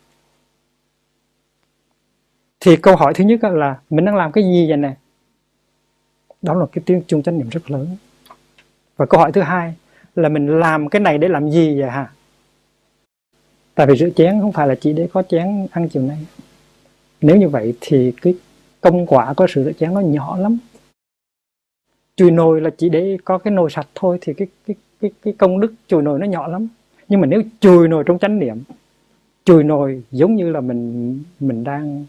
Thì 2.60 2.76
câu 2.76 2.96
hỏi 2.96 3.14
thứ 3.14 3.24
nhất 3.24 3.44
là 3.44 3.80
mình 3.90 4.04
đang 4.04 4.16
làm 4.16 4.32
cái 4.32 4.44
gì 4.44 4.68
vậy 4.68 4.76
nè? 4.76 4.94
Đó 6.42 6.54
là 6.54 6.66
cái 6.72 6.82
tiếng 6.86 7.02
chung 7.06 7.22
chánh 7.22 7.38
niệm 7.38 7.48
rất 7.48 7.70
lớn. 7.70 7.96
Và 8.96 9.06
câu 9.06 9.20
hỏi 9.20 9.32
thứ 9.32 9.40
hai 9.40 9.74
là 10.16 10.28
mình 10.28 10.60
làm 10.60 10.88
cái 10.88 11.00
này 11.00 11.18
để 11.18 11.28
làm 11.28 11.50
gì 11.50 11.80
vậy 11.80 11.90
hả? 11.90 12.12
Tại 13.74 13.86
vì 13.86 13.96
rửa 13.96 14.10
chén 14.10 14.40
không 14.40 14.52
phải 14.52 14.68
là 14.68 14.74
chỉ 14.74 14.92
để 14.92 15.08
có 15.12 15.22
chén 15.22 15.66
ăn 15.70 15.88
chiều 15.88 16.02
nay. 16.02 16.26
Nếu 17.20 17.36
như 17.36 17.48
vậy 17.48 17.74
thì 17.80 18.12
cái 18.22 18.34
công 18.80 19.06
quả 19.06 19.34
của 19.34 19.46
sự 19.48 19.64
rửa 19.64 19.72
chén 19.72 19.94
nó 19.94 20.00
nhỏ 20.00 20.38
lắm 20.38 20.58
chùi 22.20 22.30
nồi 22.30 22.60
là 22.60 22.70
chỉ 22.78 22.88
để 22.88 23.16
có 23.24 23.38
cái 23.38 23.52
nồi 23.52 23.70
sạch 23.70 23.86
thôi 23.94 24.18
thì 24.20 24.34
cái 24.34 24.48
cái 24.66 24.76
cái 25.00 25.10
cái 25.22 25.34
công 25.38 25.60
đức 25.60 25.74
chùi 25.86 26.02
nồi 26.02 26.18
nó 26.18 26.26
nhỏ 26.26 26.48
lắm. 26.48 26.68
Nhưng 27.08 27.20
mà 27.20 27.26
nếu 27.26 27.42
chùi 27.60 27.88
nồi 27.88 28.04
trong 28.06 28.18
chánh 28.18 28.38
niệm, 28.38 28.62
chùi 29.44 29.64
nồi 29.64 30.02
giống 30.10 30.34
như 30.34 30.50
là 30.50 30.60
mình 30.60 31.22
mình 31.40 31.64
đang 31.64 32.04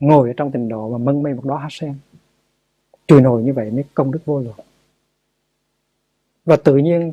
ngồi 0.00 0.28
ở 0.28 0.34
trong 0.36 0.50
tình 0.50 0.68
độ 0.68 0.90
mà 0.90 0.98
mân 0.98 1.22
mê 1.22 1.34
một 1.34 1.44
đó 1.44 1.56
hát 1.56 1.68
sen 1.70 1.94
chùi 3.06 3.20
nồi 3.20 3.42
như 3.42 3.52
vậy 3.52 3.70
mới 3.70 3.84
công 3.94 4.12
đức 4.12 4.18
vô 4.24 4.40
lượng. 4.40 4.66
Và 6.44 6.56
tự 6.56 6.76
nhiên 6.76 7.12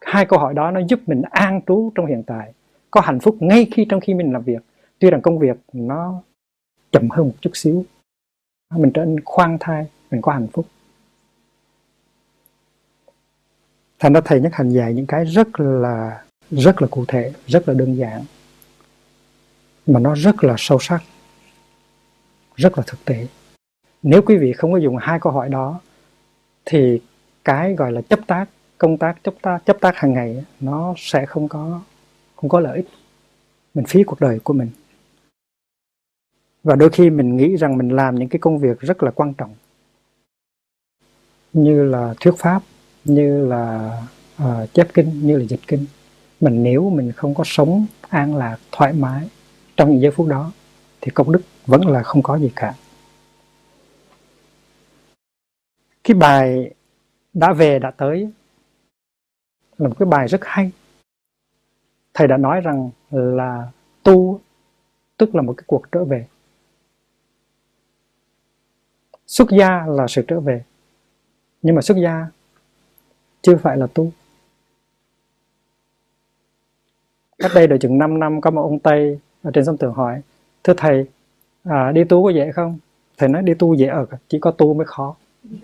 hai 0.00 0.26
câu 0.26 0.38
hỏi 0.38 0.54
đó 0.54 0.70
nó 0.70 0.80
giúp 0.88 1.00
mình 1.06 1.22
an 1.30 1.60
trú 1.66 1.92
trong 1.94 2.06
hiện 2.06 2.22
tại, 2.26 2.52
có 2.90 3.00
hạnh 3.00 3.20
phúc 3.20 3.36
ngay 3.40 3.66
khi 3.72 3.86
trong 3.88 4.00
khi 4.00 4.14
mình 4.14 4.32
làm 4.32 4.42
việc. 4.42 4.62
Tuy 4.98 5.10
rằng 5.10 5.20
công 5.20 5.38
việc 5.38 5.56
nó 5.72 6.22
chậm 6.92 7.10
hơn 7.10 7.26
một 7.26 7.34
chút 7.40 7.50
xíu, 7.54 7.84
mình 8.76 8.90
trở 8.94 9.04
nên 9.04 9.20
khoan 9.24 9.56
thai, 9.60 9.86
mình 10.10 10.20
có 10.22 10.32
hạnh 10.32 10.46
phúc. 10.52 10.66
Thành 13.98 14.12
ra 14.12 14.20
thầy 14.24 14.40
nhất 14.40 14.52
hành 14.54 14.70
dạy 14.70 14.94
những 14.94 15.06
cái 15.06 15.24
rất 15.24 15.60
là 15.60 16.22
rất 16.50 16.82
là 16.82 16.88
cụ 16.90 17.04
thể, 17.08 17.32
rất 17.46 17.68
là 17.68 17.74
đơn 17.74 17.94
giản, 17.94 18.24
mà 19.86 20.00
nó 20.00 20.14
rất 20.14 20.44
là 20.44 20.54
sâu 20.58 20.78
sắc, 20.80 21.02
rất 22.56 22.78
là 22.78 22.84
thực 22.86 23.04
tế. 23.04 23.26
Nếu 24.02 24.22
quý 24.22 24.36
vị 24.36 24.52
không 24.52 24.72
có 24.72 24.78
dùng 24.78 24.96
hai 24.96 25.20
câu 25.20 25.32
hỏi 25.32 25.48
đó, 25.48 25.80
thì 26.64 27.00
cái 27.44 27.74
gọi 27.74 27.92
là 27.92 28.00
chấp 28.00 28.20
tác, 28.26 28.46
công 28.78 28.98
tác, 28.98 29.16
chấp 29.24 29.34
tác 29.42 29.58
chấp 29.66 29.76
tác 29.80 29.96
hàng 29.96 30.12
ngày 30.12 30.44
nó 30.60 30.94
sẽ 30.96 31.26
không 31.26 31.48
có 31.48 31.80
không 32.36 32.50
có 32.50 32.60
lợi 32.60 32.76
ích 32.76 32.88
mình 33.74 33.84
phí 33.84 34.04
cuộc 34.04 34.20
đời 34.20 34.40
của 34.44 34.52
mình. 34.52 34.70
Và 36.62 36.76
đôi 36.76 36.90
khi 36.90 37.10
mình 37.10 37.36
nghĩ 37.36 37.56
rằng 37.56 37.78
mình 37.78 37.88
làm 37.88 38.14
những 38.14 38.28
cái 38.28 38.38
công 38.38 38.58
việc 38.58 38.80
rất 38.80 39.02
là 39.02 39.10
quan 39.10 39.34
trọng, 39.34 39.54
như 41.52 41.84
là 41.84 42.14
thuyết 42.20 42.34
pháp 42.38 42.62
như 43.08 43.46
là 43.46 43.92
uh, 44.42 44.74
chép 44.74 44.88
kinh 44.94 45.26
như 45.26 45.38
là 45.38 45.44
dịch 45.44 45.60
kinh 45.66 45.86
mà 46.40 46.50
nếu 46.50 46.90
mình 46.90 47.12
không 47.12 47.34
có 47.34 47.44
sống 47.46 47.86
an 48.08 48.36
lạc 48.36 48.58
thoải 48.72 48.92
mái 48.92 49.28
trong 49.76 49.90
những 49.90 50.00
giây 50.00 50.10
phút 50.10 50.26
đó 50.26 50.52
thì 51.00 51.10
công 51.10 51.32
đức 51.32 51.40
vẫn 51.66 51.86
là 51.86 52.02
không 52.02 52.22
có 52.22 52.38
gì 52.38 52.52
cả. 52.56 52.74
Cái 56.04 56.14
bài 56.14 56.74
đã 57.32 57.52
về 57.52 57.78
đã 57.78 57.90
tới 57.90 58.30
là 59.78 59.88
một 59.88 59.94
cái 59.98 60.06
bài 60.06 60.28
rất 60.28 60.40
hay. 60.44 60.70
Thầy 62.14 62.28
đã 62.28 62.36
nói 62.36 62.60
rằng 62.60 62.90
là 63.10 63.70
tu 64.02 64.40
tức 65.16 65.34
là 65.34 65.42
một 65.42 65.54
cái 65.56 65.64
cuộc 65.66 65.82
trở 65.92 66.04
về. 66.04 66.26
Xuất 69.26 69.48
gia 69.50 69.86
là 69.86 70.06
sự 70.08 70.24
trở 70.28 70.40
về. 70.40 70.64
Nhưng 71.62 71.74
mà 71.74 71.82
xuất 71.82 71.98
gia 72.02 72.26
chưa 73.42 73.56
phải 73.56 73.76
là 73.76 73.86
tu 73.94 74.12
cách 77.38 77.50
đây 77.54 77.66
được 77.66 77.76
chừng 77.80 77.98
5 77.98 78.18
năm 78.18 78.40
có 78.40 78.50
một 78.50 78.62
ông 78.62 78.78
tây 78.78 79.18
ở 79.42 79.50
trên 79.54 79.64
sông 79.64 79.76
tường 79.76 79.92
hỏi 79.92 80.22
thưa 80.64 80.74
thầy 80.76 81.06
à, 81.64 81.92
đi 81.92 82.04
tu 82.04 82.24
có 82.24 82.30
dễ 82.30 82.52
không? 82.52 82.78
Thầy 83.18 83.28
nói 83.28 83.42
đi 83.42 83.54
tu 83.54 83.74
dễ 83.74 83.86
ở 83.86 84.06
chỉ 84.28 84.38
có 84.40 84.50
tu 84.50 84.74
mới 84.74 84.86
khó. 84.86 85.16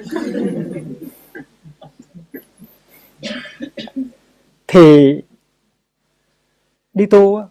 Thì 4.66 5.20
đi 6.94 7.06
tu 7.06 7.42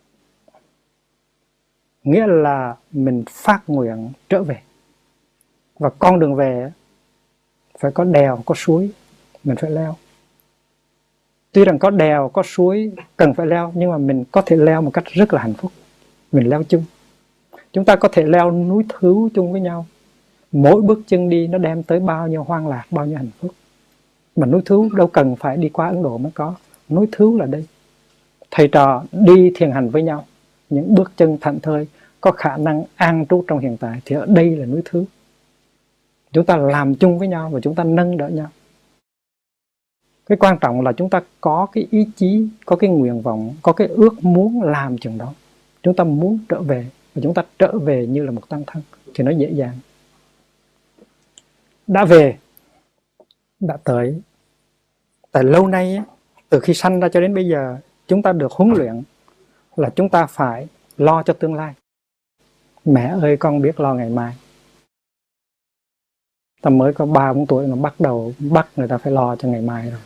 nghĩa 2.04 2.28
là 2.28 2.76
mình 2.92 3.24
phát 3.30 3.64
nguyện 3.68 4.12
trở 4.30 4.44
về. 4.44 4.62
Và 5.80 5.90
con 6.00 6.20
đường 6.20 6.36
về 6.36 6.72
phải 7.80 7.92
có 7.92 8.04
đèo 8.04 8.44
có 8.46 8.56
suối 8.56 8.92
mình 9.44 9.56
phải 9.58 9.72
leo 9.72 9.96
tuy 11.54 11.66
rằng 11.66 11.80
có 11.80 11.90
đèo, 11.90 12.30
có 12.34 12.44
suối 12.44 12.92
cần 13.18 13.34
phải 13.34 13.48
leo, 13.48 13.72
nhưng 13.76 13.92
mà 13.92 13.98
mình 13.98 14.24
có 14.32 14.42
thể 14.42 14.56
leo 14.56 14.82
một 14.82 14.92
cách 14.94 15.06
rất 15.06 15.34
là 15.34 15.42
hạnh 15.42 15.54
phúc. 15.54 15.72
Mình 16.32 16.50
leo 16.50 16.64
chung. 16.64 16.84
Chúng 17.74 17.86
ta 17.86 17.96
có 17.96 18.10
thể 18.12 18.24
leo 18.24 18.52
núi 18.52 18.84
thứ 18.90 19.30
chung 19.34 19.52
với 19.52 19.62
nhau. 19.62 19.86
Mỗi 20.52 20.82
bước 20.82 21.00
chân 21.08 21.30
đi 21.30 21.48
nó 21.48 21.58
đem 21.58 21.84
tới 21.84 22.00
bao 22.00 22.28
nhiêu 22.28 22.44
hoang 22.44 22.68
lạc, 22.68 22.86
bao 22.92 23.06
nhiêu 23.06 23.18
hạnh 23.18 23.30
phúc. 23.40 23.52
Mà 24.36 24.46
núi 24.46 24.62
thứ 24.66 24.90
đâu 24.96 25.08
cần 25.08 25.36
phải 25.36 25.58
đi 25.58 25.70
qua 25.70 25.88
ấn 25.88 26.04
độ 26.04 26.18
mới 26.18 26.32
có. 26.36 26.56
Núi 26.90 27.08
thứ 27.12 27.38
là 27.38 27.46
đây. 27.46 27.66
Thầy 28.52 28.68
trò 28.68 29.04
đi 29.12 29.52
thiền 29.56 29.72
hành 29.72 29.90
với 29.90 30.04
nhau. 30.04 30.26
Những 30.70 30.96
bước 30.96 31.12
chân 31.18 31.38
thảnh 31.42 31.60
thơi 31.60 31.88
có 32.22 32.32
khả 32.32 32.58
năng 32.58 32.84
an 32.96 33.26
trú 33.30 33.44
trong 33.48 33.60
hiện 33.60 33.78
tại 33.78 34.02
thì 34.06 34.16
ở 34.16 34.26
đây 34.26 34.56
là 34.56 34.66
núi 34.66 34.82
thứ. 34.86 35.06
Chúng 36.32 36.46
ta 36.46 36.58
làm 36.58 36.96
chung 36.96 37.20
với 37.20 37.28
nhau 37.28 37.50
và 37.50 37.60
chúng 37.60 37.76
ta 37.76 37.84
nâng 37.84 38.18
đỡ 38.18 38.28
nhau 38.28 38.48
cái 40.26 40.38
quan 40.38 40.58
trọng 40.62 40.82
là 40.82 40.92
chúng 40.92 41.10
ta 41.10 41.22
có 41.42 41.68
cái 41.72 41.88
ý 41.92 42.08
chí, 42.16 42.48
có 42.66 42.76
cái 42.76 42.90
nguyện 42.90 43.22
vọng, 43.22 43.56
có 43.62 43.74
cái 43.74 43.88
ước 43.88 44.24
muốn 44.24 44.62
làm 44.62 44.98
chừng 44.98 45.18
đó. 45.18 45.34
Chúng 45.84 45.96
ta 45.96 46.04
muốn 46.04 46.40
trở 46.50 46.62
về 46.62 46.88
và 47.16 47.22
chúng 47.24 47.34
ta 47.34 47.44
trở 47.60 47.80
về 47.80 48.08
như 48.08 48.24
là 48.24 48.32
một 48.32 48.50
tăng 48.50 48.64
thân 48.68 48.84
thì 49.14 49.24
nó 49.24 49.32
dễ 49.32 49.52
dàng. 49.52 49.78
Đã 51.88 52.06
về, 52.06 52.38
đã 53.60 53.78
tới. 53.84 54.22
Tại 55.32 55.44
lâu 55.44 55.68
nay 55.68 56.02
từ 56.50 56.60
khi 56.60 56.74
sanh 56.74 57.00
ra 57.00 57.10
cho 57.10 57.22
đến 57.22 57.36
bây 57.36 57.48
giờ, 57.48 57.78
chúng 58.08 58.22
ta 58.22 58.32
được 58.32 58.52
huấn 58.52 58.74
luyện 58.74 59.04
là 59.76 59.90
chúng 59.96 60.10
ta 60.10 60.26
phải 60.26 60.68
lo 60.98 61.24
cho 61.24 61.34
tương 61.34 61.54
lai. 61.54 61.74
Mẹ 62.86 63.08
ơi, 63.22 63.38
con 63.38 63.62
biết 63.62 63.80
lo 63.80 63.94
ngày 63.94 64.10
mai. 64.10 64.34
Ta 66.62 66.70
mới 66.70 66.94
có 66.94 67.06
ba 67.06 67.34
bốn 67.34 67.46
tuổi 67.46 67.68
mà 67.68 67.76
bắt 67.76 67.94
đầu 68.00 68.34
bắt 68.40 68.68
người 68.76 68.88
ta 68.88 68.98
phải 68.98 69.14
lo 69.14 69.36
cho 69.36 69.48
ngày 69.48 69.62
mai 69.62 69.90
rồi 69.92 70.00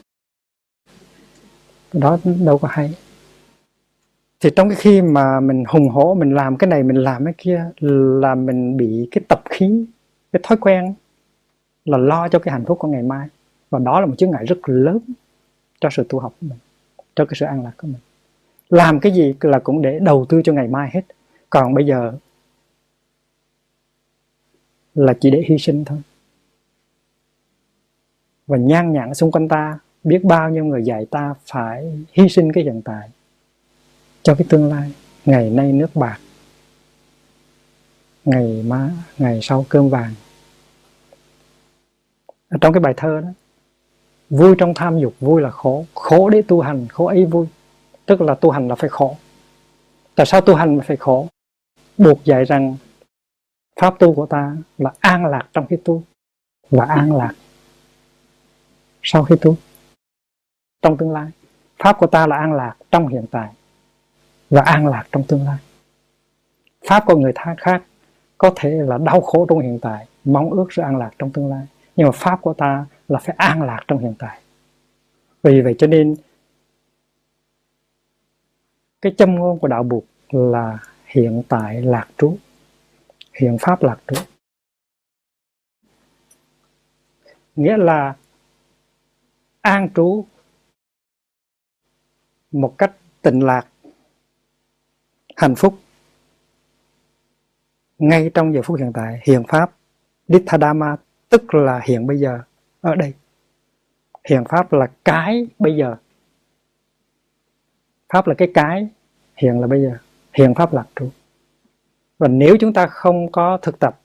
đó 1.93 2.17
đâu 2.45 2.57
có 2.57 2.67
hay. 2.71 2.95
Thì 4.39 4.49
trong 4.55 4.69
cái 4.69 4.75
khi 4.75 5.01
mà 5.01 5.39
mình 5.39 5.63
hùng 5.67 5.89
hổ, 5.89 6.13
mình 6.13 6.33
làm 6.33 6.57
cái 6.57 6.69
này, 6.69 6.83
mình 6.83 6.97
làm 6.97 7.25
cái 7.25 7.33
kia, 7.37 7.65
là 8.21 8.35
mình 8.35 8.77
bị 8.77 9.07
cái 9.11 9.23
tập 9.27 9.41
khí, 9.49 9.85
cái 10.31 10.39
thói 10.43 10.57
quen 10.57 10.93
là 11.85 11.97
lo 11.97 12.27
cho 12.27 12.39
cái 12.39 12.51
hạnh 12.51 12.65
phúc 12.65 12.79
của 12.79 12.87
ngày 12.87 13.03
mai. 13.03 13.27
Và 13.69 13.79
đó 13.79 13.99
là 13.99 14.05
một 14.05 14.13
chướng 14.17 14.31
ngại 14.31 14.45
rất 14.45 14.57
lớn 14.65 14.99
cho 15.79 15.89
sự 15.91 16.05
tu 16.09 16.19
học 16.19 16.33
của 16.41 16.47
mình, 16.49 16.59
cho 17.15 17.25
cái 17.25 17.35
sự 17.35 17.45
an 17.45 17.63
lạc 17.63 17.71
của 17.77 17.87
mình. 17.87 18.01
Làm 18.69 18.99
cái 18.99 19.11
gì 19.11 19.35
là 19.41 19.59
cũng 19.59 19.81
để 19.81 19.99
đầu 19.99 20.25
tư 20.29 20.41
cho 20.43 20.53
ngày 20.53 20.67
mai 20.67 20.89
hết. 20.93 21.01
Còn 21.49 21.73
bây 21.73 21.85
giờ 21.85 22.13
là 24.95 25.13
chỉ 25.19 25.31
để 25.31 25.43
hy 25.47 25.57
sinh 25.57 25.85
thôi. 25.85 25.97
Và 28.47 28.57
nhan 28.57 28.93
nhản 28.93 29.13
xung 29.13 29.31
quanh 29.31 29.47
ta 29.47 29.79
biết 30.07 30.23
bao 30.23 30.49
nhiêu 30.49 30.65
người 30.65 30.83
dạy 30.83 31.05
ta 31.11 31.33
phải 31.45 32.05
hy 32.13 32.29
sinh 32.29 32.51
cái 32.53 32.63
hiện 32.63 32.81
tại 32.85 33.09
cho 34.23 34.35
cái 34.35 34.47
tương 34.49 34.69
lai. 34.69 34.93
Ngày 35.25 35.49
nay 35.49 35.71
nước 35.71 35.95
bạc, 35.95 36.19
ngày 38.25 38.63
má, 38.67 38.91
ngày 39.17 39.39
sau 39.41 39.65
cơm 39.69 39.89
vàng. 39.89 40.13
Ở 42.49 42.57
trong 42.61 42.73
cái 42.73 42.79
bài 42.79 42.93
thơ 42.97 43.21
đó, 43.21 43.29
vui 44.29 44.55
trong 44.57 44.73
tham 44.73 44.99
dục, 44.99 45.13
vui 45.19 45.41
là 45.41 45.51
khổ. 45.51 45.85
Khổ 45.95 46.29
để 46.29 46.41
tu 46.47 46.61
hành, 46.61 46.87
khổ 46.87 47.05
ấy 47.05 47.25
vui. 47.25 47.47
Tức 48.05 48.21
là 48.21 48.35
tu 48.35 48.49
hành 48.49 48.67
là 48.67 48.75
phải 48.75 48.89
khổ. 48.89 49.17
Tại 50.15 50.25
sao 50.25 50.41
tu 50.41 50.55
hành 50.55 50.79
phải 50.85 50.97
khổ? 50.97 51.27
Buộc 51.97 52.25
dạy 52.25 52.45
rằng 52.45 52.75
pháp 53.79 53.99
tu 53.99 54.13
của 54.13 54.25
ta 54.25 54.57
là 54.77 54.91
an 54.99 55.25
lạc 55.25 55.47
trong 55.53 55.67
khi 55.67 55.77
tu 55.85 56.03
và 56.69 56.85
an 56.85 57.15
lạc 57.15 57.33
sau 59.03 59.23
khi 59.23 59.35
tu 59.41 59.55
trong 60.87 60.97
tương 60.97 61.11
lai. 61.11 61.31
Pháp 61.77 61.97
của 61.99 62.07
ta 62.07 62.27
là 62.27 62.35
an 62.35 62.53
lạc 62.53 62.75
trong 62.91 63.07
hiện 63.07 63.25
tại 63.31 63.49
và 64.49 64.61
an 64.61 64.87
lạc 64.87 65.03
trong 65.11 65.23
tương 65.27 65.45
lai. 65.45 65.57
Pháp 66.87 67.03
của 67.05 67.15
người 67.15 67.31
tha 67.35 67.55
khác 67.57 67.83
có 68.37 68.51
thể 68.55 68.69
là 68.69 68.97
đau 68.97 69.21
khổ 69.21 69.45
trong 69.49 69.59
hiện 69.59 69.79
tại, 69.81 70.07
mong 70.25 70.49
ước 70.49 70.67
sự 70.71 70.81
an 70.81 70.97
lạc 70.97 71.11
trong 71.19 71.31
tương 71.31 71.49
lai. 71.49 71.67
Nhưng 71.95 72.07
mà 72.07 72.11
pháp 72.11 72.41
của 72.41 72.53
ta 72.53 72.85
là 73.07 73.19
phải 73.19 73.35
an 73.37 73.61
lạc 73.61 73.83
trong 73.87 73.99
hiện 73.99 74.13
tại. 74.19 74.41
Vì 75.43 75.61
vậy 75.61 75.75
cho 75.77 75.87
nên 75.87 76.15
cái 79.01 79.13
châm 79.17 79.35
ngôn 79.35 79.59
của 79.59 79.67
đạo 79.67 79.83
Bụt 79.83 80.03
là 80.29 80.77
hiện 81.05 81.43
tại 81.47 81.81
lạc 81.81 82.07
trú. 82.17 82.37
Hiện 83.33 83.57
pháp 83.59 83.83
lạc 83.83 83.97
trú. 84.07 84.15
Nghĩa 87.55 87.77
là 87.77 88.13
an 89.61 89.89
trú 89.95 90.25
một 92.51 92.77
cách 92.77 92.91
tịnh 93.21 93.43
lạc, 93.43 93.67
hạnh 95.35 95.55
phúc. 95.55 95.79
Ngay 97.99 98.31
trong 98.33 98.53
giờ 98.53 98.61
phút 98.61 98.79
hiện 98.79 98.91
tại 98.93 99.19
hiện 99.23 99.43
pháp 99.47 99.71
Dithadama 100.27 100.95
tức 101.29 101.53
là 101.53 101.81
hiện 101.83 102.07
bây 102.07 102.19
giờ, 102.19 102.39
ở 102.81 102.95
đây. 102.95 103.13
Hiện 104.29 104.43
pháp 104.49 104.73
là 104.73 104.87
cái 105.05 105.47
bây 105.59 105.75
giờ. 105.75 105.95
Pháp 108.13 108.27
là 108.27 108.33
cái 108.33 108.51
cái, 108.53 108.87
hiện 109.35 109.59
là 109.61 109.67
bây 109.67 109.81
giờ. 109.81 109.97
Hiện 110.33 110.55
pháp 110.55 110.73
lạc 110.73 110.85
trú 110.95 111.09
và 112.17 112.27
nếu 112.27 112.57
chúng 112.59 112.73
ta 112.73 112.87
không 112.87 113.31
có 113.31 113.57
thực 113.61 113.79
tập, 113.79 113.99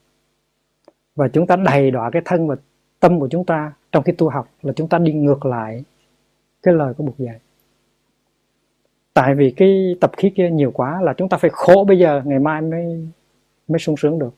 và 1.14 1.28
chúng 1.28 1.46
ta 1.46 1.56
đầy 1.56 1.90
đọa 1.90 2.10
cái 2.10 2.22
thân 2.24 2.48
và 2.48 2.56
tâm 3.00 3.20
của 3.20 3.28
chúng 3.30 3.44
ta 3.44 3.72
trong 3.92 4.02
khi 4.02 4.12
tu 4.12 4.28
học, 4.28 4.48
là 4.62 4.72
chúng 4.76 4.88
ta 4.88 4.98
đi 4.98 5.12
ngược 5.12 5.46
lại 5.46 5.84
cái 6.62 6.74
lời 6.74 6.94
của 6.94 7.04
Bụt 7.04 7.18
dạy 7.18 7.40
tại 9.14 9.34
vì 9.34 9.50
cái 9.56 9.96
tập 10.00 10.10
khí 10.16 10.30
kia 10.36 10.50
nhiều 10.50 10.70
quá 10.70 11.00
là 11.02 11.14
chúng 11.16 11.28
ta 11.28 11.36
phải 11.36 11.50
khổ 11.54 11.84
bây 11.88 11.98
giờ, 11.98 12.22
ngày 12.24 12.38
mai 12.38 12.60
mới 12.60 13.08
mới 13.68 13.78
sung 13.78 13.96
sướng 13.96 14.18
được. 14.18 14.34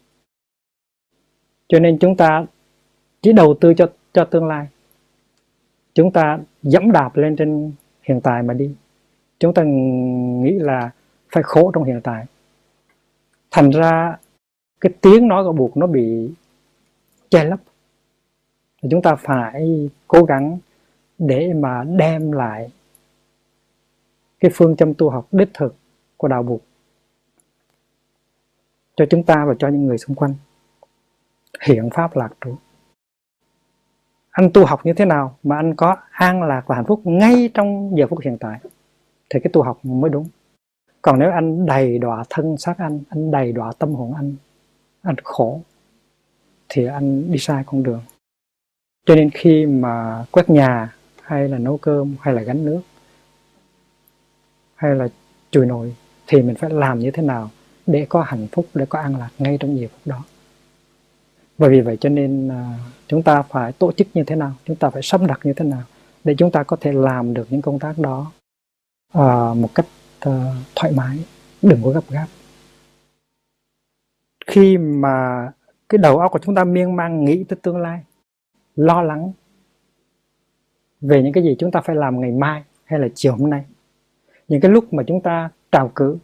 Cho 1.68 1.78
nên 1.78 1.98
chúng 1.98 2.16
ta 2.16 2.46
chỉ 3.22 3.32
đầu 3.32 3.54
tư 3.60 3.74
cho 3.74 3.86
cho 4.12 4.24
tương 4.24 4.46
lai. 4.46 4.66
Chúng 5.94 6.12
ta 6.12 6.38
dẫm 6.62 6.92
đạp 6.92 7.16
lên 7.16 7.36
trên 7.36 7.72
hiện 8.02 8.20
tại 8.20 8.42
mà 8.42 8.54
đi. 8.54 8.74
Chúng 9.38 9.54
ta 9.54 9.62
nghĩ 10.42 10.50
là 10.50 10.90
phải 11.32 11.42
khổ 11.42 11.70
trong 11.74 11.84
hiện 11.84 12.00
tại. 12.04 12.24
Thành 13.50 13.70
ra 13.70 14.16
cái 14.80 14.92
tiếng 15.00 15.28
nói 15.28 15.44
của 15.44 15.52
buộc 15.52 15.76
nó 15.76 15.86
bị 15.86 16.30
che 17.30 17.44
lấp. 17.44 17.60
Chúng 18.90 19.02
ta 19.02 19.14
phải 19.14 19.90
cố 20.08 20.24
gắng 20.24 20.58
để 21.18 21.52
mà 21.52 21.84
đem 21.84 22.32
lại 22.32 22.70
cái 24.44 24.50
phương 24.54 24.76
châm 24.76 24.94
tu 24.94 25.10
học 25.10 25.28
đích 25.32 25.48
thực 25.54 25.76
của 26.16 26.28
đạo 26.28 26.42
Bụt 26.42 26.60
cho 28.96 29.04
chúng 29.10 29.22
ta 29.22 29.44
và 29.48 29.54
cho 29.58 29.68
những 29.68 29.86
người 29.86 29.98
xung 29.98 30.16
quanh. 30.16 30.34
Hiện 31.60 31.90
pháp 31.94 32.16
lạc 32.16 32.28
trú. 32.40 32.56
Anh 34.30 34.50
tu 34.54 34.64
học 34.64 34.86
như 34.86 34.92
thế 34.92 35.04
nào 35.04 35.36
mà 35.42 35.56
anh 35.56 35.74
có 35.74 35.96
an 36.10 36.42
lạc 36.42 36.64
và 36.66 36.76
hạnh 36.76 36.84
phúc 36.84 37.00
ngay 37.04 37.50
trong 37.54 37.98
giờ 37.98 38.06
phút 38.10 38.18
hiện 38.24 38.36
tại 38.40 38.58
thì 39.30 39.40
cái 39.40 39.50
tu 39.52 39.62
học 39.62 39.78
mới 39.82 40.10
đúng. 40.10 40.28
Còn 41.02 41.18
nếu 41.18 41.30
anh 41.30 41.66
đầy 41.66 41.98
đọa 41.98 42.24
thân 42.30 42.56
xác 42.56 42.78
anh 42.78 43.00
anh 43.08 43.30
đầy 43.30 43.52
đọa 43.52 43.72
tâm 43.78 43.94
hồn 43.94 44.14
anh 44.14 44.36
anh 45.02 45.16
khổ, 45.24 45.60
thì 46.68 46.86
anh 46.86 47.32
đi 47.32 47.38
sai 47.38 47.64
con 47.66 47.82
đường. 47.82 48.02
Cho 49.06 49.14
nên 49.14 49.30
khi 49.30 49.66
mà 49.66 50.24
quét 50.30 50.50
nhà, 50.50 50.96
hay 51.22 51.48
là 51.48 51.58
nấu 51.58 51.78
cơm, 51.78 52.16
hay 52.20 52.34
là 52.34 52.42
gánh 52.42 52.64
nước 52.64 52.80
hay 54.84 54.94
là 54.94 55.08
chùi 55.50 55.66
nồi 55.66 55.94
thì 56.26 56.42
mình 56.42 56.54
phải 56.54 56.70
làm 56.70 56.98
như 56.98 57.10
thế 57.10 57.22
nào 57.22 57.50
để 57.86 58.06
có 58.08 58.22
hạnh 58.22 58.46
phúc 58.52 58.66
để 58.74 58.86
có 58.86 58.98
an 58.98 59.16
lạc 59.16 59.30
ngay 59.38 59.58
trong 59.60 59.78
giờ 59.78 59.88
phút 59.92 60.00
đó. 60.04 60.24
Và 61.58 61.68
vì 61.68 61.80
vậy 61.80 61.96
cho 62.00 62.08
nên 62.08 62.48
à, 62.48 62.78
chúng 63.08 63.22
ta 63.22 63.42
phải 63.42 63.72
tổ 63.72 63.92
chức 63.92 64.06
như 64.14 64.24
thế 64.24 64.36
nào 64.36 64.52
chúng 64.64 64.76
ta 64.76 64.90
phải 64.90 65.02
sắp 65.02 65.20
đặt 65.28 65.40
như 65.44 65.52
thế 65.52 65.64
nào 65.64 65.82
để 66.24 66.34
chúng 66.38 66.50
ta 66.50 66.62
có 66.62 66.76
thể 66.80 66.92
làm 66.92 67.34
được 67.34 67.46
những 67.50 67.62
công 67.62 67.78
tác 67.78 67.98
đó 67.98 68.32
à, 69.12 69.54
một 69.54 69.68
cách 69.74 69.86
à, 70.20 70.54
thoải 70.74 70.92
mái 70.92 71.18
đừng 71.62 71.82
có 71.82 71.90
gấp 71.90 72.10
gáp. 72.10 72.26
Khi 74.46 74.78
mà 74.78 75.48
cái 75.88 75.98
đầu 75.98 76.18
óc 76.18 76.32
của 76.32 76.38
chúng 76.38 76.54
ta 76.54 76.64
miên 76.64 76.96
man 76.96 77.24
nghĩ 77.24 77.44
tới 77.44 77.58
tương 77.62 77.76
lai 77.76 78.00
lo 78.76 79.02
lắng 79.02 79.32
về 81.00 81.22
những 81.22 81.32
cái 81.32 81.44
gì 81.44 81.56
chúng 81.58 81.70
ta 81.70 81.80
phải 81.80 81.96
làm 81.96 82.20
ngày 82.20 82.30
mai 82.30 82.62
hay 82.84 82.98
là 82.98 83.08
chiều 83.14 83.36
hôm 83.36 83.50
nay 83.50 83.64
những 84.48 84.60
cái 84.60 84.70
lúc 84.70 84.92
mà 84.92 85.02
chúng 85.06 85.20
ta 85.20 85.50
trào 85.72 85.92
cử. 85.94 86.18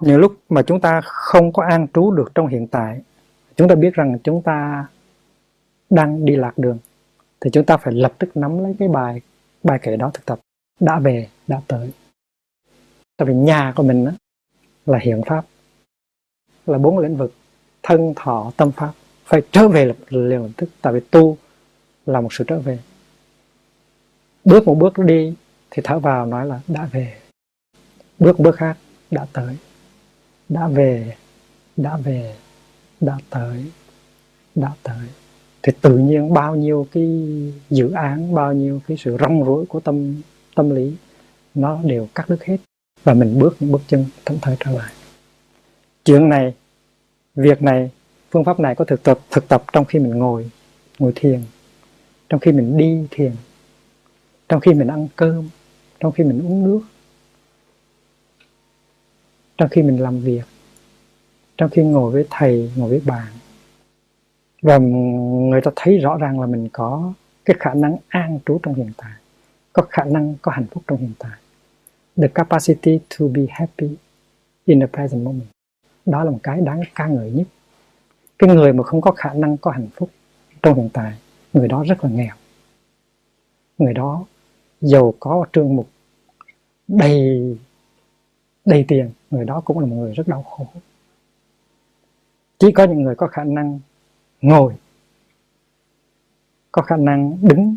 Những 0.00 0.20
lúc 0.20 0.36
mà 0.48 0.62
chúng 0.62 0.80
ta 0.80 1.00
không 1.04 1.52
có 1.52 1.62
an 1.70 1.86
trú 1.94 2.10
được 2.10 2.32
trong 2.34 2.46
hiện 2.46 2.66
tại 2.66 3.00
chúng 3.56 3.68
ta 3.68 3.74
biết 3.74 3.94
rằng 3.94 4.18
chúng 4.24 4.42
ta 4.42 4.86
đang 5.90 6.24
đi 6.24 6.36
lạc 6.36 6.58
đường 6.58 6.78
thì 7.40 7.50
chúng 7.50 7.64
ta 7.64 7.76
phải 7.76 7.94
lập 7.94 8.12
tức 8.18 8.36
nắm 8.36 8.58
lấy 8.62 8.74
cái 8.78 8.88
bài 8.88 9.20
bài 9.62 9.78
kể 9.82 9.96
đó 9.96 10.10
thực 10.14 10.24
tập. 10.24 10.40
Đã 10.80 10.98
về 10.98 11.28
đã 11.46 11.60
tới. 11.66 11.92
Tại 13.16 13.28
vì 13.28 13.34
nhà 13.34 13.72
của 13.76 13.82
mình 13.82 14.04
đó, 14.04 14.12
là 14.86 14.98
hiện 14.98 15.22
pháp 15.26 15.44
là 16.66 16.78
bốn 16.78 16.98
lĩnh 16.98 17.16
vực 17.16 17.34
thân 17.82 18.12
thọ 18.16 18.52
tâm 18.56 18.72
pháp 18.72 18.92
phải 19.24 19.42
trở 19.52 19.68
về 19.68 19.84
lập 19.84 19.96
liền 20.08 20.52
tức. 20.56 20.70
Tại 20.82 20.92
vì 20.92 21.00
tu 21.00 21.36
là 22.06 22.20
một 22.20 22.32
sự 22.32 22.44
trở 22.46 22.58
về 22.58 22.78
bước 24.44 24.66
một 24.66 24.74
bước 24.74 24.98
đi 24.98 25.34
thì 25.70 25.82
thở 25.84 25.98
vào 25.98 26.26
nói 26.26 26.46
là 26.46 26.60
đã 26.68 26.88
về. 26.92 27.14
Bước 28.18 28.40
một 28.40 28.44
bước 28.44 28.56
khác, 28.56 28.76
đã 29.10 29.26
tới. 29.32 29.56
Đã 30.48 30.68
về. 30.68 31.16
Đã 31.76 31.96
về. 31.96 32.34
Đã 33.00 33.18
tới. 33.30 33.64
Đã 34.54 34.70
tới. 34.82 35.08
Thì 35.62 35.72
tự 35.80 35.98
nhiên 35.98 36.34
bao 36.34 36.56
nhiêu 36.56 36.86
cái 36.92 37.08
dự 37.70 37.90
án, 37.90 38.34
bao 38.34 38.52
nhiêu 38.52 38.80
cái 38.88 38.96
sự 38.96 39.16
rong 39.20 39.44
rối 39.44 39.66
của 39.66 39.80
tâm 39.80 40.22
tâm 40.54 40.70
lý, 40.70 40.96
nó 41.54 41.80
đều 41.84 42.08
cắt 42.14 42.30
đứt 42.30 42.44
hết. 42.44 42.56
Và 43.04 43.14
mình 43.14 43.38
bước 43.38 43.56
những 43.60 43.72
bước 43.72 43.82
chân 43.86 44.04
thẫn 44.24 44.38
thờ 44.42 44.56
trở 44.60 44.70
lại. 44.70 44.92
Chuyện 46.04 46.28
này, 46.28 46.54
việc 47.34 47.62
này, 47.62 47.90
phương 48.30 48.44
pháp 48.44 48.60
này 48.60 48.74
có 48.74 48.84
thực 48.84 49.02
tập 49.02 49.18
thực 49.30 49.48
tập 49.48 49.64
trong 49.72 49.84
khi 49.84 49.98
mình 49.98 50.18
ngồi 50.18 50.50
ngồi 50.98 51.12
thiền. 51.14 51.40
Trong 52.28 52.40
khi 52.40 52.52
mình 52.52 52.76
đi 52.76 53.06
thiền 53.10 53.32
trong 54.48 54.60
khi 54.60 54.74
mình 54.74 54.88
ăn 54.88 55.08
cơm, 55.16 55.48
trong 56.00 56.12
khi 56.12 56.24
mình 56.24 56.42
uống 56.46 56.64
nước, 56.64 56.80
trong 59.56 59.68
khi 59.68 59.82
mình 59.82 60.02
làm 60.02 60.20
việc, 60.20 60.44
trong 61.56 61.70
khi 61.70 61.82
ngồi 61.82 62.12
với 62.12 62.26
thầy, 62.30 62.72
ngồi 62.76 62.88
với 62.90 63.02
bạn. 63.06 63.32
Và 64.62 64.78
người 64.78 65.60
ta 65.60 65.70
thấy 65.76 65.98
rõ 65.98 66.16
ràng 66.16 66.40
là 66.40 66.46
mình 66.46 66.68
có 66.72 67.12
cái 67.44 67.56
khả 67.60 67.74
năng 67.74 67.96
an 68.08 68.38
trú 68.46 68.60
trong 68.62 68.74
hiện 68.74 68.92
tại, 68.96 69.12
có 69.72 69.82
khả 69.90 70.04
năng 70.04 70.34
có 70.42 70.52
hạnh 70.52 70.66
phúc 70.70 70.82
trong 70.86 70.98
hiện 70.98 71.12
tại. 71.18 71.38
The 72.16 72.28
capacity 72.28 73.00
to 73.18 73.26
be 73.34 73.42
happy 73.50 73.96
in 74.64 74.80
the 74.80 74.86
present 74.86 75.24
moment. 75.24 75.48
Đó 76.06 76.24
là 76.24 76.30
một 76.30 76.38
cái 76.42 76.60
đáng 76.60 76.82
ca 76.94 77.06
ngợi 77.06 77.30
nhất. 77.30 77.46
Cái 78.38 78.50
người 78.54 78.72
mà 78.72 78.84
không 78.84 79.00
có 79.00 79.10
khả 79.10 79.34
năng 79.34 79.56
có 79.56 79.70
hạnh 79.70 79.88
phúc 79.94 80.10
trong 80.62 80.74
hiện 80.74 80.88
tại, 80.92 81.12
người 81.52 81.68
đó 81.68 81.84
rất 81.88 82.04
là 82.04 82.10
nghèo. 82.10 82.34
Người 83.78 83.94
đó 83.94 84.24
giàu 84.80 85.14
có 85.20 85.46
trương 85.52 85.76
mục 85.76 85.88
đầy 86.88 87.56
đầy 88.64 88.84
tiền, 88.88 89.10
người 89.30 89.44
đó 89.44 89.62
cũng 89.64 89.78
là 89.78 89.86
một 89.86 89.96
người 89.96 90.14
rất 90.14 90.28
đau 90.28 90.42
khổ. 90.42 90.66
Chỉ 92.58 92.72
có 92.72 92.84
những 92.84 93.02
người 93.02 93.14
có 93.14 93.26
khả 93.26 93.44
năng 93.44 93.80
ngồi, 94.40 94.74
có 96.72 96.82
khả 96.82 96.96
năng 96.96 97.38
đứng, 97.42 97.76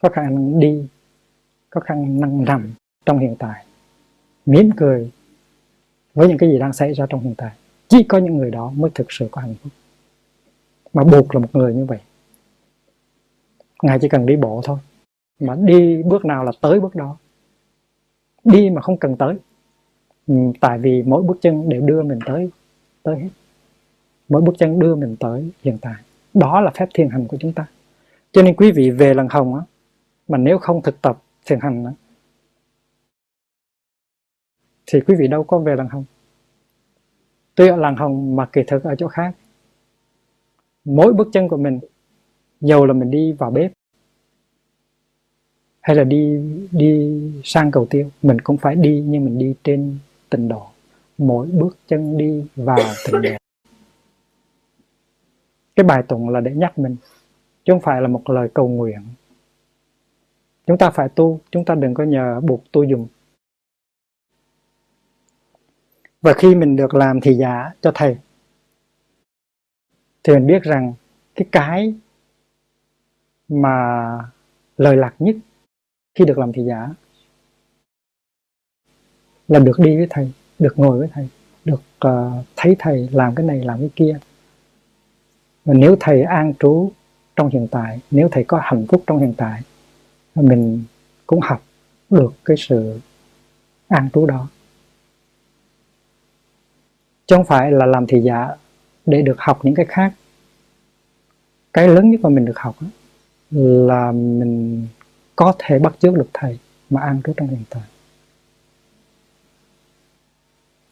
có 0.00 0.08
khả 0.08 0.22
năng 0.22 0.60
đi, 0.60 0.86
có 1.70 1.80
khả 1.80 1.94
năng 1.94 2.44
nằm 2.44 2.74
trong 3.06 3.18
hiện 3.18 3.36
tại, 3.38 3.66
mỉm 4.46 4.70
cười 4.76 5.10
với 6.14 6.28
những 6.28 6.38
cái 6.38 6.50
gì 6.50 6.58
đang 6.58 6.72
xảy 6.72 6.92
ra 6.92 7.06
trong 7.08 7.20
hiện 7.20 7.34
tại. 7.36 7.50
Chỉ 7.88 8.02
có 8.02 8.18
những 8.18 8.36
người 8.36 8.50
đó 8.50 8.72
mới 8.76 8.90
thực 8.94 9.12
sự 9.12 9.28
có 9.30 9.40
hạnh 9.40 9.54
phúc. 9.62 9.72
Mà 10.92 11.04
buộc 11.04 11.34
là 11.34 11.40
một 11.40 11.48
người 11.52 11.74
như 11.74 11.84
vậy. 11.84 11.98
Ngài 13.82 13.98
chỉ 13.98 14.08
cần 14.08 14.26
đi 14.26 14.36
bộ 14.36 14.60
thôi 14.64 14.78
mà 15.40 15.54
đi 15.54 16.02
bước 16.02 16.24
nào 16.24 16.44
là 16.44 16.52
tới 16.60 16.80
bước 16.80 16.94
đó. 16.94 17.16
Đi 18.44 18.70
mà 18.70 18.82
không 18.82 18.96
cần 18.96 19.16
tới. 19.16 19.36
Ừ, 20.26 20.34
tại 20.60 20.78
vì 20.78 21.02
mỗi 21.02 21.22
bước 21.22 21.38
chân 21.40 21.68
đều 21.68 21.80
đưa 21.80 22.02
mình 22.02 22.18
tới 22.26 22.50
tới 23.02 23.18
hết. 23.18 23.28
Mỗi 24.28 24.42
bước 24.42 24.52
chân 24.58 24.78
đưa 24.78 24.94
mình 24.94 25.16
tới 25.20 25.50
hiện 25.62 25.78
tại. 25.80 25.94
Đó 26.34 26.60
là 26.60 26.70
phép 26.70 26.88
thiền 26.94 27.08
hành 27.08 27.26
của 27.28 27.36
chúng 27.40 27.52
ta. 27.52 27.66
Cho 28.32 28.42
nên 28.42 28.56
quý 28.56 28.72
vị 28.72 28.90
về 28.90 29.14
lần 29.14 29.28
hồng 29.30 29.54
á, 29.54 29.60
mà 30.28 30.38
nếu 30.38 30.58
không 30.58 30.82
thực 30.82 31.02
tập 31.02 31.22
thiền 31.44 31.60
hành 31.60 31.84
á, 31.84 31.92
thì 34.86 35.00
quý 35.00 35.14
vị 35.18 35.28
đâu 35.28 35.44
có 35.44 35.58
về 35.58 35.76
lần 35.76 35.88
hồng. 35.88 36.04
Tuy 37.54 37.68
ở 37.68 37.76
làng 37.76 37.96
hồng 37.96 38.36
mà 38.36 38.46
kỳ 38.52 38.62
thực 38.66 38.84
ở 38.84 38.94
chỗ 38.98 39.08
khác. 39.08 39.36
Mỗi 40.84 41.12
bước 41.12 41.28
chân 41.32 41.48
của 41.48 41.56
mình, 41.56 41.80
dầu 42.60 42.86
là 42.86 42.92
mình 42.92 43.10
đi 43.10 43.32
vào 43.32 43.50
bếp 43.50 43.72
hay 45.86 45.96
là 45.96 46.04
đi 46.04 46.40
đi 46.70 47.20
sang 47.44 47.70
cầu 47.70 47.86
tiêu? 47.90 48.10
Mình 48.22 48.40
cũng 48.40 48.56
phải 48.56 48.74
đi, 48.74 49.04
nhưng 49.06 49.24
mình 49.24 49.38
đi 49.38 49.54
trên 49.64 49.98
tịnh 50.30 50.48
độ. 50.48 50.66
Mỗi 51.18 51.46
bước 51.46 51.78
chân 51.86 52.18
đi 52.18 52.44
vào 52.56 52.78
tịnh 53.06 53.22
độ. 53.22 53.30
Cái 55.76 55.84
bài 55.84 56.02
tụng 56.08 56.28
là 56.28 56.40
để 56.40 56.52
nhắc 56.54 56.78
mình, 56.78 56.96
chứ 57.64 57.72
không 57.72 57.80
phải 57.80 58.02
là 58.02 58.08
một 58.08 58.30
lời 58.30 58.48
cầu 58.54 58.68
nguyện. 58.68 59.00
Chúng 60.66 60.78
ta 60.78 60.90
phải 60.90 61.08
tu, 61.08 61.40
chúng 61.50 61.64
ta 61.64 61.74
đừng 61.74 61.94
có 61.94 62.04
nhờ 62.04 62.40
buộc 62.40 62.64
tu 62.72 62.82
dùng. 62.82 63.06
Và 66.22 66.32
khi 66.32 66.54
mình 66.54 66.76
được 66.76 66.94
làm 66.94 67.20
thì 67.20 67.34
giả 67.34 67.70
cho 67.80 67.92
thầy. 67.94 68.16
Thì 70.24 70.34
mình 70.34 70.46
biết 70.46 70.62
rằng 70.62 70.94
cái 71.34 71.46
cái 71.52 71.94
mà 73.48 74.18
lời 74.76 74.96
lạc 74.96 75.14
nhất 75.18 75.36
khi 76.16 76.24
được 76.24 76.38
làm 76.38 76.52
thị 76.52 76.62
giả 76.62 76.88
là 79.48 79.58
được 79.58 79.78
đi 79.78 79.96
với 79.96 80.06
thầy 80.10 80.32
được 80.58 80.78
ngồi 80.78 80.98
với 80.98 81.08
thầy 81.12 81.28
được 81.64 81.82
uh, 82.06 82.44
thấy 82.56 82.76
thầy 82.78 83.08
làm 83.12 83.34
cái 83.34 83.46
này 83.46 83.64
làm 83.64 83.78
cái 83.78 83.90
kia. 83.96 84.18
Và 85.64 85.74
nếu 85.74 85.96
thầy 86.00 86.22
an 86.22 86.52
trú 86.58 86.92
trong 87.36 87.48
hiện 87.48 87.68
tại 87.70 88.00
nếu 88.10 88.28
thầy 88.32 88.44
có 88.44 88.60
hạnh 88.62 88.86
phúc 88.88 89.04
trong 89.06 89.18
hiện 89.18 89.34
tại 89.36 89.62
mình 90.34 90.84
cũng 91.26 91.40
học 91.40 91.62
được 92.10 92.32
cái 92.44 92.56
sự 92.56 93.00
an 93.88 94.08
trú 94.12 94.26
đó. 94.26 94.48
Chứ 97.26 97.36
không 97.36 97.44
phải 97.44 97.70
là 97.72 97.86
làm 97.86 98.06
thị 98.06 98.20
giả 98.20 98.48
để 99.06 99.22
được 99.22 99.36
học 99.38 99.64
những 99.64 99.74
cái 99.74 99.86
khác. 99.86 100.12
Cái 101.72 101.88
lớn 101.88 102.10
nhất 102.10 102.20
mà 102.20 102.30
mình 102.30 102.44
được 102.44 102.58
học 102.58 102.76
là 103.50 104.12
mình 104.12 104.86
có 105.36 105.54
thể 105.58 105.78
bắt 105.78 105.96
chước 105.98 106.14
được 106.14 106.28
thầy 106.32 106.58
mà 106.90 107.00
an 107.00 107.20
trú 107.24 107.32
trong 107.36 107.48
hiện 107.48 107.64
tại. 107.70 107.82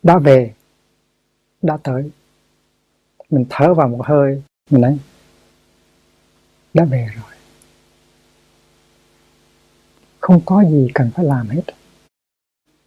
Đã 0.03 0.19
về, 0.19 0.55
đã 1.63 1.79
tới. 1.83 2.11
Mình 3.31 3.47
thở 3.51 3.75
vào 3.75 3.89
một 3.89 4.01
hơi, 4.07 4.43
mình 4.71 4.83
nói, 4.83 4.99
đã 6.75 6.85
về 6.85 7.09
rồi. 7.15 7.35
Không 10.21 10.41
có 10.47 10.65
gì 10.71 10.89
cần 10.95 11.11
phải 11.15 11.25
làm 11.25 11.49
hết. 11.49 11.63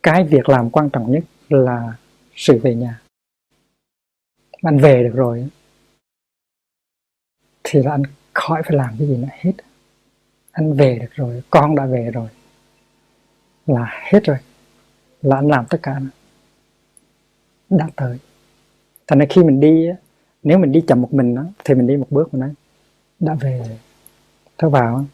Cái 0.04 0.24
việc 0.24 0.50
làm 0.50 0.70
quan 0.70 0.90
trọng 0.90 1.12
nhất 1.12 1.24
là 1.50 1.94
sự 2.36 2.60
về 2.64 2.76
nhà. 2.76 3.02
Anh 4.62 4.78
về 4.80 5.04
được 5.04 5.14
rồi 5.16 5.50
thì 7.64 7.84
là 7.84 7.92
anh 7.92 8.04
khỏi 8.34 8.62
phải 8.64 8.78
làm 8.78 8.96
cái 9.00 9.08
gì 9.08 9.18
nữa 9.18 9.28
hết 9.32 9.54
anh 10.58 10.74
về 10.74 11.00
được 11.00 11.12
rồi 11.12 11.44
con 11.50 11.76
đã 11.76 11.86
về 11.86 12.12
rồi. 12.14 12.30
Là 13.66 14.10
hết 14.12 14.24
rồi. 14.24 14.38
Là 15.22 15.36
anh 15.36 15.48
làm 15.48 15.66
tất 15.70 15.78
cả 15.84 16.00
đã 17.70 17.90
tới. 17.96 18.18
Thành 19.08 19.20
ra 19.20 19.26
khi 19.30 19.44
mình 19.44 19.60
đi 19.60 19.90
nếu 20.44 20.58
mình 20.58 20.72
đi 20.72 20.84
chậm 20.88 21.02
một 21.02 21.14
mình 21.14 21.36
đó, 21.36 21.46
thì 21.66 21.76
mình 21.76 21.88
đi 21.88 21.98
một 21.98 22.08
bước 22.10 22.34
mình 22.34 22.42
nói 22.42 22.54
đã 23.20 23.34
về 23.34 23.78
thở 24.58 24.70
vào 24.70 25.06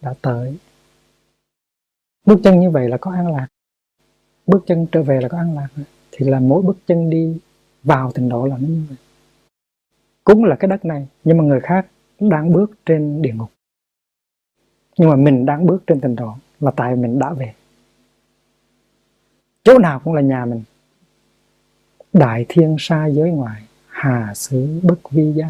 đã 0.00 0.14
tới. 0.22 0.58
Bước 2.26 2.40
chân 2.44 2.60
như 2.60 2.70
vậy 2.70 2.88
là 2.88 2.96
có 2.96 3.12
an 3.12 3.36
lạc. 3.36 3.48
Bước 4.46 4.64
chân 4.66 4.86
trở 4.92 5.02
về 5.02 5.20
là 5.20 5.28
có 5.28 5.38
an 5.38 5.56
lạc 5.56 5.68
thì 6.12 6.26
là 6.26 6.40
mỗi 6.40 6.62
bước 6.62 6.76
chân 6.86 7.10
đi 7.10 7.38
vào 7.82 8.12
tình 8.12 8.28
độ 8.28 8.46
là 8.46 8.56
nó 8.58 8.68
như 8.68 8.82
vậy. 8.88 8.98
Cũng 10.24 10.44
là 10.44 10.56
cái 10.56 10.68
đất 10.68 10.84
này 10.84 11.08
nhưng 11.24 11.36
mà 11.36 11.44
người 11.44 11.60
khác 11.60 11.86
đang 12.30 12.52
bước 12.52 12.70
trên 12.86 13.22
địa 13.22 13.32
ngục. 13.34 13.50
Nhưng 14.98 15.10
mà 15.10 15.16
mình 15.16 15.46
đang 15.46 15.66
bước 15.66 15.82
trên 15.86 16.00
tình 16.00 16.16
độ 16.16 16.34
là 16.60 16.70
tại 16.70 16.96
mình 16.96 17.18
đã 17.18 17.32
về. 17.32 17.54
Chỗ 19.64 19.78
nào 19.78 20.00
cũng 20.04 20.14
là 20.14 20.20
nhà 20.20 20.44
mình. 20.44 20.62
Đại 22.12 22.46
thiên 22.48 22.76
xa 22.78 23.06
giới 23.06 23.30
ngoài 23.30 23.62
hà 23.88 24.34
xứ 24.34 24.80
bất 24.82 25.10
vi 25.10 25.32
gia. 25.32 25.48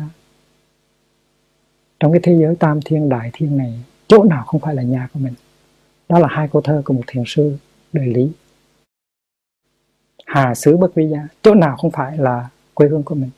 Trong 2.01 2.12
cái 2.12 2.20
thế 2.22 2.38
giới 2.40 2.56
tam 2.56 2.80
thiên 2.84 3.09
đại 3.09 3.30
thiên 3.32 3.56
này, 3.56 3.84
chỗ 4.09 4.24
nào 4.24 4.44
không 4.44 4.60
phải 4.60 4.74
là 4.74 4.82
nhà 4.82 5.09
của 5.12 5.20
mình? 5.20 5.34
Đó 6.09 6.18
là 6.18 6.28
hai 6.30 6.48
câu 6.52 6.62
thơ 6.62 6.82
của 6.84 6.94
một 6.94 7.02
thiền 7.06 7.22
sư 7.26 7.56
đời 7.92 8.06
lý. 8.06 8.32
Hà 10.26 10.55
xứ 10.55 10.76
bất 10.76 10.94
vi 10.94 11.09
gia, 11.09 11.28
chỗ 11.42 11.55
nào 11.55 11.76
không 11.76 11.90
phải 11.90 12.18
là 12.18 12.48
quê 12.74 12.88
hương 12.88 13.02
của 13.02 13.14
mình? 13.14 13.30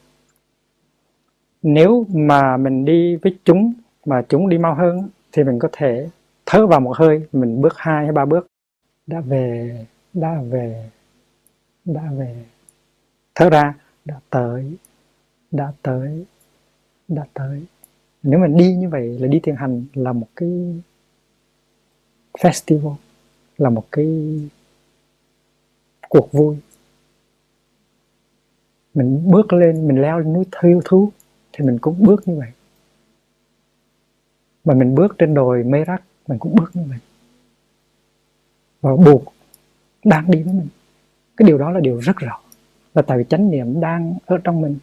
Nếu 1.63 2.07
mà 2.09 2.57
mình 2.57 2.85
đi 2.85 3.17
với 3.17 3.39
chúng, 3.45 3.73
mà 4.05 4.23
chúng 4.29 4.49
đi 4.49 4.59
mau 4.59 4.75
hơn, 4.75 5.09
thì 5.33 5.45
mình 5.45 5.59
có 5.59 5.69
thể 5.73 6.09
thở 6.47 6.67
vào 6.67 6.81
một 6.81 6.97
hơi, 6.97 7.27
mình 7.33 7.61
bước 7.61 7.73
hai 7.77 8.05
hay 8.05 8.13
ba 8.13 8.25
bước. 8.25 8.47
Đã 9.07 9.21
về 9.21 9.87
đã 10.13 10.41
về 10.51 10.91
đã 11.85 12.03
về. 12.17 12.45
Thở 13.35 13.51
ra, 13.51 13.75
đã 14.05 14.21
tới 14.31 14.77
đã 15.51 15.73
tới 15.83 16.27
đã 17.09 17.25
tới. 17.35 17.67
Nếu 18.23 18.41
mình 18.41 18.57
đi 18.57 18.75
như 18.75 18.89
vậy 18.89 19.19
là 19.19 19.27
đi 19.27 19.41
thiền 19.41 19.57
hành 19.57 19.85
là 19.95 20.13
một 20.13 20.27
cái 20.37 20.83
festival, 22.39 22.95
là 23.59 23.71
một 23.71 23.85
cái 23.93 24.41
cuộc 26.09 26.33
vui. 26.33 26.57
Mình 28.95 29.23
bước 29.31 29.53
lên, 29.53 29.89
mình 29.89 30.03
leo 30.03 30.19
lên 30.19 30.33
núi 30.33 30.45
thiêu 30.63 30.81
thú 30.85 31.11
thì 31.57 31.65
mình 31.65 31.79
cũng 31.79 32.05
bước 32.07 32.29
như 32.29 32.39
vậy. 32.39 32.51
Mà 34.65 34.75
mình 34.75 34.95
bước 34.95 35.15
trên 35.19 35.35
đồi 35.35 35.65
mê 35.65 35.85
rắc 35.85 36.03
mình 36.27 36.39
cũng 36.39 36.55
bước 36.55 36.71
như 36.77 36.83
vậy. 36.89 36.99
Và 38.81 38.97
buộc 38.97 39.25
đang 40.05 40.31
đi 40.31 40.43
với 40.43 40.55
mình. 40.55 40.69
Cái 41.37 41.49
điều 41.49 41.59
đó 41.59 41.71
là 41.71 41.81
điều 41.81 42.01
rất 42.01 42.17
rõ. 42.17 42.41
Là 42.95 43.03
tại 43.03 43.19
vì 43.19 43.25
chánh 43.25 43.51
niệm 43.51 43.81
đang 43.81 44.19
ở 44.27 44.39
trong 44.45 44.61
mình. 44.61 44.79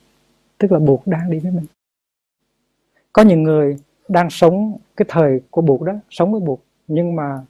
Tức 0.57 0.71
là 0.71 0.79
buộc 0.79 1.07
đang 1.07 1.31
đi 1.31 1.39
với 1.39 1.51
mình. 1.51 1.65
Có 3.13 3.21
những 3.21 3.43
người 3.43 3.77
đang 4.07 4.29
sống 4.29 4.77
cái 4.97 5.05
thời 5.09 5.41
của 5.49 5.61
buộc 5.61 5.81
đó, 5.81 5.93
sống 6.09 6.31
với 6.31 6.41
buộc, 6.41 6.63
nhưng 6.87 7.15
mà 7.15 7.41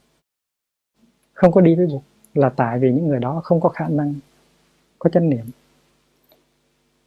không 1.32 1.52
có 1.52 1.60
đi 1.60 1.74
với 1.74 1.86
buộc. 1.86 2.02
Là 2.34 2.48
tại 2.48 2.78
vì 2.78 2.92
những 2.92 3.08
người 3.08 3.20
đó 3.20 3.40
không 3.44 3.60
có 3.60 3.68
khả 3.68 3.88
năng, 3.88 4.14
có 4.98 5.10
chánh 5.10 5.30
niệm 5.30 5.46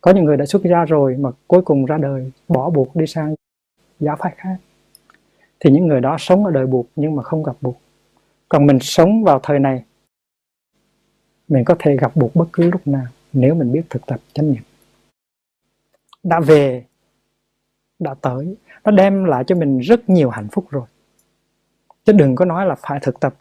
có 0.02 0.12
những 0.12 0.26
người 0.26 0.38
đã 0.38 0.46
xuất 0.46 0.62
gia 0.64 0.86
rồi 0.86 1.18
mà 1.20 1.30
cuối 1.48 1.62
cùng 1.62 1.86
ra 1.86 1.98
đời, 1.98 2.32
bỏ 2.48 2.70
buộc 2.70 2.96
đi 2.96 3.08
sang 3.08 3.36
giáo 4.00 4.16
phái 4.20 4.34
khác. 4.38 4.58
Thì 5.60 5.72
những 5.72 5.88
người 5.88 6.02
đó 6.02 6.16
sống 6.20 6.46
ở 6.46 6.52
đời 6.52 6.68
buộc 6.68 6.88
nhưng 6.96 7.16
mà 7.16 7.24
không 7.24 7.44
gặp 7.44 7.56
buộc. 7.62 7.78
Còn 8.50 8.66
mình 8.66 8.80
sống 8.82 9.24
vào 9.24 9.40
thời 9.44 9.60
này, 9.60 9.84
mình 11.48 11.66
có 11.66 11.76
thể 11.80 11.98
gặp 11.98 12.16
buộc 12.16 12.36
bất 12.36 12.46
cứ 12.54 12.72
lúc 12.72 12.88
nào 12.88 13.06
nếu 13.34 13.56
mình 13.56 13.72
biết 13.72 13.82
thực 13.90 14.06
tập 14.06 14.20
chánh 14.34 14.52
niệm. 14.52 14.64
Đã 16.24 16.40
về, 16.40 16.86
đã 18.00 18.14
tới, 18.14 18.56
nó 18.84 18.92
đem 18.92 19.24
lại 19.24 19.44
cho 19.48 19.56
mình 19.56 19.80
rất 19.80 20.10
nhiều 20.10 20.30
hạnh 20.30 20.48
phúc 20.52 20.66
rồi. 20.70 20.86
Chứ 22.06 22.14
đừng 22.14 22.36
có 22.36 22.46
nói 22.46 22.66
là 22.66 22.76
phải 22.76 23.00
thực 23.02 23.20
tập 23.20 23.36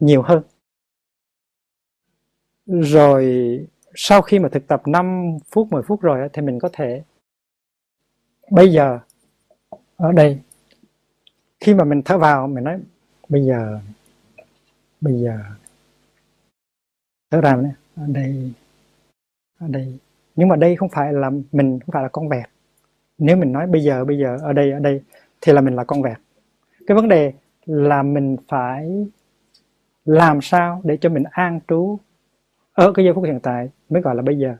nhiều 0.00 0.22
hơn. 0.22 0.42
Rồi 2.66 3.24
sau 3.94 4.22
khi 4.22 4.38
mà 4.38 4.48
thực 4.48 4.66
tập 4.66 4.82
5 4.86 5.38
phút 5.50 5.72
10 5.72 5.82
phút 5.82 6.00
rồi 6.00 6.28
thì 6.32 6.42
mình 6.42 6.58
có 6.58 6.68
thể 6.72 7.02
bây 8.50 8.72
giờ, 8.72 8.98
ở 9.96 10.12
đây, 10.12 10.40
khi 11.60 11.74
mà 11.74 11.84
mình 11.84 12.02
thở 12.04 12.18
vào, 12.18 12.46
mình 12.46 12.64
nói, 12.64 12.80
bây 13.28 13.44
giờ 13.44 13.80
bây 15.00 15.20
giờ, 15.20 15.38
thở 17.30 17.40
ra 17.40 17.56
ở 17.96 18.06
đây 18.06 18.52
ở 19.58 19.68
đây. 19.68 19.98
Nhưng 20.36 20.48
mà 20.48 20.56
đây 20.56 20.76
không 20.76 20.88
phải 20.88 21.12
là 21.12 21.30
mình, 21.52 21.80
không 21.80 21.92
phải 21.92 22.02
là 22.02 22.08
con 22.08 22.28
vẹt. 22.28 22.48
Nếu 23.18 23.36
mình 23.36 23.52
nói, 23.52 23.66
bây 23.66 23.82
giờ 23.82 24.04
bây 24.04 24.18
giờ, 24.18 24.38
ở 24.42 24.52
đây 24.52 24.72
ở 24.72 24.78
đây, 24.78 25.02
thì 25.40 25.52
là 25.52 25.60
mình 25.60 25.74
là 25.74 25.84
con 25.84 26.02
vẹt. 26.02 26.18
Cái 26.86 26.94
vấn 26.94 27.08
đề 27.08 27.32
là 27.66 28.02
mình 28.02 28.36
phải 28.48 29.06
làm 30.04 30.40
sao 30.42 30.80
để 30.84 30.96
cho 31.00 31.08
mình 31.08 31.24
an 31.30 31.60
trú 31.68 31.98
ở 32.72 32.92
cái 32.92 33.04
giây 33.04 33.14
phút 33.14 33.24
hiện 33.24 33.40
tại 33.42 33.68
mới 33.88 34.02
gọi 34.02 34.14
là 34.14 34.22
bây 34.22 34.38
giờ. 34.38 34.56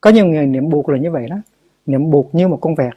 Có 0.00 0.10
nhiều 0.10 0.26
người 0.26 0.46
niệm 0.46 0.68
buộc 0.68 0.88
là 0.88 0.98
như 0.98 1.10
vậy 1.10 1.28
đó. 1.30 1.36
Niệm 1.86 2.10
buộc 2.10 2.34
như 2.34 2.48
một 2.48 2.58
con 2.60 2.74
vẹt. 2.74 2.92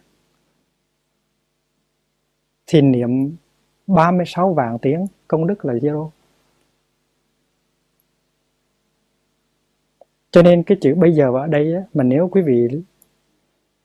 Thì 2.68 2.82
niệm 2.82 3.36
36 3.88 4.54
vạn 4.54 4.78
tiếng 4.82 5.06
công 5.28 5.48
đức 5.48 5.66
là 5.66 5.74
zero. 5.74 6.10
Cho 10.32 10.42
nên 10.42 10.64
cái 10.64 10.78
chữ 10.82 10.96
bây 10.96 11.12
giờ 11.12 11.32
ở 11.36 11.48
đây 11.48 11.74
á, 11.76 11.82
mà 11.94 12.04
nếu 12.04 12.30
quý 12.32 12.42
vị 12.42 12.68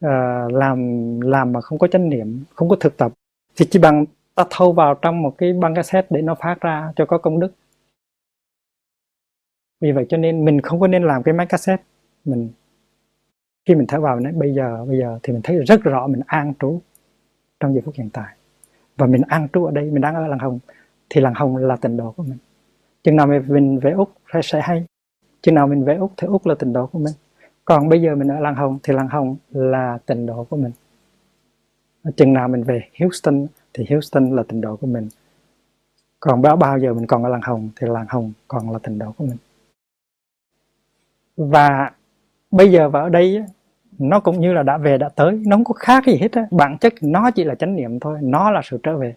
uh, 0.05 0.52
làm 0.52 1.20
làm 1.20 1.52
mà 1.52 1.60
không 1.60 1.78
có 1.78 1.89
chánh 1.89 2.09
niệm 2.09 2.44
không 2.55 2.68
có 2.68 2.76
thực 2.80 2.97
tập 2.97 3.12
thì 3.56 3.66
chỉ 3.70 3.78
bằng 3.78 4.05
ta 4.35 4.44
thâu 4.51 4.72
vào 4.72 4.94
trong 4.94 5.22
một 5.22 5.35
cái 5.39 5.52
băng 5.52 5.74
cassette 5.74 6.06
để 6.10 6.22
nó 6.22 6.35
phát 6.35 6.60
ra 6.60 6.93
cho 6.97 7.06
có 7.06 7.18
công 7.18 7.40
đức 7.40 7.52
vì 9.80 9.92
vậy 9.92 10.06
cho 10.09 10.16
nên 10.16 10.44
mình 10.44 10.60
không 10.60 10.80
có 10.80 10.86
nên 10.86 11.02
làm 11.02 11.22
cái 11.22 11.34
máy 11.34 11.46
cassette. 11.46 11.82
Mình, 12.24 12.50
khi 13.66 13.74
mình 13.74 13.86
thở 13.86 14.00
vào 14.00 14.16
mình 14.16 14.24
nói 14.24 14.32
bây 14.32 14.55
giờ 14.55 14.84
bây 14.84 14.98
giờ 14.98 15.18
thì 15.22 15.32
mình 15.32 15.42
thấy 15.44 15.64
rất 15.64 15.82
rõ 15.82 16.06
mình 16.06 16.20
an 16.26 16.52
trú 16.60 16.80
trong 17.60 17.74
giây 17.74 17.82
phút 17.84 17.94
hiện 17.94 18.10
tại. 18.12 18.34
Và 18.96 19.06
mình 19.06 19.22
an 19.28 19.48
trú 19.52 19.64
ở 19.64 19.70
đây, 19.70 19.90
mình 19.90 20.00
đang 20.00 20.14
ở 20.14 20.26
làng 20.26 20.38
hồng, 20.38 20.59
thì 21.10 21.20
làng 21.20 21.34
hồng 21.34 21.56
là 21.56 21.76
tình 21.76 21.96
độ 21.96 22.12
của 22.12 22.22
mình. 22.22 22.38
Chừng 23.05 23.16
nào 23.16 23.26
mình 23.26 23.78
về 23.78 23.90
úc 23.90 24.12
sẽ 24.42 24.60
hay. 24.60 24.84
Chừng 25.42 25.55
nào 25.55 25.66
mình 25.66 25.84
về 25.84 25.96
úc 25.96 26.12
thì 26.16 26.26
úc 26.26 26.46
là 26.46 26.55
tình 26.59 26.72
độ 26.72 26.86
của 26.86 26.98
mình. 26.98 27.14
Còn 27.64 27.88
bây 27.88 28.02
giờ 28.02 28.14
mình 28.14 28.28
ở 28.28 28.40
làng 28.40 28.55
hồng 28.55 28.78
thì 28.82 28.94
làng 28.94 29.09
hồng 29.09 29.36
là 29.50 29.98
tình 30.06 30.26
độ 30.26 30.44
của 30.44 30.56
mình. 30.56 30.72
Chừng 32.16 32.32
nào 32.32 32.48
mình 32.48 32.62
về 32.62 32.82
houston 33.00 33.46
thì 33.74 33.86
houston 33.90 34.36
là 34.36 34.42
tình 34.48 34.60
độ 34.60 34.76
của 34.76 34.86
mình. 34.86 35.09
Còn 36.20 36.42
bao 36.42 36.56
bao 36.56 36.78
giờ 36.78 36.94
mình 36.94 37.06
còn 37.06 37.24
ở 37.24 37.28
làng 37.28 37.42
hồng 37.42 37.70
thì 37.76 37.86
làng 37.90 38.06
hồng 38.09 38.32
còn 38.48 38.70
là 38.70 38.78
tình 38.82 38.98
độ 38.98 39.12
của 39.12 39.24
mình 39.24 39.36
và 41.39 41.90
bây 42.51 42.73
giờ 42.73 42.89
và 42.89 43.01
ở 43.01 43.09
đây 43.09 43.43
nó 43.98 44.20
cũng 44.20 44.40
như 44.40 44.52
là 44.52 44.62
đã 44.62 44.78
về, 44.78 44.98
đã 44.98 45.09
tới. 45.09 45.43
Nó 45.47 45.56
không 45.56 45.65
có 45.65 45.74
khác 45.74 46.06
gì 46.06 46.16
hết 46.20 46.32
á. 46.32 46.47
Bản 46.51 46.78
chất 46.78 46.94
nó 47.01 47.31
chỉ 47.31 47.44
là 47.44 47.55
chánh 47.55 47.77
niệm 47.77 48.01
thôi. 48.01 48.19
Nó 48.23 48.51
là 48.51 48.60
sự 48.65 48.78
trở 48.82 48.97
về. 48.97 49.15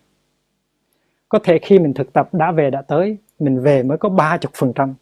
Có 1.30 1.40
thể 1.44 1.60
khi 1.62 1.80
mình 1.80 1.94
thực 1.94 2.14
tập 2.14 2.30
đã 2.34 2.52
về, 2.52 2.70
đã 2.70 2.82
tới, 2.82 3.18
mình 3.40 3.62
về 3.62 3.84
mới 3.84 3.98
có 3.98 4.10
ba 4.10 4.38
chục 4.38 4.52
phần 4.56 4.74
trăm. 4.76 4.94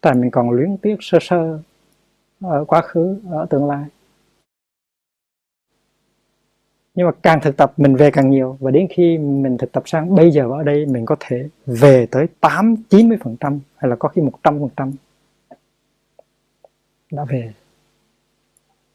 Tại 0.00 0.14
mình 0.14 0.30
còn 0.30 0.50
luyến 0.50 0.76
tiếc, 0.76 0.96
sơ 1.00 1.18
sơ 1.20 1.58
ở 2.40 2.64
quá 2.64 2.80
khứ, 2.80 3.20
ở 3.30 3.46
tương 3.50 3.66
lai. 3.68 3.84
Nhưng 6.94 7.06
mà 7.06 7.12
càng 7.22 7.40
thực 7.42 7.56
tập, 7.56 7.72
mình 7.76 7.96
về 7.96 8.10
càng 8.10 8.30
nhiều. 8.30 8.56
Và 8.60 8.70
đến 8.70 8.86
khi 8.90 9.18
mình 9.18 9.58
thực 9.58 9.72
tập 9.72 9.82
sang 9.86 10.14
bây 10.14 10.30
giờ 10.30 10.48
ở 10.50 10.62
đây, 10.62 10.86
mình 10.86 11.06
có 11.06 11.16
thể 11.20 11.48
về 11.66 12.06
tới 12.10 12.26
8 12.40 12.74
90 12.90 13.18
phần 13.24 13.36
trăm, 13.40 13.60
hay 13.76 13.88
là 13.88 13.96
có 13.96 14.08
khi 14.08 14.22
100 14.22 14.58
phần 14.58 14.68
trăm 14.76 14.92
đã 17.12 17.24
về, 17.24 17.52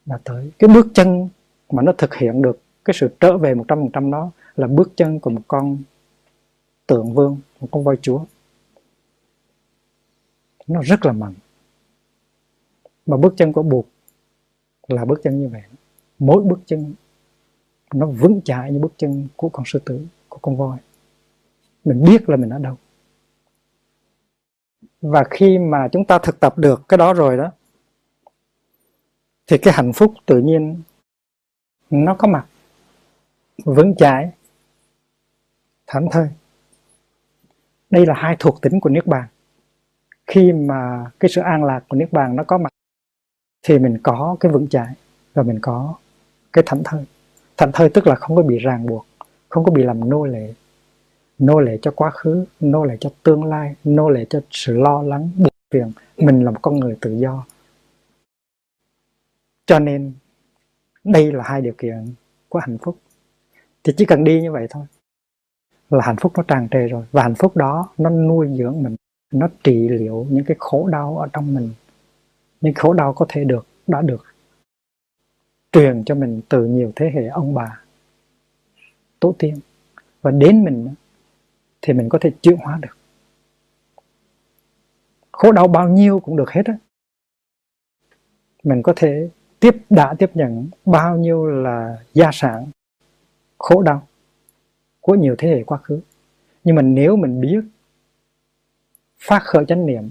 đã 0.06 0.20
tới. 0.24 0.52
Cái 0.60 0.68
bước 0.68 0.88
chân 0.94 1.30
mà 1.70 1.84
nó 1.84 1.92
thực 1.98 2.16
hiện 2.16 2.42
được 2.42 2.60
cái 2.86 2.94
sự 2.94 3.10
trở 3.20 3.38
về 3.38 3.54
một 3.54 3.66
trăm 3.68 3.80
phần 3.80 3.90
trăm 3.94 4.12
đó 4.12 4.32
là 4.56 4.68
bước 4.68 4.92
chân 4.96 5.20
của 5.20 5.30
một 5.30 5.42
con 5.48 5.78
tượng 6.88 7.14
vương, 7.14 7.38
một 7.60 7.68
con 7.72 7.84
voi 7.84 7.98
chúa. 8.02 8.26
Nó 10.68 10.82
rất 10.82 11.06
là 11.06 11.12
mạnh. 11.12 11.34
Mà 13.06 13.18
bước 13.18 13.34
chân 13.38 13.54
của 13.54 13.64
buộc 13.64 13.88
là 14.88 15.06
bước 15.06 15.20
chân 15.24 15.42
như 15.42 15.48
vậy. 15.48 15.62
Mỗi 16.20 16.44
bước 16.44 16.60
chân 16.66 16.94
nó 17.94 18.06
vững 18.06 18.42
chãi 18.42 18.72
như 18.72 18.80
bước 18.80 18.94
chân 18.98 19.28
của 19.36 19.50
con 19.50 19.64
sư 19.66 19.80
tử, 19.86 20.06
của 20.30 20.40
con 20.42 20.58
voi. 20.58 20.78
Mình 21.86 22.04
biết 22.04 22.30
là 22.30 22.38
mình 22.38 22.50
ở 22.50 22.60
đâu. 22.60 22.76
Và 25.02 25.24
khi 25.30 25.58
mà 25.58 25.88
chúng 25.92 26.06
ta 26.06 26.20
thực 26.20 26.40
tập 26.40 26.58
được 26.58 26.82
cái 26.88 26.98
đó 26.98 27.14
rồi 27.14 27.38
đó 27.38 27.52
thì 29.47 29.57
cái 29.57 29.73
hạnh 29.73 29.93
phúc 29.93 30.13
tự 30.26 30.39
nhiên 30.39 30.81
nó 31.89 32.15
có 32.15 32.27
mặt 32.27 32.45
vững 33.65 33.95
chãi, 33.95 34.31
thảnh 35.88 36.07
thơi. 36.11 36.27
Đây 37.89 38.05
là 38.05 38.13
hai 38.17 38.35
thuộc 38.39 38.61
tính 38.61 38.80
của 38.80 38.89
niết 38.89 39.07
bàn. 39.07 39.27
Khi 40.27 40.53
mà 40.53 41.11
cái 41.19 41.30
sự 41.30 41.41
an 41.41 41.63
lạc 41.63 41.84
của 41.88 41.97
niết 41.97 42.13
bàn 42.13 42.35
nó 42.35 42.43
có 42.43 42.57
mặt 42.57 42.69
thì 43.63 43.80
mình 43.80 43.97
có 44.03 44.35
cái 44.39 44.51
vững 44.51 44.67
chãi 44.67 44.93
và 45.34 45.43
mình 45.43 45.59
có 45.61 45.95
cái 46.53 46.63
thảnh 46.67 46.81
thơi. 46.84 47.05
Thảnh 47.57 47.72
thơi 47.73 47.89
tức 47.89 48.07
là 48.07 48.15
không 48.15 48.35
có 48.35 48.43
bị 48.43 48.57
ràng 48.57 48.85
buộc, 48.85 49.05
không 49.49 49.63
có 49.63 49.72
bị 49.72 49.84
làm 49.84 50.09
nô 50.09 50.26
lệ. 50.26 50.53
Nô 51.39 51.59
lệ 51.59 51.77
cho 51.81 51.91
quá 51.91 52.09
khứ, 52.09 52.45
nô 52.59 52.84
lệ 52.84 52.97
cho 52.99 53.09
tương 53.23 53.43
lai, 53.43 53.76
nô 53.84 54.09
lệ 54.09 54.26
cho 54.30 54.41
sự 54.51 54.77
lo 54.77 55.01
lắng, 55.01 55.30
buồn 55.38 55.53
phiền. 55.73 55.91
Mình 56.17 56.45
là 56.45 56.51
một 56.51 56.59
con 56.61 56.80
người 56.80 56.97
tự 57.01 57.17
do 57.17 57.45
cho 59.66 59.80
nên, 59.80 60.14
đây 61.04 61.32
là 61.32 61.44
hai 61.44 61.62
điều 61.62 61.74
kiện 61.78 62.06
của 62.50 62.60
hạnh 62.60 62.78
phúc. 62.82 62.98
Thì 63.84 63.94
chỉ 63.98 64.06
cần 64.06 64.24
đi 64.24 64.42
như 64.42 64.52
vậy 64.52 64.68
thôi, 64.70 64.86
là 65.90 66.06
hạnh 66.06 66.16
phúc 66.22 66.32
nó 66.38 66.44
tràn 66.44 66.68
trề 66.72 66.88
rồi. 66.88 67.06
Và 67.12 67.24
hạnh 67.24 67.36
phúc 67.36 67.58
đó 67.58 67.90
nó 67.98 68.10
nuôi 68.10 68.48
dưỡng 68.58 68.84
mình, 68.84 68.96
nó 69.32 69.48
trị 69.64 69.90
liệu 69.90 70.28
những 70.30 70.46
cái 70.46 70.58
khổ 70.60 70.88
đau 70.88 71.18
ở 71.18 71.28
trong 71.34 71.54
mình. 71.54 71.70
Những 72.62 72.74
khổ 72.74 72.94
đau 72.94 73.14
có 73.14 73.26
thể 73.30 73.44
được, 73.44 73.68
đã 73.88 74.02
được 74.02 74.26
truyền 75.72 76.04
cho 76.06 76.16
mình 76.16 76.42
từ 76.50 76.66
nhiều 76.66 76.92
thế 76.96 77.12
hệ 77.14 77.28
ông 77.28 77.54
bà, 77.54 77.82
tổ 79.20 79.36
tiên. 79.40 79.60
Và 80.22 80.32
đến 80.32 80.64
mình 80.64 80.94
thì 81.82 81.94
mình 81.94 82.10
có 82.10 82.18
thể 82.22 82.32
chuyển 82.42 82.58
hóa 82.58 82.80
được. 82.82 82.98
Khổ 85.32 85.52
đau 85.52 85.68
bao 85.68 85.90
nhiêu 85.90 86.20
cũng 86.20 86.36
được 86.36 86.50
hết 86.52 86.66
á. 86.66 86.78
Mình 88.64 88.84
có 88.84 88.94
thể 88.96 89.30
tiếp, 89.66 89.78
đã 89.90 90.14
tiếp 90.20 90.32
nhận 90.34 90.68
bao 90.86 91.18
nhiêu 91.18 91.46
là 91.46 91.98
gia 92.14 92.30
sản, 92.34 92.66
khổ 93.58 93.82
đau 93.82 94.08
của 95.02 95.16
nhiều 95.16 95.36
thế 95.38 95.50
hệ 95.50 95.64
quá 95.64 95.78
khứ. 95.78 96.00
Nhưng 96.64 96.76
mà 96.76 96.82
nếu 96.82 97.16
mình 97.16 97.42
biết, 97.42 97.64
phát 99.20 99.44
khởi 99.44 99.66
chánh 99.66 99.86
niệm 99.86 100.10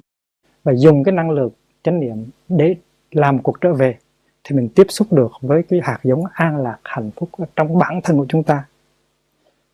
và 0.64 0.72
dùng 0.74 1.04
cái 1.04 1.14
năng 1.14 1.30
lực 1.30 1.52
chánh 1.82 2.00
niệm 2.00 2.26
để 2.48 2.74
làm 3.10 3.42
cuộc 3.42 3.60
trở 3.60 3.74
về, 3.74 3.98
thì 4.44 4.56
mình 4.56 4.68
tiếp 4.74 4.86
xúc 4.88 5.12
được 5.12 5.32
với 5.40 5.62
cái 5.62 5.80
hạt 5.82 5.98
giống 6.02 6.24
an 6.32 6.56
lạc 6.56 6.78
hạnh 6.84 7.10
phúc 7.16 7.28
ở 7.32 7.44
trong 7.56 7.78
bản 7.78 8.00
thân 8.04 8.18
của 8.18 8.26
chúng 8.28 8.42
ta. 8.42 8.64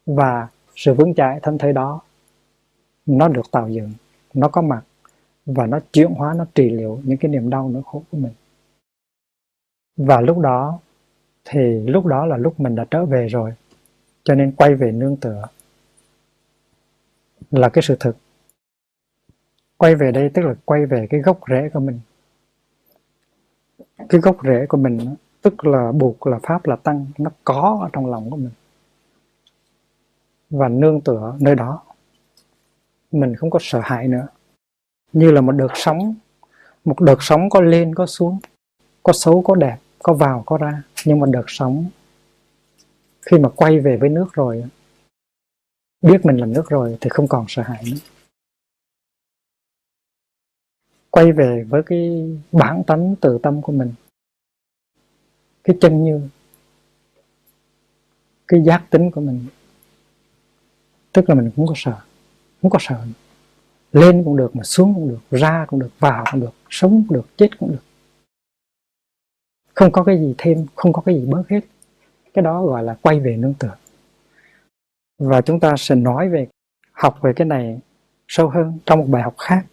Và 0.07 0.49
sự 0.77 0.95
vững 0.95 1.15
chãi 1.15 1.41
thân 1.43 1.59
thể 1.59 1.73
đó, 1.73 2.01
nó 3.07 3.29
được 3.29 3.51
tạo 3.51 3.69
dựng, 3.69 3.93
nó 4.35 4.49
có 4.49 4.63
mặt 4.63 4.83
và 5.47 5.67
nó 5.67 5.81
chuyển 5.93 6.11
hóa, 6.11 6.35
nó 6.37 6.47
trị 6.55 6.71
liệu 6.71 7.01
những 7.05 7.19
cái 7.19 7.31
niềm 7.31 7.51
đau 7.51 7.69
nỗi 7.69 7.83
khổ 7.87 8.03
của 8.11 8.19
mình 8.19 8.33
và 9.97 10.21
lúc 10.21 10.39
đó, 10.39 10.79
thì 11.45 11.81
lúc 11.87 12.07
đó 12.07 12.27
là 12.27 12.37
lúc 12.37 12.61
mình 12.61 12.75
đã 12.75 12.85
trở 12.91 13.05
về 13.05 13.29
rồi. 13.29 13.53
Cho 14.25 14.35
nên 14.35 14.53
quay 14.53 14.75
về 14.75 14.93
nương 14.93 15.17
tựa 15.17 15.45
là 17.51 17.69
cái 17.69 17.83
sự 17.83 17.97
thực. 18.01 18.17
Quay 19.77 19.95
về 19.95 20.13
đây 20.13 20.31
tức 20.35 20.43
là 20.43 20.55
quay 20.65 20.87
về 20.87 21.07
cái 21.11 21.21
gốc 21.21 21.41
rễ 21.51 21.69
của 21.73 21.81
mình. 21.81 22.01
Cái 24.09 24.21
gốc 24.21 24.37
rễ 24.45 24.67
của 24.69 24.77
mình 24.77 25.15
tức 25.43 25.65
là 25.65 25.93
buộc 25.93 26.27
là 26.27 26.39
pháp 26.43 26.67
là 26.67 26.77
tăng, 26.77 27.07
nó 27.19 27.31
có 27.45 27.79
ở 27.83 27.89
trong 27.93 28.07
lòng 28.07 28.31
của 28.31 28.37
mình. 28.37 28.51
Và 30.51 30.69
nương 30.69 31.01
tựa 31.01 31.37
nơi 31.41 31.55
đó, 31.55 31.83
mình 33.13 33.37
không 33.37 33.51
có 33.51 33.59
sợ 33.63 33.81
hãi 33.83 34.09
nữa. 34.09 34.27
Như 35.13 35.31
là 35.31 35.41
một 35.41 35.53
đợt 35.53 35.73
sóng, 35.75 36.15
một 36.85 37.01
đợt 37.01 37.17
sóng 37.21 37.51
có 37.51 37.61
lên, 37.61 37.95
có 37.95 38.07
xuống 38.07 38.39
có 39.03 39.13
xấu, 39.13 39.43
có 39.43 39.55
đẹp, 39.55 39.79
có 39.99 40.15
vào, 40.15 40.43
có 40.47 40.59
ra, 40.59 40.83
nhưng 41.05 41.21
mà 41.21 41.27
đợt 41.31 41.45
sống. 41.47 41.91
Khi 43.23 43.39
mà 43.39 43.49
quay 43.49 43.81
về 43.81 43.97
với 43.97 44.09
nước 44.09 44.29
rồi, 44.33 44.65
biết 46.03 46.21
mình 46.25 46.37
là 46.37 46.47
nước 46.47 46.65
rồi 46.69 46.99
thì 47.01 47.11
không 47.11 47.29
còn 47.29 47.45
sợ 47.49 47.63
hãi 47.63 47.83
nữa. 47.91 47.99
Quay 51.11 51.33
về 51.33 51.65
với 51.69 51.83
cái 51.87 52.31
bản 52.53 52.83
tánh 52.87 53.15
tự 53.21 53.39
tâm 53.43 53.63
của 53.63 53.73
mình, 53.73 53.93
cái 55.65 55.77
chân 55.81 56.05
như, 56.05 56.29
cái 58.49 58.63
giác 58.63 58.87
tính 58.91 59.11
của 59.11 59.21
mình. 59.21 59.47
Tức 61.13 61.29
là 61.29 61.35
mình 61.35 61.51
cũng 61.57 61.67
có 61.67 61.75
sợ, 61.77 62.01
không 62.63 62.71
có 62.71 62.79
sợ 62.81 63.07
lên 63.93 64.25
cũng 64.25 64.37
được 64.37 64.57
mà 64.57 64.63
xuống 64.63 64.95
cũng 64.95 65.09
được, 65.09 65.39
ra 65.39 65.65
cũng 65.69 65.81
được, 65.81 65.91
vào 65.99 66.25
cũng 66.33 66.41
được, 66.41 66.53
sống 66.71 67.05
cũng 67.09 67.17
được, 67.17 67.27
chết 67.37 67.59
cũng 67.59 67.71
được 67.73 67.90
không 69.81 69.93
có 69.93 70.05
cái 70.05 70.19
gì 70.19 70.35
thêm, 70.39 70.67
không 70.75 70.93
có 70.93 71.03
cái 71.03 71.15
gì 71.15 71.27
bớt 71.27 71.49
hết. 71.49 71.61
Cái 72.35 72.43
đó 72.43 72.67
gọi 72.67 72.83
là 72.83 72.97
quay 73.03 73.21
về 73.21 73.37
nương 73.37 73.55
tựa. 73.55 73.77
Và 75.19 75.41
chúng 75.41 75.61
ta 75.61 75.75
sẽ 75.77 75.95
nói 75.95 76.29
về, 76.29 76.49
học 76.93 77.19
về 77.23 77.33
cái 77.37 77.47
này 77.47 77.81
sâu 78.29 78.49
hơn 78.49 78.79
trong 78.87 78.99
một 78.99 79.07
bài 79.09 79.23
học 79.23 79.35
khác. 79.39 79.67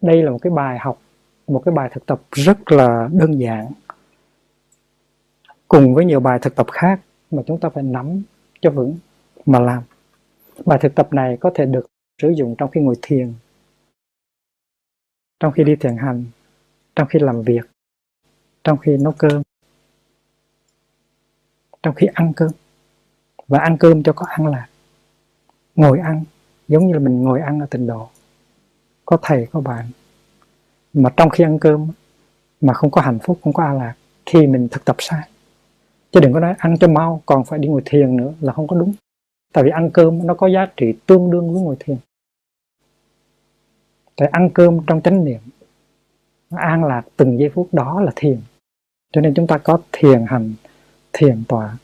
Đây 0.00 0.22
là 0.22 0.30
một 0.30 0.38
cái 0.42 0.50
bài 0.50 0.78
học, 0.78 0.98
một 1.46 1.62
cái 1.64 1.74
bài 1.74 1.88
thực 1.92 2.06
tập 2.06 2.22
rất 2.32 2.72
là 2.72 3.08
đơn 3.12 3.40
giản. 3.40 3.72
Cùng 5.68 5.94
với 5.94 6.04
nhiều 6.04 6.20
bài 6.20 6.38
thực 6.42 6.54
tập 6.56 6.66
khác 6.72 7.00
mà 7.30 7.42
chúng 7.46 7.60
ta 7.60 7.68
phải 7.68 7.82
nắm 7.82 8.22
cho 8.60 8.70
vững, 8.70 8.96
mà 9.46 9.60
làm. 9.60 9.82
Bài 10.64 10.78
thực 10.82 10.94
tập 10.94 11.12
này 11.12 11.36
có 11.40 11.50
thể 11.54 11.66
được 11.66 11.86
sử 12.22 12.30
dụng 12.30 12.54
trong 12.58 12.70
khi 12.70 12.80
ngồi 12.80 12.94
thiền, 13.02 13.32
trong 15.40 15.52
khi 15.52 15.64
đi 15.64 15.76
thiền 15.76 15.96
hành, 15.96 16.24
trong 16.96 17.08
khi 17.08 17.18
làm 17.18 17.42
việc 17.42 17.62
trong 18.64 18.78
khi 18.78 18.96
nấu 18.96 19.12
cơm. 19.18 19.42
Trong 21.82 21.94
khi 21.94 22.06
ăn 22.14 22.32
cơm. 22.36 22.50
Và 23.46 23.58
ăn 23.58 23.76
cơm 23.78 24.02
cho 24.02 24.12
có 24.12 24.26
ăn 24.26 24.46
lạc 24.46 24.66
ngồi 25.74 25.98
ăn. 25.98 26.24
Giống 26.68 26.86
như 26.86 26.92
là 26.92 26.98
mình 26.98 27.22
ngồi 27.22 27.40
ăn 27.40 27.60
ở 27.60 27.66
tịnh 27.66 27.86
độ. 27.86 28.08
Có 29.04 29.18
thầy, 29.22 29.46
có 29.52 29.60
bạn. 29.60 29.86
Mà 30.92 31.10
trong 31.16 31.30
khi 31.30 31.44
ăn 31.44 31.58
cơm, 31.58 31.88
mà 32.60 32.72
không 32.74 32.90
có 32.90 33.00
hạnh 33.00 33.18
phúc, 33.22 33.38
không 33.44 33.52
có 33.52 33.64
an 33.64 33.78
lạc, 33.78 33.94
thì 34.26 34.46
mình 34.46 34.68
thực 34.70 34.84
tập 34.84 34.96
sai. 34.98 35.28
Chứ 36.12 36.20
đừng 36.20 36.32
có 36.32 36.40
nói 36.40 36.54
ăn 36.58 36.78
cho 36.78 36.88
mau, 36.88 37.22
còn 37.26 37.44
phải 37.44 37.58
đi 37.58 37.68
ngồi 37.68 37.82
thiền 37.84 38.16
nữa 38.16 38.32
là 38.40 38.52
không 38.52 38.66
có 38.66 38.76
đúng. 38.76 38.92
Tại 39.52 39.64
vì 39.64 39.70
ăn 39.70 39.90
cơm 39.92 40.26
nó 40.26 40.34
có 40.34 40.46
giá 40.46 40.66
trị 40.76 40.94
tương 41.06 41.30
đương 41.30 41.52
với 41.52 41.62
ngồi 41.62 41.76
thiền. 41.78 41.96
Tại 44.16 44.28
ăn 44.28 44.50
cơm 44.54 44.78
trong 44.86 45.00
chánh 45.00 45.24
niệm 45.24 45.40
an 46.50 46.84
lạc 46.84 47.02
từng 47.16 47.38
giây 47.38 47.50
phút 47.54 47.68
đó 47.72 48.00
là 48.00 48.12
thiền 48.16 48.40
cho 49.12 49.20
nên 49.20 49.34
chúng 49.34 49.46
ta 49.46 49.58
có 49.58 49.78
thiền 49.92 50.24
hành, 50.28 50.54
thiền 51.12 51.44
tọa, 51.48 51.76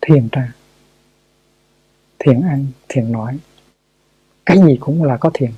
thiền 0.00 0.28
tra 0.32 0.52
thiền 2.24 2.40
ăn, 2.40 2.66
thiền 2.88 3.12
nói. 3.12 3.38
Cái 4.46 4.58
gì 4.58 4.76
cũng 4.80 5.02
là 5.02 5.16
có 5.16 5.30
thiền. 5.34 5.50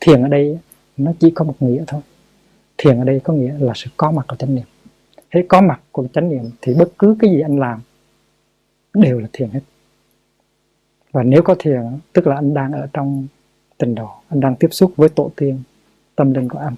Thiền 0.00 0.22
ở 0.22 0.28
đây 0.28 0.58
nó 0.96 1.12
chỉ 1.20 1.30
có 1.34 1.44
một 1.44 1.54
nghĩa 1.60 1.84
thôi. 1.86 2.00
Thiền 2.78 2.98
ở 2.98 3.04
đây 3.04 3.20
có 3.24 3.32
nghĩa 3.32 3.54
là 3.58 3.72
sự 3.76 3.90
có 3.96 4.10
mặt 4.10 4.24
của 4.28 4.36
chánh 4.36 4.54
niệm. 4.54 4.64
Thế 5.30 5.46
có 5.48 5.60
mặt 5.60 5.80
của 5.92 6.06
chánh 6.12 6.28
niệm 6.30 6.50
thì 6.60 6.74
bất 6.74 6.92
cứ 6.98 7.16
cái 7.18 7.30
gì 7.30 7.40
anh 7.40 7.58
làm 7.58 7.80
đều 8.94 9.18
là 9.18 9.28
thiền 9.32 9.50
hết. 9.50 9.60
Và 11.12 11.22
nếu 11.22 11.42
có 11.42 11.54
thiền, 11.58 11.80
tức 12.12 12.26
là 12.26 12.34
anh 12.34 12.54
đang 12.54 12.72
ở 12.72 12.86
trong 12.92 13.26
tình 13.78 13.94
độ, 13.94 14.10
anh 14.28 14.40
đang 14.40 14.56
tiếp 14.56 14.68
xúc 14.70 14.92
với 14.96 15.08
tổ 15.08 15.30
tiên, 15.36 15.62
tâm 16.16 16.34
linh 16.34 16.48
của 16.48 16.58
anh 16.58 16.74